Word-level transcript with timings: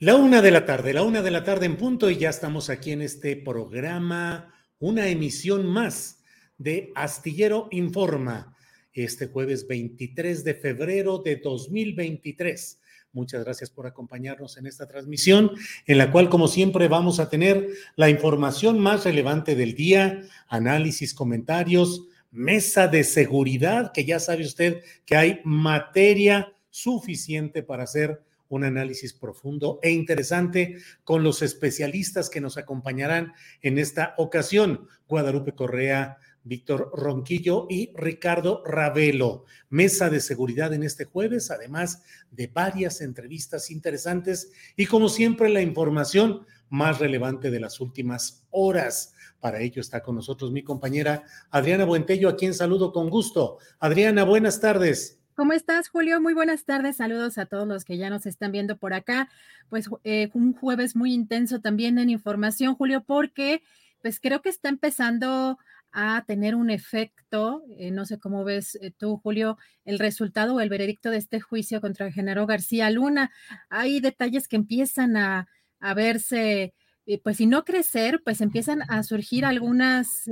La 0.00 0.14
una 0.14 0.40
de 0.42 0.52
la 0.52 0.64
tarde, 0.64 0.92
la 0.92 1.02
una 1.02 1.22
de 1.22 1.32
la 1.32 1.42
tarde 1.42 1.66
en 1.66 1.76
punto 1.76 2.08
y 2.08 2.18
ya 2.18 2.30
estamos 2.30 2.70
aquí 2.70 2.92
en 2.92 3.02
este 3.02 3.34
programa, 3.34 4.54
una 4.78 5.08
emisión 5.08 5.66
más 5.66 6.22
de 6.56 6.92
Astillero 6.94 7.66
Informa, 7.72 8.56
este 8.92 9.26
jueves 9.26 9.66
23 9.66 10.44
de 10.44 10.54
febrero 10.54 11.18
de 11.18 11.34
2023. 11.34 12.80
Muchas 13.10 13.42
gracias 13.42 13.70
por 13.70 13.88
acompañarnos 13.88 14.56
en 14.56 14.68
esta 14.68 14.86
transmisión, 14.86 15.50
en 15.84 15.98
la 15.98 16.12
cual, 16.12 16.28
como 16.28 16.46
siempre, 16.46 16.86
vamos 16.86 17.18
a 17.18 17.28
tener 17.28 17.68
la 17.96 18.08
información 18.08 18.78
más 18.78 19.02
relevante 19.02 19.56
del 19.56 19.74
día, 19.74 20.22
análisis, 20.46 21.12
comentarios, 21.12 22.04
mesa 22.30 22.86
de 22.86 23.02
seguridad, 23.02 23.90
que 23.92 24.04
ya 24.04 24.20
sabe 24.20 24.44
usted 24.44 24.80
que 25.04 25.16
hay 25.16 25.40
materia 25.42 26.52
suficiente 26.70 27.64
para 27.64 27.82
hacer 27.82 28.27
un 28.48 28.64
análisis 28.64 29.12
profundo 29.12 29.78
e 29.82 29.90
interesante 29.90 30.78
con 31.04 31.22
los 31.22 31.42
especialistas 31.42 32.30
que 32.30 32.40
nos 32.40 32.56
acompañarán 32.56 33.32
en 33.62 33.78
esta 33.78 34.14
ocasión, 34.16 34.88
Guadalupe 35.06 35.52
Correa, 35.52 36.18
Víctor 36.44 36.90
Ronquillo 36.94 37.66
y 37.68 37.92
Ricardo 37.94 38.62
Ravelo. 38.64 39.44
Mesa 39.68 40.08
de 40.08 40.20
seguridad 40.20 40.72
en 40.72 40.82
este 40.82 41.04
jueves, 41.04 41.50
además 41.50 42.02
de 42.30 42.46
varias 42.46 43.00
entrevistas 43.00 43.70
interesantes 43.70 44.50
y 44.76 44.86
como 44.86 45.08
siempre 45.08 45.48
la 45.50 45.60
información 45.60 46.46
más 46.70 46.98
relevante 46.98 47.50
de 47.50 47.60
las 47.60 47.80
últimas 47.80 48.46
horas. 48.50 49.14
Para 49.40 49.60
ello 49.60 49.80
está 49.80 50.02
con 50.02 50.16
nosotros 50.16 50.50
mi 50.50 50.62
compañera 50.62 51.24
Adriana 51.50 51.84
Buentello, 51.84 52.28
a 52.28 52.36
quien 52.36 52.54
saludo 52.54 52.92
con 52.92 53.08
gusto. 53.08 53.58
Adriana, 53.78 54.24
buenas 54.24 54.60
tardes. 54.60 55.17
¿Cómo 55.38 55.52
estás, 55.52 55.88
Julio? 55.88 56.20
Muy 56.20 56.34
buenas 56.34 56.64
tardes. 56.64 56.96
Saludos 56.96 57.38
a 57.38 57.46
todos 57.46 57.68
los 57.68 57.84
que 57.84 57.96
ya 57.96 58.10
nos 58.10 58.26
están 58.26 58.50
viendo 58.50 58.76
por 58.76 58.92
acá. 58.92 59.28
Pues 59.68 59.88
eh, 60.02 60.30
un 60.34 60.52
jueves 60.52 60.96
muy 60.96 61.14
intenso 61.14 61.60
también 61.60 62.00
en 62.00 62.10
información, 62.10 62.74
Julio, 62.74 63.04
porque 63.06 63.62
pues 64.02 64.18
creo 64.18 64.42
que 64.42 64.48
está 64.48 64.68
empezando 64.68 65.56
a 65.92 66.24
tener 66.26 66.56
un 66.56 66.70
efecto, 66.70 67.62
eh, 67.78 67.92
no 67.92 68.04
sé 68.04 68.18
cómo 68.18 68.42
ves 68.42 68.74
eh, 68.82 68.90
tú, 68.90 69.18
Julio, 69.18 69.58
el 69.84 70.00
resultado 70.00 70.56
o 70.56 70.60
el 70.60 70.70
veredicto 70.70 71.08
de 71.08 71.18
este 71.18 71.38
juicio 71.38 71.80
contra 71.80 72.10
Genaro 72.10 72.44
García 72.44 72.90
Luna. 72.90 73.30
Hay 73.70 74.00
detalles 74.00 74.48
que 74.48 74.56
empiezan 74.56 75.16
a, 75.16 75.46
a 75.78 75.94
verse, 75.94 76.74
pues 77.22 77.36
si 77.36 77.46
no 77.46 77.64
crecer, 77.64 78.22
pues 78.24 78.40
empiezan 78.40 78.82
a 78.88 79.04
surgir 79.04 79.44
algunas, 79.44 80.28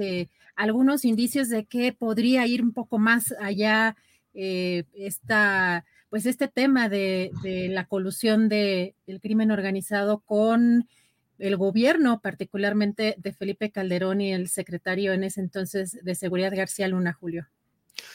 algunos 0.56 1.04
indicios 1.04 1.48
de 1.48 1.64
que 1.64 1.92
podría 1.92 2.44
ir 2.48 2.60
un 2.60 2.72
poco 2.72 2.98
más 2.98 3.32
allá 3.38 3.94
eh, 4.36 4.84
esta, 4.94 5.84
pues 6.10 6.26
este 6.26 6.46
tema 6.46 6.88
de, 6.88 7.30
la 7.70 7.86
colusión 7.86 8.48
del 8.48 8.94
crimen 9.22 9.50
organizado 9.50 10.20
con 10.20 10.86
el 11.38 11.56
gobierno, 11.56 12.20
particularmente 12.20 13.14
de 13.18 13.32
Felipe 13.32 13.70
Calderón 13.70 14.20
y 14.20 14.32
el 14.32 14.48
secretario 14.48 15.12
en 15.12 15.24
ese 15.24 15.40
entonces 15.40 15.98
de 16.02 16.14
Seguridad 16.14 16.54
García 16.54 16.88
Luna, 16.88 17.12
Julio. 17.12 17.48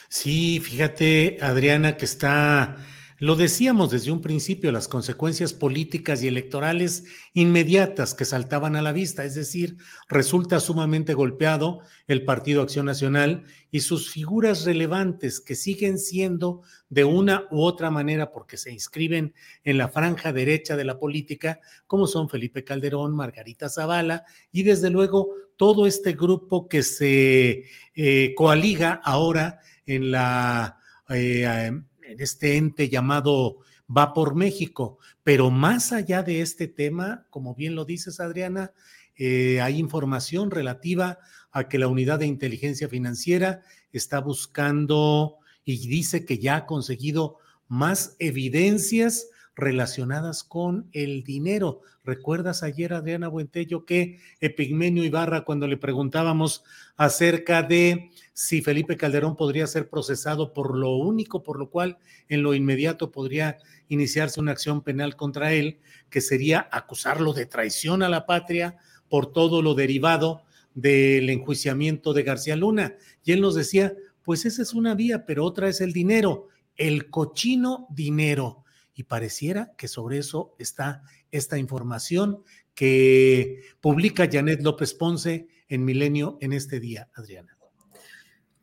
Sí, 0.08 0.60
fíjate, 0.60 1.38
Adriana, 1.40 1.96
que 1.96 2.04
está 2.04 2.76
lo 3.22 3.36
decíamos 3.36 3.92
desde 3.92 4.10
un 4.10 4.20
principio, 4.20 4.72
las 4.72 4.88
consecuencias 4.88 5.52
políticas 5.52 6.24
y 6.24 6.26
electorales 6.26 7.04
inmediatas 7.34 8.14
que 8.14 8.24
saltaban 8.24 8.74
a 8.74 8.82
la 8.82 8.90
vista, 8.90 9.24
es 9.24 9.36
decir, 9.36 9.76
resulta 10.08 10.58
sumamente 10.58 11.14
golpeado 11.14 11.82
el 12.08 12.24
Partido 12.24 12.62
Acción 12.62 12.84
Nacional 12.84 13.44
y 13.70 13.82
sus 13.82 14.10
figuras 14.10 14.64
relevantes 14.64 15.40
que 15.40 15.54
siguen 15.54 16.00
siendo 16.00 16.62
de 16.88 17.04
una 17.04 17.46
u 17.52 17.62
otra 17.62 17.92
manera 17.92 18.32
porque 18.32 18.56
se 18.56 18.72
inscriben 18.72 19.34
en 19.62 19.78
la 19.78 19.86
franja 19.86 20.32
derecha 20.32 20.76
de 20.76 20.82
la 20.82 20.98
política, 20.98 21.60
como 21.86 22.08
son 22.08 22.28
Felipe 22.28 22.64
Calderón, 22.64 23.14
Margarita 23.14 23.68
Zavala 23.68 24.24
y 24.50 24.64
desde 24.64 24.90
luego 24.90 25.28
todo 25.56 25.86
este 25.86 26.14
grupo 26.14 26.66
que 26.66 26.82
se 26.82 27.66
eh, 27.94 28.34
coaliga 28.34 29.00
ahora 29.04 29.60
en 29.86 30.10
la... 30.10 30.80
Eh, 31.08 31.70
en 32.12 32.20
este 32.20 32.56
ente 32.56 32.88
llamado 32.88 33.58
Va 33.94 34.14
por 34.14 34.34
México. 34.34 34.98
Pero 35.22 35.50
más 35.50 35.92
allá 35.92 36.22
de 36.22 36.40
este 36.40 36.68
tema, 36.68 37.26
como 37.30 37.54
bien 37.54 37.74
lo 37.74 37.84
dices, 37.84 38.20
Adriana, 38.20 38.72
eh, 39.16 39.60
hay 39.60 39.78
información 39.78 40.50
relativa 40.50 41.18
a 41.50 41.68
que 41.68 41.78
la 41.78 41.88
unidad 41.88 42.18
de 42.18 42.26
inteligencia 42.26 42.88
financiera 42.88 43.62
está 43.92 44.20
buscando 44.20 45.36
y 45.64 45.86
dice 45.88 46.24
que 46.24 46.38
ya 46.38 46.56
ha 46.56 46.66
conseguido 46.66 47.38
más 47.68 48.16
evidencias 48.18 49.26
relacionadas 49.54 50.44
con 50.44 50.88
el 50.92 51.24
dinero. 51.24 51.80
¿Recuerdas 52.04 52.62
ayer, 52.62 52.92
Adriana 52.92 53.28
Buentello, 53.28 53.84
que 53.84 54.18
Epigmenio 54.40 55.04
Ibarra, 55.04 55.44
cuando 55.44 55.66
le 55.66 55.76
preguntábamos 55.76 56.64
acerca 56.96 57.62
de 57.62 58.10
si 58.32 58.62
Felipe 58.62 58.96
Calderón 58.96 59.36
podría 59.36 59.66
ser 59.66 59.88
procesado 59.88 60.52
por 60.52 60.76
lo 60.76 60.96
único, 60.96 61.42
por 61.42 61.58
lo 61.58 61.70
cual 61.70 61.98
en 62.28 62.42
lo 62.42 62.54
inmediato 62.54 63.12
podría 63.12 63.58
iniciarse 63.88 64.40
una 64.40 64.52
acción 64.52 64.82
penal 64.82 65.16
contra 65.16 65.52
él, 65.52 65.80
que 66.08 66.20
sería 66.20 66.68
acusarlo 66.72 67.34
de 67.34 67.46
traición 67.46 68.02
a 68.02 68.08
la 68.08 68.26
patria 68.26 68.76
por 69.08 69.32
todo 69.32 69.60
lo 69.60 69.74
derivado 69.74 70.42
del 70.74 71.28
enjuiciamiento 71.28 72.14
de 72.14 72.22
García 72.22 72.56
Luna. 72.56 72.94
Y 73.22 73.32
él 73.32 73.42
nos 73.42 73.54
decía, 73.54 73.94
pues 74.24 74.46
esa 74.46 74.62
es 74.62 74.72
una 74.72 74.94
vía, 74.94 75.26
pero 75.26 75.44
otra 75.44 75.68
es 75.68 75.82
el 75.82 75.92
dinero, 75.92 76.48
el 76.76 77.10
cochino 77.10 77.86
dinero 77.90 78.62
y 78.94 79.04
pareciera 79.04 79.72
que 79.76 79.88
sobre 79.88 80.18
eso 80.18 80.54
está 80.58 81.02
esta 81.30 81.58
información 81.58 82.42
que 82.74 83.60
publica 83.80 84.28
Janet 84.30 84.62
López 84.62 84.94
Ponce 84.94 85.48
en 85.68 85.84
Milenio 85.84 86.38
en 86.40 86.52
este 86.52 86.80
día, 86.80 87.08
Adriana. 87.14 87.56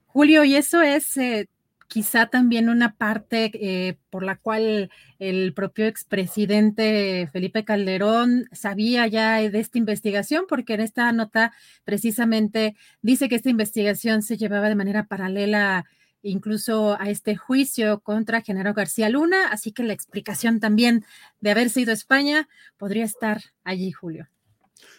Julio, 0.08 0.44
y 0.44 0.56
eso 0.56 0.82
es 0.82 1.18
eh, 1.18 1.48
quizá 1.88 2.28
también 2.28 2.70
una 2.70 2.96
parte 2.96 3.52
eh, 3.54 3.98
por 4.10 4.24
la 4.24 4.38
cual 4.38 4.92
el 5.18 5.54
propio 5.54 5.88
expresidente 5.88 7.28
Felipe 7.32 7.66
Calderón 7.66 8.48
sabía 8.52 9.08
ya 9.08 9.38
de 9.38 9.60
esta 9.60 9.78
investigación, 9.80 10.46
porque 10.48 10.76
en 10.76 10.82
esta 10.82 11.12
nota 11.12 11.52
precisamente 11.84 12.76
dice 13.02 13.28
que 13.28 13.36
esta 13.36 13.50
investigación 13.50 14.22
se 14.22 14.38
llevaba 14.38 14.70
de 14.70 14.76
manera 14.76 15.06
paralela 15.06 15.86
incluso 16.22 17.00
a 17.00 17.10
este 17.10 17.36
juicio 17.36 18.00
contra 18.02 18.42
Genaro 18.42 18.74
García 18.74 19.10
Luna, 19.10 19.50
así 19.52 19.72
que 19.72 19.84
la 19.84 19.94
explicación 19.94 20.60
también 20.60 21.06
de 21.40 21.52
haber 21.52 21.70
sido 21.70 21.94
España 21.94 22.48
podría 22.78 23.06
estar 23.06 23.42
allí, 23.64 23.92
Julio. 23.92 24.28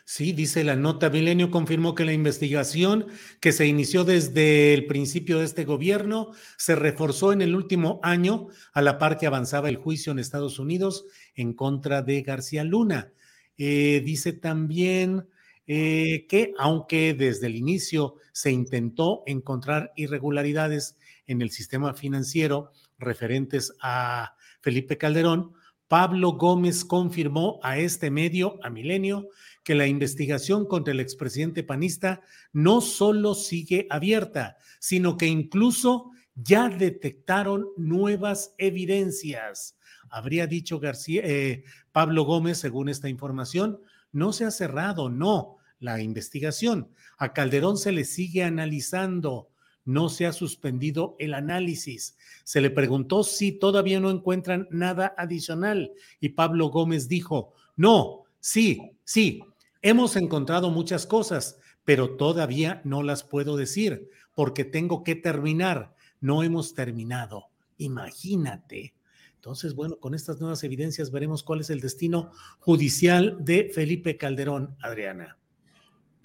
Sí, 0.05 0.33
dice 0.33 0.65
la 0.65 0.77
nota, 0.77 1.09
Milenio 1.09 1.51
confirmó 1.51 1.95
que 1.95 2.05
la 2.05 2.13
investigación 2.13 3.07
que 3.41 3.53
se 3.53 3.67
inició 3.67 4.05
desde 4.05 4.75
el 4.75 4.87
principio 4.87 5.39
de 5.39 5.45
este 5.45 5.65
gobierno 5.65 6.33
se 6.57 6.75
reforzó 6.75 7.33
en 7.33 7.43
el 7.43 7.55
último 7.55 8.01
año 8.03 8.49
a 8.73 8.83
la 8.83 8.99
par 8.99 9.19
que 9.19 9.27
avanzaba 9.27 9.69
el 9.69 9.77
juicio 9.77 10.13
en 10.13 10.19
Estados 10.19 10.59
Unidos 10.59 11.07
en 11.35 11.55
contra 11.55 12.03
de 12.03 12.23
García 12.23 12.65
Luna. 12.65 13.13
Eh, 13.57 14.03
dice 14.05 14.33
también 14.33 15.29
eh, 15.67 16.27
que 16.29 16.55
aunque 16.59 17.15
desde 17.15 17.47
el 17.47 17.55
inicio 17.55 18.17
se 18.33 18.51
intentó 18.51 19.23
encontrar 19.27 19.93
irregularidades 19.95 20.97
en 21.27 21.43
el 21.43 21.51
sistema 21.51 21.95
financiero 21.95 22.73
referentes 22.99 23.73
a 23.81 24.35
Felipe 24.61 24.99
Calderón, 24.99 25.53
Pablo 25.89 26.35
Gómez 26.35 26.85
confirmó 26.85 27.59
a 27.65 27.79
este 27.79 28.13
medio, 28.13 28.61
a 28.63 28.71
Milenio, 28.71 29.29
que 29.65 29.75
la 29.75 29.89
investigación 29.89 30.65
contra 30.67 30.93
el 30.93 31.01
expresidente 31.01 31.65
panista 31.65 32.23
no 32.53 32.81
solo 32.81 33.35
sigue 33.35 33.89
abierta, 33.91 34.57
sino 34.79 35.17
que 35.17 35.27
incluso 35.27 36.13
ya 36.35 36.69
detectaron 36.69 37.67
nuevas 37.77 38.55
evidencias. 38.59 39.77
Habría 40.09 40.47
dicho 40.47 40.79
García, 40.79 41.23
eh, 41.25 41.65
Pablo 41.93 42.25
Gómez, 42.25 42.59
según 42.59 42.89
esta 42.89 43.09
información, 43.09 43.81
no 44.13 44.33
se 44.33 44.45
ha 44.45 44.51
cerrado, 44.51 45.11
no, 45.11 45.57
la 45.81 46.01
investigación. 46.01 46.93
A 47.19 47.33
Calderón 47.33 47.77
se 47.77 47.93
le 47.93 48.05
sigue 48.05 48.45
analizando, 48.45 49.50
no 49.91 50.09
se 50.09 50.27
ha 50.27 50.33
suspendido 50.33 51.17
el 51.19 51.35
análisis. 51.35 52.17
Se 52.45 52.61
le 52.61 52.71
preguntó 52.71 53.25
si 53.25 53.53
todavía 53.53 54.01
no 54.01 54.11
encuentran 54.11 54.69
nada 54.71 55.15
adicional 55.19 55.93
y 56.21 56.31
Pablo 56.31 56.69
Gómez 56.69 57.09
dijo, 57.09 57.53
no, 57.77 58.23
sí, 58.39 58.93
sí, 59.05 59.41
hemos 59.83 60.17
encontrado 60.17 60.71
muchas 60.71 61.07
cosas, 61.07 61.59
pero 61.85 62.17
todavía 62.17 62.81
no 62.85 63.03
las 63.03 63.25
puedo 63.25 63.57
decir 63.57 64.09
porque 64.35 64.65
tengo 64.65 65.03
que 65.03 65.17
terminar. 65.17 65.95
No 66.21 66.43
hemos 66.43 66.75
terminado. 66.75 67.47
Imagínate. 67.79 68.95
Entonces, 69.35 69.75
bueno, 69.75 69.97
con 69.99 70.15
estas 70.15 70.39
nuevas 70.39 70.63
evidencias 70.65 71.11
veremos 71.11 71.43
cuál 71.43 71.61
es 71.61 71.71
el 71.71 71.81
destino 71.81 72.31
judicial 72.59 73.39
de 73.41 73.71
Felipe 73.75 74.19
Calderón, 74.19 74.77
Adriana. 74.83 75.39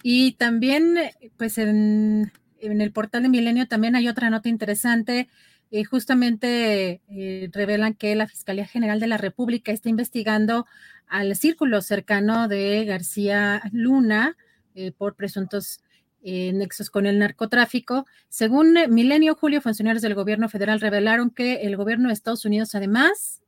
Y 0.02 0.32
también, 0.32 0.96
pues 1.38 1.56
en, 1.58 2.30
el 2.72 2.92
portal 2.92 3.22
de 3.22 3.28
Milenio 3.28 3.68
también 3.68 3.96
hay 3.96 4.08
otra 4.08 4.30
nota 4.30 4.48
interesante. 4.48 5.28
Eh, 5.70 5.84
justamente 5.84 7.00
eh, 7.08 7.50
revelan 7.52 7.94
que 7.94 8.14
la 8.14 8.28
Fiscalía 8.28 8.66
General 8.66 9.00
de 9.00 9.08
la 9.08 9.16
República 9.16 9.72
está 9.72 9.88
investigando 9.88 10.66
al 11.08 11.34
círculo 11.34 11.82
cercano 11.82 12.46
de 12.46 12.84
García 12.84 13.62
Luna 13.72 14.36
eh, 14.74 14.92
por 14.92 15.14
presuntos 15.14 15.80
nexos 16.22 16.90
con 16.90 17.06
el 17.06 17.20
narcotráfico. 17.20 18.04
Según 18.28 18.74
Milenio, 18.88 19.36
Julio, 19.36 19.60
funcionarios 19.60 20.02
del 20.02 20.16
gobierno 20.16 20.48
federal 20.48 20.80
revelaron 20.80 21.30
que 21.30 21.62
el 21.62 21.76
gobierno 21.76 22.08
de 22.08 22.14
Estados 22.14 22.44
Unidos 22.44 22.74
además 22.74 23.42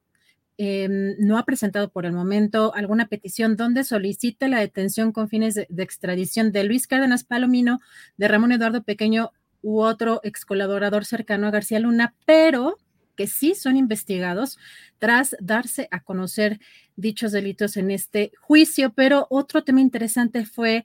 Em, 0.61 1.15
no 1.21 1.39
ha 1.39 1.45
presentado 1.45 1.89
por 1.89 2.05
el 2.05 2.13
momento 2.13 2.75
alguna 2.75 3.07
petición 3.07 3.55
donde 3.55 3.85
solicite 3.85 4.49
la 4.49 4.59
detención 4.59 5.13
con 5.13 5.29
fines 5.29 5.55
de, 5.55 5.67
extradición 5.85 6.51
de 6.51 6.65
Luis 6.65 6.89
Cárdenas 6.89 7.23
Palomino, 7.23 7.79
de 8.17 8.27
Ramón 8.27 8.51
Eduardo 8.51 8.83
Pequeño 8.83 9.31
u 9.63 9.83
otro 9.83 10.21
ex 10.25 10.45
colaborador 10.45 11.05
cercano 11.05 11.47
a 11.47 11.53
García 11.53 11.79
Luna, 11.79 12.17
pero 12.27 12.77
que 13.15 13.29
sí 13.29 13.55
son 13.55 13.77
investigados 13.77 14.59
tras 14.99 15.37
darse 15.39 15.87
a 15.93 16.03
conocer 16.03 16.59
dichos 16.97 17.31
delitos 17.31 17.77
en 17.77 17.93
este 17.93 18.33
juicio. 18.41 18.93
Pero 18.95 19.29
otro 19.31 19.63
tema 19.63 19.81
interesante 19.81 20.45
fue 20.45 20.85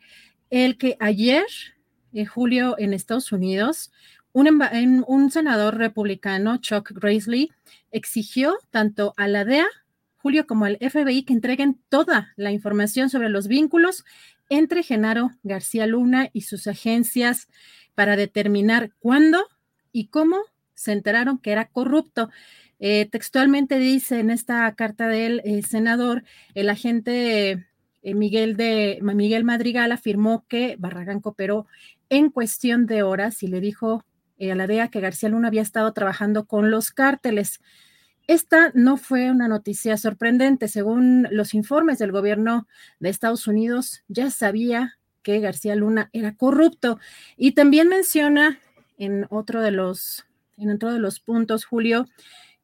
el 0.52 0.78
que 0.78 0.98
ayer, 1.00 1.46
en 2.14 2.28
julio, 2.28 2.76
en 2.78 2.94
Estados 2.94 3.32
Unidos, 3.32 3.92
un, 4.34 5.32
senador 5.32 5.78
republicano, 5.78 6.58
Chuck 6.58 6.92
Grassley, 6.92 7.52
exigió 7.92 8.58
tanto 8.72 9.14
a 9.18 9.28
la 9.28 9.46
DEA, 9.46 9.68
Julio, 10.18 10.48
como 10.48 10.66
al 10.66 10.78
FBI 10.78 11.24
que 11.24 11.34
entreguen 11.34 11.80
toda 11.90 12.34
la 12.36 12.52
información 12.52 13.10
sobre 13.10 13.30
los 13.30 13.48
vínculos 13.48 14.06
entre 14.50 14.84
Genaro 14.84 15.32
García 15.44 15.86
Luna 15.86 16.30
y 16.34 16.42
sus 16.42 16.68
agencias 16.68 17.48
para 17.96 18.16
determinar 18.16 18.92
cuándo 19.00 19.46
y 19.92 20.08
cómo 20.08 20.38
se 20.74 20.94
enteraron 20.94 21.38
que 21.38 21.52
era 21.52 21.70
corrupto. 21.70 22.30
Eh, 22.80 23.08
textualmente 23.10 23.78
dice 23.80 24.20
en 24.20 24.30
esta 24.30 24.74
carta 24.76 25.08
del 25.08 25.42
eh, 25.46 25.62
senador, 25.62 26.24
el 26.54 26.70
agente 26.70 27.66
eh, 28.02 28.14
Miguel, 28.14 28.58
de, 28.58 29.00
Miguel 29.02 29.44
Madrigal 29.44 29.92
afirmó 29.92 30.46
que 30.48 30.76
Barragán 30.78 31.22
cooperó 31.22 31.68
en 32.10 32.30
cuestión 32.30 32.86
de 32.86 33.04
horas 33.04 33.42
y 33.44 33.48
le 33.48 33.62
dijo 33.62 34.04
eh, 34.38 34.52
a 34.52 34.56
la 34.56 34.68
DEA 34.68 34.90
que 34.90 35.00
García 35.00 35.30
Luna 35.30 35.48
había 35.48 35.62
estado 35.62 35.94
trabajando 35.94 36.46
con 36.46 36.72
los 36.72 36.92
cárteles. 36.92 37.60
Esta 38.28 38.72
no 38.74 38.98
fue 38.98 39.32
una 39.32 39.48
noticia 39.48 39.98
sorprendente. 39.98 40.68
Según 40.68 41.28
los 41.32 41.54
informes 41.54 42.00
del 42.00 42.12
gobierno 42.12 42.68
de 43.00 43.10
Estados 43.10 43.48
Unidos, 43.48 44.04
ya 44.08 44.30
sabía 44.30 44.98
que 45.24 45.40
García 45.40 45.76
Luna 45.76 46.10
era 46.14 46.36
corrupto. 46.36 47.00
Y 47.38 47.52
también 47.52 47.90
menciona 47.90 48.60
en 48.98 49.26
otro 49.30 49.62
de 49.62 49.72
los, 49.72 50.26
en 50.58 50.72
otro 50.72 50.94
de 50.94 51.00
los 51.00 51.20
puntos, 51.20 51.66
Julio, 51.66 52.08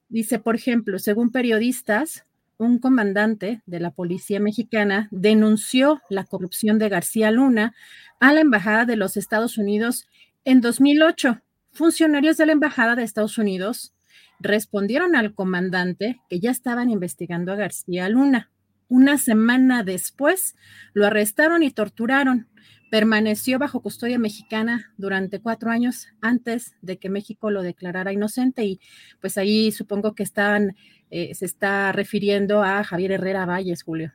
dice, 0.07 0.39
por 0.39 0.56
ejemplo, 0.56 1.00
según 1.00 1.31
periodistas, 1.31 2.25
un 2.57 2.77
comandante 2.77 3.62
de 3.66 3.80
la 3.80 3.92
policía 3.92 4.39
mexicana 4.39 5.07
denunció 5.12 6.01
la 6.10 6.25
corrupción 6.25 6.77
de 6.77 6.89
García 6.89 7.31
Luna 7.31 7.74
a 8.19 8.33
la 8.33 8.42
Embajada 8.42 8.86
de 8.86 8.98
los 8.98 9.16
Estados 9.16 9.57
Unidos 9.57 10.07
en 10.44 10.60
2008 10.60 11.42
funcionarios 11.79 12.35
de 12.35 12.45
la 12.45 12.51
Embajada 12.51 12.93
de 12.93 13.03
Estados 13.03 13.37
Unidos 13.37 13.95
respondieron 14.41 15.15
al 15.15 15.33
comandante 15.33 16.19
que 16.29 16.41
ya 16.41 16.51
estaban 16.51 16.89
investigando 16.89 17.53
a 17.53 17.55
García 17.55 18.09
Luna. 18.09 18.51
Una 18.89 19.17
semana 19.17 19.83
después 19.85 20.57
lo 20.93 21.05
arrestaron 21.05 21.63
y 21.63 21.71
torturaron. 21.71 22.49
Permaneció 22.91 23.59
bajo 23.59 23.81
custodia 23.81 24.19
mexicana 24.19 24.91
durante 24.97 25.39
cuatro 25.39 25.71
años 25.71 26.09
antes 26.19 26.75
de 26.81 26.97
que 26.97 27.09
México 27.09 27.49
lo 27.49 27.61
declarara 27.61 28.11
inocente 28.11 28.65
y 28.65 28.81
pues 29.21 29.37
ahí 29.37 29.71
supongo 29.71 30.15
que 30.15 30.23
estaban, 30.23 30.75
eh, 31.11 31.33
se 31.33 31.45
está 31.45 31.94
refiriendo 31.94 32.61
a 32.61 32.83
Javier 32.83 33.13
Herrera 33.13 33.45
Valles, 33.45 33.83
Julio. 33.83 34.11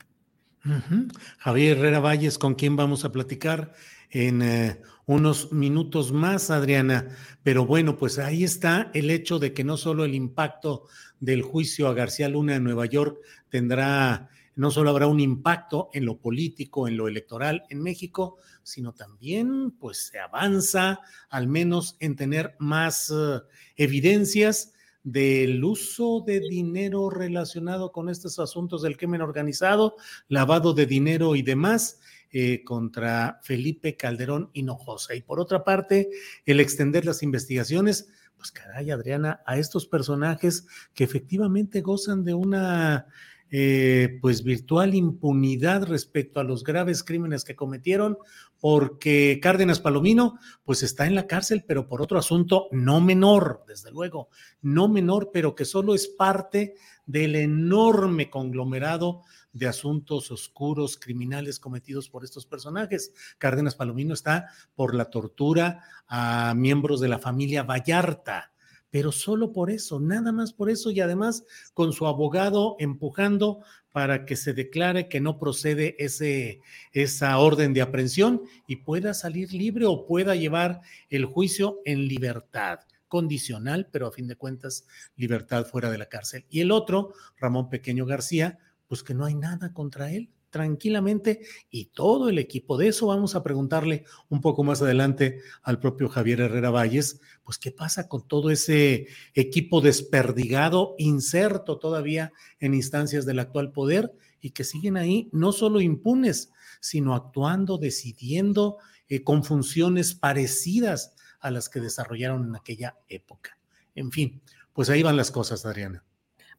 Javier 1.39 1.77
Herrera 1.77 2.01
Valles, 2.01 2.39
con 2.39 2.55
quien 2.55 2.77
vamos 2.77 3.05
a 3.05 3.13
platicar 3.13 3.73
en 4.11 4.43
eh, 4.43 4.81
unos 5.07 5.53
minutos 5.53 6.13
más, 6.13 6.51
Adriana. 6.51 7.09
Pero 7.43 7.67
bueno, 7.67 7.97
pues 7.97 8.19
ahí 8.19 8.45
está 8.45 8.91
el 8.95 9.11
hecho 9.11 9.39
de 9.39 9.53
que 9.53 9.65
no 9.65 9.77
solo 9.77 10.05
el 10.05 10.15
impacto 10.15 10.87
del 11.21 11.43
juicio 11.43 11.89
a 11.89 11.95
García 11.95 12.29
Luna 12.29 12.57
en 12.57 12.65
Nueva 12.65 12.87
York 12.87 13.19
tendrá, 13.49 14.29
no 14.57 14.71
solo 14.71 14.91
habrá 14.91 15.07
un 15.07 15.21
impacto 15.21 15.91
en 15.93 16.05
lo 16.05 16.19
político, 16.19 16.87
en 16.87 16.97
lo 16.97 17.09
electoral 17.09 17.65
en 17.71 17.83
México, 17.83 18.37
sino 18.63 18.93
también 18.93 19.73
pues 19.73 20.09
se 20.09 20.19
avanza 20.19 21.01
al 21.29 21.49
menos 21.49 21.97
en 22.01 22.17
tener 22.17 22.57
más 22.59 23.11
eh, 23.11 23.41
evidencias 23.77 24.74
del 25.05 25.63
uso 25.63 26.25
de 26.27 26.41
dinero 26.41 27.11
relacionado 27.11 27.93
con 27.93 28.09
estos 28.09 28.39
asuntos 28.39 28.83
del 28.83 28.97
crimen 28.97 29.21
organizado, 29.21 29.97
lavado 30.29 30.75
de 30.75 30.87
dinero 30.87 31.37
y 31.37 31.43
demás, 31.43 32.01
eh, 32.33 32.65
contra 32.65 33.39
Felipe 33.45 33.97
Calderón 33.97 34.51
Hinojosa. 34.55 35.15
Y 35.15 35.21
por 35.21 35.39
otra 35.39 35.63
parte, 35.63 36.11
el 36.45 36.59
extender 36.59 37.05
las 37.05 37.23
investigaciones, 37.23 38.09
pues 38.37 38.51
caray, 38.51 38.91
Adriana, 38.91 39.41
a 39.47 39.57
estos 39.59 39.87
personajes 39.87 40.67
que 40.95 41.05
efectivamente 41.05 41.81
gozan 41.81 42.25
de 42.25 42.35
una 42.35 43.07
eh, 43.51 44.19
pues 44.21 44.43
virtual 44.43 44.97
impunidad 44.97 45.85
respecto 45.85 46.41
a 46.41 46.45
los 46.45 46.65
graves 46.65 47.05
crímenes 47.05 47.45
que 47.45 47.55
cometieron, 47.55 48.19
porque 48.65 49.41
Cárdenas 49.43 49.79
Palomino 49.79 50.39
pues 50.65 50.83
está 50.83 51.05
en 51.05 51.15
la 51.15 51.27
cárcel, 51.27 51.67
pero 51.69 51.87
por 51.87 52.01
otro 52.01 52.19
asunto 52.19 52.69
no 52.73 52.99
menor, 52.99 53.63
desde 53.69 53.91
luego, 53.91 54.31
no 54.63 54.89
menor, 54.89 55.29
pero 55.35 55.55
que 55.55 55.67
solo 55.67 55.95
es 55.95 56.09
parte 56.09 56.75
del 57.05 57.37
enorme 57.37 58.31
conglomerado 58.31 59.21
de 59.53 59.67
asuntos 59.67 60.31
oscuros, 60.31 60.97
criminales 60.97 61.59
cometidos 61.59 62.09
por 62.09 62.25
estos 62.25 62.47
personajes. 62.47 63.13
Cárdenas 63.37 63.75
Palomino 63.75 64.15
está 64.15 64.49
por 64.75 64.95
la 64.95 65.11
tortura 65.11 65.83
a 66.09 66.55
miembros 66.57 67.01
de 67.01 67.09
la 67.09 67.19
familia 67.19 67.65
Vallarta, 67.65 68.54
pero 68.95 69.11
solo 69.11 69.51
por 69.51 69.73
eso, 69.73 69.99
nada 69.99 70.31
más 70.31 70.53
por 70.53 70.71
eso 70.71 70.93
y 70.93 71.01
además 71.01 71.43
con 71.73 71.93
su 71.93 72.07
abogado 72.07 72.77
empujando 72.79 73.65
para 73.91 74.25
que 74.25 74.37
se 74.37 74.53
declare 74.53 75.09
que 75.09 75.21
no 75.21 75.37
procede 75.37 75.97
ese, 75.99 76.61
esa 76.93 77.37
orden 77.39 77.75
de 77.75 77.83
aprehensión 77.83 78.43
y 78.69 78.77
pueda 78.77 79.13
salir 79.13 79.53
libre 79.53 79.85
o 79.85 80.07
pueda 80.07 80.37
llevar 80.37 80.81
el 81.11 81.25
juicio 81.25 81.81
en 81.85 82.07
libertad 82.07 82.83
condicional, 83.09 83.89
pero 83.91 84.07
a 84.07 84.13
fin 84.13 84.29
de 84.29 84.37
cuentas 84.37 84.87
libertad 85.17 85.67
fuera 85.67 85.91
de 85.91 85.99
la 85.99 86.07
cárcel. 86.07 86.47
Y 86.49 86.61
el 86.61 86.71
otro, 86.71 87.15
Ramón 87.37 87.71
Pequeño 87.71 88.07
García, 88.07 88.61
pues 88.87 89.03
que 89.03 89.13
no 89.13 89.25
hay 89.25 89.35
nada 89.35 89.73
contra 89.73 90.13
él, 90.13 90.31
tranquilamente 90.55 91.41
y 91.69 91.87
todo 91.87 92.29
el 92.29 92.39
equipo. 92.39 92.79
De 92.79 92.87
eso 92.87 93.09
vamos 93.09 93.35
a 93.35 93.43
preguntarle 93.43 94.05
un 94.29 94.41
poco 94.41 94.63
más 94.63 94.81
adelante 94.83 95.41
al 95.65 95.81
propio 95.81 96.09
Javier 96.09 96.43
Herrera 96.43 96.71
Valles, 96.71 97.21
pues 97.43 97.59
qué 97.59 97.73
pasa 97.73 98.07
con 98.07 98.29
todo 98.29 98.51
ese 98.53 99.09
equipo 99.35 99.81
desperdigado, 99.81 100.95
inserto 100.97 101.81
todavía 101.81 102.33
en 102.61 102.75
instancias 102.75 103.27
del 103.27 103.41
actual 103.41 103.73
poder 103.73 104.15
y 104.41 104.51
que 104.51 104.63
siguen 104.63 104.97
ahí 104.97 105.29
no 105.33 105.51
solo 105.51 105.81
impunes, 105.81 106.53
sino 106.81 107.17
actuando, 107.17 107.77
decidiendo 107.77 108.77
eh, 109.09 109.25
con 109.25 109.43
funciones 109.43 110.15
parecidas 110.15 111.17
a 111.41 111.51
las 111.51 111.69
que 111.69 111.81
desarrollaron 111.81 112.47
en 112.47 112.55
aquella 112.55 112.97
época. 113.09 113.59
En 113.97 114.13
fin, 114.13 114.41
pues 114.73 114.89
ahí 114.89 115.03
van 115.03 115.17
las 115.17 115.33
cosas, 115.33 115.67
Adriana 115.67 116.05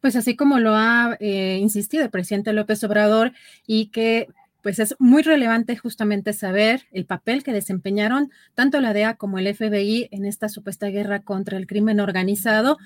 pues 0.06 0.16
así 0.16 0.36
como 0.36 0.60
lo 0.60 0.76
ha 0.76 1.18
eh, 1.20 1.58
insistido 1.60 2.04
el 2.04 2.12
presidente 2.12 2.54
López 2.54 2.84
Obrador 2.84 3.32
y 3.66 3.88
que 3.88 4.28
pues 4.62 4.78
es 4.78 4.96
muy 5.00 5.24
relevante 5.24 5.76
justamente 5.78 6.32
saber 6.32 6.84
el 6.92 7.08
papel 7.08 7.42
que 7.42 7.52
desempeñaron 7.52 8.30
tanto 8.54 8.80
la 8.82 8.94
DEA 8.94 9.16
como 9.16 9.40
el 9.40 9.52
FBI 9.52 10.10
en 10.12 10.28
esta 10.28 10.48
supuesta 10.48 10.90
guerra 10.90 11.24
contra 11.24 11.58
el 11.58 11.66
crimen 11.66 12.00
organizado, 12.00 12.78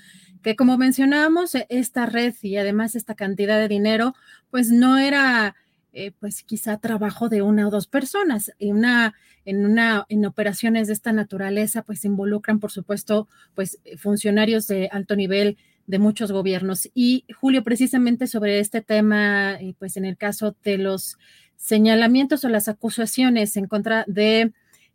que 0.42 0.56
como 0.56 0.78
mencionábamos, 0.78 1.58
esta 1.68 2.06
red 2.06 2.36
y 2.42 2.56
además 2.56 2.96
esta 2.96 3.16
cantidad 3.16 3.60
de 3.60 3.68
dinero, 3.68 4.16
pues 4.50 4.72
no 4.72 4.98
era 4.98 5.58
eh, 5.92 6.14
pues 6.22 6.44
quizá 6.44 6.78
trabajo 6.78 7.28
de 7.28 7.42
una 7.42 7.68
o 7.68 7.70
dos 7.70 7.88
personas. 7.88 8.54
En 8.60 8.78
una, 8.78 9.14
en 9.44 9.66
una, 9.66 10.06
en 10.08 10.26
operaciones 10.26 10.88
de 10.88 10.94
esta 10.94 11.12
naturaleza, 11.12 11.82
pues 11.82 12.06
involucran, 12.06 12.62
por 12.62 12.72
supuesto, 12.72 13.28
pues 13.56 13.78
funcionarios 13.98 14.68
de 14.68 14.88
alto 14.90 15.18
nivel 15.18 15.58
de 15.89 15.98
muchos 15.98 16.31
gobiernos. 16.31 16.88
Y 16.93 17.25
Julio, 17.36 17.63
precisamente 17.63 18.27
sobre 18.27 18.60
este 18.60 18.81
tema, 18.81 19.55
eh, 19.55 19.74
pues 19.79 19.98
en 19.98 20.05
el 20.05 20.17
caso 20.17 20.55
de 20.63 20.77
los 20.77 21.17
señalamientos 21.55 22.46
o 22.46 22.50
las 22.50 22.67
acusaciones 22.67 23.58
en 23.58 23.65
contra 23.65 24.05
de 24.05 24.53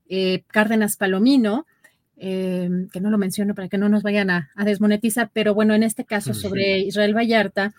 eh, 0.09 0.45
Cárdenas 0.47 0.97
Palomino, 0.97 1.67
eh, 2.17 2.71
que 2.93 3.01
no 3.01 3.11
lo 3.11 3.19
menciono 3.19 3.57
para 3.57 3.69
que 3.69 3.77
no 3.77 3.89
nos 3.89 4.05
vayan 4.05 4.31
a, 4.31 4.51
desmonetizar, 4.65 5.33
pero 5.35 5.53
bueno, 5.53 5.75
en 5.75 5.83
este 5.83 6.05
caso 6.05 6.33
sobre 6.33 6.79
Israel 6.79 7.13
Vallarta, 7.13 7.75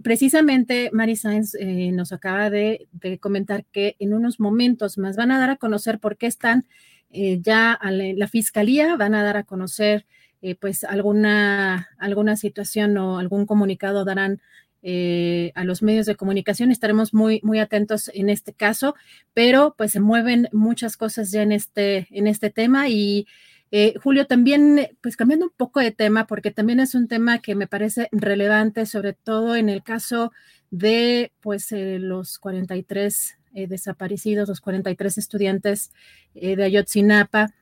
precisamente 0.00 0.90
Mari 0.92 1.16
Sáenz 1.16 1.54
nos 1.92 2.12
acaba 2.12 2.50
de, 2.50 2.86
comentar 3.18 3.64
que 3.64 3.96
en 3.98 4.14
unos 4.14 4.38
momentos 4.38 4.96
más 4.96 5.16
van 5.16 5.32
a 5.32 5.40
dar 5.40 5.50
a 5.50 5.56
conocer 5.56 5.98
por 5.98 6.16
qué 6.16 6.28
están 6.28 6.66
ya 7.10 7.72
a 7.72 7.90
la 7.90 8.28
fiscalía, 8.28 8.94
van 8.94 9.16
a 9.16 9.24
dar 9.24 9.36
a 9.36 9.42
conocer 9.42 10.06
eh, 10.46 10.56
pues 10.56 10.84
alguna, 10.84 11.88
alguna 11.96 12.36
situación 12.36 12.98
o 12.98 13.18
algún 13.18 13.46
comunicado 13.46 14.04
darán 14.04 14.42
eh, 14.82 15.52
a 15.54 15.64
los 15.64 15.82
medios 15.82 16.04
de 16.04 16.16
comunicación. 16.16 16.70
Estaremos 16.70 17.14
muy, 17.14 17.40
muy 17.42 17.60
atentos 17.60 18.10
en 18.12 18.28
este 18.28 18.52
caso, 18.52 18.94
pero 19.32 19.74
pues 19.78 19.92
se 19.92 20.00
mueven 20.00 20.50
muchas 20.52 20.98
cosas 20.98 21.30
ya 21.30 21.40
en 21.40 21.50
este, 21.50 22.08
en 22.10 22.26
este 22.26 22.50
tema 22.50 22.90
y 22.90 23.26
eh, 23.70 23.94
Julio, 24.02 24.26
también, 24.26 24.90
pues 25.00 25.16
cambiando 25.16 25.46
un 25.46 25.52
poco 25.56 25.80
de 25.80 25.92
tema, 25.92 26.26
porque 26.26 26.50
también 26.50 26.78
es 26.78 26.94
un 26.94 27.08
tema 27.08 27.38
que 27.38 27.54
me 27.54 27.66
parece 27.66 28.10
relevante, 28.12 28.84
sobre 28.84 29.14
todo 29.14 29.56
en 29.56 29.70
el 29.70 29.82
caso 29.82 30.30
de 30.70 31.32
pues 31.40 31.68
los 31.72 32.38
43 32.38 33.38
desaparecidos, 33.54 34.50
los 34.50 34.60
43 34.60 35.16
estudiantes 35.16 35.90
de 36.34 36.62
Ayotzinapa. 36.62 37.54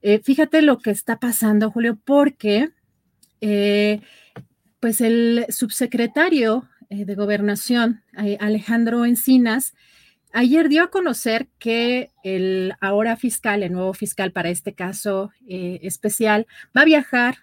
Eh, 0.00 0.20
fíjate 0.22 0.62
lo 0.62 0.78
que 0.78 0.90
está 0.90 1.18
pasando, 1.18 1.70
Julio, 1.70 1.98
porque 2.04 2.70
eh, 3.40 4.00
pues 4.80 5.00
el 5.00 5.46
subsecretario 5.48 6.68
eh, 6.88 7.04
de 7.04 7.14
Gobernación, 7.14 8.02
Alejandro 8.38 9.04
Encinas, 9.04 9.74
ayer 10.32 10.68
dio 10.68 10.84
a 10.84 10.90
conocer 10.90 11.48
que 11.58 12.10
el 12.22 12.74
ahora 12.80 13.16
fiscal, 13.16 13.62
el 13.62 13.72
nuevo 13.72 13.92
fiscal 13.92 14.32
para 14.32 14.50
este 14.50 14.74
caso 14.74 15.32
especial, 15.48 16.46
va 16.76 16.82
a 16.82 16.86
viajar 16.86 17.38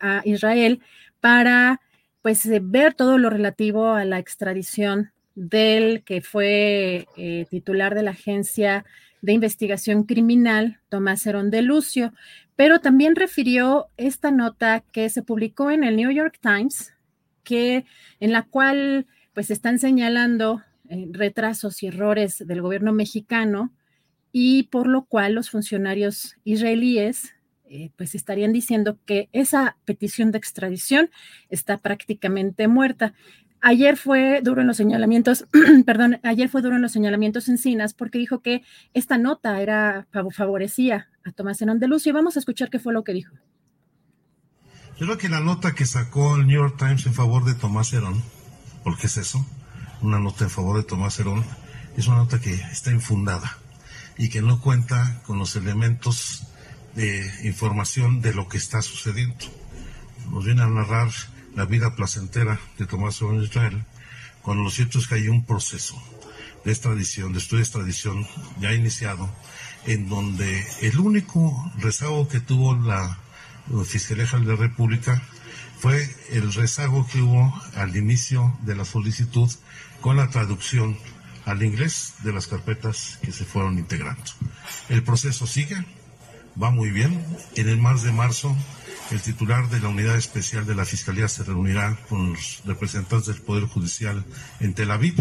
a 0.00 0.22
Israel 0.24 0.80
para 1.20 1.80
pues 2.22 2.48
ver 2.62 2.94
todo 2.94 3.18
lo 3.18 3.28
relativo 3.28 3.92
a 3.92 4.04
la 4.04 4.18
extradición 4.18 5.10
del 5.34 6.04
que 6.04 6.20
fue 6.20 7.06
titular 7.50 7.94
de 7.94 8.04
la 8.04 8.12
agencia 8.12 8.84
de 9.24 9.32
Investigación 9.32 10.04
Criminal, 10.04 10.80
Tomás 10.90 11.26
Herón 11.26 11.50
de 11.50 11.62
Lucio, 11.62 12.12
pero 12.56 12.80
también 12.80 13.16
refirió 13.16 13.86
esta 13.96 14.30
nota 14.30 14.84
que 14.92 15.08
se 15.08 15.22
publicó 15.22 15.70
en 15.70 15.82
el 15.82 15.96
New 15.96 16.10
York 16.10 16.38
Times, 16.42 16.92
que, 17.42 17.86
en 18.20 18.32
la 18.32 18.42
cual 18.42 19.06
pues 19.32 19.50
están 19.50 19.78
señalando 19.78 20.62
eh, 20.90 21.08
retrasos 21.10 21.82
y 21.82 21.86
errores 21.86 22.44
del 22.46 22.60
gobierno 22.60 22.92
mexicano 22.92 23.72
y 24.30 24.64
por 24.64 24.86
lo 24.86 25.06
cual 25.06 25.32
los 25.32 25.48
funcionarios 25.48 26.36
israelíes 26.44 27.34
eh, 27.64 27.90
pues 27.96 28.14
estarían 28.14 28.52
diciendo 28.52 28.98
que 29.06 29.30
esa 29.32 29.78
petición 29.86 30.32
de 30.32 30.38
extradición 30.38 31.10
está 31.48 31.78
prácticamente 31.78 32.68
muerta. 32.68 33.14
Ayer 33.66 33.96
fue 33.96 34.42
duro 34.42 34.60
en 34.60 34.66
los 34.66 34.76
señalamientos, 34.76 35.46
perdón, 35.86 36.20
ayer 36.22 36.50
fue 36.50 36.60
duro 36.60 36.76
en 36.76 36.82
los 36.82 36.92
señalamientos 36.92 37.48
encinas 37.48 37.94
porque 37.94 38.18
dijo 38.18 38.42
que 38.42 38.62
esta 38.92 39.16
nota 39.16 39.58
era 39.62 40.06
favorecía 40.32 41.08
a 41.24 41.32
Tomás 41.32 41.62
Herón 41.62 41.78
de 41.78 41.88
Lucio. 41.88 42.12
Vamos 42.12 42.36
a 42.36 42.40
escuchar 42.40 42.68
qué 42.68 42.78
fue 42.78 42.92
lo 42.92 43.04
que 43.04 43.14
dijo. 43.14 43.34
Yo 44.98 45.06
creo 45.06 45.16
que 45.16 45.30
la 45.30 45.40
nota 45.40 45.74
que 45.74 45.86
sacó 45.86 46.36
el 46.36 46.46
New 46.46 46.60
York 46.60 46.76
Times 46.76 47.06
en 47.06 47.14
favor 47.14 47.46
de 47.46 47.54
Tomás 47.54 47.90
Herón, 47.94 48.22
porque 48.82 49.06
es 49.06 49.16
eso, 49.16 49.46
una 50.02 50.18
nota 50.18 50.44
en 50.44 50.50
favor 50.50 50.76
de 50.76 50.82
Tomás 50.82 51.18
Herón, 51.18 51.42
es 51.96 52.06
una 52.06 52.18
nota 52.18 52.42
que 52.42 52.52
está 52.52 52.90
infundada 52.90 53.56
y 54.18 54.28
que 54.28 54.42
no 54.42 54.60
cuenta 54.60 55.22
con 55.24 55.38
los 55.38 55.56
elementos 55.56 56.42
de 56.94 57.32
información 57.44 58.20
de 58.20 58.34
lo 58.34 58.46
que 58.46 58.58
está 58.58 58.82
sucediendo. 58.82 59.46
Nos 60.30 60.44
viene 60.44 60.60
a 60.60 60.66
narrar 60.66 61.08
la 61.54 61.64
vida 61.64 61.94
placentera 61.94 62.58
de 62.78 62.86
Tomás 62.86 63.20
en 63.22 63.42
Israel, 63.42 63.84
cuando 64.42 64.64
lo 64.64 64.70
cierto 64.70 64.98
es 64.98 65.06
que 65.06 65.16
hay 65.16 65.28
un 65.28 65.44
proceso 65.44 66.00
de 66.64 66.72
extradición, 66.72 67.32
de 67.32 67.38
estudio 67.38 67.58
de 67.58 67.64
extradición 67.64 68.26
ya 68.60 68.72
iniciado, 68.72 69.28
en 69.86 70.08
donde 70.08 70.66
el 70.80 70.98
único 70.98 71.72
rezago 71.78 72.28
que 72.28 72.40
tuvo 72.40 72.74
la 72.74 73.18
Fiscalía 73.84 74.26
General 74.26 74.46
de 74.46 74.54
la 74.54 74.68
República 74.68 75.22
fue 75.78 76.08
el 76.30 76.52
rezago 76.52 77.06
que 77.06 77.20
hubo 77.20 77.54
al 77.76 77.96
inicio 77.96 78.56
de 78.62 78.74
la 78.74 78.84
solicitud 78.84 79.50
con 80.00 80.16
la 80.16 80.30
traducción 80.30 80.98
al 81.44 81.62
inglés 81.62 82.14
de 82.22 82.32
las 82.32 82.46
carpetas 82.46 83.18
que 83.22 83.32
se 83.32 83.44
fueron 83.44 83.78
integrando. 83.78 84.24
El 84.88 85.02
proceso 85.02 85.46
sigue, 85.46 85.84
va 86.60 86.70
muy 86.70 86.90
bien. 86.90 87.24
En 87.56 87.68
el 87.68 87.78
mes 87.78 88.02
de 88.02 88.12
marzo 88.12 88.56
el 89.10 89.20
titular 89.20 89.68
de 89.68 89.80
la 89.80 89.88
unidad 89.88 90.16
especial 90.16 90.64
de 90.64 90.74
la 90.74 90.86
Fiscalía 90.86 91.28
se 91.28 91.44
reunirá 91.44 91.96
con 92.08 92.32
los 92.32 92.62
representantes 92.64 93.26
del 93.26 93.42
Poder 93.42 93.64
Judicial 93.64 94.24
en 94.60 94.72
Tel 94.72 94.90
Aviv. 94.90 95.14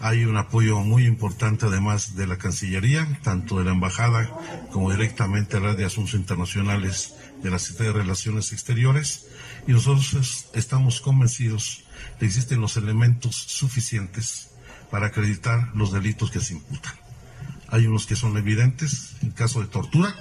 Hay 0.00 0.26
un 0.26 0.36
apoyo 0.36 0.80
muy 0.80 1.06
importante 1.06 1.66
además 1.66 2.14
de 2.14 2.26
la 2.26 2.36
Cancillería, 2.36 3.18
tanto 3.22 3.58
de 3.58 3.64
la 3.64 3.70
Embajada 3.70 4.30
como 4.70 4.90
directamente 4.90 5.56
a 5.56 5.60
la 5.60 5.74
de 5.74 5.86
Asuntos 5.86 6.14
Internacionales 6.14 7.14
de 7.42 7.50
la 7.50 7.58
Secretaría 7.58 7.92
de 7.92 7.98
Relaciones 8.00 8.52
Exteriores. 8.52 9.26
Y 9.66 9.72
nosotros 9.72 10.46
estamos 10.52 11.00
convencidos 11.00 11.84
de 12.14 12.18
que 12.20 12.26
existen 12.26 12.60
los 12.60 12.76
elementos 12.76 13.34
suficientes 13.34 14.50
para 14.90 15.06
acreditar 15.06 15.70
los 15.74 15.90
delitos 15.90 16.30
que 16.30 16.40
se 16.40 16.52
imputan. 16.52 16.92
Hay 17.68 17.86
unos 17.86 18.06
que 18.06 18.14
son 18.14 18.36
evidentes, 18.36 19.16
en 19.22 19.30
caso 19.30 19.60
de 19.60 19.66
tortura, 19.66 20.14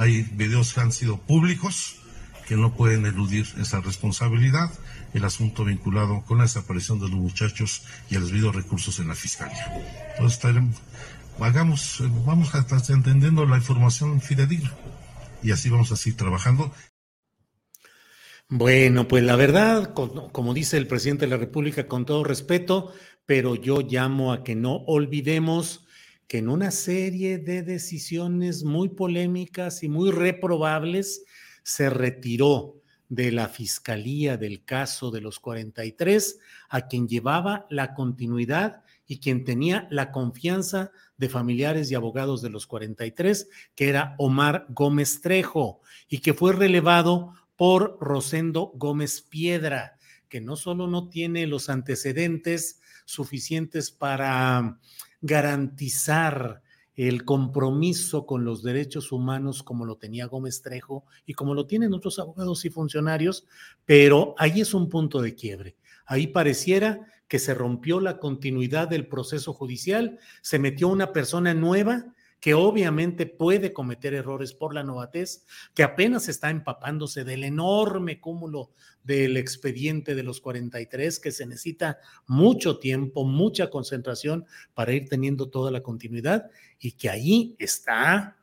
hay 0.00 0.22
videos 0.22 0.72
que 0.72 0.80
han 0.80 0.92
sido 0.92 1.18
públicos, 1.18 1.96
que 2.48 2.56
no 2.56 2.74
pueden 2.74 3.04
eludir 3.04 3.46
esa 3.60 3.82
responsabilidad, 3.82 4.70
el 5.12 5.26
asunto 5.26 5.62
vinculado 5.62 6.24
con 6.24 6.38
la 6.38 6.44
desaparición 6.44 6.98
de 7.00 7.08
los 7.10 7.18
muchachos 7.18 7.82
y 8.08 8.14
el 8.14 8.22
desvío 8.22 8.46
de 8.46 8.52
recursos 8.52 8.98
en 8.98 9.08
la 9.08 9.14
fiscalía. 9.14 9.62
Entonces, 10.12 10.38
estaremos, 10.38 10.76
hagamos, 11.38 12.02
vamos 12.24 12.54
a 12.54 12.60
estar 12.60 12.80
entendiendo 12.88 13.44
la 13.44 13.58
información 13.58 14.22
fidedigna 14.22 14.72
y 15.42 15.50
así 15.50 15.68
vamos 15.68 15.92
a 15.92 15.96
seguir 15.96 16.16
trabajando. 16.16 16.72
Bueno, 18.48 19.06
pues 19.06 19.22
la 19.22 19.36
verdad, 19.36 19.92
como 19.92 20.54
dice 20.54 20.78
el 20.78 20.86
presidente 20.86 21.26
de 21.26 21.30
la 21.30 21.36
República, 21.36 21.86
con 21.86 22.06
todo 22.06 22.24
respeto, 22.24 22.90
pero 23.26 23.54
yo 23.54 23.82
llamo 23.82 24.32
a 24.32 24.44
que 24.44 24.54
no 24.54 24.76
olvidemos 24.86 25.86
que 26.30 26.38
en 26.38 26.48
una 26.48 26.70
serie 26.70 27.38
de 27.38 27.64
decisiones 27.64 28.62
muy 28.62 28.90
polémicas 28.90 29.82
y 29.82 29.88
muy 29.88 30.12
reprobables, 30.12 31.24
se 31.64 31.90
retiró 31.90 32.76
de 33.08 33.32
la 33.32 33.48
Fiscalía 33.48 34.36
del 34.36 34.64
caso 34.64 35.10
de 35.10 35.20
los 35.20 35.40
43, 35.40 36.38
a 36.68 36.86
quien 36.86 37.08
llevaba 37.08 37.66
la 37.68 37.94
continuidad 37.94 38.84
y 39.08 39.18
quien 39.18 39.42
tenía 39.42 39.88
la 39.90 40.12
confianza 40.12 40.92
de 41.16 41.28
familiares 41.28 41.90
y 41.90 41.96
abogados 41.96 42.42
de 42.42 42.50
los 42.50 42.68
43, 42.68 43.48
que 43.74 43.88
era 43.88 44.14
Omar 44.16 44.66
Gómez 44.68 45.22
Trejo, 45.22 45.80
y 46.08 46.18
que 46.18 46.32
fue 46.32 46.52
relevado 46.52 47.34
por 47.56 47.98
Rosendo 48.00 48.70
Gómez 48.76 49.20
Piedra, 49.20 49.98
que 50.28 50.40
no 50.40 50.54
solo 50.54 50.86
no 50.86 51.08
tiene 51.08 51.48
los 51.48 51.68
antecedentes 51.68 52.80
suficientes 53.04 53.90
para 53.90 54.78
garantizar 55.20 56.62
el 56.96 57.24
compromiso 57.24 58.26
con 58.26 58.44
los 58.44 58.62
derechos 58.62 59.10
humanos 59.12 59.62
como 59.62 59.86
lo 59.86 59.96
tenía 59.96 60.26
Gómez 60.26 60.60
Trejo 60.60 61.04
y 61.24 61.34
como 61.34 61.54
lo 61.54 61.66
tienen 61.66 61.94
otros 61.94 62.18
abogados 62.18 62.64
y 62.64 62.70
funcionarios, 62.70 63.46
pero 63.86 64.34
ahí 64.36 64.60
es 64.60 64.74
un 64.74 64.88
punto 64.88 65.22
de 65.22 65.34
quiebre. 65.34 65.76
Ahí 66.04 66.26
pareciera 66.26 67.06
que 67.26 67.38
se 67.38 67.54
rompió 67.54 68.00
la 68.00 68.18
continuidad 68.18 68.88
del 68.88 69.06
proceso 69.06 69.54
judicial, 69.54 70.18
se 70.42 70.58
metió 70.58 70.88
una 70.88 71.12
persona 71.12 71.54
nueva 71.54 72.12
que 72.40 72.54
obviamente 72.54 73.26
puede 73.26 73.72
cometer 73.72 74.14
errores 74.14 74.52
por 74.52 74.74
la 74.74 74.82
novatez, 74.82 75.46
que 75.74 75.82
apenas 75.82 76.28
está 76.28 76.50
empapándose 76.50 77.22
del 77.22 77.44
enorme 77.44 78.18
cúmulo 78.18 78.70
del 79.04 79.36
expediente 79.36 80.14
de 80.14 80.22
los 80.22 80.40
43, 80.40 81.18
que 81.18 81.32
se 81.32 81.46
necesita 81.46 81.98
mucho 82.26 82.78
tiempo, 82.78 83.24
mucha 83.24 83.70
concentración 83.70 84.46
para 84.74 84.92
ir 84.92 85.08
teniendo 85.08 85.48
toda 85.48 85.70
la 85.70 85.82
continuidad 85.82 86.50
y 86.78 86.92
que 86.92 87.08
ahí 87.08 87.56
está, 87.58 88.36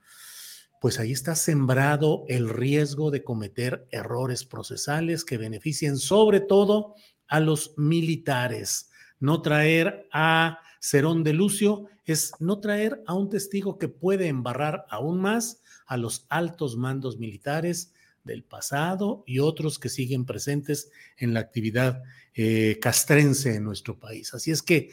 pues 0.82 1.00
ahí 1.00 1.12
está 1.12 1.36
sembrado 1.36 2.26
el 2.28 2.50
riesgo 2.50 3.12
de 3.12 3.24
cometer 3.24 3.88
errores 3.92 4.46
procesales 4.46 5.24
que 5.24 5.38
beneficien 5.38 5.98
sobre 5.98 6.40
todo 6.40 6.96
a 7.28 7.40
los 7.40 7.78
militares. 7.78 8.90
No 9.20 9.42
traer 9.42 10.08
a 10.12 10.60
Cerón 10.80 11.24
de 11.24 11.34
Lucio 11.34 11.86
es 12.06 12.32
no 12.40 12.60
traer 12.60 13.04
a 13.06 13.14
un 13.14 13.30
testigo 13.30 13.78
que 13.78 13.90
puede 13.90 14.28
embarrar 14.28 14.86
aún 14.90 15.20
más 15.20 15.62
a 15.86 15.98
los 15.98 16.26
altos 16.30 16.78
mandos 16.78 17.18
militares 17.18 17.94
del 18.28 18.44
pasado 18.44 19.24
y 19.26 19.40
otros 19.40 19.80
que 19.80 19.90
siguen 19.90 20.26
presentes 20.26 20.92
en 21.18 21.34
la 21.34 21.40
actividad 21.40 22.04
eh, 22.36 22.78
castrense 22.80 23.56
en 23.56 23.64
nuestro 23.64 23.98
país. 23.98 24.36
Así 24.36 24.52
es 24.52 24.62
que, 24.62 24.92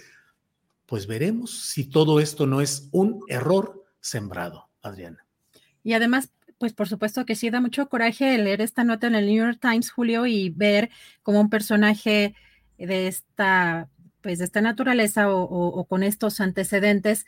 pues 0.86 1.06
veremos 1.06 1.50
si 1.50 1.84
todo 1.84 2.20
esto 2.20 2.46
no 2.46 2.62
es 2.62 2.88
un 2.92 3.22
error 3.28 3.84
sembrado, 4.00 4.70
Adriana. 4.80 5.26
Y 5.82 5.92
además, 5.92 6.30
pues 6.56 6.72
por 6.72 6.88
supuesto 6.88 7.26
que 7.26 7.36
sí 7.36 7.50
da 7.50 7.60
mucho 7.60 7.90
coraje 7.90 8.38
leer 8.38 8.62
esta 8.62 8.84
nota 8.84 9.06
en 9.06 9.14
el 9.14 9.26
New 9.26 9.44
York 9.44 9.58
Times, 9.60 9.90
Julio, 9.90 10.24
y 10.24 10.48
ver 10.48 10.88
como 11.22 11.40
un 11.40 11.50
personaje 11.50 12.34
de 12.78 13.08
esta 13.08 13.90
pues 14.24 14.38
de 14.38 14.46
esta 14.46 14.62
naturaleza 14.62 15.30
o, 15.30 15.84
con 15.84 16.02
estos 16.02 16.40
antecedentes, 16.40 17.26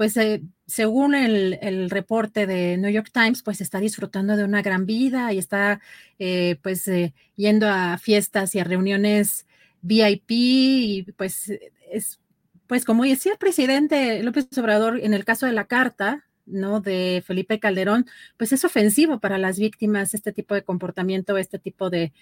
pues 0.00 0.16
eh, 0.16 0.40
según 0.66 1.14
el, 1.14 1.90
reporte 1.90 2.46
de 2.46 2.78
New 2.78 2.90
York 2.90 3.10
Times, 3.12 3.42
pues 3.42 3.60
está 3.60 3.80
disfrutando 3.80 4.34
de 4.34 4.44
una 4.44 4.62
gran 4.62 4.86
vida 4.86 5.30
y 5.34 5.36
está 5.36 5.82
eh, 6.18 6.56
pues 6.62 6.88
eh, 6.88 7.12
yendo 7.36 7.68
a 7.68 7.98
fiestas 7.98 8.54
y 8.54 8.60
a 8.60 8.64
reuniones 8.64 9.46
VIP 9.82 10.30
y 10.30 11.06
pues 11.18 11.52
es, 11.92 12.18
pues 12.66 12.86
como 12.86 13.04
decía 13.04 13.32
el 13.32 13.38
presidente 13.38 14.22
López 14.22 14.48
Obrador 14.56 14.98
en 15.02 15.12
el 15.12 15.26
caso 15.26 15.44
de 15.44 15.52
la 15.52 15.66
carta, 15.66 16.24
¿no? 16.46 16.80
De 16.80 17.22
Felipe 17.26 17.60
Calderón, 17.60 18.06
pues 18.38 18.54
es 18.54 18.64
ofensivo 18.64 19.20
para 19.20 19.36
las 19.36 19.58
víctimas 19.58 20.14
este 20.14 20.32
tipo 20.32 20.54
de 20.54 20.64
comportamiento, 20.64 21.36
este 21.36 21.58
tipo 21.58 21.90
de, 21.90 22.14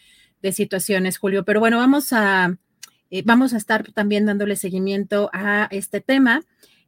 de 0.43 0.51
situaciones, 0.51 1.17
Julio. 1.17 1.45
Pero 1.45 1.61
bueno, 1.61 1.77
vamos 1.77 2.13
a, 2.13 2.59
eh, 3.13 3.23
vamos 3.25 3.55
a 3.55 3.57
estar 3.57 3.93
también 3.93 4.27
dándole 4.27 4.57
seguimiento 4.57 5.31
a 5.33 5.69
este 5.71 6.01
tema. 6.01 6.43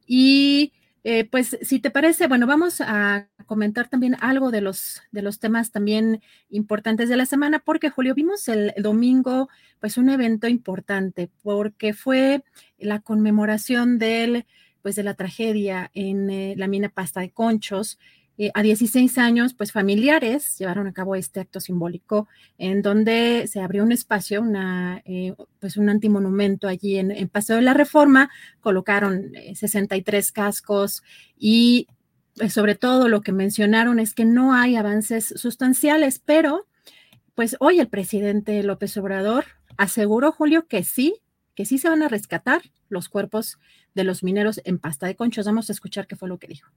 Y 0.05 0.73
eh, 1.03 1.25
pues 1.25 1.57
si 1.63 1.79
te 1.79 1.89
parece, 1.89 2.27
bueno, 2.27 2.45
vamos 2.45 2.79
a 2.79 3.27
comentar 3.47 3.89
también 3.89 4.15
algo 4.19 4.51
de 4.51 4.61
los, 4.61 5.01
de 5.11 5.23
los 5.23 5.39
temas 5.39 5.71
también 5.71 6.21
importantes 6.49 7.09
de 7.09 7.17
la 7.17 7.25
semana, 7.25 7.59
porque 7.59 7.89
Julio, 7.89 8.13
vimos 8.13 8.47
el, 8.47 8.73
domingo 8.77 9.49
pues 9.79 9.97
un 9.97 10.09
evento 10.09 10.47
importante, 10.47 11.31
porque 11.41 11.93
fue 11.93 12.43
la 12.77 12.99
conmemoración 12.99 13.97
del, 13.97 14.45
pues 14.83 14.95
de 14.95 15.03
la 15.03 15.15
tragedia 15.15 15.89
en 15.95 16.29
eh, 16.29 16.53
la 16.55 16.67
mina 16.67 16.89
Pasta 16.89 17.21
de 17.21 17.31
Conchos, 17.31 17.97
eh, 18.41 18.49
a 18.55 18.63
16 18.63 19.19
años, 19.19 19.53
pues 19.53 19.71
familiares 19.71 20.57
llevaron 20.57 20.87
a 20.87 20.93
cabo 20.93 21.13
este 21.13 21.41
acto 21.41 21.59
simbólico 21.59 22.27
en 22.57 22.81
donde 22.81 23.45
se 23.45 23.61
abrió 23.61 23.83
un 23.83 23.91
espacio, 23.91 24.41
una, 24.41 25.03
eh, 25.05 25.35
pues 25.59 25.77
un 25.77 25.89
antimonumento 25.89 26.67
allí 26.67 26.97
en, 26.97 27.11
en, 27.11 27.29
Paseo 27.29 27.57
de 27.57 27.61
la 27.61 27.75
Reforma, 27.75 28.31
colocaron 28.59 29.31
63 29.53 30.27
eh, 30.27 30.31
cascos 30.33 31.03
y 31.37 31.87
pues, 32.35 32.51
sobre 32.51 32.73
todo 32.73 33.09
lo 33.09 33.21
que 33.21 33.31
mencionaron 33.31 33.99
es 33.99 34.15
que 34.15 34.25
no 34.25 34.55
hay 34.55 34.75
avances 34.75 35.35
sustanciales, 35.37 36.17
pero 36.17 36.65
pues 37.35 37.57
hoy 37.59 37.79
el 37.79 37.89
presidente 37.89 38.63
López 38.63 38.97
Obrador 38.97 39.45
aseguró, 39.77 40.31
Julio, 40.31 40.65
que 40.65 40.83
sí, 40.83 41.13
que 41.53 41.65
sí 41.65 41.77
se 41.77 41.89
van 41.89 42.01
a 42.01 42.07
rescatar 42.07 42.63
los 42.89 43.07
cuerpos 43.07 43.59
de 43.93 44.03
los 44.03 44.23
mineros 44.23 44.61
en 44.63 44.79
pasta 44.79 45.05
de 45.05 45.15
conchos. 45.15 45.45
Vamos 45.45 45.69
a 45.69 45.73
escuchar 45.73 46.07
qué 46.07 46.15
fue 46.15 46.27
lo 46.27 46.39
que 46.39 46.47
dijo. 46.47 46.71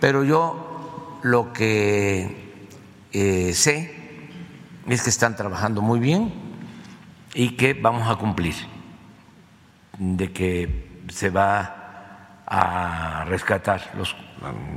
Pero 0.00 0.24
yo 0.24 1.18
lo 1.22 1.52
que 1.52 2.60
eh, 3.12 3.52
sé 3.54 3.94
es 4.86 5.02
que 5.02 5.10
están 5.10 5.36
trabajando 5.36 5.80
muy 5.80 5.98
bien 5.98 6.32
y 7.32 7.56
que 7.56 7.74
vamos 7.74 8.08
a 8.08 8.16
cumplir, 8.16 8.54
de 9.98 10.32
que 10.32 11.02
se 11.08 11.30
va 11.30 12.42
a 12.46 13.24
rescatar 13.26 13.92
los, 13.96 14.14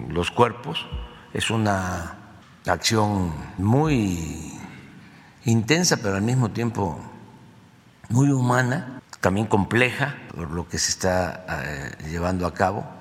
los 0.10 0.32
cuerpos. 0.32 0.86
Es 1.34 1.50
una 1.50 2.16
acción 2.66 3.34
muy 3.58 4.54
intensa, 5.46 5.98
pero 5.98 6.16
al 6.16 6.22
mismo 6.22 6.50
tiempo 6.52 7.00
muy 8.10 8.32
humana, 8.32 9.02
también 9.20 9.48
compleja 9.48 10.16
por 10.34 10.52
lo 10.52 10.68
que 10.68 10.78
se 10.78 10.92
está 10.92 11.46
eh, 11.50 12.10
llevando 12.10 12.48
a 12.48 12.54
cabo 12.54 12.97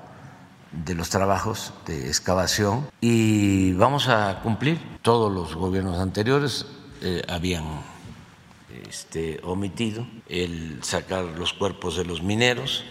de 0.71 0.95
los 0.95 1.09
trabajos 1.09 1.73
de 1.85 2.07
excavación 2.07 2.87
y 3.01 3.73
vamos 3.73 4.07
a 4.07 4.39
cumplir. 4.41 4.79
Todos 5.01 5.31
los 5.31 5.55
gobiernos 5.55 5.99
anteriores 5.99 6.65
eh, 7.01 7.21
habían 7.27 7.63
este, 8.87 9.39
omitido 9.43 10.07
el 10.27 10.83
sacar 10.83 11.23
los 11.23 11.53
cuerpos 11.53 11.97
de 11.97 12.05
los 12.05 12.21
mineros. 12.21 12.83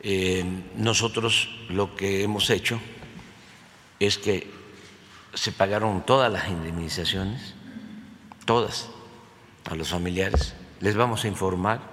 Eh, 0.00 0.44
nosotros 0.76 1.48
lo 1.68 1.94
que 1.94 2.22
hemos 2.22 2.50
hecho 2.50 2.80
es 4.00 4.18
que 4.18 4.50
se 5.34 5.52
pagaron 5.52 6.04
todas 6.04 6.30
las 6.30 6.48
indemnizaciones, 6.48 7.54
todas, 8.44 8.88
a 9.70 9.74
los 9.74 9.88
familiares. 9.88 10.54
Les 10.80 10.96
vamos 10.96 11.24
a 11.24 11.28
informar 11.28 11.91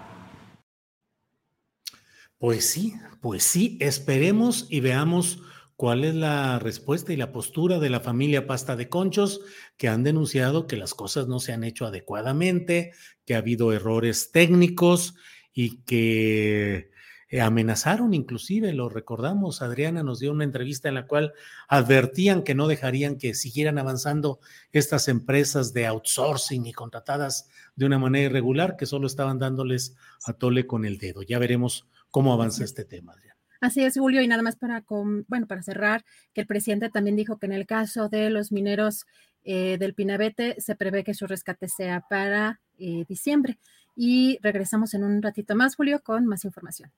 pues 2.40 2.66
sí, 2.66 2.96
pues 3.22 3.44
sí, 3.44 3.78
esperemos 3.82 4.66
y 4.70 4.80
veamos 4.80 5.42
cuál 5.76 6.06
es 6.06 6.16
la 6.16 6.58
respuesta 6.60 7.14
y 7.14 7.18
la 7.18 7.32
postura 7.32 7.80
de 7.80 7.90
la 7.90 8.00
familia 8.00 8.48
Pasta 8.48 8.76
de 8.76 8.90
Conchos, 8.90 9.42
que 9.78 9.90
han 9.90 10.04
denunciado 10.04 10.66
que 10.66 10.78
las 10.78 10.94
cosas 10.94 11.28
no 11.28 11.40
se 11.40 11.54
han 11.54 11.64
hecho 11.64 11.86
adecuadamente, 11.86 12.94
que 13.26 13.36
ha 13.36 13.40
habido 13.40 13.74
errores 13.74 14.32
técnicos 14.32 15.16
y 15.54 15.82
que 15.84 16.92
eh, 17.30 17.42
amenazaron 17.42 18.14
inclusive, 18.14 18.74
lo 18.74 18.90
recordamos, 18.90 19.62
Adriana 19.62 20.02
nos 20.02 20.20
dio 20.20 20.32
una 20.32 20.46
entrevista 20.46 20.90
en 20.90 20.96
la 20.96 21.08
cual 21.08 21.34
advertían 21.68 22.44
que 22.44 22.56
no 22.56 22.68
dejarían 22.68 23.18
que 23.18 23.34
siguieran 23.34 23.78
avanzando 23.78 24.40
estas 24.72 25.08
empresas 25.10 25.72
de 25.74 25.88
outsourcing 25.88 26.66
y 26.66 26.74
contratadas 26.74 27.50
de 27.76 27.86
una 27.86 28.00
manera 28.00 28.26
irregular, 28.26 28.78
que 28.78 28.86
solo 28.86 29.08
estaban 29.08 29.40
dándoles 29.40 29.96
a 30.26 30.34
tole 30.34 30.66
con 30.66 30.86
el 30.86 30.98
dedo. 30.98 31.22
Ya 31.22 31.38
veremos 31.38 31.88
cómo 32.12 32.34
avanza 32.34 32.64
este 32.64 32.86
tema, 32.86 33.16
Así 33.62 33.84
es, 33.84 33.98
Julio, 33.98 34.22
y 34.22 34.28
nada 34.28 34.42
más 34.42 34.56
para, 34.56 34.86
bueno, 35.28 35.46
para 35.46 35.62
cerrar, 35.64 36.06
que 36.34 36.42
el 36.42 36.48
presidente 36.48 36.90
también 36.90 37.18
dijo 37.18 37.38
que 37.38 37.46
en 37.46 37.52
el 37.52 37.66
caso 37.66 38.08
de 38.08 38.30
los 38.30 38.54
mineros 38.54 39.06
eh, 39.44 39.78
del 39.78 39.94
Pinabete 39.94 40.56
se 40.62 40.76
prevé 40.76 41.04
que 41.04 41.14
su 41.14 41.28
rescate 41.28 41.68
sea 41.68 42.06
para 42.10 42.62
eh, 42.78 43.04
diciembre. 43.08 43.60
Y 43.98 44.40
regresamos 44.42 44.94
en 44.94 45.04
un 45.04 45.22
ratito 45.22 45.56
más, 45.56 45.76
Julio, 45.76 46.02
con 46.02 46.26
más 46.26 46.46
información. 46.46 46.90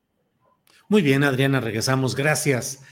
Muy 0.88 1.02
bien, 1.02 1.24
Adriana, 1.24 1.60
regresamos. 1.62 2.16
Gracias. 2.16 2.84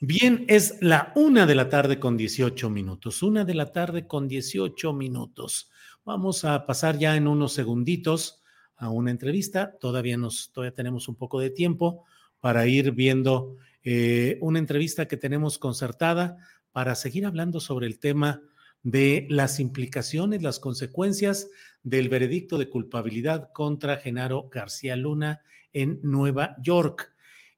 Bien, 0.00 0.44
es 0.48 0.76
la 0.80 1.12
una 1.16 1.46
de 1.46 1.54
la 1.56 1.68
tarde 1.68 1.98
con 1.98 2.16
18 2.16 2.70
minutos. 2.70 3.22
Una 3.24 3.44
de 3.44 3.54
la 3.54 3.72
tarde 3.72 4.06
con 4.06 4.28
18 4.28 4.92
minutos. 4.92 5.70
Vamos 6.04 6.44
a 6.44 6.64
pasar 6.64 6.96
ya 6.98 7.16
en 7.16 7.26
unos 7.26 7.52
segunditos 7.52 8.42
a 8.76 8.90
una 8.90 9.10
entrevista. 9.10 9.76
Todavía 9.78 10.16
nos, 10.16 10.50
todavía 10.52 10.74
tenemos 10.74 11.08
un 11.08 11.16
poco 11.16 11.40
de 11.40 11.50
tiempo 11.50 12.04
para 12.40 12.66
ir 12.66 12.92
viendo 12.92 13.56
eh, 13.82 14.38
una 14.40 14.58
entrevista 14.58 15.06
que 15.06 15.16
tenemos 15.16 15.58
concertada 15.58 16.38
para 16.72 16.94
seguir 16.94 17.26
hablando 17.26 17.60
sobre 17.60 17.86
el 17.86 17.98
tema 17.98 18.42
de 18.82 19.26
las 19.30 19.58
implicaciones, 19.58 20.42
las 20.42 20.60
consecuencias 20.60 21.48
del 21.82 22.08
veredicto 22.08 22.58
de 22.58 22.68
culpabilidad 22.68 23.50
contra 23.52 23.96
Genaro 23.96 24.48
García 24.50 24.96
Luna 24.96 25.40
en 25.72 25.98
Nueva 26.02 26.56
York. 26.62 27.12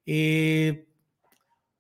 Eh, 0.06 0.86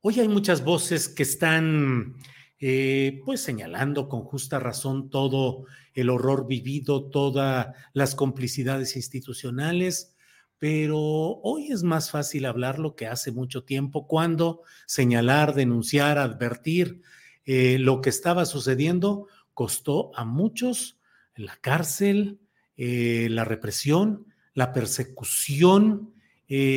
hoy 0.00 0.20
hay 0.20 0.28
muchas 0.28 0.64
voces 0.64 1.08
que 1.08 1.22
están 1.22 2.16
eh, 2.60 3.22
pues 3.24 3.40
señalando 3.40 4.08
con 4.08 4.22
justa 4.22 4.58
razón 4.58 5.10
todo 5.10 5.64
el 6.00 6.10
horror 6.10 6.46
vivido, 6.46 7.10
todas 7.10 7.74
las 7.92 8.14
complicidades 8.14 8.94
institucionales, 8.94 10.14
pero 10.58 10.98
hoy 10.98 11.72
es 11.72 11.82
más 11.82 12.10
fácil 12.10 12.44
hablar 12.46 12.78
lo 12.78 12.94
que 12.94 13.06
hace 13.06 13.32
mucho 13.32 13.64
tiempo, 13.64 14.06
cuando 14.06 14.62
señalar, 14.86 15.54
denunciar, 15.54 16.18
advertir 16.18 17.02
eh, 17.44 17.78
lo 17.78 18.00
que 18.00 18.10
estaba 18.10 18.44
sucediendo 18.46 19.26
costó 19.54 20.12
a 20.14 20.24
muchos 20.24 21.00
la 21.34 21.56
cárcel, 21.56 22.40
eh, 22.76 23.28
la 23.30 23.44
represión, 23.44 24.26
la 24.54 24.72
persecución 24.72 26.14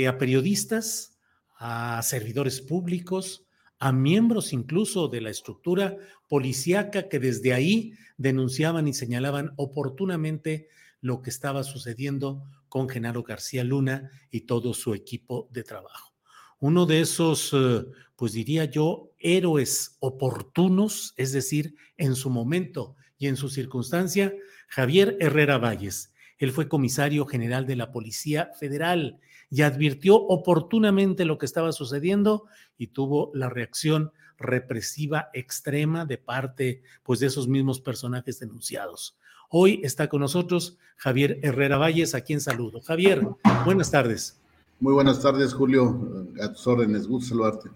a 0.07 0.17
periodistas, 0.17 1.17
a 1.57 2.01
servidores 2.03 2.59
públicos, 2.59 3.45
a 3.81 3.91
miembros 3.91 4.53
incluso 4.53 5.07
de 5.07 5.21
la 5.21 5.31
estructura 5.31 5.97
policíaca 6.29 7.09
que 7.09 7.17
desde 7.17 7.51
ahí 7.51 7.93
denunciaban 8.15 8.87
y 8.87 8.93
señalaban 8.93 9.53
oportunamente 9.55 10.69
lo 11.01 11.23
que 11.23 11.31
estaba 11.31 11.63
sucediendo 11.63 12.43
con 12.69 12.87
Genaro 12.87 13.23
García 13.23 13.63
Luna 13.63 14.11
y 14.29 14.41
todo 14.41 14.75
su 14.75 14.93
equipo 14.93 15.49
de 15.51 15.63
trabajo. 15.63 16.13
Uno 16.59 16.85
de 16.85 17.01
esos, 17.01 17.53
eh, 17.53 17.83
pues 18.15 18.33
diría 18.33 18.65
yo, 18.65 19.13
héroes 19.17 19.97
oportunos, 19.99 21.15
es 21.17 21.31
decir, 21.31 21.73
en 21.97 22.13
su 22.13 22.29
momento 22.29 22.95
y 23.17 23.27
en 23.27 23.35
su 23.35 23.49
circunstancia, 23.49 24.31
Javier 24.67 25.17
Herrera 25.19 25.57
Valles. 25.57 26.13
Él 26.37 26.51
fue 26.51 26.69
comisario 26.69 27.25
general 27.25 27.65
de 27.65 27.77
la 27.77 27.91
Policía 27.91 28.51
Federal 28.59 29.19
y 29.51 29.61
advirtió 29.61 30.15
oportunamente 30.15 31.25
lo 31.25 31.37
que 31.37 31.45
estaba 31.45 31.71
sucediendo 31.73 32.45
y 32.77 32.87
tuvo 32.87 33.31
la 33.35 33.49
reacción 33.49 34.11
represiva 34.39 35.29
extrema 35.33 36.05
de 36.05 36.17
parte 36.17 36.81
pues 37.03 37.19
de 37.19 37.27
esos 37.27 37.47
mismos 37.47 37.81
personajes 37.81 38.39
denunciados. 38.39 39.17
Hoy 39.49 39.81
está 39.83 40.07
con 40.07 40.21
nosotros 40.21 40.77
Javier 40.95 41.39
Herrera 41.43 41.77
Valles, 41.77 42.15
a 42.15 42.21
quien 42.21 42.39
saludo. 42.39 42.79
Javier, 42.79 43.27
buenas 43.65 43.91
tardes. 43.91 44.39
Muy 44.79 44.93
buenas 44.93 45.21
tardes, 45.21 45.53
Julio. 45.53 46.25
A 46.41 46.53
tus 46.53 46.65
órdenes, 46.65 47.05
gusto 47.05 47.29
saludarte. 47.29 47.69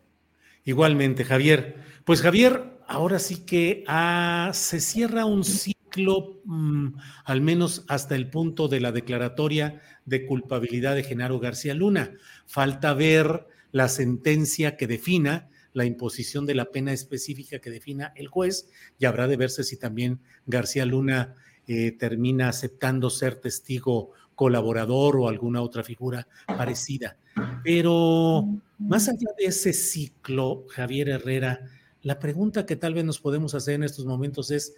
Igualmente, 0.64 1.26
Javier. 1.26 1.76
Pues 2.06 2.22
Javier, 2.22 2.80
ahora 2.88 3.20
sí 3.20 3.46
que 3.46 3.84
ah, 3.88 4.52
se 4.54 4.80
cierra 4.80 5.26
un 5.26 5.44
ciclo, 5.44 5.75
mm, 5.98 6.88
al 7.26 7.42
menos 7.42 7.86
hasta 7.88 8.16
el 8.16 8.30
punto 8.30 8.68
de 8.68 8.80
la 8.80 8.92
declaratoria 8.92 9.82
de 10.06 10.26
culpabilidad 10.26 10.96
de 10.96 11.04
Genaro 11.04 11.40
García 11.40 11.74
Luna. 11.74 12.14
Falta 12.46 12.94
ver 12.94 13.48
la 13.72 13.88
sentencia 13.88 14.78
que 14.78 14.88
defina 14.88 15.50
la 15.74 15.86
imposición 15.86 16.46
de 16.46 16.56
la 16.56 16.72
pena 16.72 16.94
específica 16.94 17.60
que 17.60 17.70
defina 17.70 18.14
el 18.16 18.28
juez 18.28 18.70
y 18.98 19.06
habrá 19.06 19.28
de 19.28 19.36
verse 19.36 19.64
si 19.64 19.78
también 19.78 20.22
García 20.46 20.86
Luna 20.86 21.36
eh, 21.68 21.92
termina 21.92 22.48
aceptando 22.48 23.10
ser 23.10 23.36
testigo 23.36 24.12
colaborador 24.36 25.18
o 25.18 25.28
alguna 25.28 25.62
otra 25.62 25.84
figura 25.84 26.28
parecida. 26.46 27.18
Pero 27.64 28.48
más 28.78 29.10
allá 29.10 29.30
de 29.38 29.46
ese 29.46 29.74
ciclo, 29.74 30.66
Javier 30.70 31.10
Herrera, 31.10 31.60
la 32.02 32.20
pregunta 32.20 32.66
que 32.66 32.76
tal 32.76 32.94
vez 32.94 33.04
nos 33.04 33.20
podemos 33.20 33.56
hacer 33.56 33.76
en 33.76 33.84
estos 33.84 34.06
momentos 34.06 34.52
es, 34.52 34.76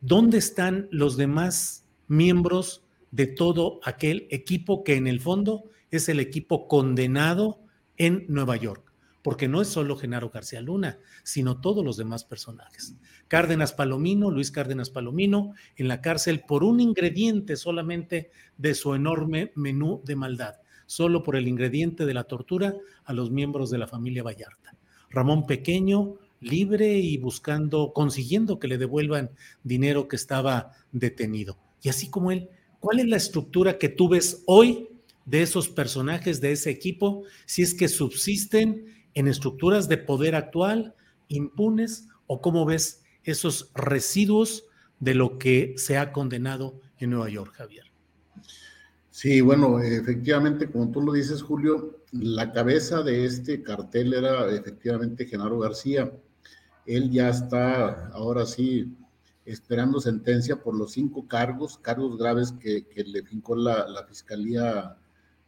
¿dónde 0.00 0.38
están 0.38 0.88
los 0.90 1.16
demás 1.16 1.86
miembros 2.06 2.84
de 3.10 3.26
todo 3.26 3.80
aquel 3.82 4.26
equipo 4.30 4.84
que 4.84 4.96
en 4.96 5.06
el 5.06 5.20
fondo 5.20 5.64
es 5.90 6.08
el 6.08 6.20
equipo 6.20 6.68
condenado 6.68 7.60
en 7.96 8.24
Nueva 8.28 8.56
York, 8.56 8.92
porque 9.22 9.48
no 9.48 9.60
es 9.60 9.68
solo 9.68 9.96
Genaro 9.96 10.30
García 10.30 10.60
Luna, 10.60 10.98
sino 11.24 11.60
todos 11.60 11.84
los 11.84 11.96
demás 11.96 12.24
personajes. 12.24 12.94
Cárdenas 13.26 13.72
Palomino, 13.72 14.30
Luis 14.30 14.50
Cárdenas 14.50 14.90
Palomino, 14.90 15.54
en 15.76 15.88
la 15.88 16.00
cárcel 16.00 16.44
por 16.46 16.64
un 16.64 16.80
ingrediente 16.80 17.56
solamente 17.56 18.30
de 18.56 18.74
su 18.74 18.94
enorme 18.94 19.52
menú 19.54 20.02
de 20.04 20.16
maldad, 20.16 20.56
solo 20.86 21.22
por 21.22 21.36
el 21.36 21.48
ingrediente 21.48 22.06
de 22.06 22.14
la 22.14 22.24
tortura 22.24 22.74
a 23.04 23.12
los 23.12 23.30
miembros 23.30 23.70
de 23.70 23.78
la 23.78 23.86
familia 23.86 24.22
Vallarta. 24.22 24.76
Ramón 25.10 25.46
Pequeño, 25.46 26.16
libre 26.40 26.98
y 26.98 27.18
buscando, 27.18 27.92
consiguiendo 27.92 28.58
que 28.58 28.68
le 28.68 28.78
devuelvan 28.78 29.30
dinero 29.64 30.08
que 30.08 30.16
estaba 30.16 30.72
detenido. 30.92 31.58
Y 31.82 31.88
así 31.88 32.08
como 32.08 32.30
él, 32.32 32.48
¿Cuál 32.80 33.00
es 33.00 33.06
la 33.06 33.16
estructura 33.16 33.78
que 33.78 33.88
tú 33.88 34.08
ves 34.08 34.42
hoy 34.46 34.88
de 35.24 35.42
esos 35.42 35.68
personajes, 35.68 36.40
de 36.40 36.52
ese 36.52 36.70
equipo, 36.70 37.24
si 37.44 37.62
es 37.62 37.74
que 37.74 37.88
subsisten 37.88 38.86
en 39.14 39.26
estructuras 39.26 39.88
de 39.88 39.98
poder 39.98 40.34
actual, 40.34 40.94
impunes, 41.26 42.08
o 42.26 42.40
cómo 42.40 42.64
ves 42.64 43.02
esos 43.24 43.70
residuos 43.74 44.64
de 45.00 45.14
lo 45.14 45.38
que 45.38 45.74
se 45.76 45.98
ha 45.98 46.12
condenado 46.12 46.80
en 46.98 47.10
Nueva 47.10 47.28
York, 47.30 47.54
Javier? 47.54 47.84
Sí, 49.10 49.40
bueno, 49.40 49.80
efectivamente, 49.80 50.70
como 50.70 50.90
tú 50.92 51.00
lo 51.00 51.12
dices, 51.12 51.42
Julio, 51.42 51.98
la 52.12 52.52
cabeza 52.52 53.02
de 53.02 53.24
este 53.24 53.62
cartel 53.62 54.14
era 54.14 54.54
efectivamente 54.54 55.26
Genaro 55.26 55.58
García. 55.58 56.12
Él 56.88 57.10
ya 57.10 57.28
está, 57.28 58.08
ahora 58.14 58.46
sí, 58.46 58.96
esperando 59.44 60.00
sentencia 60.00 60.56
por 60.56 60.74
los 60.74 60.92
cinco 60.92 61.28
cargos, 61.28 61.76
cargos 61.76 62.16
graves 62.16 62.50
que, 62.52 62.86
le 63.04 63.22
fincó 63.22 63.54
la, 63.54 64.06
Fiscalía 64.08 64.96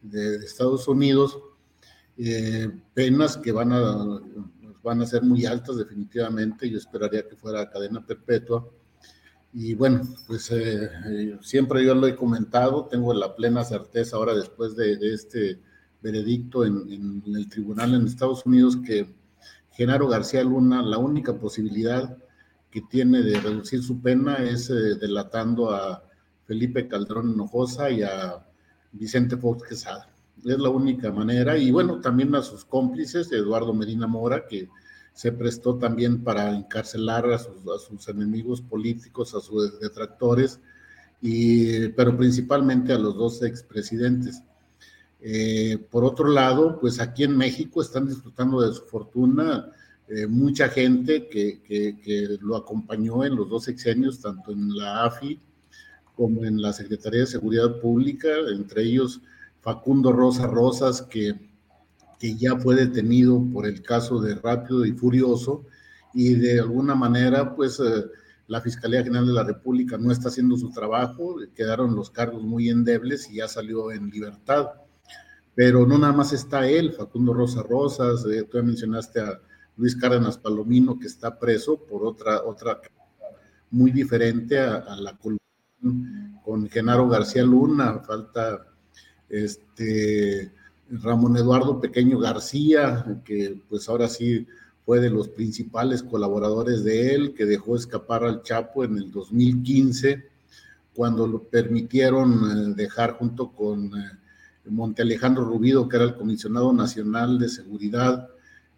de, 0.01 0.35
Estados 0.35 0.87
Unidos, 0.87 1.39
eh, 2.15 2.69
penas 2.93 3.37
que 3.37 3.51
van 3.51 3.71
a, 3.71 4.21
van 4.83 5.01
a 5.01 5.05
ser 5.07 5.23
muy 5.23 5.47
altas 5.47 5.77
definitivamente, 5.77 6.69
yo 6.69 6.77
esperaría 6.77 7.27
que 7.27 7.35
fuera 7.35 7.71
cadena 7.71 8.05
perpetua. 8.05 8.69
Y 9.51 9.73
bueno, 9.73 10.01
pues 10.27 10.51
eh, 10.51 10.91
eh, 11.07 11.39
siempre 11.41 11.83
yo 11.83 11.95
lo 11.95 12.05
he 12.05 12.15
comentado, 12.15 12.85
tengo 12.85 13.15
la 13.15 13.35
plena 13.35 13.63
certeza 13.63 14.15
ahora 14.15 14.35
después 14.35 14.75
de, 14.75 14.93
este 15.11 15.59
veredicto 16.03 16.65
en, 16.65 16.87
en 17.25 17.35
el 17.35 17.49
tribunal 17.49 17.95
en 17.95 18.05
Estados 18.05 18.45
Unidos 18.45 18.77
que 18.77 19.20
Genaro 19.71 20.07
García 20.07 20.43
Luna, 20.43 20.81
la 20.81 20.97
única 20.97 21.33
posibilidad 21.37 22.17
que 22.69 22.81
tiene 22.81 23.21
de 23.21 23.39
reducir 23.39 23.83
su 23.83 24.01
pena 24.01 24.37
es 24.37 24.69
eh, 24.69 24.95
delatando 24.99 25.71
a 25.71 26.03
Felipe 26.45 26.87
Calderón 26.87 27.33
Hinojosa 27.33 27.89
y 27.89 28.03
a 28.03 28.45
Vicente 28.91 29.37
Fox 29.37 29.67
Quesada. 29.67 30.09
Es 30.43 30.57
la 30.57 30.69
única 30.69 31.11
manera. 31.11 31.57
Y 31.57 31.71
bueno, 31.71 31.99
también 31.99 32.33
a 32.35 32.41
sus 32.41 32.65
cómplices, 32.65 33.31
Eduardo 33.31 33.73
Medina 33.73 34.07
Mora, 34.07 34.45
que 34.47 34.69
se 35.13 35.31
prestó 35.31 35.77
también 35.77 36.23
para 36.23 36.55
encarcelar 36.55 37.25
a 37.31 37.37
sus, 37.37 38.07
enemigos 38.07 38.61
políticos, 38.61 39.35
a 39.35 39.41
sus 39.41 39.79
detractores, 39.79 40.59
y, 41.21 41.89
pero 41.89 42.17
principalmente 42.17 42.93
a 42.93 42.97
los 42.97 43.15
dos 43.15 43.43
expresidentes. 43.43 44.41
Eh, 45.21 45.77
por 45.89 46.03
otro 46.03 46.27
lado, 46.27 46.79
pues 46.79 46.99
aquí 46.99 47.23
en 47.23 47.37
México 47.37 47.81
están 47.81 48.07
disfrutando 48.07 48.61
de 48.61 48.73
su 48.73 48.83
fortuna 48.85 49.71
eh, 50.13 50.27
mucha 50.27 50.67
gente 50.67 51.29
que, 51.29 52.37
lo 52.41 52.57
acompañó 52.57 53.23
en 53.23 53.35
los 53.35 53.49
dos 53.49 53.63
sexenios, 53.63 54.19
tanto 54.19 54.51
en 54.51 54.75
la 54.75 55.05
AFI 55.05 55.39
como 56.15 56.43
en 56.43 56.61
la 56.61 56.73
Secretaría 56.73 57.21
de 57.21 57.27
Seguridad 57.27 57.79
Pública, 57.79 58.27
entre 58.53 58.83
ellos 58.83 59.21
Facundo 59.61 60.11
Rosa 60.11 60.47
Rosas, 60.47 61.01
que, 61.03 61.39
que 62.19 62.35
ya 62.35 62.57
fue 62.57 62.75
detenido 62.75 63.41
por 63.53 63.65
el 63.65 63.81
caso 63.81 64.19
de 64.19 64.35
Rápido 64.35 64.85
y 64.85 64.91
Furioso, 64.91 65.65
y 66.13 66.33
de 66.33 66.59
alguna 66.59 66.93
manera, 66.93 67.55
pues 67.55 67.79
eh, 67.79 68.03
la 68.47 68.59
Fiscalía 68.59 69.03
General 69.03 69.25
de 69.25 69.33
la 69.33 69.45
República 69.45 69.97
no 69.97 70.11
está 70.11 70.27
haciendo 70.27 70.57
su 70.57 70.71
trabajo, 70.71 71.37
quedaron 71.55 71.95
los 71.95 72.09
cargos 72.09 72.43
muy 72.43 72.69
endebles 72.69 73.29
y 73.31 73.35
ya 73.35 73.47
salió 73.47 73.93
en 73.93 74.09
libertad. 74.09 74.71
Pero 75.63 75.85
no 75.85 75.99
nada 75.99 76.11
más 76.11 76.33
está 76.33 76.67
él, 76.67 76.91
Facundo 76.91 77.35
Rosa 77.35 77.61
Rosas, 77.61 78.25
eh, 78.25 78.47
tú 78.49 78.57
ya 78.57 78.63
mencionaste 78.63 79.21
a 79.21 79.39
Luis 79.77 79.95
Cárdenas 79.95 80.39
Palomino, 80.39 80.97
que 80.97 81.05
está 81.05 81.37
preso 81.37 81.77
por 81.77 82.03
otra, 82.03 82.41
otra 82.45 82.81
muy 83.69 83.91
diferente 83.91 84.57
a, 84.57 84.95
la 84.95 85.15
con 86.43 86.67
Genaro 86.67 87.07
García 87.07 87.43
Luna, 87.43 87.99
falta 87.99 88.65
este 89.29 90.51
Ramón 90.89 91.37
Eduardo 91.37 91.79
Pequeño 91.79 92.17
García, 92.17 93.21
que 93.23 93.61
pues 93.69 93.87
ahora 93.87 94.07
sí 94.07 94.47
fue 94.83 94.99
de 94.99 95.11
los 95.11 95.29
principales 95.29 96.01
colaboradores 96.01 96.83
de 96.83 97.13
él, 97.13 97.35
que 97.35 97.45
dejó 97.45 97.75
escapar 97.75 98.23
al 98.23 98.41
Chapo 98.41 98.83
en 98.83 98.97
el 98.97 99.11
2015, 99.11 100.27
cuando 100.95 101.27
lo 101.27 101.43
permitieron 101.43 102.31
eh, 102.33 102.73
dejar 102.75 103.11
junto 103.11 103.51
con 103.51 103.95
eh, 103.95 104.20
Monte 104.65 105.01
Alejandro 105.01 105.43
Rubido, 105.43 105.89
que 105.89 105.97
era 105.97 106.05
el 106.05 106.15
comisionado 106.15 106.71
nacional 106.73 107.39
de 107.39 107.49
seguridad, 107.49 108.29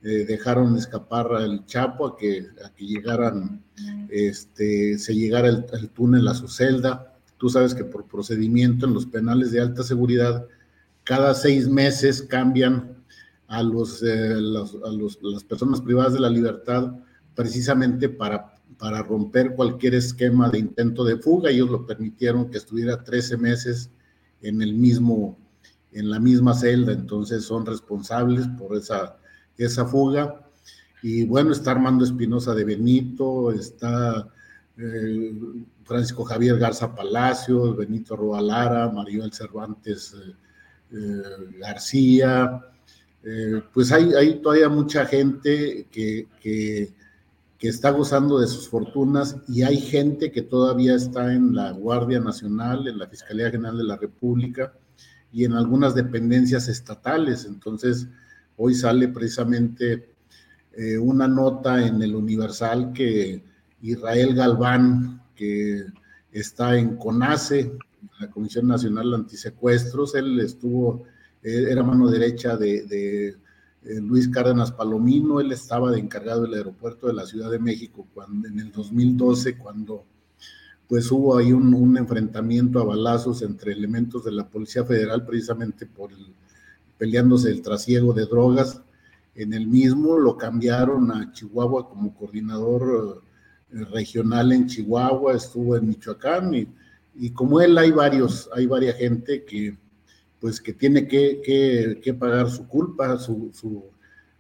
eh, 0.02 0.26
dejaron 0.26 0.76
escapar 0.76 1.34
al 1.34 1.66
Chapo 1.66 2.06
a 2.08 2.18
que, 2.18 2.48
llegaran 2.78 3.64
este, 4.10 4.98
se 4.98 5.16
llegara 5.16 5.48
el, 5.50 5.90
túnel 5.90 6.28
a 6.28 6.34
su 6.34 6.48
celda. 6.48 7.16
Tú 7.38 7.50
sabes 7.50 7.74
que 7.74 7.86
por 7.86 8.06
procedimiento 8.06 8.86
en 8.86 8.94
los 8.94 9.06
penales 9.06 9.52
de 9.52 9.62
alta 9.62 9.84
seguridad, 9.84 10.46
cada 11.04 11.34
seis 11.34 11.68
meses 11.68 12.22
cambian 12.22 12.98
a, 13.48 13.64
los, 13.64 14.04
eh, 14.04 14.34
a 14.34 14.92
las 15.22 15.44
personas 15.44 15.82
privadas 15.82 16.14
de 16.14 16.20
la 16.20 16.30
libertad 16.30 16.94
precisamente 17.36 18.10
para, 18.10 18.56
para 18.78 19.04
romper 19.04 19.56
cualquier 19.56 19.96
esquema 19.96 20.50
de 20.50 20.60
intento 20.60 21.04
de 21.04 21.18
fuga. 21.18 21.50
Ellos 21.50 21.70
lo 21.70 21.86
permitieron 21.86 22.50
que 22.50 22.58
estuviera 22.58 23.04
13 23.04 23.38
meses 23.38 23.90
en 24.42 24.62
el 24.62 24.74
mismo, 24.74 25.38
en 25.94 26.10
la 26.10 26.20
misma 26.20 26.54
celda, 26.54 26.92
entonces 26.92 27.44
son 27.46 27.66
responsables 27.66 28.48
por 28.58 28.76
esa, 28.76 29.18
esa 29.58 29.86
fuga. 29.86 30.42
Y 31.02 31.26
bueno, 31.26 31.52
está 31.52 31.72
Armando 31.72 32.04
Espinosa 32.04 32.54
de 32.56 32.64
Benito, 32.64 33.52
está 33.52 34.28
eh, 34.78 35.34
Francisco 35.84 36.24
Javier 36.24 36.58
Garza 36.58 36.96
Palacios, 36.96 37.76
Benito 37.76 38.16
Roalara, 38.16 38.90
Maribel 38.90 39.32
Cervantes 39.34 40.16
eh, 40.16 40.34
eh, 40.94 41.60
García. 41.60 42.62
pues 43.74 43.92
hay, 43.92 44.14
hay, 44.14 44.42
todavía 44.42 44.70
mucha 44.70 45.06
gente 45.06 45.88
que, 45.92 46.28
que, 46.42 46.94
que, 47.58 47.68
está 47.68 47.92
gozando 47.92 48.40
de 48.40 48.48
sus 48.48 48.68
fortunas 48.68 49.38
y 49.48 49.64
hay 49.64 49.78
gente 49.78 50.32
que 50.32 50.42
todavía 50.42 50.96
está 50.96 51.34
en 51.34 51.56
la 51.56 51.72
Guardia 51.72 52.20
Nacional, 52.20 52.88
en 52.88 52.98
la 52.98 53.08
Fiscalía 53.08 53.52
General 53.52 53.78
de 53.78 53.84
la 53.86 53.98
República 53.98 54.74
y 55.34 55.46
en 55.46 55.54
algunas 55.54 55.96
dependencias 55.96 56.70
estatales. 56.70 57.46
Entonces, 57.46 58.08
hoy 58.56 58.76
sale 58.76 59.08
precisamente 59.10 60.14
eh, 60.72 60.98
una 60.98 61.28
nota 61.28 61.86
en 61.86 62.02
el 62.02 62.16
Universal 62.16 62.94
que 62.94 63.44
Israel 63.82 64.36
Galván, 64.36 65.24
que 65.36 65.86
está 66.32 66.78
en 66.78 66.98
CONACE, 66.98 67.74
la 68.20 68.30
Comisión 68.30 68.68
Nacional 68.68 69.14
Antisecuestros, 69.14 70.14
él 70.16 70.40
estuvo, 70.40 71.04
eh, 71.42 71.66
era 71.70 71.84
mano 71.84 72.10
derecha 72.10 72.56
de, 72.56 72.86
eh, 72.90 73.36
Luis 74.00 74.30
Cárdenas 74.30 74.72
Palomino, 74.72 75.42
él 75.42 75.52
estaba 75.52 75.92
de 75.92 76.00
encargado 76.00 76.44
del 76.44 76.54
aeropuerto 76.54 77.08
de 77.08 77.14
la 77.14 77.26
Ciudad 77.26 77.50
de 77.52 77.60
México 77.60 78.08
en 78.46 78.60
el 78.60 78.72
2012, 78.72 79.58
cuando 79.58 80.06
pues 80.94 81.12
hubo 81.12 81.36
ahí 81.36 81.52
un, 81.52 81.98
enfrentamiento 81.98 82.80
a 82.80 82.84
balazos 82.84 83.42
entre 83.42 83.72
elementos 83.72 84.24
de 84.24 84.32
la 84.32 84.48
Policía 84.48 84.86
Federal 84.86 85.26
precisamente 85.26 85.88
por 85.88 86.12
peleándose 87.00 87.50
el 87.50 87.64
trasiego 87.64 88.14
de 88.14 88.28
drogas 88.28 88.80
en 89.34 89.54
el 89.54 89.66
mismo, 89.66 90.20
lo 90.20 90.38
cambiaron 90.38 91.12
a 91.12 91.32
Chihuahua 91.32 91.90
como 91.90 92.14
coordinador 92.14 93.24
eh, 93.72 93.86
regional 93.86 94.52
en 94.52 94.68
Chihuahua, 94.68 95.34
estuvo 95.34 95.76
en 95.76 95.88
Michoacán 95.88 96.54
y, 96.54 96.68
y, 97.16 97.32
como 97.32 97.60
él 97.60 97.76
hay 97.80 97.90
varios, 97.90 98.48
hay 98.54 98.68
varias 98.68 98.96
gente 98.98 99.46
que 99.46 99.76
pues 100.40 100.62
que 100.62 100.74
tiene 100.74 101.08
que, 101.08 102.00
que, 102.04 102.14
pagar 102.14 102.52
su 102.52 102.68
culpa, 102.68 103.18
su, 103.18 103.50
su 103.52 103.84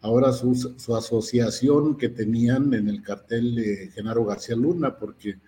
ahora 0.01 0.31
su, 0.31 0.53
su, 0.53 0.95
asociación 0.95 1.97
que 1.97 2.09
tenían 2.09 2.75
en 2.75 2.89
el 2.89 3.01
cartel 3.01 3.55
de 3.55 3.89
Genaro 3.95 4.23
García 4.23 4.55
Luna, 4.55 4.95
porque 4.99 5.39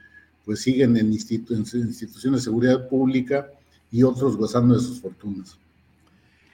pues 0.46 0.62
siguen 0.62 0.96
en, 0.98 1.12
institu 1.12 1.56
instituciones 1.56 2.42
de 2.42 2.44
seguridad 2.44 2.88
pública 2.88 3.50
y 3.92 4.04
otros 4.04 4.38
gozando 4.38 4.76
de 4.76 4.82
sus 4.82 5.02
fortunas. 5.02 5.58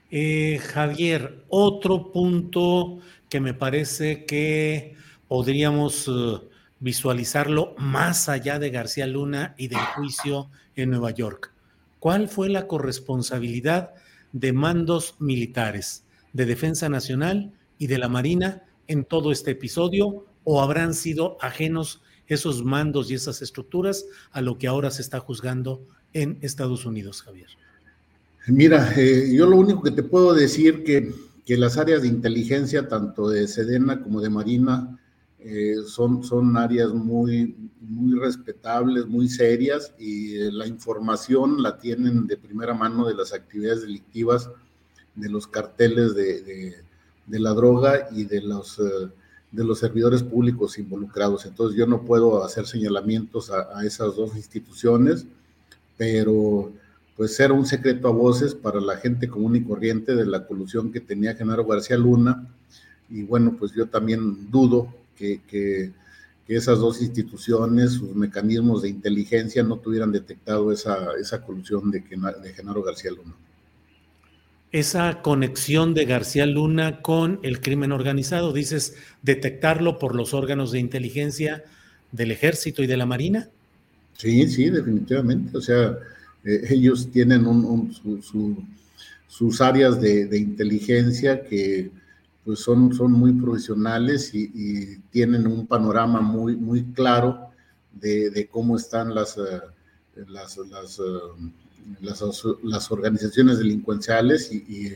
Eh, 0.10 0.60
Javier, 0.60 1.44
otro 1.50 2.12
punto 2.12 3.00
que 3.30 3.40
me 3.40 3.54
parece 3.54 4.26
que 4.26 4.96
podríamos 5.28 6.08
eh, 6.08 6.40
visualizarlo 6.80 7.76
más 7.78 8.28
allá 8.28 8.60
de 8.60 8.72
García 8.72 9.08
Luna 9.08 9.56
y 9.58 9.70
del 9.70 9.80
juicio 9.80 10.50
en 10.76 10.90
Nueva 10.90 11.12
York. 11.12 11.54
¿Cuál 12.00 12.28
fue 12.28 12.50
la 12.50 12.68
corresponsabilidad 12.68 13.92
de 14.34 14.52
mandos 14.52 15.16
militares, 15.20 16.04
de 16.34 16.46
Defensa 16.46 16.90
Nacional 16.90 17.54
y 17.78 17.88
de 17.88 17.98
la 17.98 18.10
Marina 18.10 18.64
en 18.88 19.06
todo 19.06 19.32
este 19.32 19.52
episodio? 19.52 20.26
¿O 20.44 20.62
habrán 20.62 20.94
sido 20.94 21.38
ajenos 21.40 22.02
esos 22.34 22.64
mandos 22.64 23.12
y 23.12 23.16
esas 23.16 23.42
estructuras 23.42 24.06
a 24.32 24.42
lo 24.42 24.58
que 24.58 24.68
ahora 24.68 24.90
se 24.90 25.02
está 25.02 25.20
juzgando 25.20 25.86
en 26.14 26.38
Estados 26.42 26.86
Unidos, 26.86 27.22
Javier? 27.22 27.50
Mira, 28.48 28.94
eh, 28.98 29.32
yo 29.34 29.46
lo 29.48 29.58
único 29.58 29.84
que 29.84 29.92
te 29.92 30.04
puedo 30.04 30.34
decir 30.34 30.84
que, 30.84 31.14
que 31.46 31.58
las 31.58 31.78
áreas 31.78 32.02
de 32.02 32.08
inteligencia, 32.08 32.88
tanto 32.88 33.30
de 33.30 33.48
Sedena 33.48 34.02
como 34.02 34.22
de 34.22 34.30
Marina, 34.30 34.98
eh, 35.40 35.76
son, 35.86 36.24
son 36.24 36.56
áreas 36.56 36.94
muy, 36.94 37.56
muy 37.82 38.18
respetables, 38.18 39.08
muy 39.08 39.28
serias 39.28 39.94
y 40.00 40.38
eh, 40.38 40.52
la 40.52 40.68
información 40.68 41.62
la 41.62 41.80
tienen 41.80 42.28
de 42.28 42.38
primera 42.38 42.74
mano 42.74 43.08
de 43.08 43.16
las 43.16 43.34
actividades 43.34 43.82
delictivas, 43.82 44.50
de 45.16 45.30
los 45.30 45.48
carteles 45.48 46.16
de, 46.16 46.42
de, 47.28 47.40
la 47.40 47.54
droga 47.54 48.08
y 48.12 48.24
de 48.24 48.42
los, 48.42 48.80
de 49.52 49.64
los 49.64 49.80
servidores 49.80 50.24
públicos 50.24 50.78
involucrados. 50.78 51.46
Entonces 51.46 51.78
yo 51.78 51.86
no 51.86 52.04
puedo 52.04 52.44
hacer 52.44 52.66
señalamientos 52.66 53.52
a, 53.52 53.86
esas 53.86 54.16
dos 54.16 54.36
instituciones, 54.36 55.26
pero 55.98 56.72
pues 57.18 57.40
era 57.40 57.54
un 57.54 57.66
secreto 57.66 58.08
a 58.08 58.12
voces 58.12 58.56
para 58.56 58.80
la 58.80 58.98
gente 58.98 59.28
común 59.28 59.56
y 59.58 59.64
corriente 59.64 60.16
de 60.16 60.26
la 60.26 60.48
colusión 60.48 60.92
que 60.92 61.02
tenía 61.02 61.36
Genaro 61.36 61.66
García 61.66 61.98
Luna. 61.98 62.48
Y 63.10 63.24
bueno, 63.24 63.56
pues 63.60 63.74
yo 63.74 63.88
también 63.88 64.50
dudo 64.50 64.94
que, 65.16 65.42
que, 65.48 65.92
esas 66.48 66.80
dos 66.80 67.02
instituciones, 67.02 67.94
sus 67.94 68.14
mecanismos 68.14 68.82
de 68.82 68.90
inteligencia 68.90 69.64
no 69.64 69.78
tuvieran 69.78 70.12
detectado 70.12 70.74
esa, 70.74 71.14
esa 71.18 71.42
colusión 71.42 71.90
de, 71.92 72.02
de 72.02 72.54
Genaro 72.54 72.84
García 72.84 73.12
Luna. 73.12 73.34
Esa 74.72 75.22
conexión 75.22 75.94
de 75.94 76.06
García 76.06 76.46
Luna 76.46 77.02
con 77.02 77.40
el 77.44 77.60
crimen 77.60 77.92
organizado, 77.92 78.54
dices, 78.54 78.96
detectarlo 79.22 80.00
por 80.00 80.16
los 80.16 80.34
órganos 80.34 80.72
de 80.72 80.80
inteligencia 80.80 81.64
del 82.12 82.32
ejército 82.32 82.82
y 82.82 82.88
de 82.88 82.98
la 82.98 83.06
marina. 83.06 83.50
Sí, 84.18 84.48
sí, 84.48 84.70
definitivamente. 84.70 85.58
O 85.58 85.62
sea, 85.62 85.98
eh, 86.44 86.62
ellos 86.70 87.10
tienen 87.12 87.46
sus 89.28 89.62
áreas 89.62 90.00
de, 90.00 90.38
inteligencia 90.38 91.44
que 91.44 91.92
pues 92.44 92.60
son, 92.60 92.94
son 92.94 93.12
muy 93.12 93.34
profesionales 93.34 94.34
y, 94.34 94.98
tienen 95.12 95.46
un 95.48 95.68
panorama 95.68 96.22
muy, 96.22 96.56
muy 96.56 96.84
claro 96.94 97.50
de, 97.94 98.48
cómo 98.52 98.78
están 98.78 99.14
las, 99.14 99.38
eh, 99.38 99.62
eh, 100.16 100.26
las, 102.02 102.24
las, 102.64 102.92
organizaciones 102.92 103.58
delincuenciales 103.58 104.52
y, 104.52 104.94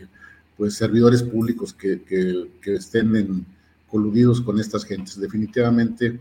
pues 0.58 0.76
servidores 0.76 1.22
públicos 1.22 1.74
que, 1.74 2.02
que, 2.04 2.74
estén 2.74 3.46
coludidos 3.90 4.42
con 4.42 4.60
estas 4.60 4.86
gentes. 4.86 5.20
Definitivamente, 5.20 6.20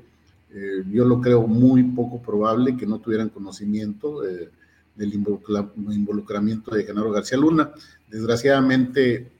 yo 0.90 1.05
lo 1.05 1.20
creo 1.20 1.46
muy 1.46 1.83
poco 1.85 2.20
probable 2.20 2.77
que 2.77 2.87
no 2.87 2.98
tuvieran 2.98 3.29
conocimiento 3.29 4.22
del 4.22 5.14
involucramiento 5.14 6.74
de 6.74 6.85
Genaro 6.85 7.12
García 7.12 7.38
Luna. 7.38 7.70
Desgraciadamente, 8.11 9.31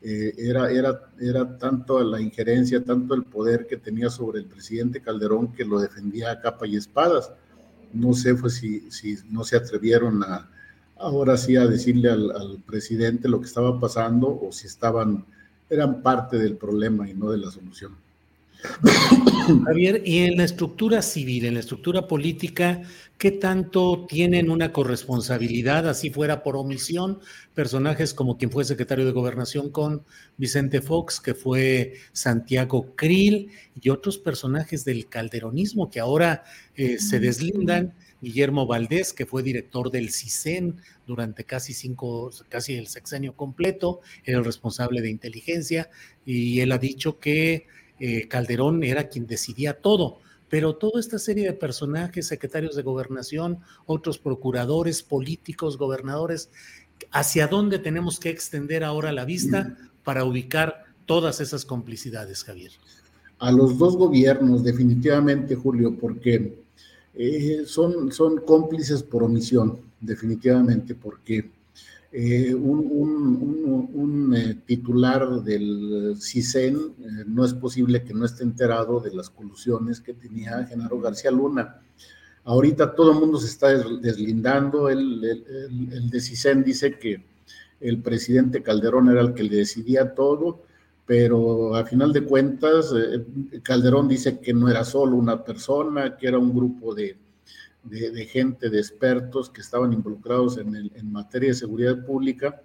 eh, 0.00 0.32
era, 0.38 0.70
era, 0.70 1.10
era 1.20 1.58
tanto 1.58 2.02
la 2.04 2.20
injerencia, 2.20 2.84
tanto 2.84 3.14
el 3.14 3.24
poder 3.24 3.66
que 3.66 3.76
tenía 3.76 4.10
sobre 4.10 4.38
el 4.38 4.46
presidente 4.46 5.00
Calderón 5.00 5.52
que 5.52 5.64
lo 5.64 5.80
defendía 5.80 6.30
a 6.30 6.40
capa 6.40 6.66
y 6.66 6.76
espadas. 6.76 7.32
No 7.92 8.12
sé 8.12 8.36
fue 8.36 8.50
si, 8.50 8.90
si 8.90 9.18
no 9.28 9.42
se 9.44 9.56
atrevieron 9.56 10.22
a 10.22 10.48
ahora 10.98 11.36
sí 11.36 11.56
a 11.56 11.66
decirle 11.66 12.10
al, 12.10 12.30
al 12.30 12.58
presidente 12.66 13.28
lo 13.28 13.40
que 13.40 13.46
estaba 13.46 13.78
pasando 13.78 14.38
o 14.40 14.52
si 14.52 14.66
estaban, 14.66 15.24
eran 15.70 16.02
parte 16.02 16.38
del 16.38 16.56
problema 16.56 17.08
y 17.08 17.14
no 17.14 17.30
de 17.30 17.38
la 17.38 17.50
solución. 17.50 17.96
Javier, 19.64 20.02
y 20.04 20.18
en 20.18 20.36
la 20.36 20.44
estructura 20.44 21.00
civil, 21.00 21.44
en 21.44 21.54
la 21.54 21.60
estructura 21.60 22.08
política, 22.08 22.82
¿qué 23.16 23.30
tanto 23.30 24.06
tienen 24.08 24.50
una 24.50 24.72
corresponsabilidad, 24.72 25.88
así 25.88 26.10
fuera 26.10 26.42
por 26.42 26.56
omisión, 26.56 27.20
personajes 27.54 28.12
como 28.12 28.36
quien 28.36 28.50
fue 28.50 28.64
secretario 28.64 29.06
de 29.06 29.12
gobernación 29.12 29.70
con 29.70 30.02
Vicente 30.36 30.82
Fox, 30.82 31.20
que 31.20 31.34
fue 31.34 31.94
Santiago 32.12 32.94
Krill, 32.96 33.50
y 33.80 33.90
otros 33.90 34.18
personajes 34.18 34.84
del 34.84 35.08
calderonismo 35.08 35.88
que 35.90 36.00
ahora 36.00 36.42
eh, 36.74 36.98
se 36.98 37.20
deslindan? 37.20 37.94
Guillermo 38.20 38.66
Valdés, 38.66 39.12
que 39.12 39.26
fue 39.26 39.42
director 39.42 39.90
del 39.90 40.10
CISEN 40.10 40.76
durante 41.06 41.44
casi 41.44 41.72
cinco, 41.72 42.30
casi 42.48 42.74
el 42.74 42.88
sexenio 42.88 43.34
completo, 43.34 44.00
era 44.24 44.38
el 44.38 44.44
responsable 44.44 45.00
de 45.00 45.10
inteligencia, 45.10 45.90
y 46.24 46.60
él 46.60 46.72
ha 46.72 46.78
dicho 46.78 47.18
que 47.18 47.66
eh, 48.00 48.28
Calderón 48.28 48.82
era 48.84 49.08
quien 49.08 49.26
decidía 49.26 49.74
todo, 49.80 50.18
pero 50.48 50.76
toda 50.76 51.00
esta 51.00 51.18
serie 51.18 51.44
de 51.44 51.52
personajes, 51.52 52.26
secretarios 52.26 52.74
de 52.74 52.82
gobernación, 52.82 53.58
otros 53.86 54.18
procuradores, 54.18 55.02
políticos, 55.02 55.76
gobernadores, 55.76 56.50
¿hacia 57.10 57.46
dónde 57.46 57.78
tenemos 57.78 58.18
que 58.18 58.30
extender 58.30 58.82
ahora 58.84 59.12
la 59.12 59.24
vista 59.24 59.76
para 60.04 60.24
ubicar 60.24 60.84
todas 61.06 61.40
esas 61.40 61.64
complicidades, 61.64 62.44
Javier? 62.44 62.72
a 63.38 63.52
los 63.52 63.78
dos 63.78 63.96
gobiernos, 63.96 64.64
definitivamente, 64.64 65.54
Julio, 65.54 65.96
porque 65.98 66.58
eh, 67.20 67.64
son, 67.66 68.12
son 68.12 68.42
cómplices 68.42 69.02
por 69.02 69.24
omisión, 69.24 69.80
definitivamente, 70.00 70.94
porque 70.94 71.50
eh, 72.12 72.54
un, 72.54 74.32
eh, 74.36 74.56
titular 74.64 75.42
del 75.42 76.14
CISEN 76.16 76.94
no 77.26 77.44
es 77.44 77.54
posible 77.54 78.04
que 78.04 78.14
no 78.14 78.24
esté 78.24 78.44
enterado 78.44 79.00
de 79.00 79.12
las 79.12 79.30
colusiones 79.30 80.00
que 80.00 80.14
tenía 80.14 80.64
Genaro 80.64 81.00
García 81.00 81.32
Luna. 81.32 81.80
Ahorita 82.44 82.94
todo 82.94 83.10
el 83.12 83.18
mundo 83.18 83.38
se 83.40 83.48
está 83.48 83.76
deslindando, 83.76 84.88
el, 84.88 85.24
el, 85.24 85.92
el 85.92 86.10
de 86.10 86.20
CISEN 86.20 86.62
dice 86.62 87.00
que 87.00 87.24
el 87.80 88.00
presidente 88.00 88.62
Calderón 88.62 89.08
era 89.08 89.22
el 89.22 89.34
que 89.34 89.42
le 89.42 89.56
decidía 89.56 90.14
todo, 90.14 90.62
pero 91.08 91.74
a 91.74 91.86
final 91.86 92.12
de 92.12 92.22
cuentas 92.22 92.92
eh, 92.94 93.24
Calderón 93.62 94.08
dice 94.08 94.40
que 94.40 94.52
no 94.52 94.68
era 94.68 94.84
solo 94.84 95.16
una 95.16 95.42
persona, 95.42 96.18
que 96.18 96.28
era 96.28 96.38
un 96.38 96.54
grupo 96.54 96.94
de, 96.94 97.16
gente, 98.30 98.68
de 98.68 98.78
expertos 98.78 99.48
que 99.48 99.62
estaban 99.62 99.94
involucrados 99.94 100.58
en, 100.58 100.76
en, 100.76 101.10
materia 101.10 101.48
de 101.48 101.54
seguridad 101.54 102.04
pública. 102.04 102.60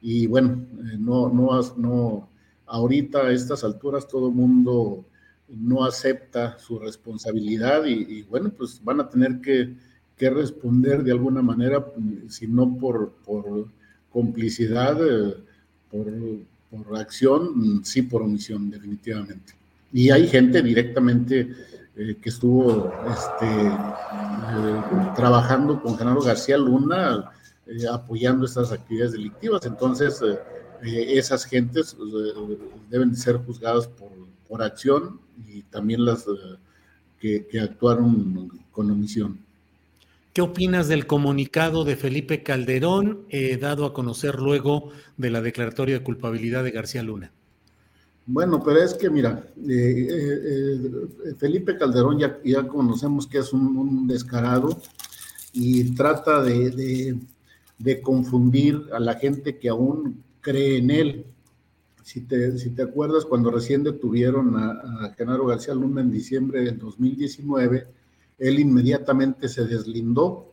Y 0.00 0.26
bueno, 0.26 0.66
eh, 0.80 0.96
no, 0.98 1.28
no, 1.28 1.60
no, 1.76 2.28
ahorita 2.66 3.20
a 3.20 3.32
estas 3.32 3.62
alturas 3.62 4.08
todo 4.08 4.30
el 4.30 4.34
mundo 4.34 5.04
no 5.48 5.84
acepta 5.84 6.58
su 6.58 6.80
responsabilidad 6.80 7.84
y, 7.84 8.24
bueno, 8.24 8.50
pues 8.50 8.82
van 8.82 8.98
a 8.98 9.08
tener 9.08 9.40
que, 9.40 9.76
responder 10.18 11.04
de 11.04 11.12
alguna 11.12 11.40
manera, 11.40 11.86
si 12.28 12.48
no 12.48 12.76
por, 12.78 13.12
por 13.24 13.68
complicidad, 14.10 14.98
eh, 15.06 15.36
por 15.88 16.08
por 16.70 16.96
acción, 16.96 17.82
sí 17.84 18.02
por 18.02 18.22
omisión, 18.22 18.70
definitivamente. 18.70 19.54
Y 19.92 20.10
hay 20.10 20.28
gente 20.28 20.62
directamente 20.62 21.54
eh, 21.96 22.16
que 22.20 22.28
estuvo 22.28 22.92
este, 23.10 23.66
eh, 23.66 24.82
trabajando 25.14 25.80
con 25.80 25.96
Genaro 25.96 26.20
García 26.20 26.58
Luna, 26.58 27.30
eh, 27.66 27.86
apoyando 27.90 28.44
estas 28.44 28.72
actividades 28.72 29.12
delictivas. 29.12 29.64
Entonces, 29.64 30.22
esas 30.82 31.46
gentes 31.46 31.96
deben 32.90 33.16
ser 33.16 33.38
juzgadas 33.38 33.88
por, 33.88 34.10
por, 34.46 34.62
acción 34.62 35.18
y 35.46 35.62
también 35.62 36.04
las 36.04 36.26
que, 37.18 37.46
que 37.46 37.60
actuaron 37.60 38.50
con 38.70 38.90
omisión. 38.90 39.45
¿Qué 40.36 40.42
opinas 40.42 40.86
del 40.86 41.06
comunicado 41.06 41.82
de 41.82 41.96
Felipe 41.96 42.42
Calderón 42.42 43.24
eh, 43.30 43.56
dado 43.56 43.86
a 43.86 43.94
conocer 43.94 44.34
luego 44.34 44.90
de 45.16 45.30
la 45.30 45.40
declaratoria 45.40 45.94
de 45.94 46.04
culpabilidad 46.04 46.62
de 46.62 46.72
García 46.72 47.02
Luna? 47.02 47.32
Bueno, 48.26 48.62
pero 48.62 48.82
es 48.82 48.92
que 48.92 49.08
mira, 49.08 49.46
eh, 49.66 50.08
eh, 50.10 51.34
Felipe 51.38 51.78
Calderón 51.78 52.18
ya, 52.18 52.38
ya, 52.44 52.68
conocemos 52.68 53.26
que 53.26 53.38
es 53.38 53.50
un, 53.54 54.06
descarado 54.06 54.78
y 55.54 55.94
trata 55.94 56.42
de, 56.42 57.18
confundir 58.02 58.90
a 58.92 59.00
la 59.00 59.14
gente 59.14 59.56
que 59.56 59.70
aún 59.70 60.22
cree 60.42 60.76
en 60.76 60.90
él. 60.90 61.26
Si 62.02 62.20
te, 62.20 62.58
si 62.58 62.68
te 62.68 62.82
acuerdas, 62.82 63.24
cuando 63.24 63.50
recién 63.50 63.82
detuvieron 63.82 64.54
a, 64.58 65.06
a 65.06 65.14
Genaro 65.16 65.46
García 65.46 65.72
Luna 65.72 66.02
en 66.02 66.10
diciembre 66.10 66.60
del 66.60 66.78
2019, 66.78 67.95
él 68.38 68.60
inmediatamente 68.60 69.48
se 69.48 69.66
deslindó 69.66 70.46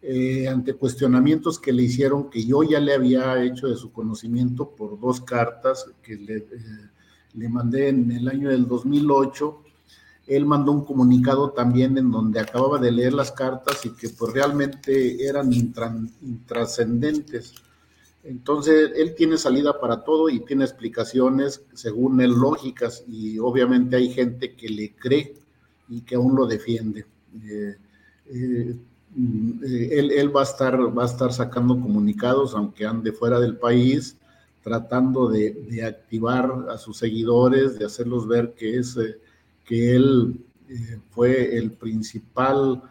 eh, 0.00 0.46
ante 0.46 0.74
cuestionamientos 0.74 1.58
que 1.58 1.72
le 1.72 1.82
hicieron 1.82 2.30
que 2.30 2.44
yo 2.44 2.62
ya 2.62 2.78
le 2.78 2.94
había 2.94 3.42
hecho 3.42 3.66
de 3.66 3.74
su 3.76 3.92
conocimiento 3.92 4.70
por 4.70 5.00
dos 5.00 5.20
cartas 5.20 5.86
que 6.02 6.14
le, 6.16 6.36
eh, 6.36 6.46
le 7.34 7.48
mandé 7.48 7.88
en 7.88 8.12
el 8.12 8.28
año 8.28 8.50
del 8.50 8.68
2008. 8.68 9.62
Él 10.28 10.46
mandó 10.46 10.70
un 10.72 10.84
comunicado 10.84 11.50
también 11.50 11.98
en 11.98 12.10
donde 12.10 12.38
acababa 12.38 12.78
de 12.78 12.92
leer 12.92 13.14
las 13.14 13.32
cartas 13.32 13.84
y 13.86 13.90
que 13.90 14.10
pues 14.10 14.32
realmente 14.32 15.26
eran 15.26 15.50
intrascendentes. 15.52 17.54
Entonces, 18.22 18.92
él 18.94 19.14
tiene 19.16 19.38
salida 19.38 19.80
para 19.80 20.04
todo 20.04 20.28
y 20.28 20.40
tiene 20.40 20.64
explicaciones, 20.64 21.62
según 21.72 22.20
él, 22.20 22.32
lógicas, 22.32 23.04
y 23.08 23.38
obviamente 23.38 23.96
hay 23.96 24.10
gente 24.10 24.54
que 24.54 24.68
le 24.68 24.94
cree 24.94 25.34
y 25.88 26.02
que 26.02 26.16
aún 26.16 26.36
lo 26.36 26.46
defiende. 26.46 27.06
Eh, 27.44 27.76
eh, 28.30 28.76
él, 29.90 30.34
va, 30.34 30.40
a 30.40 30.44
estar, 30.44 30.76
va 30.96 31.02
a 31.02 31.06
estar 31.06 31.32
sacando 31.32 31.80
comunicados, 31.80 32.54
aunque 32.54 32.86
ande 32.86 33.12
fuera 33.12 33.40
del 33.40 33.56
país, 33.56 34.16
tratando 34.62 35.28
de, 35.28 35.82
activar 35.84 36.66
a 36.70 36.76
sus 36.76 36.98
seguidores, 36.98 37.78
de 37.78 37.86
hacerlos 37.86 38.28
ver 38.28 38.54
que, 38.54 38.78
es, 38.78 38.96
eh, 38.96 39.18
que 39.64 39.96
él 39.96 40.40
fue 41.10 41.56
el 41.56 41.72
principal, 41.72 42.82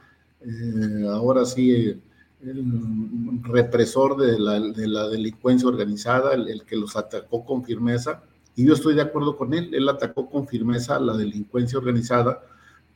ahora 1.12 1.46
sí, 1.46 2.02
el 2.42 3.42
represor 3.44 4.18
de 4.18 4.40
la, 4.40 4.60
de 4.60 4.88
la 4.88 5.08
delincuencia 5.08 5.68
organizada, 5.68 6.34
el, 6.34 6.48
el, 6.48 6.64
que 6.64 6.76
los 6.76 6.96
atacó 6.96 7.46
con 7.46 7.64
firmeza. 7.64 8.24
Y 8.56 8.66
yo 8.66 8.74
estoy 8.74 8.96
de 8.96 9.04
acuerdo 9.04 9.38
con 9.38 9.54
él, 9.54 9.74
él 9.76 9.88
atacó 9.88 10.28
con 10.28 10.48
firmeza 10.48 10.96
a 10.96 11.00
la 11.00 11.16
delincuencia 11.16 11.78
organizada, 11.78 12.42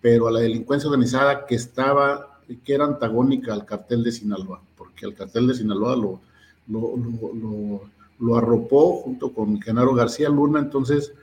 pero 0.01 0.27
a 0.27 0.31
la 0.31 0.39
delincuencia 0.39 0.89
organizada 0.89 1.45
que 1.45 1.55
estaba, 1.55 2.39
que 2.63 2.73
era 2.73 2.85
antagónica 2.85 3.53
al 3.53 3.65
cartel 3.65 4.03
de 4.03 4.11
Sinaloa, 4.11 4.61
porque 4.75 5.05
el 5.05 5.13
cartel 5.13 5.47
de 5.47 5.53
Sinaloa 5.53 5.95
lo, 5.95 6.19
lo, 6.67 8.35
arropó 8.35 9.01
junto 9.03 9.31
con 9.33 9.61
Genaro 9.61 9.93
García 9.93 10.29
Luna, 10.29 10.59
entonces, 10.59 11.13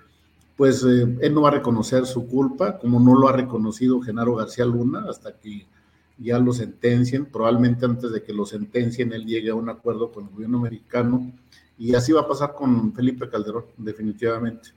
pues 0.56 0.84
eh, 0.84 1.16
él 1.20 1.34
no 1.34 1.42
va 1.42 1.48
a 1.48 1.52
reconocer 1.52 2.06
su 2.06 2.26
culpa, 2.26 2.78
como 2.78 3.00
no 3.00 3.18
lo 3.18 3.28
ha 3.28 3.32
reconocido 3.32 4.00
Genaro 4.00 4.36
García 4.36 4.64
Luna 4.64 5.06
hasta 5.08 5.32
que 5.32 5.66
ya 6.18 6.38
lo 6.38 6.52
sentencien, 6.52 7.26
probablemente 7.26 7.84
antes 7.84 8.10
de 8.10 8.22
que 8.22 8.32
lo 8.32 8.44
sentencien 8.44 9.12
él 9.12 9.24
llegue 9.24 9.50
a 9.50 9.54
un 9.54 9.68
acuerdo 9.68 10.12
con 10.12 10.24
el 10.24 10.30
gobierno 10.30 10.58
americano, 10.58 11.32
y 11.76 11.94
así 11.94 12.12
va 12.12 12.22
a 12.22 12.28
pasar 12.28 12.54
con 12.54 12.92
Felipe 12.92 13.28
Calderón, 13.28 13.66
definitivamente. 13.76 14.70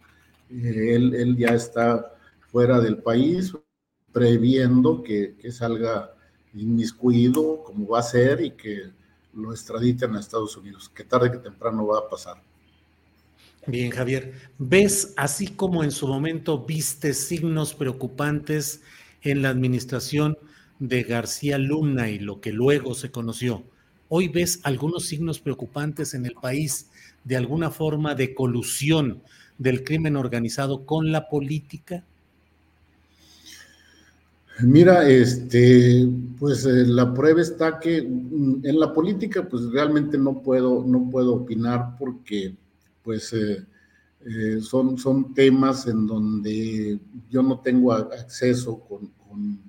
Eh, 0.52 0.96
él, 0.96 1.16
él 1.16 1.36
ya 1.36 1.50
está 1.50 2.14
fuera 2.52 2.80
del 2.80 2.98
país, 2.98 3.54
previendo 4.12 5.04
que, 5.04 5.36
salga 5.52 6.14
inmiscuido 6.54 7.64
como 7.64 7.88
va 7.88 8.00
a 8.00 8.04
ser 8.04 8.42
y 8.42 8.52
que 8.52 8.92
lo 9.34 9.52
extraditen 9.52 10.16
a 10.16 10.20
Estados 10.20 10.58
Unidos, 10.58 10.90
que 10.90 11.04
tarde 11.04 11.32
que 11.32 11.38
temprano 11.38 11.88
va 11.88 12.00
a 12.00 12.10
pasar. 12.10 12.42
Bien, 13.68 13.92
Javier, 13.92 14.34
¿ves 14.58 15.14
así 15.18 15.48
como 15.48 15.84
en 15.84 15.92
su 15.92 16.08
momento 16.08 16.66
viste 16.66 17.14
signos 17.14 17.74
preocupantes 17.74 18.82
en 19.22 19.42
la 19.44 19.50
administración 19.50 20.38
de 20.80 21.04
García 21.04 21.58
Luna 21.58 22.10
y 22.10 22.20
lo 22.20 22.42
que 22.42 22.52
luego 22.52 22.96
se 22.96 23.12
conoció? 23.12 23.64
¿Hoy 24.10 24.28
ves 24.28 24.60
algunos 24.64 25.06
signos 25.06 25.40
preocupantes 25.40 26.14
en 26.16 26.26
el 26.26 26.34
país 26.34 26.90
de 27.24 27.38
alguna 27.38 27.72
forma 27.72 28.16
de 28.16 28.34
colusión 28.34 29.22
del 29.58 29.84
crimen 29.84 30.18
organizado 30.18 30.86
con 30.86 31.12
la 31.12 31.30
política? 31.30 32.04
Mira, 34.60 35.08
este, 35.08 36.08
pues 36.38 36.66
eh, 36.66 36.86
la 36.86 37.14
prueba 37.14 37.42
está 37.42 37.80
que 37.80 38.02
mm, 38.02 38.62
en 38.64 38.80
la 38.80 38.94
política, 38.94 39.48
pues 39.48 39.72
realmente 39.72 40.18
no 40.18 40.42
puedo, 40.42 40.84
no 40.86 41.10
puedo 41.10 41.36
opinar 41.36 41.96
porque, 41.98 42.56
pues, 43.04 43.34
eh, 43.34 43.66
eh, 44.26 44.60
son, 44.62 44.98
son 44.98 45.34
temas 45.34 45.88
en 45.88 46.06
donde 46.06 47.00
yo 47.30 47.42
no 47.42 47.60
tengo 47.60 47.92
acceso 47.94 48.80
con, 48.80 49.12
con, 49.28 49.60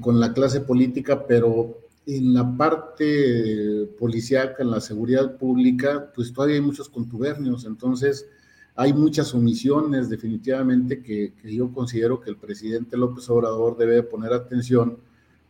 con, 0.00 0.18
la 0.20 0.32
clase 0.32 0.60
política, 0.60 1.24
pero 1.26 1.78
en 2.06 2.34
la 2.34 2.56
parte 2.56 3.88
policíaca, 3.98 4.64
en 4.64 4.72
la 4.72 4.80
seguridad 4.80 5.36
pública, 5.36 6.10
pues 6.12 6.32
todavía 6.32 6.56
hay 6.56 6.62
muchos 6.62 6.88
contubernios, 6.88 7.64
entonces 7.64 8.26
hay 8.76 8.92
muchas 8.92 9.34
omisiones 9.34 10.08
definitivamente 10.08 11.02
que, 11.02 11.32
yo 11.44 11.72
considero 11.72 12.20
que 12.20 12.30
el 12.30 12.36
presidente 12.36 12.96
López 12.96 13.28
Obrador 13.28 13.76
debe 13.76 14.02
poner 14.02 14.32
atención 14.32 14.98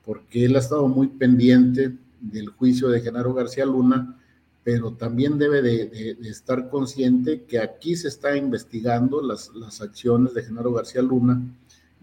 porque 0.04 0.46
él 0.46 0.56
ha 0.56 0.60
estado 0.60 0.88
muy 0.88 1.08
pendiente 1.08 1.96
del 2.20 2.48
juicio 2.48 2.88
de 2.88 3.00
Genaro 3.00 3.34
García 3.34 3.64
Luna, 3.66 4.18
pero 4.64 4.92
también 4.92 5.38
debe 5.38 5.62
de, 5.62 6.16
estar 6.22 6.68
consciente 6.68 7.44
que 7.44 7.58
aquí 7.58 7.94
se 7.96 8.08
está 8.08 8.36
investigando 8.36 9.22
las, 9.22 9.50
acciones 9.80 10.34
de 10.34 10.42
Genaro 10.42 10.72
García 10.72 11.02
Luna. 11.02 11.40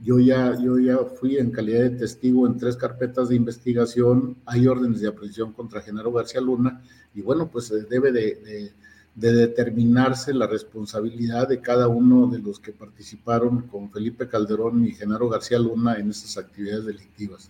Yo 0.04 0.20
ya, 0.20 0.58
yo 0.60 0.78
ya 0.78 0.98
fui 1.00 1.38
en 1.38 1.52
calidad 1.52 1.82
de 1.82 1.90
testigo 1.90 2.46
en 2.46 2.58
tres 2.58 2.78
carpetas 2.78 3.30
de 3.30 3.36
investigación, 3.36 4.38
hay 4.46 4.68
órdenes 4.68 5.02
de 5.02 5.08
aprehensión 5.08 5.54
contra 5.54 5.82
Genaro 5.82 6.12
García 6.12 6.40
Luna 6.40 6.82
y 7.16 7.22
bueno, 7.22 7.50
pues 7.50 7.74
debe 7.90 8.12
de 8.12 8.72
de 9.18 9.34
determinarse 9.34 10.32
la 10.32 10.46
responsabilidad 10.46 11.48
de 11.48 11.60
cada 11.60 11.88
uno 11.88 12.28
de 12.28 12.38
los 12.38 12.60
que 12.60 12.72
participaron 12.72 13.62
con 13.64 13.92
Felipe 13.92 14.28
Calderón 14.28 14.86
y 14.86 14.92
Genaro 14.92 15.28
García 15.28 15.58
Luna 15.58 15.96
en 15.96 16.12
estas 16.12 16.38
actividades 16.38 16.86
delictivas. 16.86 17.50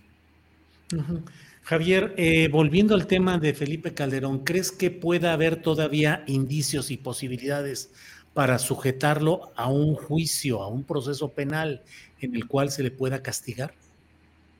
Javier, 1.62 2.14
eh, 2.16 2.48
volviendo 2.50 2.94
al 2.94 3.06
tema 3.06 3.36
de 3.36 3.52
Felipe 3.52 3.92
Calderón, 3.92 4.44
¿crees 4.44 4.72
que 4.72 4.90
pueda 4.90 5.34
haber 5.34 5.60
todavía 5.60 6.24
indicios 6.26 6.90
y 6.90 6.96
posibilidades 6.96 7.90
para 8.32 8.58
sujetarlo 8.58 9.52
a 9.54 9.68
un 9.70 9.94
juicio, 9.94 10.62
a 10.62 10.68
un 10.68 10.84
proceso 10.84 11.32
penal 11.32 11.82
en 12.22 12.34
el 12.34 12.46
cual 12.46 12.70
se 12.70 12.82
le 12.82 12.90
pueda 12.90 13.22
castigar? 13.22 13.74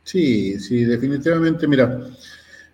Sí, 0.05 0.61
sí, 0.61 0.85
definitivamente. 0.85 1.67
Mira, 1.67 2.07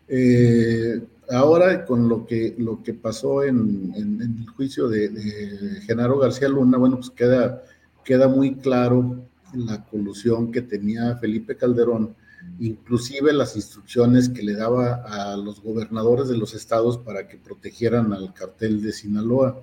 eh, 0.09 1.01
ahora 1.35 1.85
con 1.85 2.09
lo 2.09 2.27
que, 2.27 2.55
lo 2.59 2.83
que 2.83 2.95
pasó 2.95 3.43
en, 3.45 3.93
el 3.97 4.47
juicio 4.51 4.89
de, 4.89 5.81
Genaro 5.87 6.19
García 6.19 6.49
Luna, 6.49 6.79
bueno, 6.79 6.97
pues 6.97 7.11
queda, 7.11 7.63
queda 8.05 8.29
muy 8.29 8.57
claro 8.57 9.25
la 9.55 9.85
colusión 9.85 10.51
que 10.51 10.63
tenía 10.63 11.17
Felipe 11.17 11.57
Calderón, 11.57 12.15
inclusive 12.59 13.33
las 13.33 13.57
instrucciones 13.57 14.29
que 14.29 14.43
le 14.43 14.55
daba 14.55 15.05
a 15.07 15.37
los 15.37 15.63
gobernadores 15.63 16.29
de 16.29 16.37
los 16.37 16.55
estados 16.55 16.99
para 16.99 17.29
que 17.29 17.37
protegieran 17.37 18.13
al 18.13 18.33
cartel 18.35 18.83
de 18.83 18.93
Sinaloa. 18.93 19.63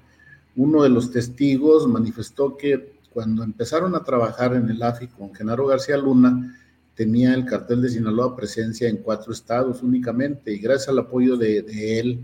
Uno 0.56 0.84
de 0.84 0.90
los 0.90 1.12
testigos 1.12 1.88
manifestó 1.88 2.58
que 2.58 3.00
cuando 3.14 3.44
empezaron 3.44 3.96
a 3.96 4.04
trabajar 4.04 4.56
en 4.56 4.70
el 4.70 4.82
AFI 4.82 5.08
con 5.08 5.34
Genaro 5.34 5.68
García 5.68 5.98
Luna, 5.98 6.58
tenía 7.02 7.34
el 7.34 7.46
cartel 7.46 7.82
de 7.82 7.90
Sinaloa 7.90 8.36
presencia 8.36 8.88
en 8.88 8.98
cuatro 8.98 9.34
estados 9.34 9.82
únicamente 9.82 10.54
y 10.54 10.60
gracias 10.60 10.90
al 10.90 11.00
apoyo 11.00 11.36
de, 11.36 11.66
él, 12.00 12.20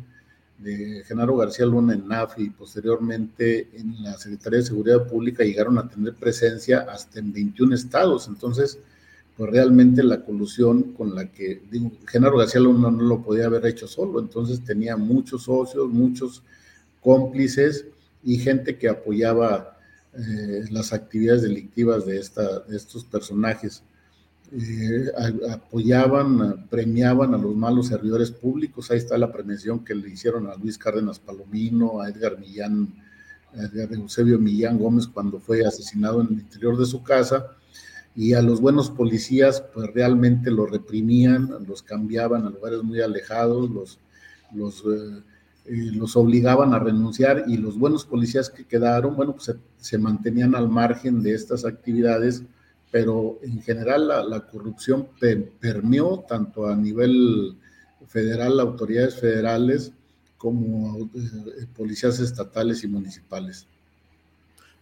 de 0.59 1.03
Genaro 1.07 1.35
García 1.35 1.65
Luna 1.65 1.95
en 1.95 2.07
NAFI 2.07 2.43
y 2.43 2.49
posteriormente 2.51 3.69
en 3.73 4.03
la 4.03 4.15
Secretaría 4.19 4.59
de 4.59 4.65
Seguridad 4.65 5.07
Pública 5.07 5.43
llegaron 5.43 5.79
a 5.79 5.89
tener 5.89 6.13
presencia 6.13 6.85
hasta 6.91 7.17
en 7.17 7.33
21 7.33 7.73
estados. 7.73 8.27
Entonces, 8.27 8.77
pues 9.35 9.49
realmente 9.49 10.03
la 10.03 10.23
colusión 10.23 10.93
con 10.93 11.15
la 11.15 11.31
que, 11.31 11.59
digo, 11.71 11.91
Genaro 12.07 12.37
García 12.37 12.61
Luna 12.61 12.91
no 12.91 13.01
lo 13.01 13.23
podía 13.23 13.47
haber 13.47 13.65
hecho 13.65 13.87
solo, 13.87 14.19
entonces 14.19 14.63
tenía 14.63 14.95
muchos 14.95 15.45
socios, 15.45 15.89
muchos 15.89 16.43
cómplices 17.01 17.85
y 18.23 18.37
gente 18.37 18.77
que 18.77 18.89
apoyaba 18.89 19.75
eh, 20.13 20.65
las 20.69 20.93
actividades 20.93 21.41
delictivas 21.41 22.05
de, 22.05 22.19
esta, 22.19 22.59
de 22.59 22.77
estos 22.77 23.03
personajes. 23.05 23.81
Eh, 24.49 25.11
apoyaban, 25.51 26.67
premiaban 26.69 27.33
a 27.33 27.37
los 27.37 27.55
malos 27.55 27.87
servidores 27.87 28.31
públicos. 28.31 28.89
Ahí 28.89 28.97
está 28.97 29.17
la 29.17 29.31
premiación 29.31 29.83
que 29.83 29.93
le 29.93 30.09
hicieron 30.09 30.47
a 30.47 30.55
Luis 30.55 30.77
Cárdenas 30.77 31.19
Palomino, 31.19 31.99
a 31.99 32.09
Edgar 32.09 32.39
Millán, 32.39 32.93
a 33.53 33.63
Edgar 33.63 33.93
Eusebio 33.93 34.39
Millán 34.39 34.77
Gómez 34.77 35.07
cuando 35.07 35.39
fue 35.39 35.65
asesinado 35.65 36.21
en 36.21 36.27
el 36.27 36.33
interior 36.33 36.77
de 36.77 36.85
su 36.85 37.03
casa. 37.03 37.47
Y 38.15 38.33
a 38.33 38.41
los 38.41 38.61
buenos 38.61 38.89
policías, 38.89 39.61
pues 39.73 39.93
realmente 39.93 40.49
los 40.49 40.71
reprimían, 40.71 41.49
los 41.67 41.83
cambiaban 41.83 42.45
a 42.45 42.49
lugares 42.49 42.81
muy 42.83 43.01
alejados, 43.01 43.69
los, 43.69 44.79
eh, 44.85 45.21
eh, 45.65 45.91
los 45.93 46.15
obligaban 46.15 46.73
a 46.73 46.79
renunciar 46.79 47.43
y 47.47 47.57
los 47.57 47.77
buenos 47.77 48.05
policías 48.05 48.49
que 48.49 48.65
quedaron, 48.65 49.15
bueno, 49.15 49.35
pues 49.35 49.53
se 49.77 49.97
mantenían 49.97 50.55
al 50.55 50.69
margen 50.69 51.21
de 51.21 51.33
estas 51.33 51.65
actividades 51.65 52.43
pero 52.91 53.39
en 53.43 53.61
general 53.61 54.07
la, 54.07 54.47
corrupción 54.47 55.09
permeó 55.59 56.25
tanto 56.27 56.67
a 56.67 56.75
nivel 56.75 57.55
federal, 58.07 58.59
autoridades 58.59 59.19
federales, 59.19 59.91
como 60.37 61.09
eh, 61.15 61.65
policías 61.75 62.19
estatales 62.19 62.83
y 62.83 62.87
municipales. 62.87 63.67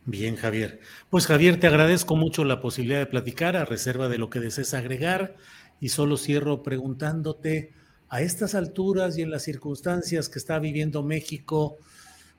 Bien, 0.05 0.35
Javier. 0.35 0.79
Pues 1.09 1.25
Javier, 1.25 1.59
te 1.59 1.67
agradezco 1.67 2.15
mucho 2.15 2.43
la 2.43 2.61
posibilidad 2.61 2.99
de 2.99 3.07
platicar 3.07 3.55
a 3.55 3.65
reserva 3.65 4.07
de 4.07 4.19
lo 4.19 4.29
que 4.29 4.39
desees 4.39 4.73
agregar 4.75 5.35
y 5.79 5.89
solo 5.89 6.17
cierro 6.17 6.61
preguntándote, 6.61 7.71
a 8.07 8.21
estas 8.21 8.53
alturas 8.55 9.17
y 9.17 9.23
en 9.23 9.31
las 9.31 9.43
circunstancias 9.43 10.29
que 10.29 10.39
está 10.39 10.59
viviendo 10.59 11.01
México, 11.03 11.77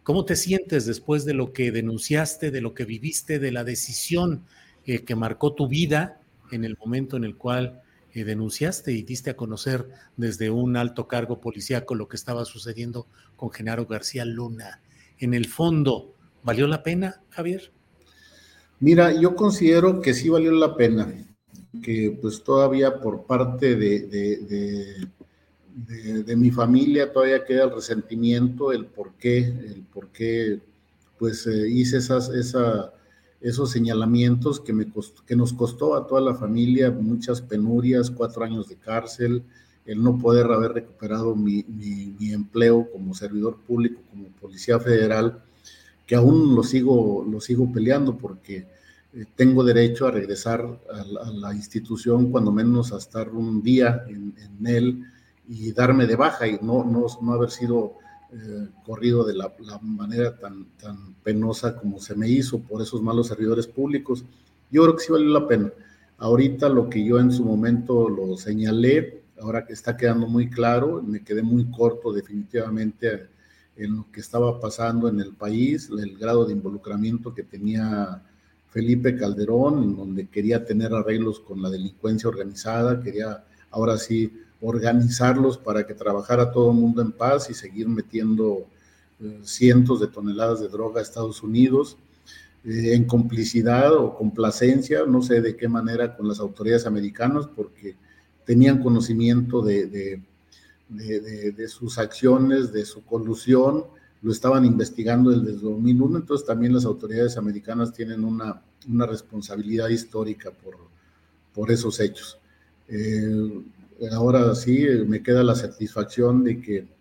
¿cómo 0.05 0.25
te 0.25 0.37
sientes 0.37 0.87
después 0.87 1.25
de 1.25 1.35
lo 1.35 1.53
que 1.53 1.73
denunciaste, 1.73 2.51
de 2.51 2.61
lo 2.61 2.73
que 2.73 2.85
viviste, 2.85 3.39
de 3.39 3.51
la 3.51 3.65
decisión 3.65 4.45
eh, 4.87 5.05
que 5.05 5.15
marcó 5.17 5.53
tu 5.53 5.69
vida 5.69 6.21
en 6.53 6.65
el 6.65 6.77
momento 6.79 7.17
en 7.17 7.25
el 7.25 7.37
cual 7.37 7.83
eh, 8.15 8.25
denunciaste 8.25 8.93
y 8.93 9.03
diste 9.03 9.31
a 9.31 9.37
conocer 9.37 9.89
desde 10.17 10.49
un 10.49 10.77
alto 10.77 11.09
cargo 11.09 11.41
policíaco 11.41 11.95
lo 11.95 12.09
que 12.09 12.17
estaba 12.17 12.45
sucediendo 12.45 13.07
con 13.37 13.51
Genaro 13.51 13.87
García 13.87 14.25
Luna. 14.25 14.81
En 15.19 15.35
el 15.35 15.47
fondo, 15.47 16.15
¿valió 16.43 16.67
la 16.67 16.83
pena, 16.83 17.21
Javier? 17.31 17.73
Mira, 18.81 19.13
yo 19.13 19.35
considero 19.35 20.01
que 20.01 20.15
sí 20.15 20.29
valió 20.29 20.53
la 20.53 20.77
pena, 20.77 21.13
que 21.83 22.17
pues 22.23 22.43
todavía 22.43 23.01
por 23.01 23.27
parte 23.27 23.75
de, 23.75 24.07
de, 25.77 26.37
mi 26.37 26.51
familia 26.51 27.13
todavía 27.13 27.45
queda 27.45 27.65
el 27.65 27.75
resentimiento, 27.75 28.73
el 28.73 28.87
por 28.87 29.15
qué, 29.15 29.39
el 29.39 29.85
por 29.93 30.09
qué 30.09 30.61
pues 31.19 31.47
eh, 31.47 31.69
hice 31.69 31.99
esas, 31.99 32.29
esa 32.29 32.93
esos 33.41 33.71
señalamientos 33.71 34.61
que, 34.61 34.73
me 34.73 34.87
que 35.27 35.37
nos 35.37 35.53
costó 35.53 35.95
a 35.95 36.07
toda 36.07 36.21
la 36.21 36.35
familia 36.35 36.91
muchas 36.91 37.43
penurias, 37.43 38.11
cuatro 38.11 38.45
años 38.45 38.69
de 38.69 38.77
cárcel, 38.77 39.43
el 39.87 40.03
no 40.03 40.19
poder 40.19 40.47
haber 40.47 40.73
recuperado 40.73 41.37
mi, 41.37 41.65
empleo 42.33 42.91
como 42.91 43.15
servidor 43.15 43.59
público, 43.59 44.03
como 44.11 44.29
policía 44.41 44.81
federal, 44.81 45.43
que 46.07 46.17
aún 46.17 46.55
lo 46.55 46.63
sigo, 46.63 47.25
lo 47.29 47.41
sigo 47.41 47.71
peleando 47.73 48.17
porque 48.17 48.67
eh, 49.15 49.25
tengo 49.37 49.65
derecho 49.65 50.07
a 50.07 50.11
regresar 50.11 50.81
a 50.93 51.31
la, 51.31 51.55
institución, 51.55 52.31
cuando 52.31 52.53
menos 52.53 52.93
a 52.93 52.99
estar 52.99 53.29
un 53.31 53.63
día 53.63 54.05
en, 54.09 54.35
en, 54.39 54.67
él 54.67 55.03
y 55.49 55.73
darme 55.73 56.07
de 56.07 56.17
baja 56.17 56.47
y 56.49 56.59
no, 56.63 56.85
no, 56.85 57.07
no 57.23 57.33
haber 57.33 57.51
sido 57.51 57.99
eh, 58.37 58.69
corrido 58.85 59.25
de 59.25 59.35
la, 59.35 59.51
manera 59.81 60.37
tan, 60.37 60.67
tan 60.77 61.15
penosa 61.23 61.77
como 61.77 61.99
se 61.99 62.15
me 62.15 62.29
hizo 62.29 62.61
por 62.61 62.83
esos 62.83 63.01
malos 63.01 63.29
servidores 63.29 63.67
públicos. 63.67 64.25
Yo 64.71 64.83
creo 64.83 64.97
que 64.97 65.05
sí 65.05 65.13
valió 65.13 65.31
la 65.31 65.49
pena. 65.49 65.73
Ahorita 66.19 66.69
lo 66.69 66.91
que 66.91 67.03
yo 67.05 67.19
en 67.19 67.33
su 67.33 67.45
momento 67.45 68.09
lo 68.09 68.37
señalé, 68.37 69.23
ahora 69.41 69.65
que 69.65 69.73
está 69.73 69.97
quedando 69.97 70.27
muy 70.27 70.51
claro, 70.51 71.03
me 71.03 71.25
quedé 71.25 71.43
muy 71.43 71.71
corto 71.71 72.13
definitivamente 72.13 73.29
en 73.77 73.97
lo 73.97 74.11
que 74.11 74.21
estaba 74.21 74.61
pasando 74.61 75.09
en 75.09 75.21
el 75.21 75.35
país, 75.35 75.91
el 75.91 76.19
grado 76.19 76.45
de 76.45 76.53
involucramiento 76.53 77.35
que 77.35 77.43
tenía 77.43 78.23
Felipe 78.69 79.17
Calderón, 79.17 79.83
en 79.83 79.97
donde 79.97 80.29
quería 80.29 80.65
tener 80.65 80.93
arreglos 80.93 81.41
con 81.41 81.63
la 81.63 81.71
delincuencia 81.71 82.29
organizada, 82.29 83.01
quería 83.01 83.45
ahora 83.71 83.97
sí 83.99 84.33
organizarlos 84.61 85.59
para 85.59 85.87
que 85.87 85.95
trabajara 85.95 86.51
todo 86.51 86.71
el 86.71 86.77
mundo 86.77 87.03
en 87.03 87.13
paz 87.13 87.51
y 87.51 87.55
seguir 87.55 87.89
metiendo 87.89 88.67
eh, 89.21 89.41
cientos 89.43 90.01
de 90.01 90.09
toneladas 90.09 90.61
de 90.61 90.69
droga 90.69 91.01
a 91.01 91.03
Estados 91.03 91.43
Unidos 91.43 91.97
eh, 92.65 92.95
en 92.95 93.05
complicidad 93.05 93.95
o 93.95 94.15
complacencia, 94.15 95.05
no 95.07 95.23
sé 95.23 95.41
de 95.41 95.57
qué 95.57 95.69
manera, 95.69 96.17
con 96.17 96.27
las 96.27 96.41
autoridades 96.41 96.87
americanas, 96.87 97.47
porque 97.47 97.97
tenían 98.45 98.83
conocimiento 98.83 99.63
de, 99.63 100.21
de, 100.89 101.69
sus 101.69 101.99
acciones, 101.99 102.73
de 102.73 102.85
su 102.85 103.05
colusión, 103.05 103.85
lo 104.23 104.33
estaban 104.33 104.65
investigando 104.65 105.31
desde 105.31 105.61
2001, 105.61 106.19
entonces 106.19 106.47
también 106.47 106.75
las 106.75 106.85
autoridades 106.85 107.37
americanas 107.37 107.93
tienen 107.93 108.25
una, 108.25 108.63
una 108.89 109.07
responsabilidad 109.07 109.89
histórica 109.89 110.51
por, 110.51 110.77
por 111.55 111.71
esos 111.71 112.01
hechos. 112.01 112.39
Eh, 112.89 113.63
ahora 114.13 114.55
sí 114.55 114.87
me 115.07 115.23
queda 115.23 115.43
la 115.43 115.55
satisfacción 115.55 116.45
de 116.45 116.61
que 116.61 116.97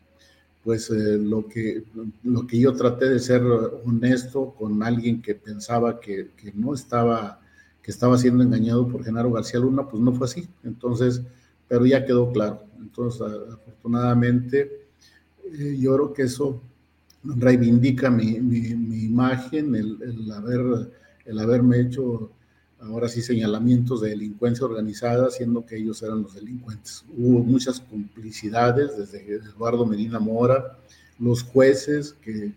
pues 0.65 0.89
eh, 0.89 1.19
lo, 1.19 1.47
que, 1.47 1.83
lo 2.23 2.47
que 2.47 2.59
yo 2.59 2.73
traté 2.73 3.07
de 3.07 3.19
ser 3.19 3.43
honesto 3.43 4.55
con 4.57 4.81
alguien 4.81 5.21
que 5.21 5.35
pensaba 5.35 5.99
que, 5.99 6.31
no 6.55 6.73
estaba, 6.73 7.39
que 7.83 7.91
estaba 7.91 8.17
siendo 8.17 8.43
engañado 8.43 8.87
por 8.87 9.03
Genaro 9.03 9.31
García 9.31 9.59
Luna, 9.59 9.87
pues 9.87 10.01
no 10.01 10.11
fue 10.11 10.25
así. 10.25 10.49
Entonces, 10.63 11.21
pero 11.67 11.85
ya 11.85 12.03
quedó 12.03 12.31
claro. 12.31 12.63
Entonces, 12.79 13.21
afortunadamente, 13.53 14.87
eh, 15.53 15.77
yo 15.79 15.93
creo 15.95 16.13
que 16.13 16.23
eso 16.23 16.59
reivindica 17.23 18.09
mi, 18.09 18.39
mi, 18.39 19.03
imagen, 19.03 19.75
el, 19.75 19.99
el, 20.01 20.31
haber, 20.31 20.91
el 21.25 21.39
haberme 21.39 21.81
hecho 21.81 22.31
ahora 22.85 23.09
sí 23.09 23.21
señalamientos 23.21 24.01
de 24.01 24.09
delincuencia 24.09 24.65
organizada, 24.65 25.29
siendo 25.29 25.65
que 25.65 25.77
ellos 25.77 26.01
eran 26.03 26.23
los 26.23 26.35
delincuentes. 26.35 27.03
Hubo 27.17 27.39
muchas 27.43 27.79
complicidades 27.79 28.97
desde 28.97 29.35
Eduardo 29.35 29.85
Medina 29.85 30.19
Mora, 30.19 30.77
los 31.19 31.43
jueces 31.43 32.15
que, 32.21 32.51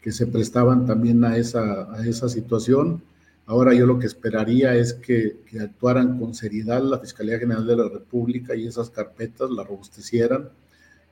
que 0.00 0.12
se 0.12 0.26
prestaban 0.26 0.86
también 0.86 1.24
a 1.24 1.36
esa, 1.36 1.92
a 1.92 2.06
esa 2.06 2.28
situación. 2.28 3.02
Ahora 3.46 3.74
yo 3.74 3.86
lo 3.86 3.98
que 3.98 4.06
esperaría 4.06 4.74
es 4.76 4.94
que, 4.94 5.40
que, 5.50 5.60
actuaran 5.60 6.18
con 6.18 6.34
seriedad 6.34 6.82
la 6.82 6.98
Fiscalía 6.98 7.38
General 7.38 7.66
de 7.66 7.76
la 7.76 7.88
República 7.88 8.54
y 8.54 8.66
esas 8.66 8.90
carpetas 8.90 9.50
las 9.50 9.66
robustecieran 9.66 10.50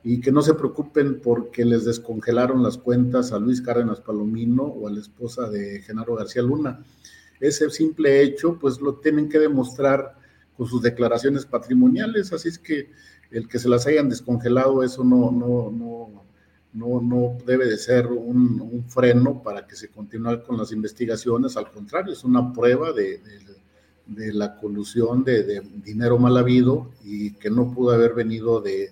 y 0.03 0.19
que 0.19 0.31
no 0.31 0.41
se 0.41 0.55
preocupen 0.55 1.19
porque 1.21 1.65
les 1.65 1.85
descongelaron 1.85 2.63
las 2.63 2.77
cuentas 2.77 3.31
a 3.31 3.39
Luis 3.39 3.61
Cárdenas 3.61 3.99
Palomino 3.99 4.63
o 4.63 4.87
a 4.87 4.91
la 4.91 4.99
esposa 4.99 5.49
de 5.49 5.81
Genaro 5.81 6.15
García 6.15 6.41
Luna 6.41 6.83
ese 7.41 7.69
simple 7.71 8.21
hecho, 8.21 8.57
pues 8.57 8.79
lo 8.79 8.95
tienen 8.95 9.27
que 9.27 9.39
demostrar 9.39 10.15
con 10.55 10.67
sus 10.67 10.81
declaraciones 10.81 11.45
patrimoniales, 11.45 12.31
así 12.31 12.49
es 12.49 12.59
que 12.59 12.91
el 13.31 13.47
que 13.47 13.59
se 13.59 13.67
las 13.67 13.87
hayan 13.87 14.09
descongelado, 14.09 14.83
eso 14.83 15.03
no, 15.03 15.31
no, 15.31 15.71
no, 15.71 16.23
no, 16.73 17.01
no 17.01 17.37
debe 17.45 17.65
de 17.65 17.77
ser 17.77 18.07
un, 18.07 18.85
freno 18.87 19.41
para 19.41 19.65
que 19.65 19.75
se 19.75 19.89
continúe 19.89 20.43
con 20.43 20.57
las 20.57 20.71
investigaciones, 20.71 21.57
al 21.57 21.71
contrario, 21.71 22.13
es 22.13 22.23
una 22.23 22.53
prueba 22.53 22.91
de, 22.91 23.21
de, 24.05 24.33
la 24.33 24.57
colusión 24.57 25.23
de, 25.23 25.61
dinero 25.83 26.17
mal 26.17 26.37
habido 26.37 26.91
y 27.03 27.31
que 27.31 27.49
no 27.49 27.73
pudo 27.73 27.91
haber 27.91 28.13
venido 28.13 28.61
de, 28.61 28.91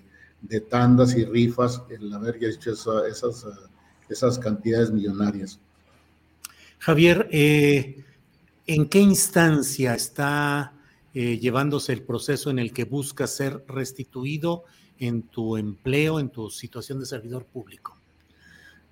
tandas 0.68 1.14
y 1.16 1.24
rifas 1.24 1.82
el 1.90 2.12
haber 2.12 2.42
hecho 2.42 2.72
esas, 2.72 3.46
esas 4.08 4.38
cantidades 4.38 4.90
millonarias. 4.90 5.60
Javier, 6.78 7.28
eh, 7.30 8.02
¿en 8.66 8.88
qué 8.88 9.00
instancia 9.00 9.94
está 9.94 10.72
eh, 11.12 11.38
llevándose 11.38 11.92
el 11.92 12.02
proceso 12.02 12.50
en 12.50 12.58
el 12.58 12.72
que 12.72 12.84
busca 12.84 13.26
ser 13.26 13.64
restituido 13.66 14.64
en 14.98 15.22
tu 15.22 15.56
empleo, 15.56 16.20
en 16.20 16.30
tu 16.30 16.50
situación 16.50 17.00
de 17.00 17.06
servidor 17.06 17.46
público? 17.46 18.00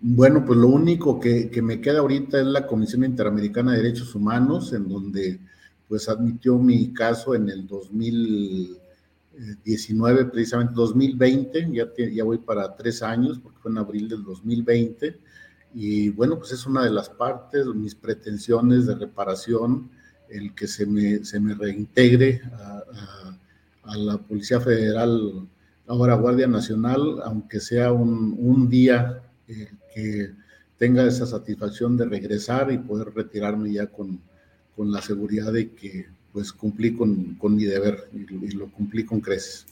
Bueno, 0.01 0.45
pues 0.45 0.59
lo 0.59 0.69
único 0.69 1.19
que, 1.19 1.51
me 1.63 1.81
queda 1.81 1.99
ahorita 1.99 2.41
es 2.41 2.47
la 2.47 2.67
Comisión 2.67 3.05
Interamericana 3.05 3.73
de 3.73 3.83
Derechos 3.83 4.15
Humanos, 4.15 4.73
en 4.73 4.89
donde 4.89 5.41
pues 5.89 6.09
admitió 6.09 6.57
mi 6.59 6.93
caso 6.93 7.35
en 7.35 7.49
el 7.49 7.67
2019, 7.67 10.27
precisamente 10.27 10.75
2020, 10.75 11.71
ya, 11.73 11.89
ya 12.13 12.25
voy 12.25 12.39
para 12.39 12.77
tres 12.77 13.03
años, 13.03 13.39
porque 13.39 13.59
fue 13.61 13.73
en 13.73 13.79
abril 13.79 14.09
del 14.09 14.23
2020, 14.23 15.19
y 15.75 16.11
bueno, 16.11 16.39
pues 16.39 16.53
es 16.53 16.67
una 16.67 16.85
de 16.85 16.91
las 16.91 17.09
partes, 17.09 17.67
mis 17.67 17.95
pretensiones 17.95 18.87
de 18.87 18.95
reparación, 18.95 19.91
el 20.29 20.55
que 20.55 20.67
se 20.67 20.87
me, 20.87 21.25
se 21.25 21.41
me 21.41 21.55
reintegre 21.55 22.43
a, 22.53 22.85
la 23.97 24.19
Policía 24.19 24.61
Federal 24.61 25.49
ahora 25.87 26.15
Guardia 26.15 26.47
Nacional, 26.47 27.21
aunque 27.25 27.59
sea 27.59 27.91
un, 27.91 28.69
día 28.69 29.23
eh, 29.49 29.71
que 29.95 30.31
tenga 30.77 31.07
esa 31.07 31.25
satisfacción 31.25 31.97
de 31.97 32.05
regresar 32.05 32.71
y 32.71 32.77
poder 32.77 33.15
retirarme 33.15 33.73
ya 33.73 33.87
con, 33.87 34.21
con 34.77 34.93
la 34.93 35.01
seguridad 35.01 35.55
de 35.55 35.71
que 35.71 36.07
pues 36.35 36.53
cumplí 36.53 36.95
con, 36.95 37.39
mi 37.41 37.65
deber 37.65 38.11
y, 38.13 38.47
y, 38.47 38.51
lo 38.51 38.71
cumplí 38.71 39.05
con 39.05 39.21
creces. 39.21 39.65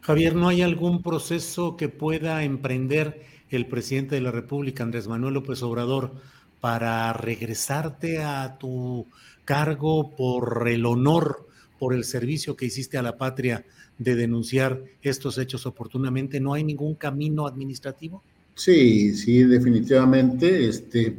Javier, 0.00 0.34
¿no 0.34 0.48
hay 0.48 0.62
algún 0.62 1.00
proceso 1.00 1.76
que 1.76 1.88
pueda 1.88 2.42
emprender 2.42 3.22
el 3.56 3.66
presidente 3.66 4.14
de 4.14 4.20
la 4.20 4.30
República, 4.30 4.82
Andrés 4.82 5.08
Manuel 5.08 5.34
López 5.34 5.62
Obrador, 5.62 6.12
para 6.60 7.12
regresarte 7.12 8.22
a 8.22 8.56
tu 8.58 9.06
cargo 9.44 10.16
por 10.16 10.66
el 10.68 10.86
honor, 10.86 11.46
por 11.78 11.94
el 11.94 12.04
servicio 12.04 12.56
que 12.56 12.66
hiciste 12.66 12.96
a 12.96 13.02
la 13.02 13.18
patria 13.18 13.64
de 13.98 14.14
denunciar 14.14 14.82
estos 15.02 15.38
hechos 15.38 15.66
oportunamente? 15.66 16.40
¿No 16.40 16.54
hay 16.54 16.64
ningún 16.64 16.94
camino 16.94 17.46
administrativo? 17.46 18.22
Sí, 18.54 19.14
sí, 19.14 19.44
definitivamente. 19.44 20.68
Este, 20.68 21.16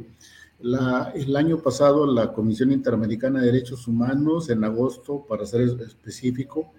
el 0.60 1.36
año 1.36 1.58
pasado 1.58 2.06
la 2.06 2.32
Comisión 2.32 2.72
Interamericana 2.72 3.40
de 3.40 3.46
Derechos 3.46 3.86
Humanos, 3.86 4.50
en 4.50 4.64
agosto, 4.64 5.24
para 5.28 5.46
ser 5.46 5.62
específico, 5.62 6.72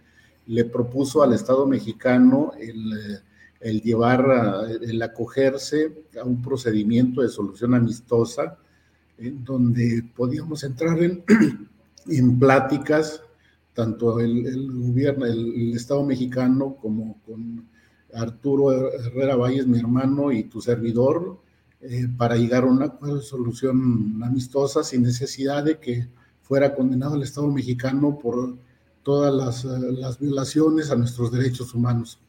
le 0.48 0.66
propuso 0.66 1.24
al 1.24 1.34
Estado 1.34 1.66
mexicano 1.66 2.52
el, 2.60 3.22
el 3.60 3.82
llevar, 3.82 4.70
el 4.82 5.02
acogerse 5.02 6.04
a 6.22 6.24
un 6.24 6.42
procedimiento 6.42 7.22
de 7.22 7.30
solución 7.30 7.74
amistosa, 7.74 8.58
en 9.18 9.44
donde 9.44 10.04
podíamos 10.16 10.64
entrar 10.64 11.02
en, 11.02 11.24
en 12.08 12.40
pláticas 12.40 13.22
tanto 13.78 14.20
el, 14.20 14.72
gobierno, 14.72 15.28
el, 15.28 15.76
Estado 15.76 16.04
mexicano 16.04 16.78
como 16.82 17.22
con 17.28 17.70
Arturo 18.12 18.92
Herrera 18.92 19.36
Valles, 19.36 19.68
mi 19.68 19.78
hermano, 19.78 20.32
y 20.32 20.46
tu 20.46 20.62
servidor, 20.62 21.38
eh, 21.82 22.08
para 22.18 22.38
llegar 22.38 22.64
a 22.64 22.72
una 22.72 22.98
solución 23.22 24.20
amistosa 24.24 24.84
sin 24.84 25.04
necesidad 25.04 25.64
de 25.64 25.78
que 25.78 26.08
fuera 26.42 26.74
condenado 26.74 27.14
el 27.14 27.22
Estado 27.22 27.52
mexicano 27.52 28.18
por 28.18 28.58
todas 29.04 29.32
las, 29.32 29.64
las 29.64 30.18
violaciones 30.18 30.90
a 30.90 30.96
nuestros 30.96 31.32
derechos 31.32 31.76
humanos, 31.76 32.20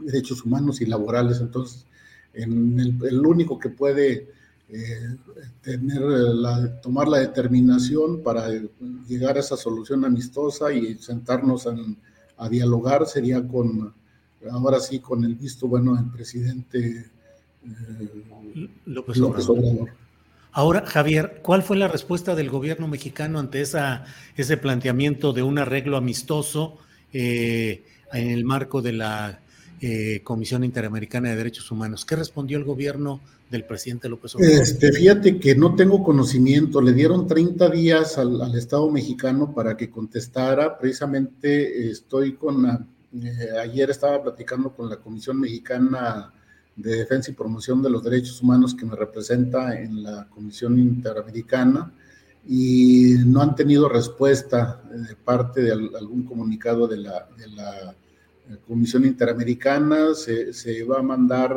derechos 0.00 0.44
humanos 0.44 0.80
y 0.80 0.86
laborales. 0.86 1.40
Entonces, 1.40 1.86
en 2.32 2.78
el, 2.80 2.98
el 3.04 3.26
único 3.26 3.58
que 3.58 3.68
puede 3.68 4.28
eh, 4.68 5.16
tener 5.62 6.00
la, 6.00 6.80
tomar 6.80 7.06
la 7.06 7.18
determinación 7.18 8.22
para 8.22 8.48
llegar 9.06 9.36
a 9.36 9.40
esa 9.40 9.56
solución 9.58 10.04
amistosa 10.06 10.72
y 10.72 10.94
sentarnos 10.96 11.68
a 12.36 12.48
dialogar 12.48 13.06
sería 13.06 13.46
con, 13.46 13.92
ahora 14.50 14.80
sí, 14.80 15.00
con 15.00 15.22
el 15.24 15.34
visto 15.34 15.68
bueno 15.68 15.94
del 15.94 16.10
presidente 16.10 17.10
eh, 17.62 18.68
López, 18.86 19.20
Obrador. 19.20 19.90
Ahora, 20.50 20.86
Javier, 20.86 21.40
¿cuál 21.42 21.62
fue 21.62 21.76
la 21.76 21.88
respuesta 21.88 22.34
del 22.34 22.48
gobierno 22.48 22.88
mexicano 22.88 23.40
ante 23.40 23.60
esa, 23.60 24.06
ese 24.34 24.56
planteamiento 24.56 25.32
de 25.32 25.42
un 25.42 25.58
arreglo 25.58 25.98
amistoso 25.98 26.78
eh, 27.12 27.84
en 28.12 28.30
el 28.30 28.44
marco 28.44 28.80
de 28.80 28.92
la 28.92 29.40
Comisión 30.22 30.64
Interamericana 30.64 31.30
de 31.30 31.36
Derechos 31.36 31.70
Humanos? 31.70 32.04
¿Qué 32.04 32.16
respondió 32.16 32.58
el 32.58 32.64
gobierno 32.64 33.20
del 33.50 33.64
presidente 33.64 34.08
López 34.08 34.34
Obrador? 34.34 34.62
Este, 34.62 34.92
fíjate 34.92 35.38
que 35.38 35.54
no 35.54 35.74
tengo 35.74 36.02
conocimiento. 36.02 36.80
Le 36.80 36.92
dieron 36.92 37.26
30 37.26 37.70
días 37.70 38.18
al, 38.18 38.54
Estado 38.56 38.90
mexicano 38.90 39.52
para 39.54 39.76
que 39.76 39.90
contestara. 39.90 40.78
Precisamente 40.78 41.90
estoy 41.90 42.34
con 42.34 42.88
eh, 43.22 43.58
ayer 43.62 43.90
estaba 43.90 44.22
platicando 44.22 44.74
con 44.74 44.88
la 44.88 44.96
Comisión 44.96 45.38
Mexicana 45.38 46.32
de 46.76 46.96
Defensa 46.96 47.30
y 47.30 47.34
Promoción 47.34 47.80
de 47.82 47.90
los 47.90 48.02
Derechos 48.02 48.42
Humanos 48.42 48.74
que 48.74 48.86
me 48.86 48.96
representa 48.96 49.78
en 49.80 50.02
la 50.02 50.26
Comisión 50.28 50.78
Interamericana 50.78 51.92
y 52.46 53.14
no 53.24 53.40
han 53.40 53.54
tenido 53.54 53.88
respuesta 53.88 54.82
eh, 54.92 54.98
de 55.08 55.16
parte 55.16 55.62
de 55.62 55.72
algún 55.72 56.24
comunicado 56.24 56.86
de 56.86 56.98
la, 56.98 57.28
de 57.38 57.48
la 57.48 57.90
eh, 57.92 57.94
Comisión 58.66 59.04
Interamericana. 59.04 60.14
Se, 60.14 60.52
se 60.52 60.84
va 60.84 60.98
a 60.98 61.02
mandar 61.02 61.56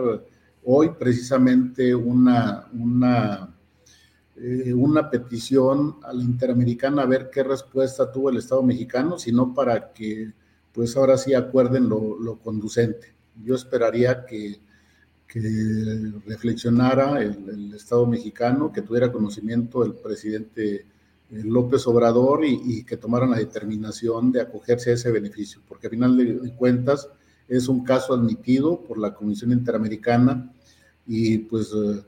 hoy 0.63 0.89
precisamente 0.99 1.95
una, 1.95 2.67
una, 2.73 3.55
eh, 4.35 4.73
una 4.73 5.09
petición 5.09 5.97
a 6.03 6.11
la 6.13 6.23
Interamericana 6.23 7.03
a 7.03 7.05
ver 7.05 7.29
qué 7.31 7.41
respuesta 7.41 8.11
tuvo 8.11 8.29
el 8.29 8.37
Estado 8.37 8.61
mexicano, 8.63 9.17
sino 9.17 9.53
para 9.53 9.93
que 9.93 10.33
pues 10.73 10.95
ahora 10.97 11.17
sí 11.17 11.33
acuerden 11.33 11.89
lo, 11.89 12.37
conducente. 12.43 13.15
Yo 13.43 13.55
esperaría 13.55 14.25
que, 14.25 14.59
reflexionara 16.25 17.21
el, 17.21 17.73
Estado 17.73 18.05
mexicano, 18.05 18.71
que 18.71 18.81
tuviera 18.81 19.11
conocimiento 19.11 19.83
el 19.83 19.93
presidente 19.93 20.85
López 21.29 21.85
Obrador 21.87 22.45
y, 22.45 22.83
que 22.83 22.97
tomaran 22.97 23.31
la 23.31 23.37
determinación 23.37 24.31
de 24.31 24.41
acogerse 24.41 24.91
a 24.91 24.93
ese 24.93 25.11
beneficio, 25.11 25.61
porque 25.67 25.87
al 25.87 25.91
final 25.91 26.17
de 26.17 26.53
cuentas 26.55 27.09
es 27.47 27.67
un 27.67 27.83
caso 27.83 28.13
admitido 28.13 28.81
por 28.81 28.97
la 28.97 29.13
Comisión 29.13 29.51
Interamericana 29.51 30.51
y 31.05 31.39
pues 31.39 31.73
eh, 31.73 32.03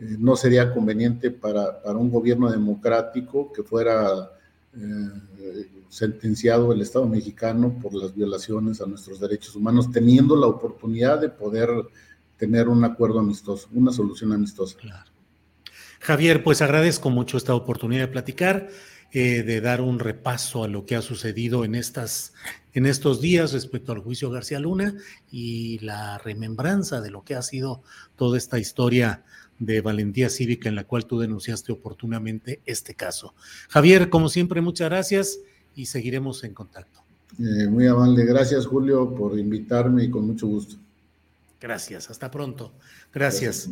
eh, 0.00 0.16
no 0.18 0.36
sería 0.36 0.72
conveniente 0.72 1.30
para, 1.30 1.80
un 1.96 2.10
gobierno 2.10 2.50
democrático 2.50 3.52
que 3.52 3.62
fuera 3.62 4.30
eh, 4.74 5.68
sentenciado 5.88 6.72
el 6.72 6.80
Estado 6.82 7.06
mexicano 7.06 7.78
por 7.80 7.94
las 7.94 8.14
violaciones 8.14 8.80
a 8.80 8.86
nuestros 8.86 9.20
derechos 9.20 9.54
humanos, 9.56 9.90
teniendo 9.90 10.36
la 10.36 10.46
oportunidad 10.46 11.20
de 11.20 11.28
poder 11.28 11.68
tener 12.36 12.68
un 12.68 12.84
acuerdo 12.84 13.20
amistoso, 13.20 13.68
una 13.72 13.92
solución 13.92 14.32
amistosa. 14.32 14.76
Javier, 16.02 16.42
pues 16.42 16.62
agradezco 16.62 17.10
mucho 17.10 17.36
esta 17.36 17.54
oportunidad 17.54 18.02
de 18.02 18.08
platicar. 18.08 18.68
de 19.12 19.60
dar 19.60 19.82
un 19.82 19.98
repaso 19.98 20.64
a 20.64 20.68
lo 20.68 20.86
que 20.86 20.96
ha 20.96 21.02
sucedido 21.02 21.66
en, 21.66 21.74
estas, 21.74 22.32
en 22.72 22.86
estos 22.86 23.20
días 23.20 23.52
respecto 23.52 23.92
al 23.92 23.98
juicio 23.98 24.30
García 24.30 24.58
Luna 24.58 24.94
y 25.30 25.78
la 25.80 26.16
remembranza 26.16 27.02
de 27.02 27.10
lo 27.10 27.22
que 27.22 27.34
ha 27.34 27.42
sido 27.42 27.82
toda 28.16 28.38
esta 28.38 28.58
historia 28.58 29.22
de 29.58 29.80
valentía 29.80 30.28
cívica 30.28 30.68
en 30.68 30.74
la 30.74 30.84
cual 30.84 31.06
tú 31.06 31.20
denunciaste 31.20 31.72
oportunamente 31.72 32.60
este 32.66 32.94
caso. 32.94 33.34
Javier, 33.68 34.08
como 34.08 34.28
siempre, 34.28 34.60
muchas 34.60 34.88
gracias 34.88 35.38
y 35.74 35.86
seguiremos 35.86 36.42
en 36.44 36.54
contacto. 36.54 37.00
Eh, 37.38 37.66
muy 37.68 37.86
amable, 37.86 38.24
gracias 38.24 38.66
Julio 38.66 39.14
por 39.14 39.38
invitarme 39.38 40.04
y 40.04 40.10
con 40.10 40.26
mucho 40.26 40.46
gusto. 40.46 40.76
Gracias, 41.60 42.10
hasta 42.10 42.30
pronto. 42.30 42.72
gracias. 43.12 43.70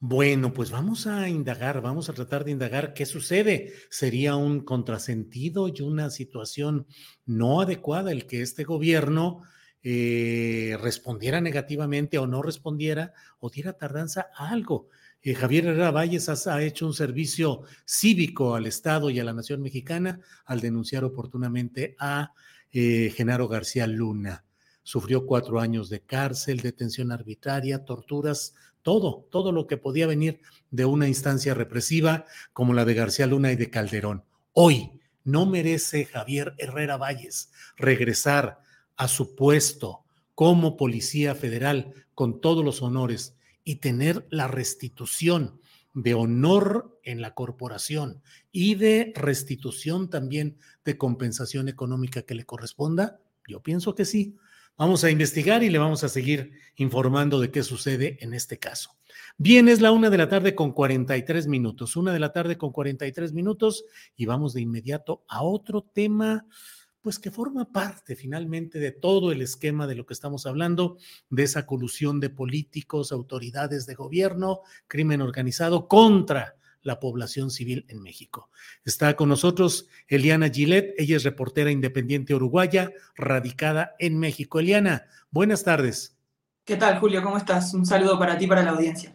Bueno, 0.00 0.52
pues 0.52 0.70
vamos 0.70 1.08
a 1.08 1.28
indagar, 1.28 1.80
vamos 1.80 2.08
a 2.08 2.12
tratar 2.12 2.44
de 2.44 2.52
indagar 2.52 2.94
qué 2.94 3.04
sucede. 3.04 3.72
Sería 3.90 4.36
un 4.36 4.60
contrasentido 4.60 5.66
y 5.66 5.82
una 5.82 6.10
situación 6.10 6.86
no 7.26 7.60
adecuada 7.60 8.12
el 8.12 8.26
que 8.26 8.42
este 8.42 8.62
gobierno 8.62 9.42
eh, 9.82 10.76
respondiera 10.80 11.40
negativamente 11.40 12.16
o 12.18 12.28
no 12.28 12.42
respondiera 12.42 13.12
o 13.40 13.50
diera 13.50 13.72
tardanza 13.72 14.28
a 14.36 14.50
algo. 14.50 14.88
Eh, 15.20 15.34
Javier 15.34 15.66
Herrera 15.66 15.90
Valles 15.90 16.28
ha, 16.28 16.62
hecho 16.62 16.86
un 16.86 16.94
servicio 16.94 17.62
cívico 17.84 18.54
al 18.54 18.66
Estado 18.66 19.10
y 19.10 19.18
a 19.18 19.24
la 19.24 19.32
nación 19.32 19.62
mexicana 19.62 20.20
al 20.44 20.60
denunciar 20.60 21.02
oportunamente 21.02 21.96
a 21.98 22.32
eh, 22.70 23.12
Genaro 23.16 23.48
García 23.48 23.88
Luna 23.88 24.44
sufrió 24.88 25.26
cuatro 25.26 25.60
años 25.60 25.90
de 25.90 26.00
cárcel, 26.00 26.60
detención 26.60 27.12
arbitraria, 27.12 27.84
torturas, 27.84 28.54
todo, 28.88 29.28
todo 29.30 29.52
lo 29.52 29.66
que 29.66 29.76
podía 29.76 30.06
venir 30.06 30.40
de 30.70 30.86
una 30.86 31.08
instancia 31.08 31.52
represiva 31.52 32.24
como 32.54 32.72
la 32.72 32.86
de 32.86 32.94
García 32.94 33.26
Luna 33.26 33.52
y 33.52 33.56
de 33.56 33.68
Calderón. 33.68 34.24
Hoy 34.54 34.92
no 35.24 35.44
merece 35.44 36.06
Javier 36.06 36.54
Herrera 36.56 36.96
Valles 36.96 37.52
regresar 37.76 38.60
a 38.96 39.06
su 39.06 39.36
puesto 39.36 40.04
como 40.34 40.78
policía 40.78 41.34
federal 41.34 41.92
con 42.14 42.40
todos 42.40 42.64
los 42.64 42.80
honores 42.80 43.36
y 43.62 43.74
tener 43.74 44.26
la 44.30 44.48
restitución 44.48 45.60
de 45.92 46.14
honor 46.14 46.98
en 47.02 47.20
la 47.20 47.34
corporación 47.34 48.22
y 48.52 48.76
de 48.76 49.12
restitución 49.14 50.08
también 50.08 50.56
de 50.86 50.96
compensación 50.96 51.68
económica 51.68 52.22
que 52.22 52.34
le 52.34 52.46
corresponda? 52.46 53.20
Yo 53.46 53.60
pienso 53.60 53.94
que 53.94 54.06
sí. 54.06 54.38
Vamos 54.78 55.02
a 55.02 55.10
investigar 55.10 55.64
y 55.64 55.70
le 55.70 55.78
vamos 55.78 56.04
a 56.04 56.08
seguir 56.08 56.52
informando 56.76 57.40
de 57.40 57.50
qué 57.50 57.64
sucede 57.64 58.16
en 58.20 58.32
este 58.32 58.60
caso. 58.60 58.96
Bien, 59.36 59.68
es 59.68 59.80
la 59.80 59.90
una 59.90 60.08
de 60.08 60.18
la 60.18 60.28
tarde 60.28 60.54
con 60.54 60.70
43 60.70 61.48
minutos, 61.48 61.96
una 61.96 62.12
de 62.12 62.20
la 62.20 62.32
tarde 62.32 62.56
con 62.56 62.70
43 62.70 63.32
minutos 63.32 63.84
y 64.14 64.26
vamos 64.26 64.54
de 64.54 64.60
inmediato 64.60 65.24
a 65.26 65.42
otro 65.42 65.82
tema, 65.82 66.46
pues 67.02 67.18
que 67.18 67.32
forma 67.32 67.72
parte 67.72 68.14
finalmente 68.14 68.78
de 68.78 68.92
todo 68.92 69.32
el 69.32 69.42
esquema 69.42 69.88
de 69.88 69.96
lo 69.96 70.06
que 70.06 70.14
estamos 70.14 70.46
hablando, 70.46 70.96
de 71.28 71.42
esa 71.42 71.66
colusión 71.66 72.20
de 72.20 72.30
políticos, 72.30 73.10
autoridades 73.10 73.84
de 73.84 73.96
gobierno, 73.96 74.60
crimen 74.86 75.22
organizado 75.22 75.88
contra 75.88 76.54
la 76.82 77.00
población 77.00 77.50
civil 77.50 77.84
en 77.88 78.02
México. 78.02 78.50
Está 78.84 79.14
con 79.16 79.28
nosotros 79.28 79.88
Eliana 80.06 80.48
Gillet, 80.48 80.94
ella 80.98 81.16
es 81.16 81.24
reportera 81.24 81.70
independiente 81.70 82.34
uruguaya, 82.34 82.90
radicada 83.16 83.94
en 83.98 84.18
México. 84.18 84.60
Eliana, 84.60 85.06
buenas 85.30 85.64
tardes. 85.64 86.16
¿Qué 86.64 86.76
tal, 86.76 86.98
Julio? 86.98 87.22
¿Cómo 87.22 87.38
estás? 87.38 87.72
Un 87.74 87.86
saludo 87.86 88.18
para 88.18 88.36
ti, 88.36 88.46
para 88.46 88.62
la 88.62 88.70
audiencia. 88.70 89.14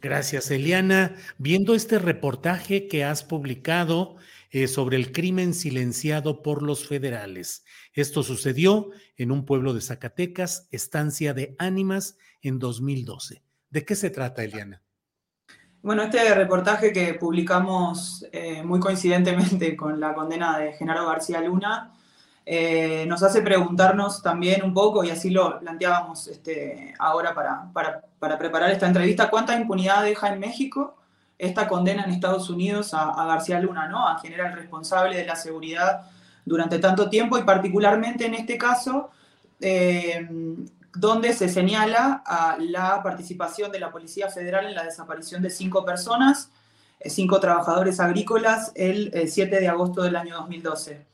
Gracias, 0.00 0.50
Eliana. 0.50 1.16
Viendo 1.38 1.74
este 1.74 1.98
reportaje 1.98 2.88
que 2.88 3.04
has 3.04 3.24
publicado 3.24 4.16
eh, 4.50 4.66
sobre 4.66 4.96
el 4.96 5.12
crimen 5.12 5.52
silenciado 5.54 6.42
por 6.42 6.62
los 6.62 6.86
federales. 6.86 7.64
Esto 7.92 8.22
sucedió 8.22 8.90
en 9.16 9.30
un 9.30 9.44
pueblo 9.44 9.74
de 9.74 9.80
Zacatecas, 9.80 10.68
Estancia 10.70 11.34
de 11.34 11.54
Ánimas, 11.58 12.16
en 12.40 12.58
2012. 12.58 13.42
¿De 13.70 13.84
qué 13.84 13.94
se 13.94 14.10
trata, 14.10 14.42
Eliana? 14.42 14.82
Bueno, 15.82 16.02
este 16.02 16.34
reportaje 16.34 16.92
que 16.92 17.14
publicamos 17.14 18.26
eh, 18.32 18.62
muy 18.62 18.80
coincidentemente 18.80 19.76
con 19.76 20.00
la 20.00 20.12
condena 20.14 20.58
de 20.58 20.72
Genaro 20.72 21.06
García 21.06 21.40
Luna 21.40 21.92
eh, 22.50 23.04
nos 23.06 23.22
hace 23.22 23.42
preguntarnos 23.42 24.22
también 24.22 24.64
un 24.64 24.72
poco, 24.72 25.04
y 25.04 25.10
así 25.10 25.28
lo 25.28 25.60
planteábamos 25.60 26.28
este, 26.28 26.94
ahora 26.98 27.34
para, 27.34 27.70
para, 28.18 28.38
preparar 28.38 28.70
esta 28.70 28.86
entrevista, 28.86 29.28
cuánta 29.28 29.54
impunidad 29.54 30.02
deja 30.02 30.32
en 30.32 30.40
México 30.40 30.96
esta 31.36 31.68
condena 31.68 32.04
en 32.04 32.10
Estados 32.10 32.48
Unidos 32.48 32.94
a, 32.94 33.26
García 33.26 33.60
Luna, 33.60 33.86
¿no? 33.88 34.08
a 34.08 34.18
quien 34.18 34.32
era 34.32 34.48
el 34.48 34.54
responsable 34.54 35.18
de 35.18 35.26
la 35.26 35.36
seguridad 35.36 36.06
durante 36.46 36.78
tanto 36.78 37.10
tiempo 37.10 37.36
y 37.36 37.42
particularmente 37.42 38.24
en 38.24 38.32
este 38.32 38.56
caso 38.56 39.10
eh, 39.60 40.26
donde 40.98 41.32
se 41.32 41.48
señala 41.48 42.22
a 42.26 42.56
la 42.58 43.00
participación 43.02 43.70
de 43.70 43.78
la 43.78 43.92
Policía 43.92 44.28
Federal 44.28 44.66
en 44.66 44.74
la 44.74 44.82
desaparición 44.82 45.40
de 45.42 45.50
cinco 45.50 45.84
personas, 45.84 46.50
eh, 46.98 47.08
cinco 47.08 47.38
trabajadores 47.38 48.00
agrícolas, 48.00 48.72
el 48.74 49.12
7 49.28 49.56
eh, 49.56 49.60
de 49.60 49.68
agosto 49.68 50.02
del 50.02 50.16
año 50.16 50.34
2012. 50.36 51.06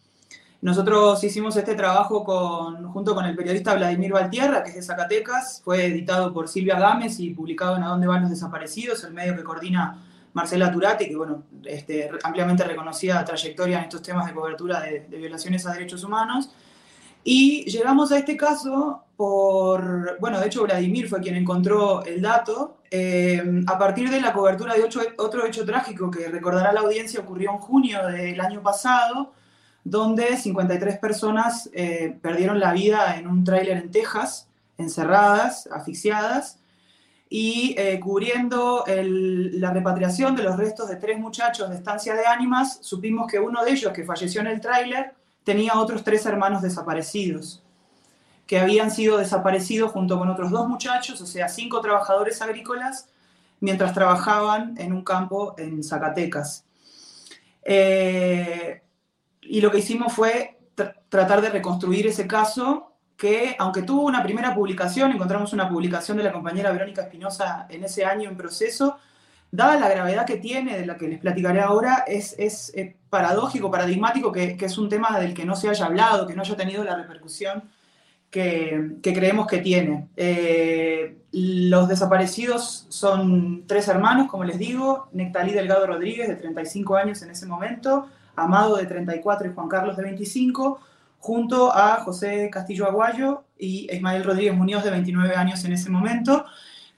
Nosotros 0.63 1.23
hicimos 1.23 1.55
este 1.57 1.75
trabajo 1.75 2.25
con, 2.25 2.89
junto 2.89 3.15
con 3.15 3.27
el 3.27 3.37
periodista 3.37 3.75
Vladimir 3.75 4.13
Valtierra, 4.13 4.63
que 4.63 4.71
es 4.71 4.77
de 4.77 4.83
Zacatecas, 4.83 5.61
fue 5.63 5.85
editado 5.85 6.33
por 6.33 6.49
Silvia 6.49 6.79
Gámez 6.79 7.21
y 7.21 7.35
publicado 7.35 7.77
en 7.77 7.83
A 7.83 7.89
dónde 7.89 8.07
van 8.07 8.23
los 8.23 8.31
desaparecidos, 8.31 9.05
el 9.05 9.13
medio 9.13 9.37
que 9.37 9.45
coordina 9.45 10.03
Marcela 10.33 10.73
Turati, 10.73 11.09
que 11.09 11.17
bueno, 11.17 11.43
este, 11.65 12.11
ampliamente 12.23 12.65
reconocida 12.65 13.23
trayectoria 13.23 13.79
en 13.79 13.85
estos 13.85 14.01
temas 14.01 14.27
de 14.27 14.33
cobertura 14.33 14.81
de 14.81 15.07
violaciones 15.11 15.67
a 15.67 15.75
derechos 15.75 16.03
humanos. 16.03 16.49
Y 17.23 17.65
llegamos 17.65 18.13
a 18.13 18.19
este 18.19 18.37
caso 18.37 19.04
por, 19.17 20.19
bueno, 20.19 20.41
de 20.41 20.47
hecho 20.47 20.65
Vladimir 20.65 21.09
fue 21.09 21.21
quien 21.21 21.37
encontró 21.37 22.05
el 22.05 22.21
dato, 22.21 22.79
eh, 22.91 23.43
a 23.67 23.79
partir 23.79 24.11
de 24.11 24.21
la 24.21 24.33
cobertura 24.33 24.75
de 24.75 24.85
otro 25.19 25.47
hecho 25.47 25.65
trágico 25.65 26.11
que 26.11 26.29
recordará 26.29 26.73
la 26.73 26.81
audiencia 26.81 27.21
ocurrió 27.21 27.51
en 27.53 27.59
junio 27.59 28.07
del 28.07 28.41
año 28.41 28.63
pasado, 28.63 29.33
donde 29.83 30.37
53 30.37 30.99
personas 30.99 31.69
eh, 31.73 32.17
perdieron 32.23 32.59
la 32.59 32.73
vida 32.73 33.17
en 33.17 33.27
un 33.27 33.45
tráiler 33.45 33.79
en 33.79 33.91
Texas, 33.91 34.49
encerradas, 34.79 35.69
asfixiadas, 35.73 36.59
y 37.29 37.75
eh, 37.79 37.99
cubriendo 37.99 38.85
la 38.87 39.73
repatriación 39.73 40.37
de 40.37 40.45
los 40.45 40.57
restos 40.57 40.89
de 40.89 40.97
tres 40.97 41.19
muchachos 41.19 41.69
de 41.69 41.77
estancia 41.77 42.15
de 42.15 42.27
ánimas, 42.27 42.79
supimos 42.81 43.27
que 43.27 43.41
uno 43.41 43.65
de 43.65 43.73
ellos 43.73 43.93
que 43.93 44.05
falleció 44.05 44.41
en 44.41 44.47
el 44.47 44.61
tráiler 44.61 45.15
tenía 45.43 45.75
otros 45.75 46.05
tres 46.05 46.25
hermanos 46.27 46.63
desaparecidos, 46.63 47.64
que 48.47 48.59
habían 48.59 48.91
sido 48.91 49.19
desaparecidos 49.19 49.93
junto 49.93 50.19
con 50.19 50.29
otros 50.29 50.51
dos 50.51 50.69
muchachos, 50.69 51.21
o 51.21 51.27
sea, 51.27 51.49
cinco 51.49 51.81
trabajadores 51.81 52.43
agrícolas, 52.43 53.09
mientras 53.61 53.95
trabajaban 53.95 54.75
en 54.79 54.93
un 54.93 55.03
campo 55.03 55.55
en 55.57 55.83
Zacatecas. 55.83 56.65
Eh, 57.63 58.83
y 59.43 59.61
lo 59.61 59.71
que 59.71 59.79
hicimos 59.79 60.13
fue 60.13 60.59
tratar 61.09 61.41
de 61.41 61.51
reconstruir 61.51 62.07
ese 62.07 62.27
caso 62.27 62.93
que, 63.17 63.57
aunque 63.59 63.83
tuvo 63.83 64.03
una 64.03 64.23
primera 64.23 64.55
publicación, 64.55 65.13
encontramos 65.13 65.53
una 65.53 65.69
publicación 65.69 66.17
de 66.17 66.25
la 66.25 66.33
compañera 66.33 66.73
Verónica 66.73 67.03
Espinosa 67.03 67.67
en 67.71 67.85
ese 67.85 68.05
año 68.05 68.29
en 68.29 68.37
proceso, 68.37 68.99
dada 69.51 69.79
la 69.79 69.89
gravedad 69.89 70.27
que 70.27 70.37
tiene, 70.37 70.77
de 70.77 70.85
la 70.85 70.97
que 70.97 71.09
les 71.09 71.21
platicaré 71.21 71.61
ahora, 71.61 72.05
es, 72.07 72.35
eh, 72.75 72.97
paradójico, 73.09 73.71
paradigmático 73.71 74.33
que, 74.33 74.57
es 74.61 74.79
un 74.79 74.89
tema 74.89 75.19
del 75.19 75.33
que 75.33 75.45
no 75.45 75.55
se 75.55 75.69
haya 75.69 75.87
hablado, 75.87 76.27
que 76.27 76.35
no 76.35 76.43
haya 76.43 76.57
tenido 76.57 76.83
la 76.83 76.97
repercusión 76.97 77.63
que, 78.35 79.13
creemos 79.15 79.47
que 79.47 79.59
tiene. 79.59 80.09
Eh, 80.17 81.19
los 81.31 81.89
desaparecidos 81.89 82.87
son 82.89 83.65
tres 83.69 83.87
hermanos, 83.87 84.29
como 84.29 84.43
les 84.43 84.59
digo, 84.59 85.09
Nectalí 85.13 85.53
Delgado 85.53 85.87
Rodríguez, 85.87 86.27
de 86.27 86.35
35 86.35 86.97
años 86.97 87.23
en 87.23 87.31
ese 87.31 87.47
momento, 87.47 88.09
Amado, 88.35 88.77
de 88.77 88.87
34, 88.87 89.49
y 89.49 89.55
Juan 89.55 89.69
Carlos, 89.69 89.97
de 89.97 90.03
25, 90.03 90.81
junto 91.21 91.73
a 91.73 92.01
José 92.01 92.51
Castillo 92.51 92.87
Aguayo 92.87 93.45
y 93.57 93.89
Ismael 93.95 94.25
Rodríguez 94.25 94.57
Muñoz, 94.57 94.83
de 94.83 94.91
29 94.91 95.37
años 95.37 95.65
en 95.65 95.73
ese 95.73 95.89
momento 95.89 96.45